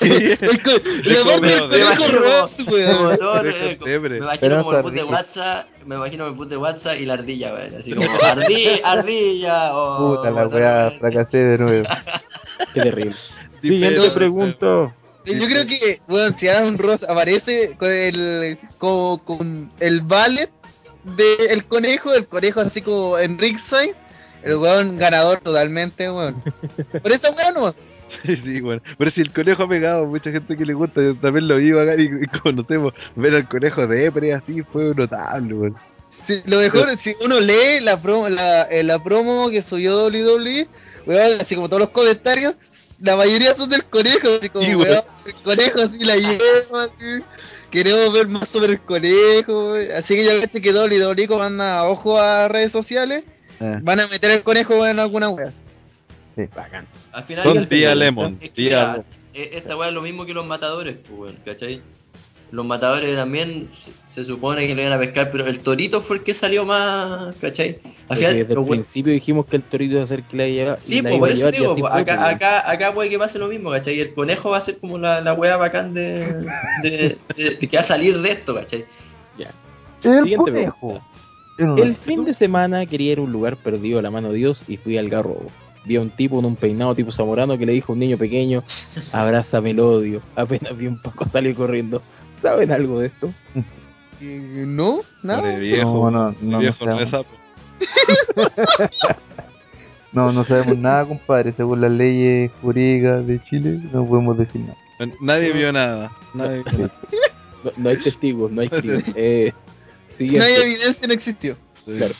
[0.00, 3.18] El, co- y como aparte el conejo imagino Ross, como, weón.
[3.44, 5.04] eh, me imagino como el boot de.
[5.04, 7.74] WhatsApp, me imagino el boot de WhatsApp y la ardilla, weón.
[7.80, 11.88] Así como ardilla, ardilla o Puta la weá, fracasé de nuevo.
[12.74, 13.16] Qué terrible.
[13.60, 14.94] Sí, Siguiente pero- pregunta.
[15.24, 20.50] Yo creo que, bueno, si Adam Ross aparece con el con, con el ballet
[21.16, 23.94] del conejo, el conejo así como en ringside,
[24.44, 26.42] el weón ganador totalmente, weón.
[27.02, 27.74] Por eso, weón.
[28.26, 28.82] Sí, sí, bueno.
[28.98, 31.70] Pero si el conejo ha pegado, mucha gente que le gusta, yo también lo vi
[31.70, 32.92] acá y, y conocemos.
[33.16, 35.76] Ver al conejo de Epre así fue notable, weón.
[36.26, 40.68] Sí, lo mejor, si uno lee la promo, la, eh, la promo que subió WWE,
[41.06, 42.54] weón, así como todos los comentarios,
[43.00, 47.24] la mayoría son del conejo, así como, Sí, weón, el conejo así la lleva, así.
[47.72, 49.90] Queremos ver más sobre el conejo, weón.
[49.92, 53.24] así que ya ves que WWE como anda ojo a redes sociales,
[53.62, 53.78] Eh.
[53.82, 55.52] van a meter el conejo en alguna wea.
[56.56, 56.86] Bacán.
[57.12, 58.70] Al final, Son final, Lemon, es que,
[59.34, 61.80] e- esta weá es lo mismo que los matadores, pues, ¿cachai?
[62.50, 66.16] Los matadores también se, se supone que lo iban a pescar, pero el torito fue
[66.16, 67.76] el que salió más, ¿cachai?
[67.84, 70.76] Al Porque final, desde el principio dijimos que el torito iba a ser que la.
[70.80, 73.48] Sí, pues por eso digo, pues, fue, acá, pues, acá, acá puede que pase lo
[73.48, 74.00] mismo, ¿cachai?
[74.00, 76.26] El conejo va a ser como la, la wea bacán de,
[76.82, 78.84] de, de- de que va a salir de esto, ¿cachai?
[79.38, 79.50] Ya.
[80.02, 80.78] El Siguiente conejo.
[80.80, 81.06] pregunta.
[81.78, 84.62] El fin de semana quería ir a un lugar perdido a la mano de Dios
[84.68, 85.46] y fui al garrobo.
[85.84, 88.16] Vi a un tipo en un peinado tipo zamorano que le dijo a un niño
[88.16, 88.62] pequeño,
[89.12, 90.22] abrázame el odio.
[90.36, 92.02] Apenas vi un poco salir corriendo.
[92.40, 93.32] ¿Saben algo de esto?
[94.20, 95.00] Eh, ¿No?
[95.22, 95.56] ¿Nada?
[95.56, 97.10] Viejo, No, no, no, viejo no no sabemos.
[97.10, 97.30] sapo.
[100.12, 101.52] No, no sabemos nada, compadre.
[101.56, 104.76] Según las leyes jurídicas de Chile, no podemos decir nada.
[105.22, 106.12] Nadie vio nada.
[106.34, 106.92] Nadie vio nada.
[107.64, 109.04] No, no hay testigos, no hay crimen.
[109.16, 109.52] Eh,
[110.22, 110.62] No siguiente.
[110.62, 111.56] hay evidencia, no existió.
[111.84, 112.14] Claro.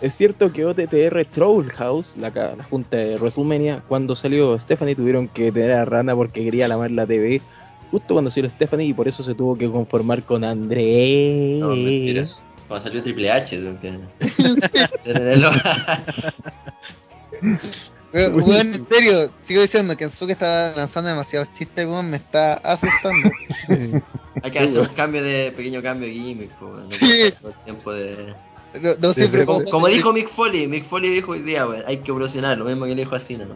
[0.00, 5.50] Es cierto que OTTR Trollhouse, la, la junta de WrestleMania, cuando salió Stephanie tuvieron que
[5.52, 7.40] tener a Rana porque quería lamar la TV
[7.90, 11.58] justo cuando salió Stephanie y por eso se tuvo que conformar con André.
[11.60, 12.36] No, mentiras.
[12.66, 13.56] Cuando salió Triple H,
[18.14, 22.54] Weón, weón, en serio, sigo diciendo que Enzuke está lanzando demasiados chistes, weón, me está
[22.54, 23.28] asustando.
[24.42, 27.34] Hay que hacer un cambio de pequeño cambio de gimmick, weón, no Sí.
[27.64, 28.34] tiempo de...
[28.80, 31.98] No, no siempre como, como- dijo Mick Foley, Mick Foley dijo hoy día, weón, hay
[31.98, 33.54] que evolucionar, lo mismo que le dijo a Cena, ¿no?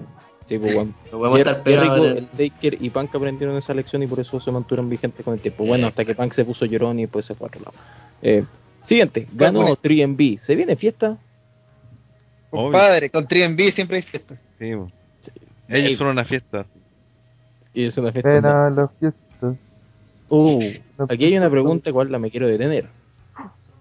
[0.48, 0.94] Sí, pues, bueno.
[1.12, 4.88] No podemos estar pegados Taker y Punk aprendieron esa lección y por eso se mantuvieron
[4.88, 5.64] vigentes con el tiempo.
[5.66, 7.74] Bueno, hasta que Punk se puso llorón y después se fue a otro lado.
[8.22, 8.44] Eh,
[8.86, 9.76] siguiente, ganó Bueno.
[9.76, 10.38] 3MB.
[10.40, 11.18] ¿Se viene fiesta?
[12.50, 14.36] Compadre, con 3B siempre hay fiesta.
[14.58, 14.90] Sí, bo.
[15.68, 16.66] Ellos son una fiesta.
[17.74, 18.70] Y es una fiesta.
[18.70, 19.54] La fiesta.
[20.30, 20.62] Uh,
[21.08, 22.86] aquí hay una pregunta cual la me quiero detener.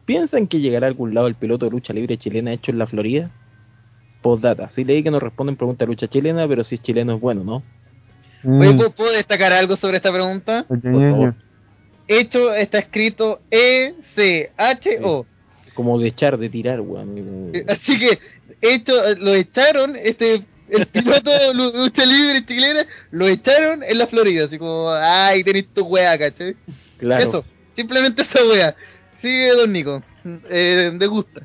[0.05, 2.87] ¿Piensan que llegará a algún lado el piloto de lucha libre chilena hecho en la
[2.87, 3.29] Florida?
[4.21, 4.69] Postdata.
[4.69, 7.43] Sí leí que nos responden pregunta de lucha chilena, pero si es chileno es bueno,
[7.43, 7.55] ¿no?
[8.59, 10.65] Oye, Mm, ¿puedo- ¿puedo destacar algo sobre esta pregunta?
[10.69, 11.35] ñoño.
[12.07, 15.25] Hecho está escrito E-C-H-O.
[15.73, 17.51] Como de echar, de tirar, weón.
[17.67, 18.19] Así que,
[18.61, 24.45] hecho, eh, lo echaron, este, el piloto lucha libre chilena, lo echaron en la Florida,
[24.45, 26.55] así como, ay, tenés tu wea, ¿cachai?
[26.97, 27.29] Claro.
[27.29, 28.75] Eso, simplemente esa wea.
[29.21, 30.03] Sigue, don Nico,
[30.49, 31.41] eh, de gusta.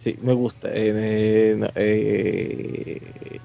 [0.00, 0.68] Sí, me gusta.
[0.68, 3.00] Eh, eh, no, eh,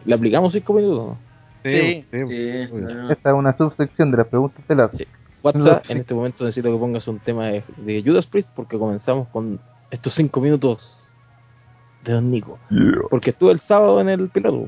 [0.05, 1.17] ¿Le aplicamos cinco minutos?
[1.63, 2.05] Sí.
[2.11, 2.69] Sí.
[3.09, 5.07] Esta es una subsección de las preguntas de la Sí.
[5.41, 9.29] WhatsApp, en este momento necesito que pongas un tema de, de Judas Priest porque comenzamos
[9.29, 9.57] con
[9.89, 10.98] estos cinco minutos
[12.09, 12.59] de Don Nico.
[13.09, 14.67] Porque estuve el sábado en el piloto.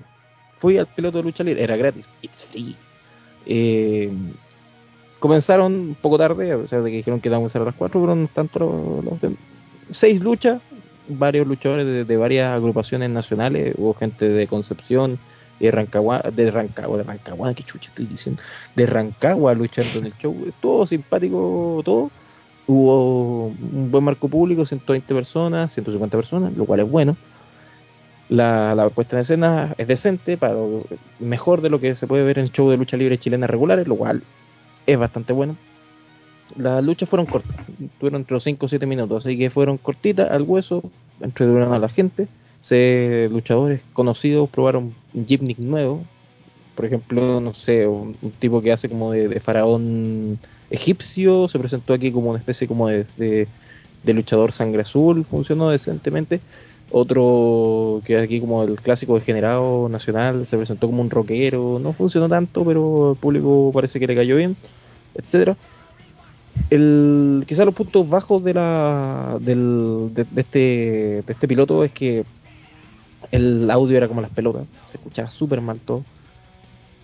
[0.60, 2.06] Fui al piloto de lucha libre, era gratis.
[2.22, 2.76] It's free.
[3.46, 4.12] Eh,
[5.20, 7.76] comenzaron un poco tarde, o sea, de que dijeron que íbamos a empezar a las
[7.76, 9.36] 4, pero no tanto los- los de-
[9.92, 10.62] seis luchas,
[11.10, 15.20] varios luchadores de, de varias agrupaciones nacionales, hubo gente de Concepción,
[15.60, 18.42] de Rancagua, de Rancagua, de Rancagua, qué chucha estoy diciendo,
[18.76, 22.10] de Rancagua luchando en el show, todo simpático, todo.
[22.68, 27.18] Hubo un buen marco público, 120 personas, 150 personas, lo cual es bueno.
[28.32, 30.56] La, la puesta en escena es decente, para
[31.20, 33.98] mejor de lo que se puede ver en show de lucha libre chilena regulares, lo
[33.98, 34.24] cual
[34.88, 35.58] es bastante bueno.
[36.56, 37.54] Las luchas fueron cortas,
[38.00, 40.82] tuvieron entre los 5 o 7 minutos, así que fueron cortitas al hueso,
[41.20, 42.30] entretuvieron a la gente.
[42.62, 46.06] Se, luchadores conocidos probaron un gimmick nuevo,
[46.76, 52.14] por ejemplo, no sé, un, tipo que hace como de, faraón egipcio, se presentó aquí
[52.14, 56.40] como una especie como de, de luchador sangre azul, funcionó decentemente.
[56.92, 62.28] Otro que aquí como el clásico degenerado nacional, se presentó como un rockero, no funcionó
[62.28, 64.58] tanto, pero el público parece que le cayó bien,
[65.16, 65.56] etcétera.
[66.70, 70.60] El, quizá los puntos bajos de la del, de, este
[71.26, 72.26] de este piloto es que
[73.32, 76.04] el audio era como las pelotas, se escuchaba súper mal todo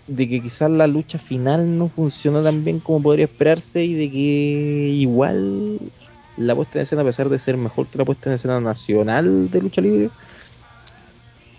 [0.08, 4.10] de que quizás la lucha final no funcionó tan bien como podría esperarse y de
[4.10, 5.80] que igual
[6.38, 9.50] la puesta en escena, a pesar de ser mejor que la puesta en escena nacional
[9.50, 10.10] de lucha libre,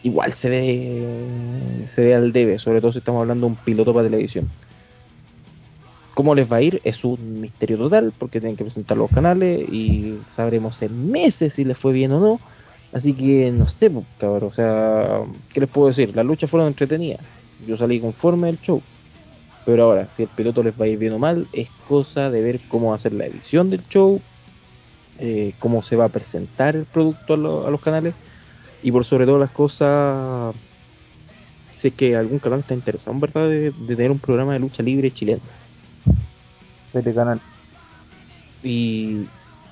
[0.02, 3.92] igual se ve, se ve al debe, sobre todo si estamos hablando de un piloto
[3.92, 4.48] para televisión.
[6.14, 6.80] ¿Cómo les va a ir?
[6.82, 11.64] Es un misterio total, porque tienen que presentar los canales y sabremos en meses si
[11.64, 12.40] les fue bien o no.
[12.92, 15.20] Así que no sé, pues, cabrón, o sea,
[15.52, 16.16] ¿qué les puedo decir?
[16.16, 17.20] Las luchas fueron entretenidas.
[17.66, 18.82] Yo salí conforme del show.
[19.64, 22.40] Pero ahora, si el piloto les va a ir bien o mal, es cosa de
[22.40, 24.20] ver cómo va a ser la edición del show,
[25.18, 28.16] eh, cómo se va a presentar el producto a, lo- a los canales
[28.82, 30.56] y por sobre todas las cosas,
[31.70, 34.82] sé que algún canal está interesado, en verdad, de, de tener un programa de lucha
[34.82, 35.48] libre chileno.
[36.92, 37.42] Telecanal.
[38.62, 39.30] Y,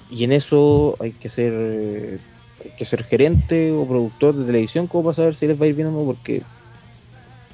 [0.08, 2.20] y en eso hay que ser eh,
[2.64, 5.68] hay que ser gerente o productor de televisión como para saber si les va a
[5.68, 6.46] ir bien o no, porque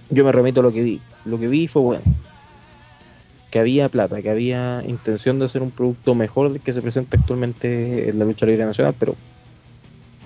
[0.09, 1.05] yo me remito a lo que vi.
[1.25, 2.05] Lo que vi fue bueno.
[3.53, 7.19] Que había plata, que había intención de hacer un producto mejor del que se presenta
[7.19, 9.15] actualmente en la lucha libre nacional, pero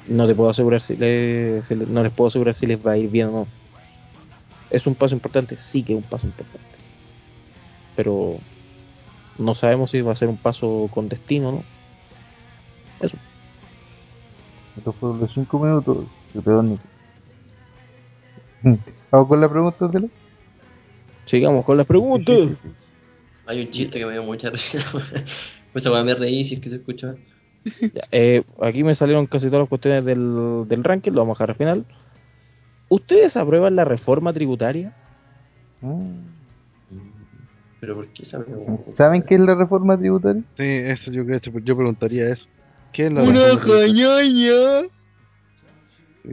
[0.09, 2.93] no te puedo asegurar si, le- si le- no les puedo asegurar si les va
[2.93, 3.47] a ir bien o no.
[4.71, 5.57] ¿Es un paso importante?
[5.73, 6.65] Sí que es un paso importante.
[7.97, 8.37] Pero
[9.39, 11.65] no sabemos si va a ser un paso con destino no.
[13.01, 13.17] Eso.
[14.77, 16.83] Estos fueron los 5 minutos de Pedónico.
[19.11, 20.09] ¿Vamos con la pregunta de
[21.27, 22.37] Sigamos con las preguntas.
[23.47, 24.85] Hay un chiste que me dio mucha risa.
[25.73, 27.15] Pues esa weá me reí si es que se escucha.
[27.81, 31.45] Ya, eh, aquí me salieron casi todas las cuestiones del, del ranking, lo vamos a
[31.45, 31.85] dejar al final.
[32.89, 34.93] ¿Ustedes aprueban la reforma tributaria?
[37.81, 38.45] Pero ¿por qué esa
[38.97, 40.43] ¿Saben qué es la reforma tributaria?
[40.57, 42.47] Sí, eso yo creo, yo preguntaría eso.
[42.93, 43.95] ¿Qué es la Una reforma tributaria?
[43.95, 44.81] jañaña.
[44.83, 44.96] Y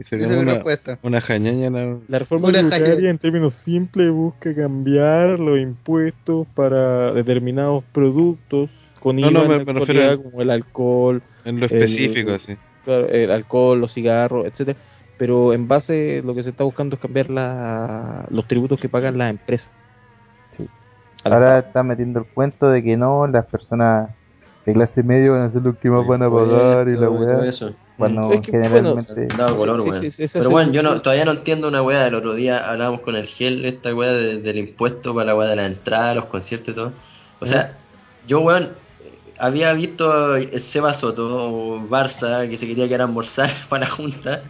[0.08, 0.98] sería Esa una, respuesta.
[1.02, 1.70] una jañaña.
[1.70, 9.16] la- La reforma tributaria en términos simples busca cambiar los impuestos para determinados productos con
[9.16, 12.56] No, IVA no, me- me refiero como el alcohol, En lo el- específico, así.
[12.84, 14.78] claro, el alcohol, los cigarros, etcétera.
[15.16, 19.16] Pero en base lo que se está buscando es cambiar la, los tributos que pagan
[19.16, 19.70] las empresas.
[21.22, 24.10] Ahora está metiendo el cuento de que no, las personas
[24.66, 27.46] de clase media van a ser los que más van a pagar y la weá.
[27.48, 27.74] eso.
[27.96, 29.26] Cuando Es que, generalmente.
[29.36, 30.02] Daba color, Sí, sí, weón.
[30.02, 32.06] sí, sí, Pero bueno, yo no, todavía no entiendo una weá.
[32.08, 35.48] El otro día hablábamos con el GEL, esta weá de- del impuesto para la weá
[35.48, 36.92] de la entrada, los conciertos y todo.
[37.40, 37.78] O sea,
[38.26, 38.70] yo, weón,
[39.38, 44.42] había visto el Seba Soto, Barça, que se quería quedar a almorzar para la junta.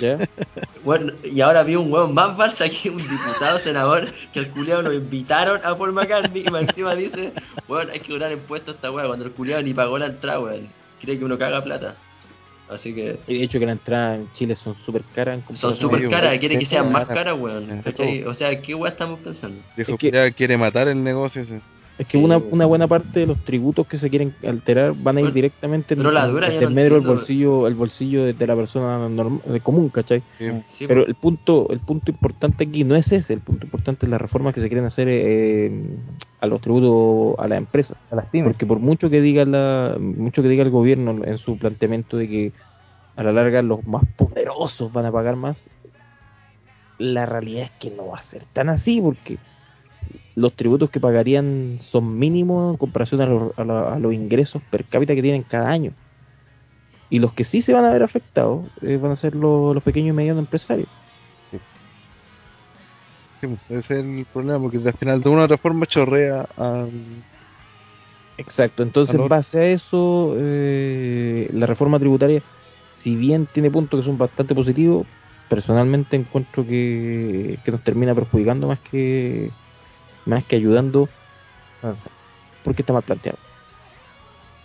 [0.00, 0.18] ¿Ya?
[0.84, 4.82] Bueno, y ahora vi un weón más Barça que un diputado senador que el culiado
[4.82, 7.32] lo invitaron a Paul McCartney y encima dice,
[7.68, 10.40] weón, hay que cobrar impuestos a esta weá cuando el culiado ni pagó la entrada,
[10.40, 10.66] weón.
[11.00, 11.94] Cree que uno caga plata.
[12.72, 15.40] Así que Y de hecho que las entradas en Chile son súper caras.
[15.54, 17.38] son súper caras, quiere que sean más caras.
[17.38, 17.82] weón.
[17.82, 18.24] ¿cachai?
[18.24, 19.62] O sea, ¿qué weá estamos pensando?
[19.76, 21.60] Viejo Es que- quiere matar el negocio ese.
[21.98, 25.20] Es que una, una buena parte de los tributos que se quieren alterar van a
[25.20, 28.56] ir Bueno, directamente en la dura no intermedio del bolsillo, el bolsillo de, de la
[28.56, 30.22] persona norm- de común, ¿cachai?
[30.38, 34.10] Sí, Pero el punto, el punto importante aquí no es ese, el punto importante es
[34.10, 35.70] las reformas que se quieren hacer eh,
[36.40, 37.96] a los tributos a las empresas.
[38.10, 38.48] A las pymes.
[38.48, 42.28] Porque por mucho que diga la, mucho que diga el gobierno en su planteamiento de
[42.28, 42.52] que
[43.16, 45.58] a la larga los más poderosos van a pagar más,
[46.98, 49.36] la realidad es que no va a ser tan así porque
[50.34, 54.62] los tributos que pagarían son mínimos en comparación a, los- a la- a los ingresos
[54.70, 55.94] per cápita que tienen cada año.
[57.08, 59.84] Y los que sí se van a ver afectados eh, van a ser los, los
[59.84, 60.88] pequeños y medianos empresarios.
[63.40, 66.46] Sí, pues, ese es el problema, porque al final de una u otra forma chorrea
[66.56, 66.88] a...
[68.36, 72.42] Exacto, entonces en base a eso, eh, la reforma tributaria,
[72.88, 75.06] si bien tiene puntos que son bastante positivos,
[75.48, 79.54] personalmente encuentro que, que nos termina perjudicando más que
[80.26, 81.08] más que ayudando
[82.64, 83.38] porque está mal planteado.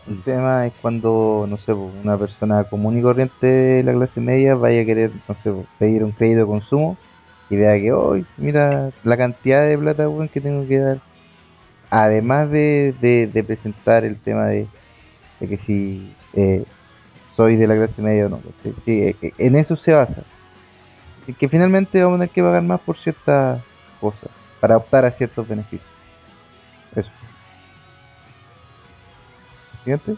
[0.07, 4.55] El tema es cuando, no sé, una persona común y corriente de la clase media
[4.55, 6.97] vaya a querer, no sé, pedir un crédito de consumo
[7.49, 10.99] y vea que, hoy mira la cantidad de plata weón, que tengo que dar.
[11.89, 14.67] Además de, de, presentar el tema de,
[15.39, 16.63] de que si eh,
[17.35, 18.39] soy de la clase media o no.
[18.39, 18.73] ¿cachai?
[18.85, 20.23] Sí, eh, eh, en eso se basa.
[21.37, 23.61] Que finalmente vamos a tener que pagar más por ciertas
[23.99, 24.29] cosas,
[24.59, 25.89] para optar a ciertos beneficios.
[26.95, 27.11] Eso.
[29.83, 30.17] Siguiente.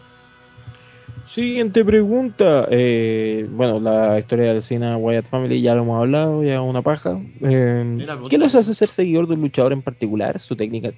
[1.34, 2.66] Siguiente pregunta.
[2.70, 7.20] Eh, bueno, la historia del cine Wyatt Family ya lo hemos hablado, ya una paja.
[7.40, 10.40] Eh, ¿Qué los hace ser seguidor de un luchador en particular?
[10.40, 10.90] ¿Su técnica,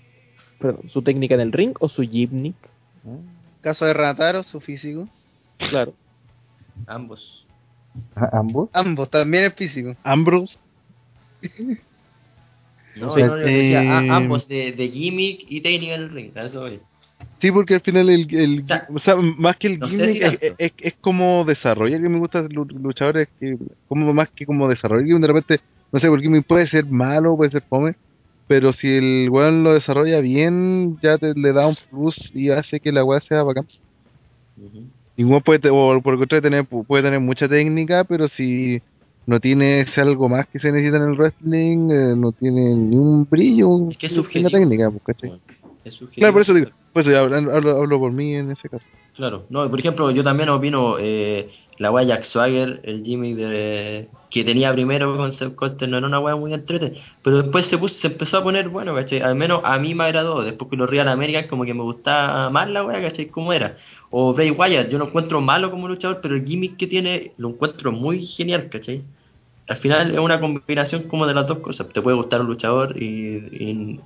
[0.58, 2.56] perdón, su técnica en el ring o su gimmick?
[3.60, 5.06] Caso de Ranataro, su físico.
[5.58, 5.92] Claro.
[6.86, 7.46] Ambos.
[8.32, 8.70] ¿Ambos?
[8.72, 9.94] Ambos, también el físico.
[10.02, 10.56] Ambrose.
[12.96, 13.22] No, Sí.
[13.22, 16.30] no, yo decía a- Eh, ambos de, de gimmick y técnica en el ring.
[16.36, 16.80] eso voy.
[17.40, 20.10] Sí, porque al final el, el O sea, o sea, más que el no gimmick
[20.12, 23.56] si es, es, es como desarrolla que me gusta lu- luchadores que
[23.88, 25.60] como más que como desarrollo que de repente
[25.92, 27.94] no sé, porque gimmick puede ser malo, puede ser fome,
[28.46, 32.80] pero si el weón lo desarrolla bien, ya te, le da un plus y hace
[32.80, 33.66] que la weá sea bacán.
[35.16, 38.80] Ningún puede, te- o por el contrario, tener, puede tener mucha técnica, pero si
[39.26, 42.96] no tiene ese algo más que se necesita en el wrestling, eh, no tiene ni
[42.96, 44.50] un brillo en la subjetivo.
[44.50, 45.40] técnica, pues, ¿cachai?
[45.84, 45.98] Es.
[46.14, 48.84] Claro, por eso digo, pues hablo, hablo, hablo por mí en ese caso.
[49.14, 51.50] Claro, no, por ejemplo, yo también opino eh,
[51.82, 56.06] la wea Jack Swagger, el Jimmy de, que tenía primero con Seth Coster, no era
[56.06, 59.20] una wea muy entrete, pero después se puso, se empezó a poner bueno, ¿cachai?
[59.20, 62.48] Al menos a mí me agradó, después que los Real American como que me gustaba
[62.50, 63.26] más la wea, ¿cachai?
[63.26, 63.78] Como era.
[64.10, 67.48] O Bray Wyatt, yo lo encuentro malo como luchador, pero el gimmick que tiene lo
[67.48, 69.02] encuentro muy genial, ¿cachai?
[69.66, 73.02] Al final es una combinación como de las dos cosas, te puede gustar un luchador
[73.02, 73.98] y,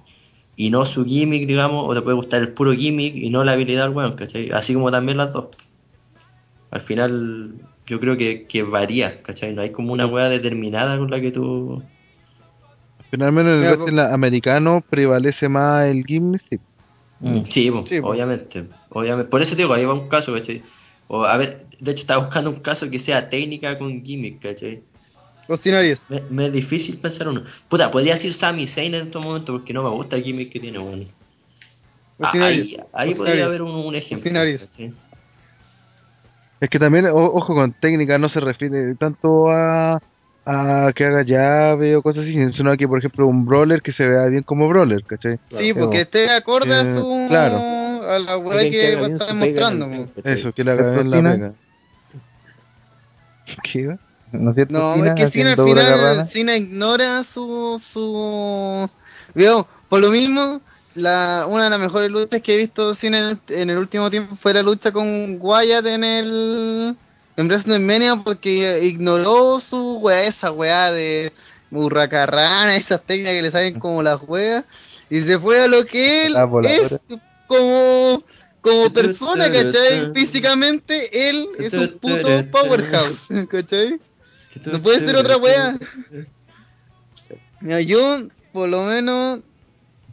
[0.56, 3.52] y, no su gimmick, digamos, o te puede gustar el puro gimmick y no la
[3.52, 4.50] habilidad weón, ¿cachai?
[4.52, 5.48] Así como también las dos.
[6.70, 7.54] Al final,
[7.86, 9.54] yo creo que, que varía, ¿cachai?
[9.54, 11.82] No hay como una weá determinada con la que tú.
[13.10, 16.58] Finalmente en el Mira, wrestling americano prevalece más el gimmick, sí.
[17.50, 18.08] Sí, po, Sí, po.
[18.08, 19.30] obviamente, obviamente.
[19.30, 20.62] Por eso te digo, ahí va un caso, ¿cachai?
[21.08, 24.82] O, a ver, de hecho estaba buscando un caso que sea técnica con gimmick, ¿cachai?
[25.48, 26.00] Austin Aries.
[26.08, 27.44] Me, me es difícil pensar uno.
[27.68, 30.60] Puta, podría decir Sami Zayn en estos momentos porque no me gusta el gimmick que
[30.60, 31.06] tiene, weón.
[32.20, 34.16] Ah, ahí ahí podría haber un, un ejemplo.
[34.18, 34.60] Austin Aries.
[34.60, 34.92] ¿cachai?
[36.60, 40.00] Es que también, o- ojo con técnica, no se refiere tanto a,
[40.46, 43.92] a que haga llave o cosas así, sino a que, por ejemplo, un brawler que
[43.92, 45.38] se vea bien como brawler, ¿cachai?
[45.58, 47.26] Sí, porque esté acorde a Eh, su.
[47.28, 47.56] claro.
[48.10, 50.08] a la weá que va a estar su pega en mostrando.
[50.24, 51.52] Eso, que le haga bien la pega.
[53.62, 53.96] ¿Qué?
[54.32, 54.72] ¿No es cierto?
[54.74, 58.88] No, es que Cena al final ignora su su
[59.34, 60.60] veo, por lo mismo
[60.96, 64.36] la una de las mejores luchas que he visto en el, en el último tiempo
[64.36, 66.96] fue la lucha con Wyatt en el
[67.36, 71.32] en WrestleMania porque ignoró su weá, esa weá de
[71.70, 74.64] burracarrana, esas técnicas que le salen como las weas
[75.10, 76.92] y se fue a lo que él La es
[77.46, 78.24] como
[78.62, 80.12] como persona, ¿cachai?
[80.12, 84.00] Físicamente él es un puto powerhouse, ¿cachai?
[84.64, 85.78] No puede ser otra wea.
[87.60, 89.40] Mira, yo, por lo menos,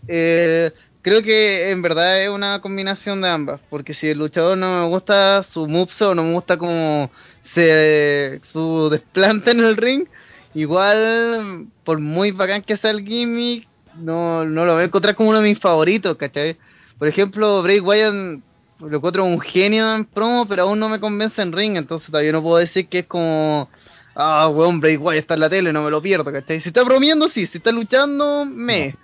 [0.08, 3.62] eh, creo que en verdad es una combinación de ambas.
[3.70, 7.12] Porque si el luchador no me gusta su moveset o no me gusta como
[7.54, 10.06] se su desplante en el ring,
[10.54, 13.68] igual, por muy bacán que sea el gimmick,
[13.98, 16.58] no, no lo voy a encontrar como uno de mis favoritos, ¿cachai?
[16.98, 18.42] Por ejemplo, Bray Wyatt
[18.80, 22.32] lo encuentro un genio en promo, pero aún no me convence en ring, entonces todavía
[22.32, 23.70] no puedo decir que es como...
[24.16, 26.62] Ah, weón, Bray Wyatt está en la tele, no me lo pierdo, ¿cachai?
[26.62, 28.96] Si está bromeando, sí, si está luchando, me.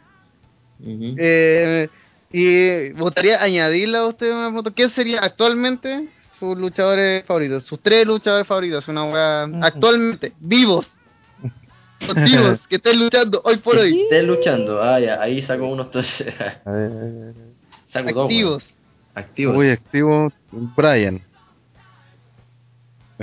[0.84, 1.90] Eh,
[2.32, 6.08] y me gustaría añadirle a usted una pregunta, ¿qué sería actualmente
[6.40, 7.66] sus luchadores favoritos?
[7.66, 10.88] Sus tres luchadores favoritos, una actualmente, vivos.
[12.16, 14.82] Vivos, que estén luchando hoy por hoy, Estés luchando.
[14.82, 16.34] Ah, ya, ahí saco unos entonces.
[16.66, 17.34] A ver, a ver, a ver.
[17.88, 18.24] saco dos.
[18.24, 18.64] activos.
[19.16, 19.56] Activos.
[19.56, 20.32] Muy activo,
[20.78, 21.22] Brian.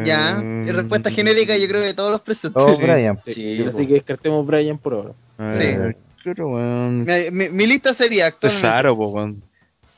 [0.04, 2.62] Ya, Eh, y respuesta genérica yo creo que todos los presentes.
[2.62, 3.18] Oh, Brian.
[3.24, 3.64] Sí.
[3.66, 5.12] Así que descartemos Brian por ahora.
[5.38, 5.94] A
[6.26, 7.04] ver, ¿qué otro weón?
[7.04, 8.66] Mi, mi- mi lista sería actualmente.
[8.66, 9.42] Cesaro, po, weón.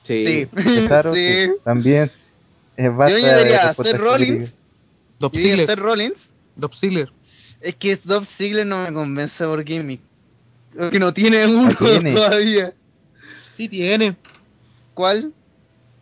[0.04, 1.20] Sí, Cesaro, sí.
[1.46, 2.10] sí, También.
[2.76, 4.54] Es Yo de añadiría a respuestas Seth Rollins
[5.32, 5.66] Ziggler.
[5.66, 6.30] Seth Rollins.
[6.56, 7.08] Dolph Ziggler.
[7.60, 10.00] Es que Dolph Ziggler no me convence por gimmick.
[10.90, 12.14] Que no tiene uno tiene.
[12.14, 12.72] todavía.
[13.56, 14.14] Sí tiene.
[14.94, 15.32] ¿Cuál?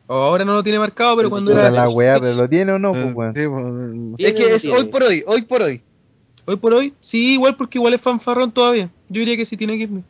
[0.06, 1.70] O ahora no lo tiene marcado, pero cuando era...
[1.70, 4.14] la weá, pero lo tiene o no, pues weón.
[4.18, 5.80] sí, Es que es hoy por hoy, hoy por hoy.
[6.44, 8.88] Hoy por hoy, sí, igual porque igual es fanfarrón todavía.
[9.08, 10.04] Yo diría que sí tiene gimmick.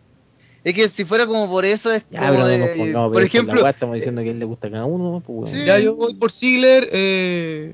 [0.66, 3.12] Es que si fuera como por eso es Ya, como pero no de- nos pongamos
[3.12, 5.52] por ejemplo, la weá, estamos diciendo que a él le gusta a cada uno, pues.
[5.52, 5.64] Sí.
[5.64, 6.88] Ya yo voy por Ziggler.
[6.90, 7.72] Eh,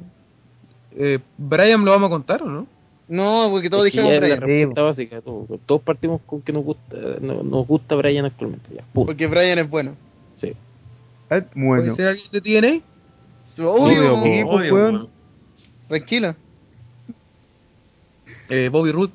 [0.99, 2.67] eh, Brian lo vamos a contar, ¿o no?
[3.09, 6.43] no, porque todos Es que dijimos es la Brian, respuesta básica, todos, todos partimos con
[6.43, 9.97] que nos gusta, no- nos gusta Brian actualmente, ya, porque Brian es bueno.
[10.41, 10.53] Sí.
[11.31, 11.95] Ah, Bueno.
[11.95, 12.83] ¿Puede ser alguien de TNA?
[13.67, 15.09] Obvio, Obvio, Obvio, weón.
[15.89, 16.35] tranquilo.
[18.51, 19.12] Eh, Bobby Roode.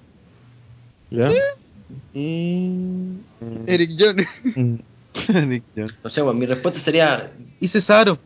[1.11, 1.29] ¿Ya?
[3.65, 4.17] Eric John.
[4.55, 4.79] Mm.
[5.49, 5.95] Nick Jones.
[6.03, 7.31] No sé, weón, mi respuesta sería.
[7.59, 8.19] Y Cesaro.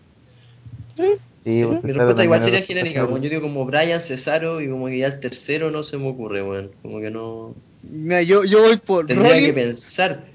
[0.96, 1.04] Sí,
[1.44, 3.22] Mi respuesta igual sería genérica, weón.
[3.22, 6.44] Yo digo como Brian, Cesaro y como que ya el tercero no se me ocurre,
[6.44, 6.72] weón.
[6.82, 7.56] Como que no.
[7.84, 10.26] Mira, yo, yo voy por Tendría que pensar.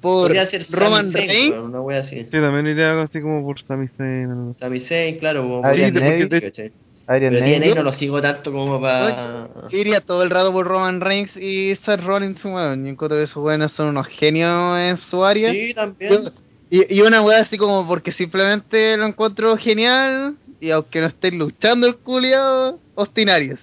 [0.00, 1.56] por Podría ser Roman Reigns.
[1.56, 2.24] una wea así.
[2.24, 4.54] Sí, también iría algo así como por Sami Zayn.
[4.58, 6.72] Sami Zayn, claro, como Adrian Neville.
[7.12, 7.74] Adrian Pero Neville.
[7.74, 9.48] No lo sigo tanto como para.
[9.70, 12.84] Yo iría todo el rato por Roman Reigns y Seth Rollins, weón.
[12.84, 15.50] Yo encuentro que esos weones son unos genios en su área.
[15.52, 16.32] Sí, también.
[16.70, 21.38] Y, y una weá así como porque simplemente lo encuentro genial y aunque no estén
[21.38, 23.58] luchando el culiado, ostinarios.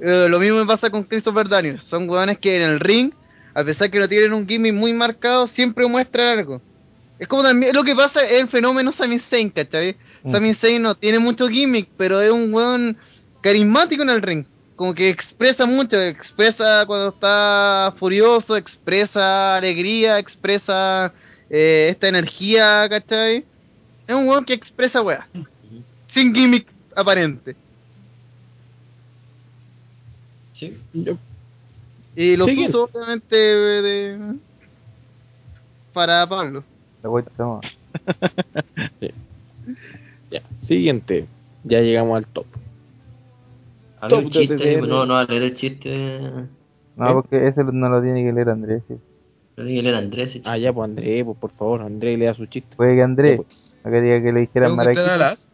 [0.00, 1.82] Eh, lo mismo me pasa con Christopher Daniels.
[1.88, 3.12] Son weones que en el ring,
[3.54, 6.60] a pesar que no tienen un gimmick muy marcado, siempre muestran algo.
[7.18, 9.96] Es como también lo que pasa es el fenómeno Sami Zayn, ¿cachai?
[10.26, 10.32] Mm.
[10.32, 12.96] Sami Zayn no tiene mucho gimmick, pero es un weón
[13.42, 14.44] carismático en el ring.
[14.74, 21.12] Como que expresa mucho, expresa cuando está furioso, expresa alegría, expresa
[21.48, 23.44] eh, esta energía, ¿cachai?
[24.08, 25.28] Es un weón que expresa weá.
[26.12, 27.54] Sin gimmick aparente.
[30.54, 30.76] Sí.
[32.16, 32.76] Y los Siguiente.
[32.76, 34.18] uso, obviamente, de...
[35.92, 36.64] para Pablo.
[37.02, 37.60] La mal.
[39.00, 39.10] Sí.
[40.30, 41.26] Ya, siguiente.
[41.64, 42.46] Ya llegamos al top.
[44.08, 46.20] Top un chiste, no, no, a leer el chiste.
[46.96, 47.12] No, ¿Eh?
[47.14, 48.82] porque ese no lo tiene que leer Andrés.
[48.88, 48.94] sí.
[49.56, 50.40] Lo tiene que leer Andrés.
[50.44, 52.76] Ah, ya, pues André, pues por favor, André le da su chiste.
[52.76, 53.48] Puede que Andrés, pues.
[53.84, 55.46] no quería que le dijeran ¿Tengo que entrar a Maraquita.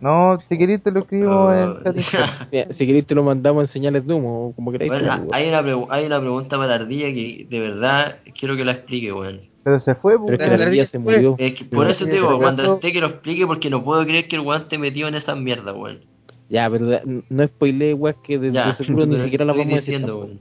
[0.00, 2.48] No, si querés te lo escribo en Oh, chat.
[2.52, 4.90] Mira, si queréis te lo mandamos en señales de humo, como queráis.
[4.90, 9.12] Bueno, hay una, hay una pregunta para Ardilla que de verdad quiero que la explique,
[9.12, 9.40] weón.
[9.64, 11.34] Pero se fue, pero es que la ardilla se murió.
[11.38, 14.36] Es que por eso te digo, esté que lo explique, porque no puedo creer que
[14.36, 16.00] el weón esté metido en esa mierda, weón.
[16.48, 19.74] Ya, pero no spoilee, weas, que de, Ya, de seguro ni siquiera la vamos a
[19.76, 19.94] decir.
[19.94, 20.40] diciendo, weón.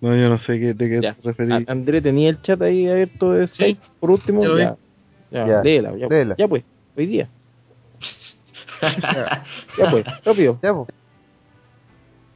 [0.00, 1.14] No, yo no sé qué, de qué Ya.
[1.14, 1.68] te referís.
[1.68, 3.80] André, ¿tenía el chat ahí abierto de Skype?
[3.98, 4.76] Por último, ya ya.
[5.30, 6.34] Ya, Ya, léela, ya, léela.
[6.38, 6.64] ya pues,
[6.96, 7.28] hoy día.
[8.82, 10.58] Ya pues, rápido.
[10.62, 10.88] Ya, pues.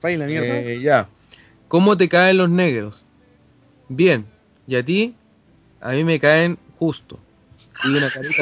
[0.03, 0.47] Baila, mierda.
[0.61, 1.09] Eh, ya.
[1.69, 3.05] ¿Cómo te caen los negros?
[3.89, 4.27] Bien.
[4.67, 5.15] ¿Y a ti?
[5.81, 7.19] A mí me caen justo.
[7.85, 8.35] Y una carita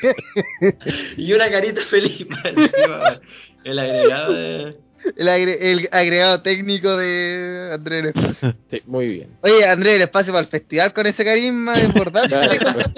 [0.00, 0.74] feliz.
[1.16, 3.20] y una carita feliz, man.
[3.64, 4.76] El agregado de.
[5.16, 8.54] El, agre- el agregado técnico de Andrés del Espacio.
[8.70, 9.28] Sí, muy bien.
[9.42, 12.36] Oye, Andrés del Espacio para el festival con ese carisma desbordante.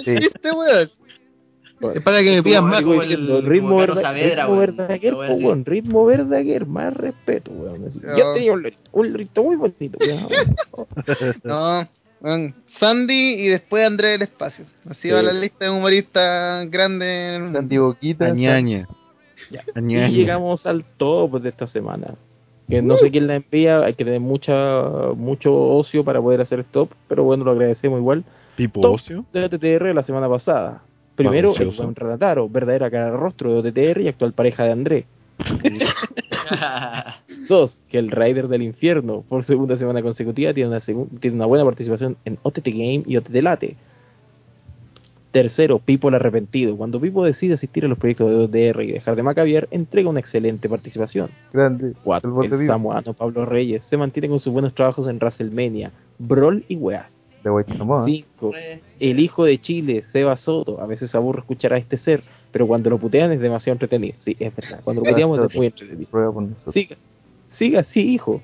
[0.05, 0.11] Sí.
[0.15, 0.91] ¿Viste, weón?
[1.95, 2.83] Es para que me pidas como- más.
[2.83, 7.87] como el- ritmo, Saavedra, ritmo verdaguer, po, ritmo verdaguer, más respeto, weón.
[7.87, 7.99] así.
[8.03, 8.19] No.
[8.19, 8.53] Yo tenía
[8.93, 10.29] un lorito muy bonito, weón.
[11.45, 11.89] No,
[12.21, 12.55] weón.
[12.79, 14.65] Sandy y después Andrés del Espacio.
[14.89, 15.11] Así Sí.
[15.11, 17.59] va la lista de humoristas grandes en el mundo.
[17.61, 18.27] Santi Boquita.
[18.27, 18.87] Añaña.
[19.51, 19.65] Ya.
[19.75, 20.09] Añaña.
[20.09, 22.15] Y llegamos al top de esta semana.
[22.69, 24.83] Que no sé quién la envía, hay que tener mucha
[25.17, 28.23] mucho ocio para poder hacer stop, pero bueno, lo agradecemos igual.
[28.57, 29.25] Tipo Top ocio.
[29.33, 30.83] de OTTR la semana pasada.
[31.17, 31.83] Primero, el ocioso.
[31.83, 35.07] buen Renataro, verdadera cara rostro de OTTR y actual pareja de André.
[37.49, 41.65] Dos, que el Rider del Infierno, por segunda semana consecutiva, tiene una, tiene una buena
[41.65, 43.77] participación en OTT Game y OTT Late.
[45.33, 46.77] Tercero, Pipo el Arrepentido.
[46.77, 50.21] Cuando Pipo decide asistir a los proyectos de OTR y dejar de macabiar, entrega una
[50.21, 51.31] excelente participación.
[51.53, 51.95] Grande.
[52.03, 56.77] Cuatro, El samuano Pablo Reyes se mantiene con sus buenos trabajos en WrestleMania, Brawl y
[56.77, 57.07] Weas.
[57.43, 58.05] De White Samoa.
[58.05, 58.53] 5.
[58.99, 60.81] El hijo de Chile, Seba Soto.
[60.81, 64.15] A veces aburre escuchar a este ser, pero cuando lo putean es demasiado entretenido.
[64.21, 64.81] Sí, es verdad.
[64.85, 66.09] Cuando lo puteamos es muy entretenido.
[66.73, 66.97] Siga,
[67.59, 68.43] siga así, hijo.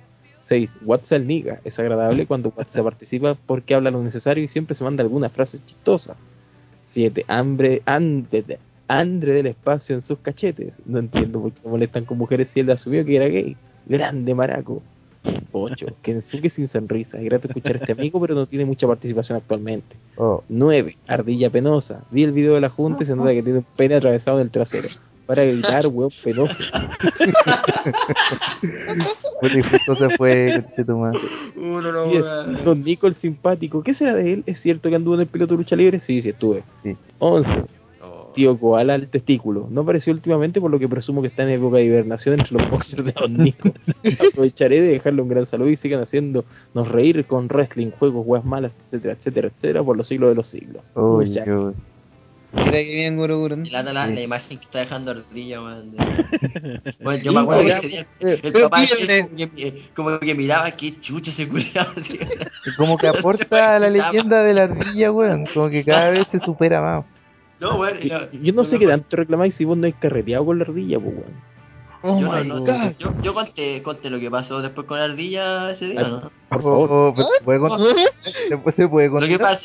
[0.48, 0.70] 6.
[0.84, 1.60] WhatsApp Niga.
[1.64, 5.58] Es agradable cuando WhatsApp participa porque habla lo necesario y siempre se manda alguna frase
[5.66, 6.16] chistosa.
[6.94, 7.24] 7.
[7.28, 8.58] Hambre, Andre,
[8.88, 10.72] Andre del espacio en sus cachetes.
[10.86, 13.56] No entiendo por qué molestan con mujeres si él asumió que era gay.
[13.86, 14.82] Grande maraco.
[15.52, 15.86] 8.
[16.02, 17.18] Kensuke sin sonrisa.
[17.18, 19.96] Es grato escuchar a este amigo, pero no tiene mucha participación actualmente.
[20.16, 20.96] Oh, 9.
[21.06, 22.04] Ardilla penosa.
[22.10, 24.44] Vi el video de la junta y se nota que tiene un pene atravesado en
[24.44, 24.88] el trasero.
[25.26, 26.54] Para gritar, weón penoso.
[29.40, 31.18] Puta, y justo se fue, madre.
[31.56, 32.22] Uno no, 10.
[32.22, 32.64] weón.
[32.64, 33.82] Don Nico el simpático.
[33.82, 34.44] ¿Qué será de él?
[34.46, 36.00] ¿Es cierto que anduvo en el piloto de lucha libre?
[36.00, 36.62] Sí, sí estuve.
[36.84, 36.96] Sí.
[37.18, 37.50] 11.
[38.36, 38.54] Oh.
[38.54, 39.66] Tío Koala el testículo.
[39.70, 42.70] No apareció últimamente, por lo que presumo que está en época de hibernación entre los
[42.70, 43.70] boxers de Don Nico.
[44.30, 46.46] Aprovecharé de dejarle un gran saludo y sigan haciéndonos
[46.88, 50.82] reír con wrestling, juegos, weas malas, etcétera, etcétera, etcétera, por los siglos de los siglos.
[51.44, 51.72] Qué-
[52.54, 53.56] Mira que bien, Guru Guru.
[53.70, 55.94] La, la imagen que está dejando Ardilla, weón.
[57.02, 60.34] Bueno, yo me acuerdo que ese día el, el Pero papá que- como, que, que
[60.34, 61.48] miraba qué chucha se
[62.76, 65.46] Como que aporta a la leyenda de la ardilla, weón.
[65.52, 67.04] Como que cada vez se supera más.
[67.60, 67.98] No, weón.
[68.00, 70.64] Yo, no, yo no sé qué tanto reclamáis si vos no hay carreteado con la
[70.64, 71.56] ardilla, pues, weón.
[72.02, 75.86] Oh Yo, no, no, yo, yo conté, conté lo que pasó después con Ardilla ese
[75.86, 76.30] día, ¿no?
[76.50, 76.88] Por favor.
[76.92, 77.28] Oh, oh, pero
[78.76, 79.28] ¿se puede contar?
[79.28, 79.60] Lo que pasa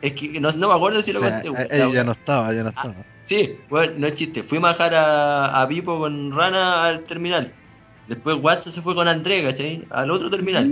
[0.00, 1.62] es que no, no me acuerdo si lo Ah, conté.
[1.62, 2.94] ah, ella ya no estaba, ya no Ah, estaba.
[3.26, 4.44] Sí, bueno, no es chiste.
[4.44, 7.52] Fui a bajar a, a Pipo con Rana al terminal.
[8.08, 9.84] Después Watson se fue con André, ¿cachai?
[9.90, 10.70] Al otro terminal.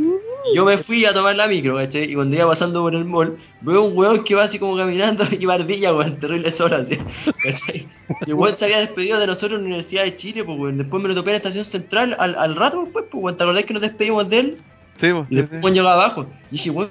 [0.52, 2.10] Yo me fui a tomar la micro, ¿cachai?
[2.10, 5.24] Y cuando iba pasando por el mall, veo un weón que va así como caminando
[5.30, 6.98] y bardilla, weón, terrible sola, así,
[7.42, 7.88] ¿cachai?
[8.26, 10.78] Y el weón se había despedido de nosotros en la Universidad de Chile, pues weón.
[10.78, 13.36] Después me lo topé en la estación central al, al rato después, pues weón.
[13.36, 14.58] ¿Te acordás que nos despedimos de él?
[15.00, 15.64] Sí, pues, Y después sí.
[15.64, 16.26] weón llegó abajo.
[16.50, 16.90] Y dije, weón,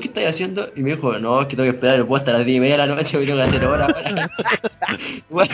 [0.00, 0.68] ¿qué estáis haciendo?
[0.74, 2.60] Y me dijo, no, es que tengo que esperar el puesto hasta las 10 y
[2.60, 4.30] media de la noche, me tengo que hacer hora ahora.
[5.30, 5.48] Weón.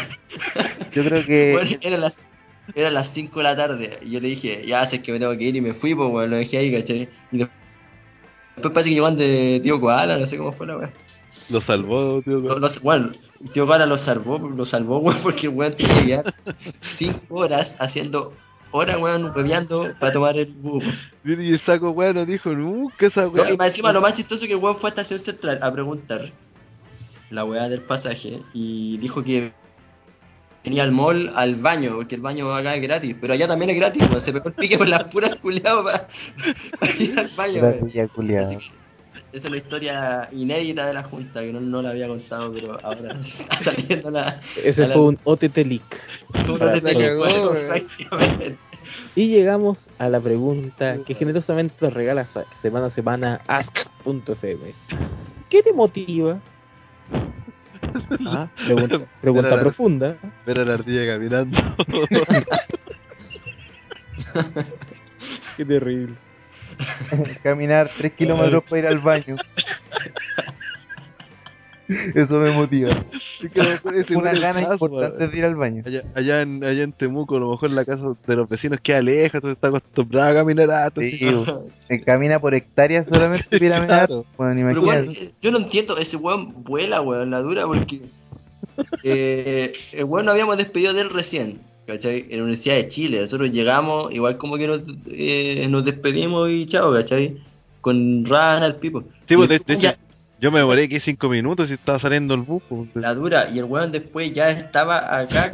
[0.93, 1.79] Yo creo que.
[1.81, 2.15] Bueno, las,
[2.75, 3.99] eran las 5 de la tarde.
[4.03, 6.11] Y yo le dije, ya sé que me tengo que ir y me fui, pues
[6.11, 7.09] bueno, lo dejé ahí, ¿cachai?
[7.33, 7.59] Y después,
[8.57, 10.91] después parece que llegó de tío Koala, no sé cómo fue la weá.
[11.49, 12.39] Lo salvó, tío.
[12.39, 13.11] Lo- Bueno,
[13.53, 16.35] tío Koala lo salvó, lo salvó, weón, porque el weón tenía que quedar
[16.99, 18.33] 5 horas haciendo
[18.71, 20.83] horas, weón, bebiando para tomar el bus.
[21.25, 23.53] Y el saco weón no dijo nunca esa No, weá.
[23.53, 26.31] y más encima lo más chistoso que weón fue a Estación Central a preguntar
[27.31, 29.53] la weá del pasaje y dijo que
[30.65, 33.77] venía al mall al baño, porque el baño acá es gratis, pero allá también es
[33.77, 34.21] gratis, weón.
[34.23, 36.07] Se pegó el pique por las puras culiadas
[36.79, 38.59] para ir al baño, que
[39.33, 42.79] Esa es la historia inédita de la Junta, que no, no la había contado, pero
[42.83, 44.41] ahora está saliendo la...
[44.63, 45.83] Ese la- fue un OTT leak.
[46.31, 48.57] fue un Para OTT leak, prácticamente.
[49.15, 52.27] Y llegamos a la pregunta que generosamente nos regala
[52.63, 54.75] semana a semana ask.fm.
[55.49, 56.41] ¿Qué te motiva?
[58.27, 60.17] Ah, pregunta, pregunta Era la- profunda.
[60.47, 61.59] Ver a la ardilla caminando.
[65.57, 66.17] Qué terrible.
[67.43, 69.37] Caminar 3 kilómetros para ir al baño.
[72.15, 73.05] Eso me motiva.
[73.41, 75.31] Sí que a lo mejor ese Una fue el gana caso, importante weón.
[75.33, 75.83] de ir al baño.
[75.85, 79.03] Allá, allá, en, allá en Temuco, a lo mejor la casa de los vecinos queda
[79.03, 81.01] lejos, entonces está acostumbrado a caminar harto.
[81.01, 81.19] Sí.
[81.89, 83.87] Se camina por hectáreas solamente para.
[83.87, 84.25] Claro.
[84.37, 88.03] Bueno, weón, eh, yo no entiendo, ese weón vuela, weón, la dura, porque
[89.03, 92.27] eh, el weón nos habíamos despedido de él recién, ¿cachai?
[92.31, 96.67] En la Universidad de Chile, nosotros llegamos, igual como que nos, eh, nos despedimos y
[96.67, 97.39] chao, ¿cachai?
[97.81, 99.03] Con Rana, el pipo.
[99.29, 99.97] Sí, pues de, de hecho, ya-
[100.43, 102.63] yo me demoré aquí cinco minutos y estaba saliendo el bus.
[102.95, 105.51] la dura, y el weón después ya estaba acá,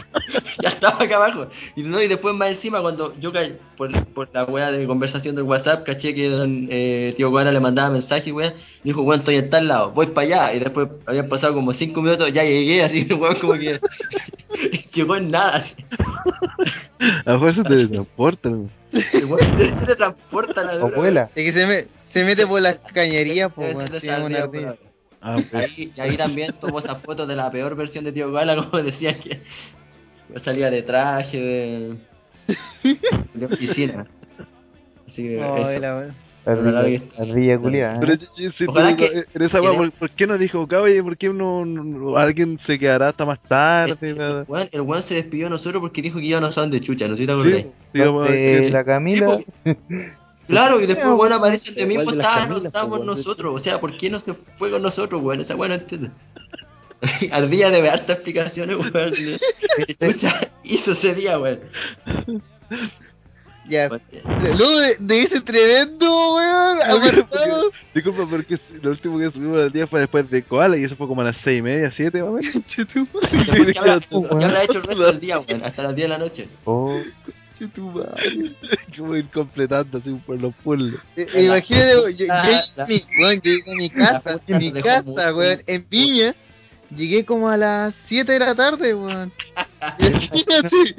[0.62, 1.46] ya estaba acá abajo.
[1.76, 3.46] Y, no, y después más encima, cuando yo ca-
[3.76, 7.60] por, por la weá de conversación del WhatsApp, caché que don, eh, tío Guana le
[7.60, 10.54] mandaba mensaje, weón, y dijo, weón, estoy en tal lado, voy para allá.
[10.54, 13.78] Y después habían pasado como cinco minutos, ya llegué, así el weón como que
[14.94, 15.58] llegó en nada.
[15.58, 15.74] así.
[17.26, 18.48] A lo mejor se teletransporta.
[18.48, 18.68] ¿no?
[19.12, 20.96] El weón se, transporta la O dura.
[20.96, 21.30] vuela.
[21.34, 24.74] Es que se, me, se mete por las cañerías, como una.
[25.24, 25.54] Ah, pues.
[25.54, 28.82] Ahí, y ahí también tomó esa foto de la peor versión de Tío Gala, como
[28.82, 29.40] decía que
[30.44, 31.96] salía de traje, de,
[33.34, 34.06] de oficina.
[35.06, 35.80] Así que Ay, eso.
[35.80, 36.12] la
[37.18, 38.00] Ardilla, culiada.
[38.00, 38.14] Pero
[38.56, 42.16] sí Ojalá que- en esa ¿por, por qué no dijo, oye, por qué no, no-
[42.16, 43.96] alguien se quedará hasta más tarde?
[44.00, 47.06] El, el weón se despidió de nosotros porque dijo que ya no saben de chucha,
[47.06, 49.38] no sé si te Sí, digamos, Eh, que- la Camila.
[50.48, 53.16] Claro, y después, weón, aparece el igual mismo, de Camilas, estábamos pues, weón.
[53.18, 53.54] nosotros.
[53.60, 55.40] O sea, ¿por qué no se fue con nosotros, weón?
[55.40, 56.08] Esa weón no entiendo.
[57.32, 58.92] Ardilla debe hartas explicaciones, weón.
[58.92, 59.40] de-
[59.86, 61.60] ¿Qué chucha hizo ese día, weón?
[63.68, 63.88] Ya.
[63.88, 64.02] Weón,
[64.58, 66.78] Luego de, de ese tremendo, weón,
[67.94, 71.06] Disculpa, porque lo último que subimos al día fue después de Koala y eso fue
[71.06, 72.52] como a las seis y media, siete, o menos.
[72.76, 73.06] Después,
[73.72, 75.64] ¿Qué habrá, qué habrá hecho el resto del día, weón?
[75.64, 76.48] Hasta las 10 de la noche.
[76.64, 77.00] Oh,
[77.74, 78.52] Tu madre.
[78.92, 80.94] que voy a ir completando así por los puzzles.
[81.16, 84.58] Eh, eh, Imagínate, yo, yo, llegué la- a mi, weón, llegué a mi casa, en
[84.58, 86.34] mi casa, weón, en Viña,
[86.94, 89.32] llegué como a las 7 de la tarde, weón.
[89.98, 90.96] Imagínate.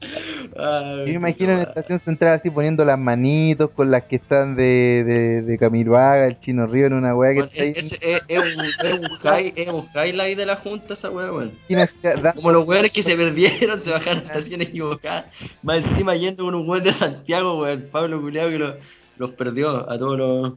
[0.00, 4.16] Ay, Yo me imagino en la estación central así poniendo las manitos con las que
[4.16, 7.72] están de, de, de Camiroaga, el Chino Río en una weá que Bueno, está ahí.
[7.76, 11.10] es, es- es- es un, es, un high- es un highlight de la junta esa
[11.10, 11.52] weá, weón.
[12.36, 15.30] Como los weones que se perdieron, se bajaron a la estación equivocada.
[15.62, 17.86] Más encima yendo con un weón de Santiago, weón.
[17.90, 18.74] Pablo Culeado que lo-
[19.18, 20.52] los perdió a todos los.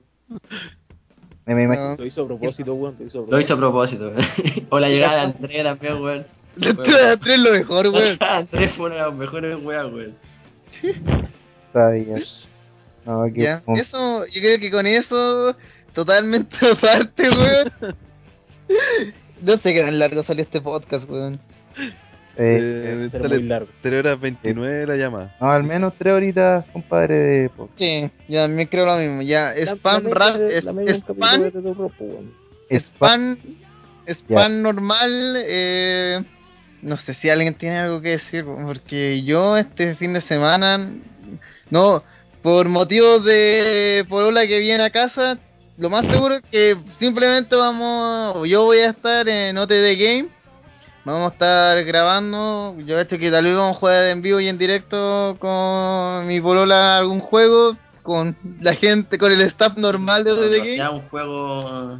[1.47, 1.95] me imagino.
[1.97, 2.95] Lo hizo a propósito, weón.
[3.29, 4.09] Lo hizo a propósito.
[4.09, 4.25] weón.
[4.69, 6.25] O la llegada de Andrés también, weón.
[6.55, 8.03] La entrada de Andrés es lo mejor, weón.
[8.03, 10.15] llegada de Andrés fue una de las mejores weas, weón.
[11.73, 12.15] Todavía.
[13.05, 15.55] No, que Ya, como- eso, yo creo que con eso,
[15.93, 17.71] totalmente aparte, weón.
[19.41, 21.39] No sé qué tan largo salió este podcast, weón.
[21.77, 21.89] eh,
[22.37, 23.67] Eh, Pero sale muy largo.
[23.81, 25.35] 3 horas 29 la llamada.
[25.41, 27.15] no, al menos tres horitas, compadre.
[27.15, 27.79] De podcast.
[27.79, 29.21] Sí, yo también creo lo mismo.
[29.21, 32.31] Ya, La- spam la rap, de- es, la media de un capítulo spam,
[32.69, 33.37] spam,
[34.07, 36.23] spam normal, eh,
[36.81, 40.79] no sé si alguien tiene algo que decir, porque yo este fin de semana,
[41.69, 42.03] no,
[42.41, 45.37] por motivos de polola que viene a casa,
[45.77, 50.27] lo más seguro es que simplemente vamos, yo voy a estar en OTD Game,
[51.05, 54.47] vamos a estar grabando, yo hecho que tal vez vamos a jugar en vivo y
[54.47, 60.31] en directo con mi polola algún juego, con la gente, con el staff normal de
[60.31, 60.77] OTD Game.
[60.77, 61.99] Ya un juego.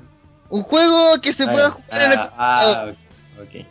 [0.49, 2.85] Un juego que se Ah, pueda jugar en el Ah, ah,
[3.41, 3.65] ok.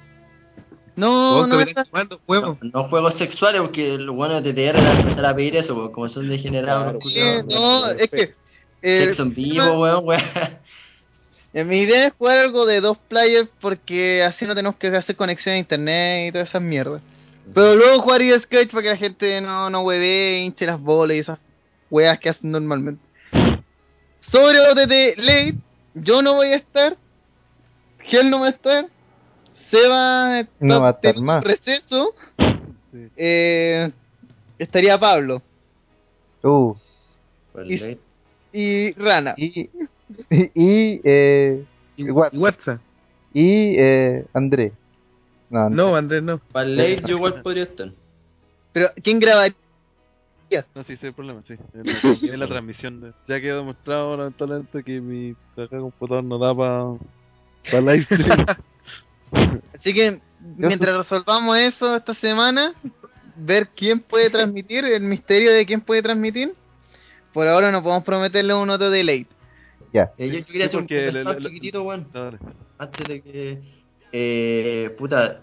[1.01, 1.87] No, no, está-.
[2.29, 5.75] No, no juegos sexuales, porque los buenos de TTR van a empezar a pedir eso,
[5.75, 8.35] porque como son degenerados, Claro, Sí, no, es que
[8.83, 10.23] eh, Sexo en vivo, weón, weón.
[11.55, 15.17] eh, mi idea es jugar algo de dos players porque así no tenemos que hacer
[15.17, 17.03] conexión a internet y todas esas mierdas.
[17.53, 21.21] Pero luego jugaría Sketch para que la gente no, no hueve, hinche las bolas y
[21.21, 21.39] esas
[21.91, 23.03] weas que hacen normalmente.
[24.31, 25.55] Sobre OTT Late,
[25.95, 26.97] yo no voy a estar,
[28.05, 28.87] Gel no va a estar,
[29.71, 31.45] Seba está No va a estar más.
[31.45, 32.15] receso,
[32.93, 33.07] Sí.
[33.17, 33.91] eh,
[34.59, 35.43] estaría Pablo
[36.43, 36.75] Uh,
[37.67, 37.99] y,
[38.53, 39.35] y Rana.
[39.37, 39.69] y,
[40.31, 41.65] y, eh,
[41.97, 42.41] Y WhatsApp.
[42.41, 42.81] WhatsApp.
[43.35, 44.73] Y eh, Andrés.
[45.51, 46.39] No, No, Andrés, no.
[46.53, 47.93] Para late yo igual podría estar.
[48.73, 49.55] Pero, ¿quién grabaría?
[50.75, 51.55] No, sí, ese es el problema, sí.
[51.75, 53.01] Es la, transmisión.
[53.01, 53.13] De...
[53.29, 56.55] Ya quedó demostrado, lamentablemente, que mi caja de computador no da
[57.71, 58.47] para live stream.
[59.79, 60.21] Así que,
[60.57, 62.75] mientras resolvamos eso esta semana,
[63.37, 66.55] ver quién puede transmitir, el misterio de quién puede transmitir,
[67.33, 69.27] por ahora no podemos prometerle un otro delay.
[69.93, 70.11] Ya.
[70.19, 72.07] Eh, yo, yo quería Sí, hacer un le- le- chiquitito, weón.
[72.79, 73.59] Antes de que.
[74.13, 75.41] Eh, puta,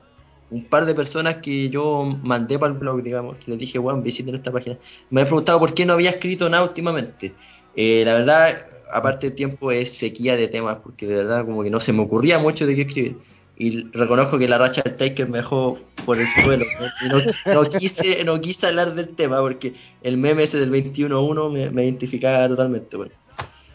[0.50, 4.04] un par de personas que yo mandé para el blog, digamos, que les dije, weón,
[4.04, 4.78] visiten esta página.
[5.10, 7.34] Me han preguntado por qué no había escrito nada últimamente.
[7.76, 11.70] Eh, la verdad, aparte de tiempo, es sequía de temas, porque de verdad, como que
[11.70, 13.18] no se me ocurría mucho de qué escribir.
[13.60, 16.66] Y reconozco que la racha del Taker me dejó por el suelo.
[17.10, 17.18] ¿no?
[17.20, 17.24] No,
[17.64, 21.84] no quise, no quise hablar del tema, porque el meme ese del 21-1 me, me
[21.86, 22.96] identificaba totalmente.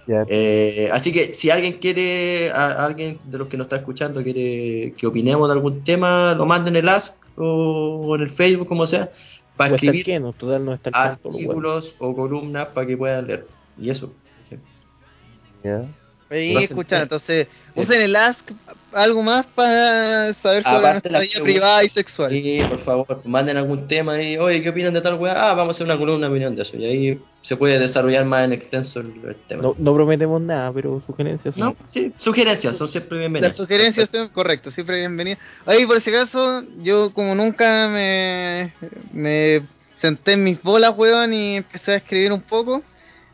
[0.07, 0.25] Ya.
[0.29, 4.95] Eh, así que si alguien quiere, a- alguien de los que nos está escuchando quiere
[4.97, 8.69] que opinemos de algún tema, lo manden en el Ask o, o en el Facebook,
[8.69, 9.11] como sea,
[9.57, 11.49] para escribir lleno, total no está el tanto, lo bueno.
[11.51, 13.47] artículos o columnas para que puedan leer.
[13.79, 14.13] Y eso.
[16.33, 17.03] Ahí, Lo hacen escucha, bien.
[17.03, 18.41] entonces, usen el Ask
[18.93, 22.31] algo más para saber sobre Aparte nuestra la vida privada y sexual.
[22.31, 25.51] Sí, por favor, manden algún tema y, oye, ¿qué opinan de tal weá?
[25.51, 26.77] Ah, vamos a hacer una columna de opinión de eso.
[26.77, 29.63] Y ahí se puede desarrollar más en extenso el, el tema.
[29.63, 31.57] No, no prometemos nada, pero sugerencias.
[31.57, 33.53] No, sí, sugerencias, son siempre bienvenidas.
[33.53, 35.39] Las sugerencias son correctas, siempre bienvenidas.
[35.67, 38.73] Ahí, por ese caso, yo como nunca me,
[39.13, 39.63] me
[40.01, 42.83] senté en mis bolas, weón, y empecé a escribir un poco.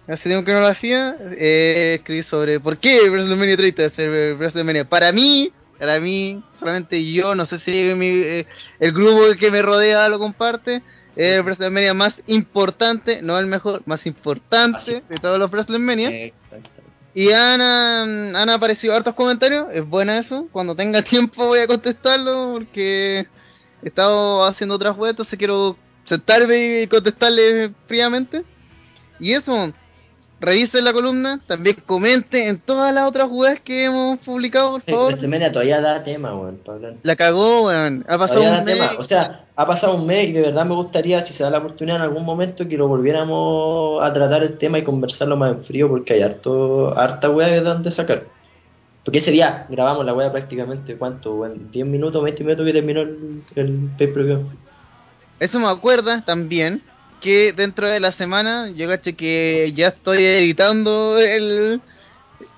[0.09, 1.17] Hace tiempo que no lo hacía.
[1.33, 4.89] Eh, escribí sobre por qué WrestleMania 30 es el WrestleMania.
[4.89, 8.47] Para mí, para mí, solamente yo, no sé si mi, eh,
[8.81, 10.83] el grupo que me rodea lo comparte.
[11.15, 16.33] Es el WrestleMania más importante, no el mejor, más importante de todos los WrestleMania.
[17.15, 20.49] Y han, han, han aparecido hartos comentarios, es buena eso.
[20.53, 23.27] Cuando tenga tiempo voy a contestarlo porque
[23.83, 25.77] he estado haciendo otras webs, entonces quiero
[26.09, 28.45] sentarme y contestarle fríamente.
[29.21, 29.73] Y eso,
[30.41, 35.07] revisen la columna, también comenten en todas las otras webs que hemos publicado, por favor.
[35.09, 36.61] WrestleMania todavía da tema, weón.
[37.03, 38.05] La cagó, weón.
[38.09, 38.91] Ha pasado Todavía un da tema.
[38.91, 38.99] mes.
[39.01, 41.59] O sea, ha pasado un mes y de verdad me gustaría, si se da la
[41.59, 45.65] oportunidad en algún momento, que lo volviéramos a tratar el tema y conversarlo más en
[45.65, 48.25] frío, porque hay harto, harta wea de donde sacar.
[49.05, 51.35] Porque ese día grabamos la wea prácticamente, ¿cuánto?
[51.37, 51.71] weón?
[51.73, 54.47] 10 minutos, 20 minutos que terminó el, el pay-per-view.
[55.41, 56.83] Eso me acuerda también
[57.21, 61.81] que dentro de la semana, yo caché que ya estoy editando el...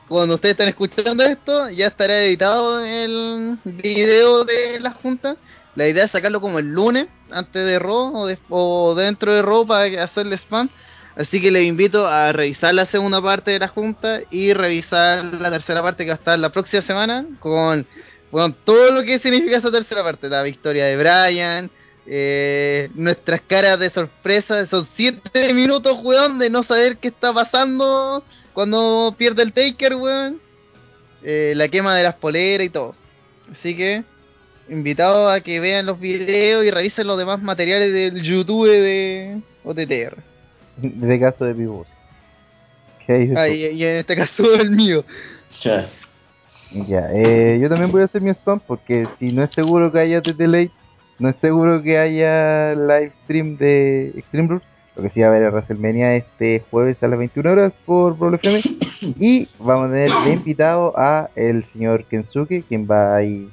[0.08, 5.36] Cuando ustedes están escuchando esto, ya estará editado el video de la junta.
[5.76, 9.40] La idea es sacarlo como el lunes, antes de Raw o, de- o dentro de
[9.40, 10.68] Raw para hacerle spam.
[11.14, 15.50] Así que les invito a revisar la segunda parte de la junta y revisar la
[15.50, 17.86] tercera parte que va a estar la próxima semana con,
[18.32, 20.28] con todo lo que significa esa tercera parte.
[20.28, 21.70] La victoria de Brian,
[22.12, 28.24] eh, nuestras caras de sorpresa, son siete minutos, weón, de no saber qué está pasando
[28.52, 30.40] cuando pierde el Taker, weón.
[31.22, 32.97] Eh, la quema de las poleras y todo.
[33.52, 34.02] Así que,
[34.68, 40.16] invitados a que vean los videos y revisen los demás materiales del YouTube de OTTR.
[40.78, 41.86] De caso de Pivot.
[43.06, 45.05] ¿Qué dices Ah, y, y en este caso el mío.
[45.62, 45.89] Ya.
[46.72, 50.00] Ya, eh, yo también voy a hacer mi spam porque si no es seguro que
[50.00, 50.72] haya TT Late,
[51.20, 54.65] no es seguro que haya live stream de Extreme Rules.
[54.97, 58.16] Lo que sí va a haber es WrestleMania este jueves a las 21 horas por
[58.16, 58.62] Brawl FM.
[59.20, 63.50] Y vamos a tener de invitado a el señor Kensuke, quien va ahí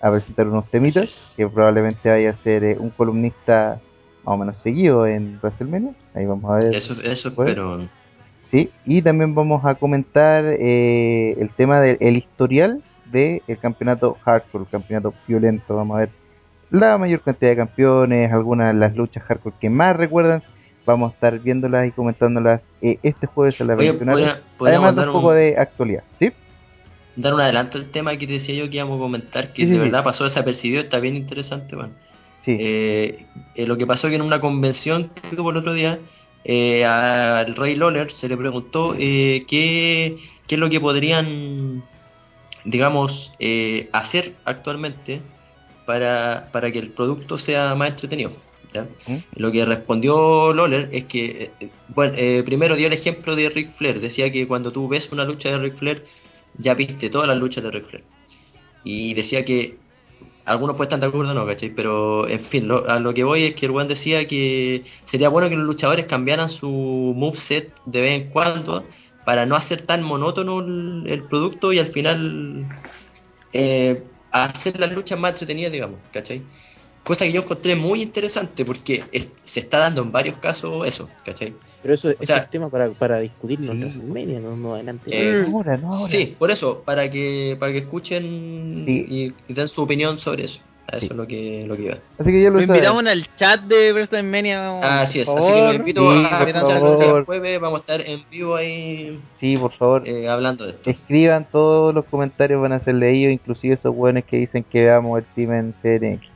[0.00, 3.80] a presentar unos temitas, que probablemente vaya a ser eh, un columnista
[4.24, 5.94] más o menos seguido en WrestleMania.
[6.14, 6.74] Ahí vamos a ver.
[6.74, 7.88] Eso, eso espero.
[8.50, 14.64] Sí, y también vamos a comentar eh, el tema del el historial del campeonato hardcore,
[14.64, 15.76] el campeonato violento.
[15.76, 16.25] Vamos a ver
[16.70, 20.42] la mayor cantidad de campeones, algunas de las luchas hardcore que más recuerdan.
[20.84, 24.38] Vamos a estar viéndolas y comentándolas eh, este jueves a las Oye, 21 horas.
[24.56, 26.02] podría- Además un poco un- de actualidad.
[26.18, 26.32] ¿Sí?
[27.16, 29.68] Dar un adelanto al tema que te decía yo que íbamos a comentar, que Sí,
[29.70, 29.80] de sí.
[29.80, 31.90] verdad pasó desapercibido, está bien interesante, man.
[32.44, 32.56] Sí.
[32.60, 35.98] Eh, eh, lo que pasó que en una convención que hubo el otro día,
[36.44, 41.82] eh, al Rey Lawler se le preguntó eh, qué, qué es lo que podrían,
[42.64, 45.20] digamos, eh, hacer actualmente
[45.86, 48.32] para, para que el producto sea más entretenido.
[48.74, 48.86] ¿ya?
[49.36, 53.72] Lo que respondió Lawler es que, eh, bueno, eh, primero dio el ejemplo de Ric
[53.76, 56.04] Flair, decía que cuando tú ves una lucha de Ric Flair,
[56.58, 58.04] ya viste todas las luchas de Ric Flair.
[58.84, 59.76] Y decía que
[60.44, 61.70] algunos pueden estar de acuerdo no, ¿cachai?
[61.74, 65.28] Pero, en fin, lo- a lo que voy es que el Juan decía que sería
[65.28, 66.68] bueno que los luchadores cambiaran su
[67.16, 68.84] moveset de vez en cuando
[69.24, 72.64] para no hacer tan monótono el, el producto y al final
[73.52, 74.02] eh,
[74.44, 76.42] hacer las luchas más entretenidas, digamos, ¿cachai?
[77.02, 81.08] Cosa que yo encontré muy interesante porque es- se está dando en varios casos eso,
[81.24, 81.54] ¿cachai?
[81.82, 85.04] Pero eso, eso sea- es tema para, para discutirlo en WrestleMania, no, no adelante.
[85.12, 86.10] Eh, ahora, no ahora.
[86.12, 89.06] Sí, por eso, para que para que escuchen Sí.
[89.08, 90.58] y, y den su opinión sobre eso.
[90.92, 91.98] Eso es lo que, lo que iba.
[92.18, 95.00] Así que ya lo Lo invitamos al chat de WrestleMania.
[95.02, 98.54] Así es, así que los invito Sí, a día jueves, vamos a estar en vivo
[98.54, 100.06] ahí Sí, por favor.
[100.06, 100.90] eh, hablando de esto.
[100.90, 105.18] Escriban todos los comentarios, van a ser leídos, inclusive esos buenos que dicen que veamos
[105.18, 106.26] el team en CNX.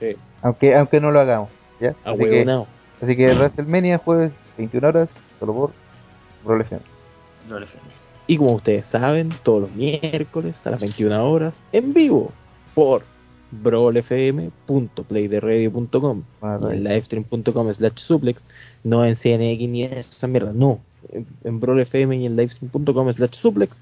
[0.00, 0.16] Sí.
[0.42, 1.48] Aunque, aunque no lo hagamos,
[1.80, 1.94] ¿ya?
[2.04, 2.64] A Así que,
[3.02, 5.08] así que WrestleMania jueves, 21 horas,
[5.40, 5.84] solo por
[6.60, 6.84] ofende.
[8.26, 12.32] Y como ustedes saben, todos los miércoles a las 21 horas, en vivo,
[12.74, 13.02] por
[13.62, 18.42] brawlfm.playderradio.com Bueno, y en livestream.com slash suplex,
[18.82, 20.80] no en CNX ni en esa mierda, no,
[21.44, 23.72] en, brawlfm y en livestream.com slash suplex,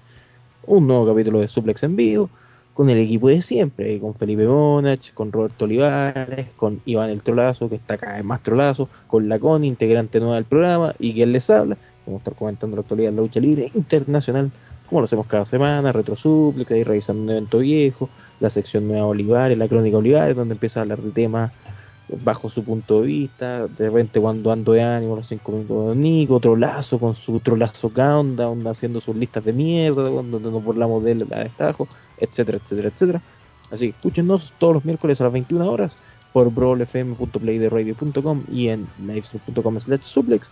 [0.66, 2.28] un nuevo capítulo de suplex en vivo,
[2.74, 7.68] con el equipo de siempre, con Felipe Monach, con Roberto Olivares, con Iván el Trolazo,
[7.68, 11.32] que está cada vez más trolazo, con la Connie, integrante nueva del programa, y quien
[11.32, 11.76] les habla,
[12.06, 14.50] vamos a estar comentando la actualidad de la lucha libre internacional,
[14.88, 18.08] como lo hacemos cada semana, retro suplex, ahí revisando un evento viejo,
[18.42, 21.52] la sección nueva Olivares, la crónica Olivares, donde empieza a hablar de temas
[22.24, 25.96] bajo su punto de vista, de repente cuando ando de ánimo, los cinco minutos de
[25.96, 31.12] Nico, trolazo con su trolazo countdown, haciendo sus listas de mierda, donde nos burlamos de
[31.12, 31.86] él a destajo,
[32.18, 33.22] etcétera, etcétera, etcétera.
[33.70, 35.92] Así que escúchenos todos los miércoles a las 21 horas
[36.32, 40.50] por brawlfm.playderradio.com y en livestream.com slash suplex,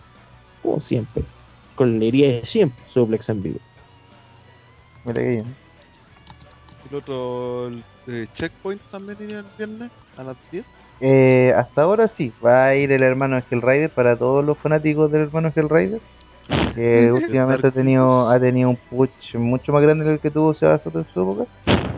[0.63, 1.23] como siempre,
[1.75, 3.59] con la de siempre, suplex en vivo.
[6.91, 10.65] El otro el, eh, checkpoint también iría el viernes a las 10.
[10.99, 15.09] Eh, hasta ahora sí, va a ir el hermano Hell Rider para todos los fanáticos
[15.11, 16.01] del hermano Hell Rider.
[16.75, 20.53] Que últimamente ha tenido, ha tenido un push mucho más grande que el que tuvo
[20.53, 21.45] Seba Soto en su época.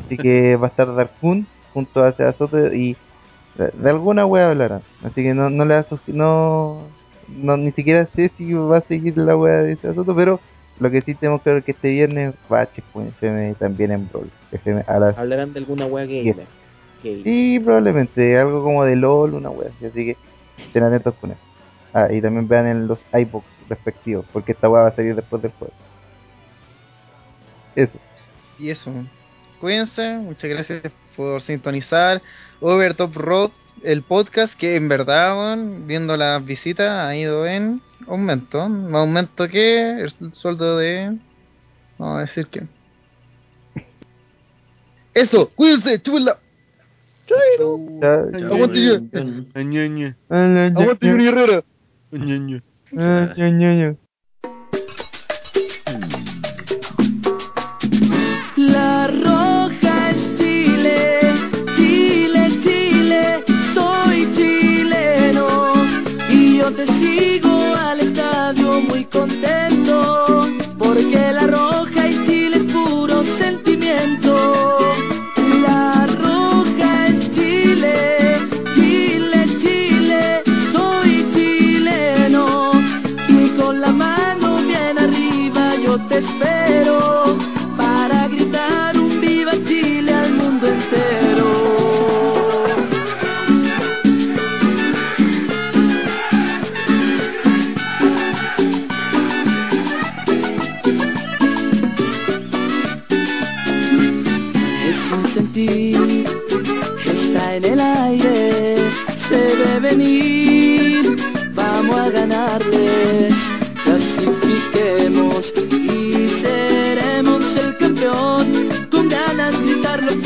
[0.06, 2.96] Así que va a estar Darkun junto a Seba Soto y
[3.56, 4.84] de, de alguna wea hablarán.
[5.04, 6.84] Así que no, no le aso- no,
[7.30, 10.40] no, ni siquiera sé si va a seguir la wea de Seba Soto, pero
[10.80, 14.10] lo que sí tenemos que ver que este viernes va a Checkpoint FM también en
[14.10, 14.30] Brawl.
[14.52, 16.36] FM a las Hablarán de alguna wea gamer.
[16.36, 16.48] Yes.
[17.04, 17.24] gamer.
[17.24, 20.18] Sí, probablemente, algo como de LOL, una wea, así, así que
[20.58, 21.42] estén atentos con eso.
[21.94, 25.42] Ah, y también vean en los iBooks respectivos, porque esta wea va a salir después
[25.42, 25.74] del juego.
[27.76, 28.00] Eso.
[28.58, 28.92] Y eso.
[29.60, 32.22] Cuídense, muchas gracias por sintonizar
[32.60, 38.70] Over Top Road, el podcast que en verdad, viendo las visitas, ha ido en aumento.
[38.70, 41.18] Más aumento que el sueldo de.
[41.98, 42.64] Vamos a decir que.
[45.14, 46.38] Eso, cuídense, chúpenla.
[47.28, 47.80] Chairo.
[48.52, 48.96] Aguante yo.
[50.30, 51.64] Aguante Yuri Herrera.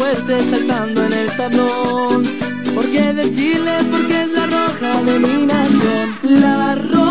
[0.08, 2.24] Fuerte saltando en el tablón,
[2.76, 7.07] porque de Chile, porque es la roja de mi nación, la roja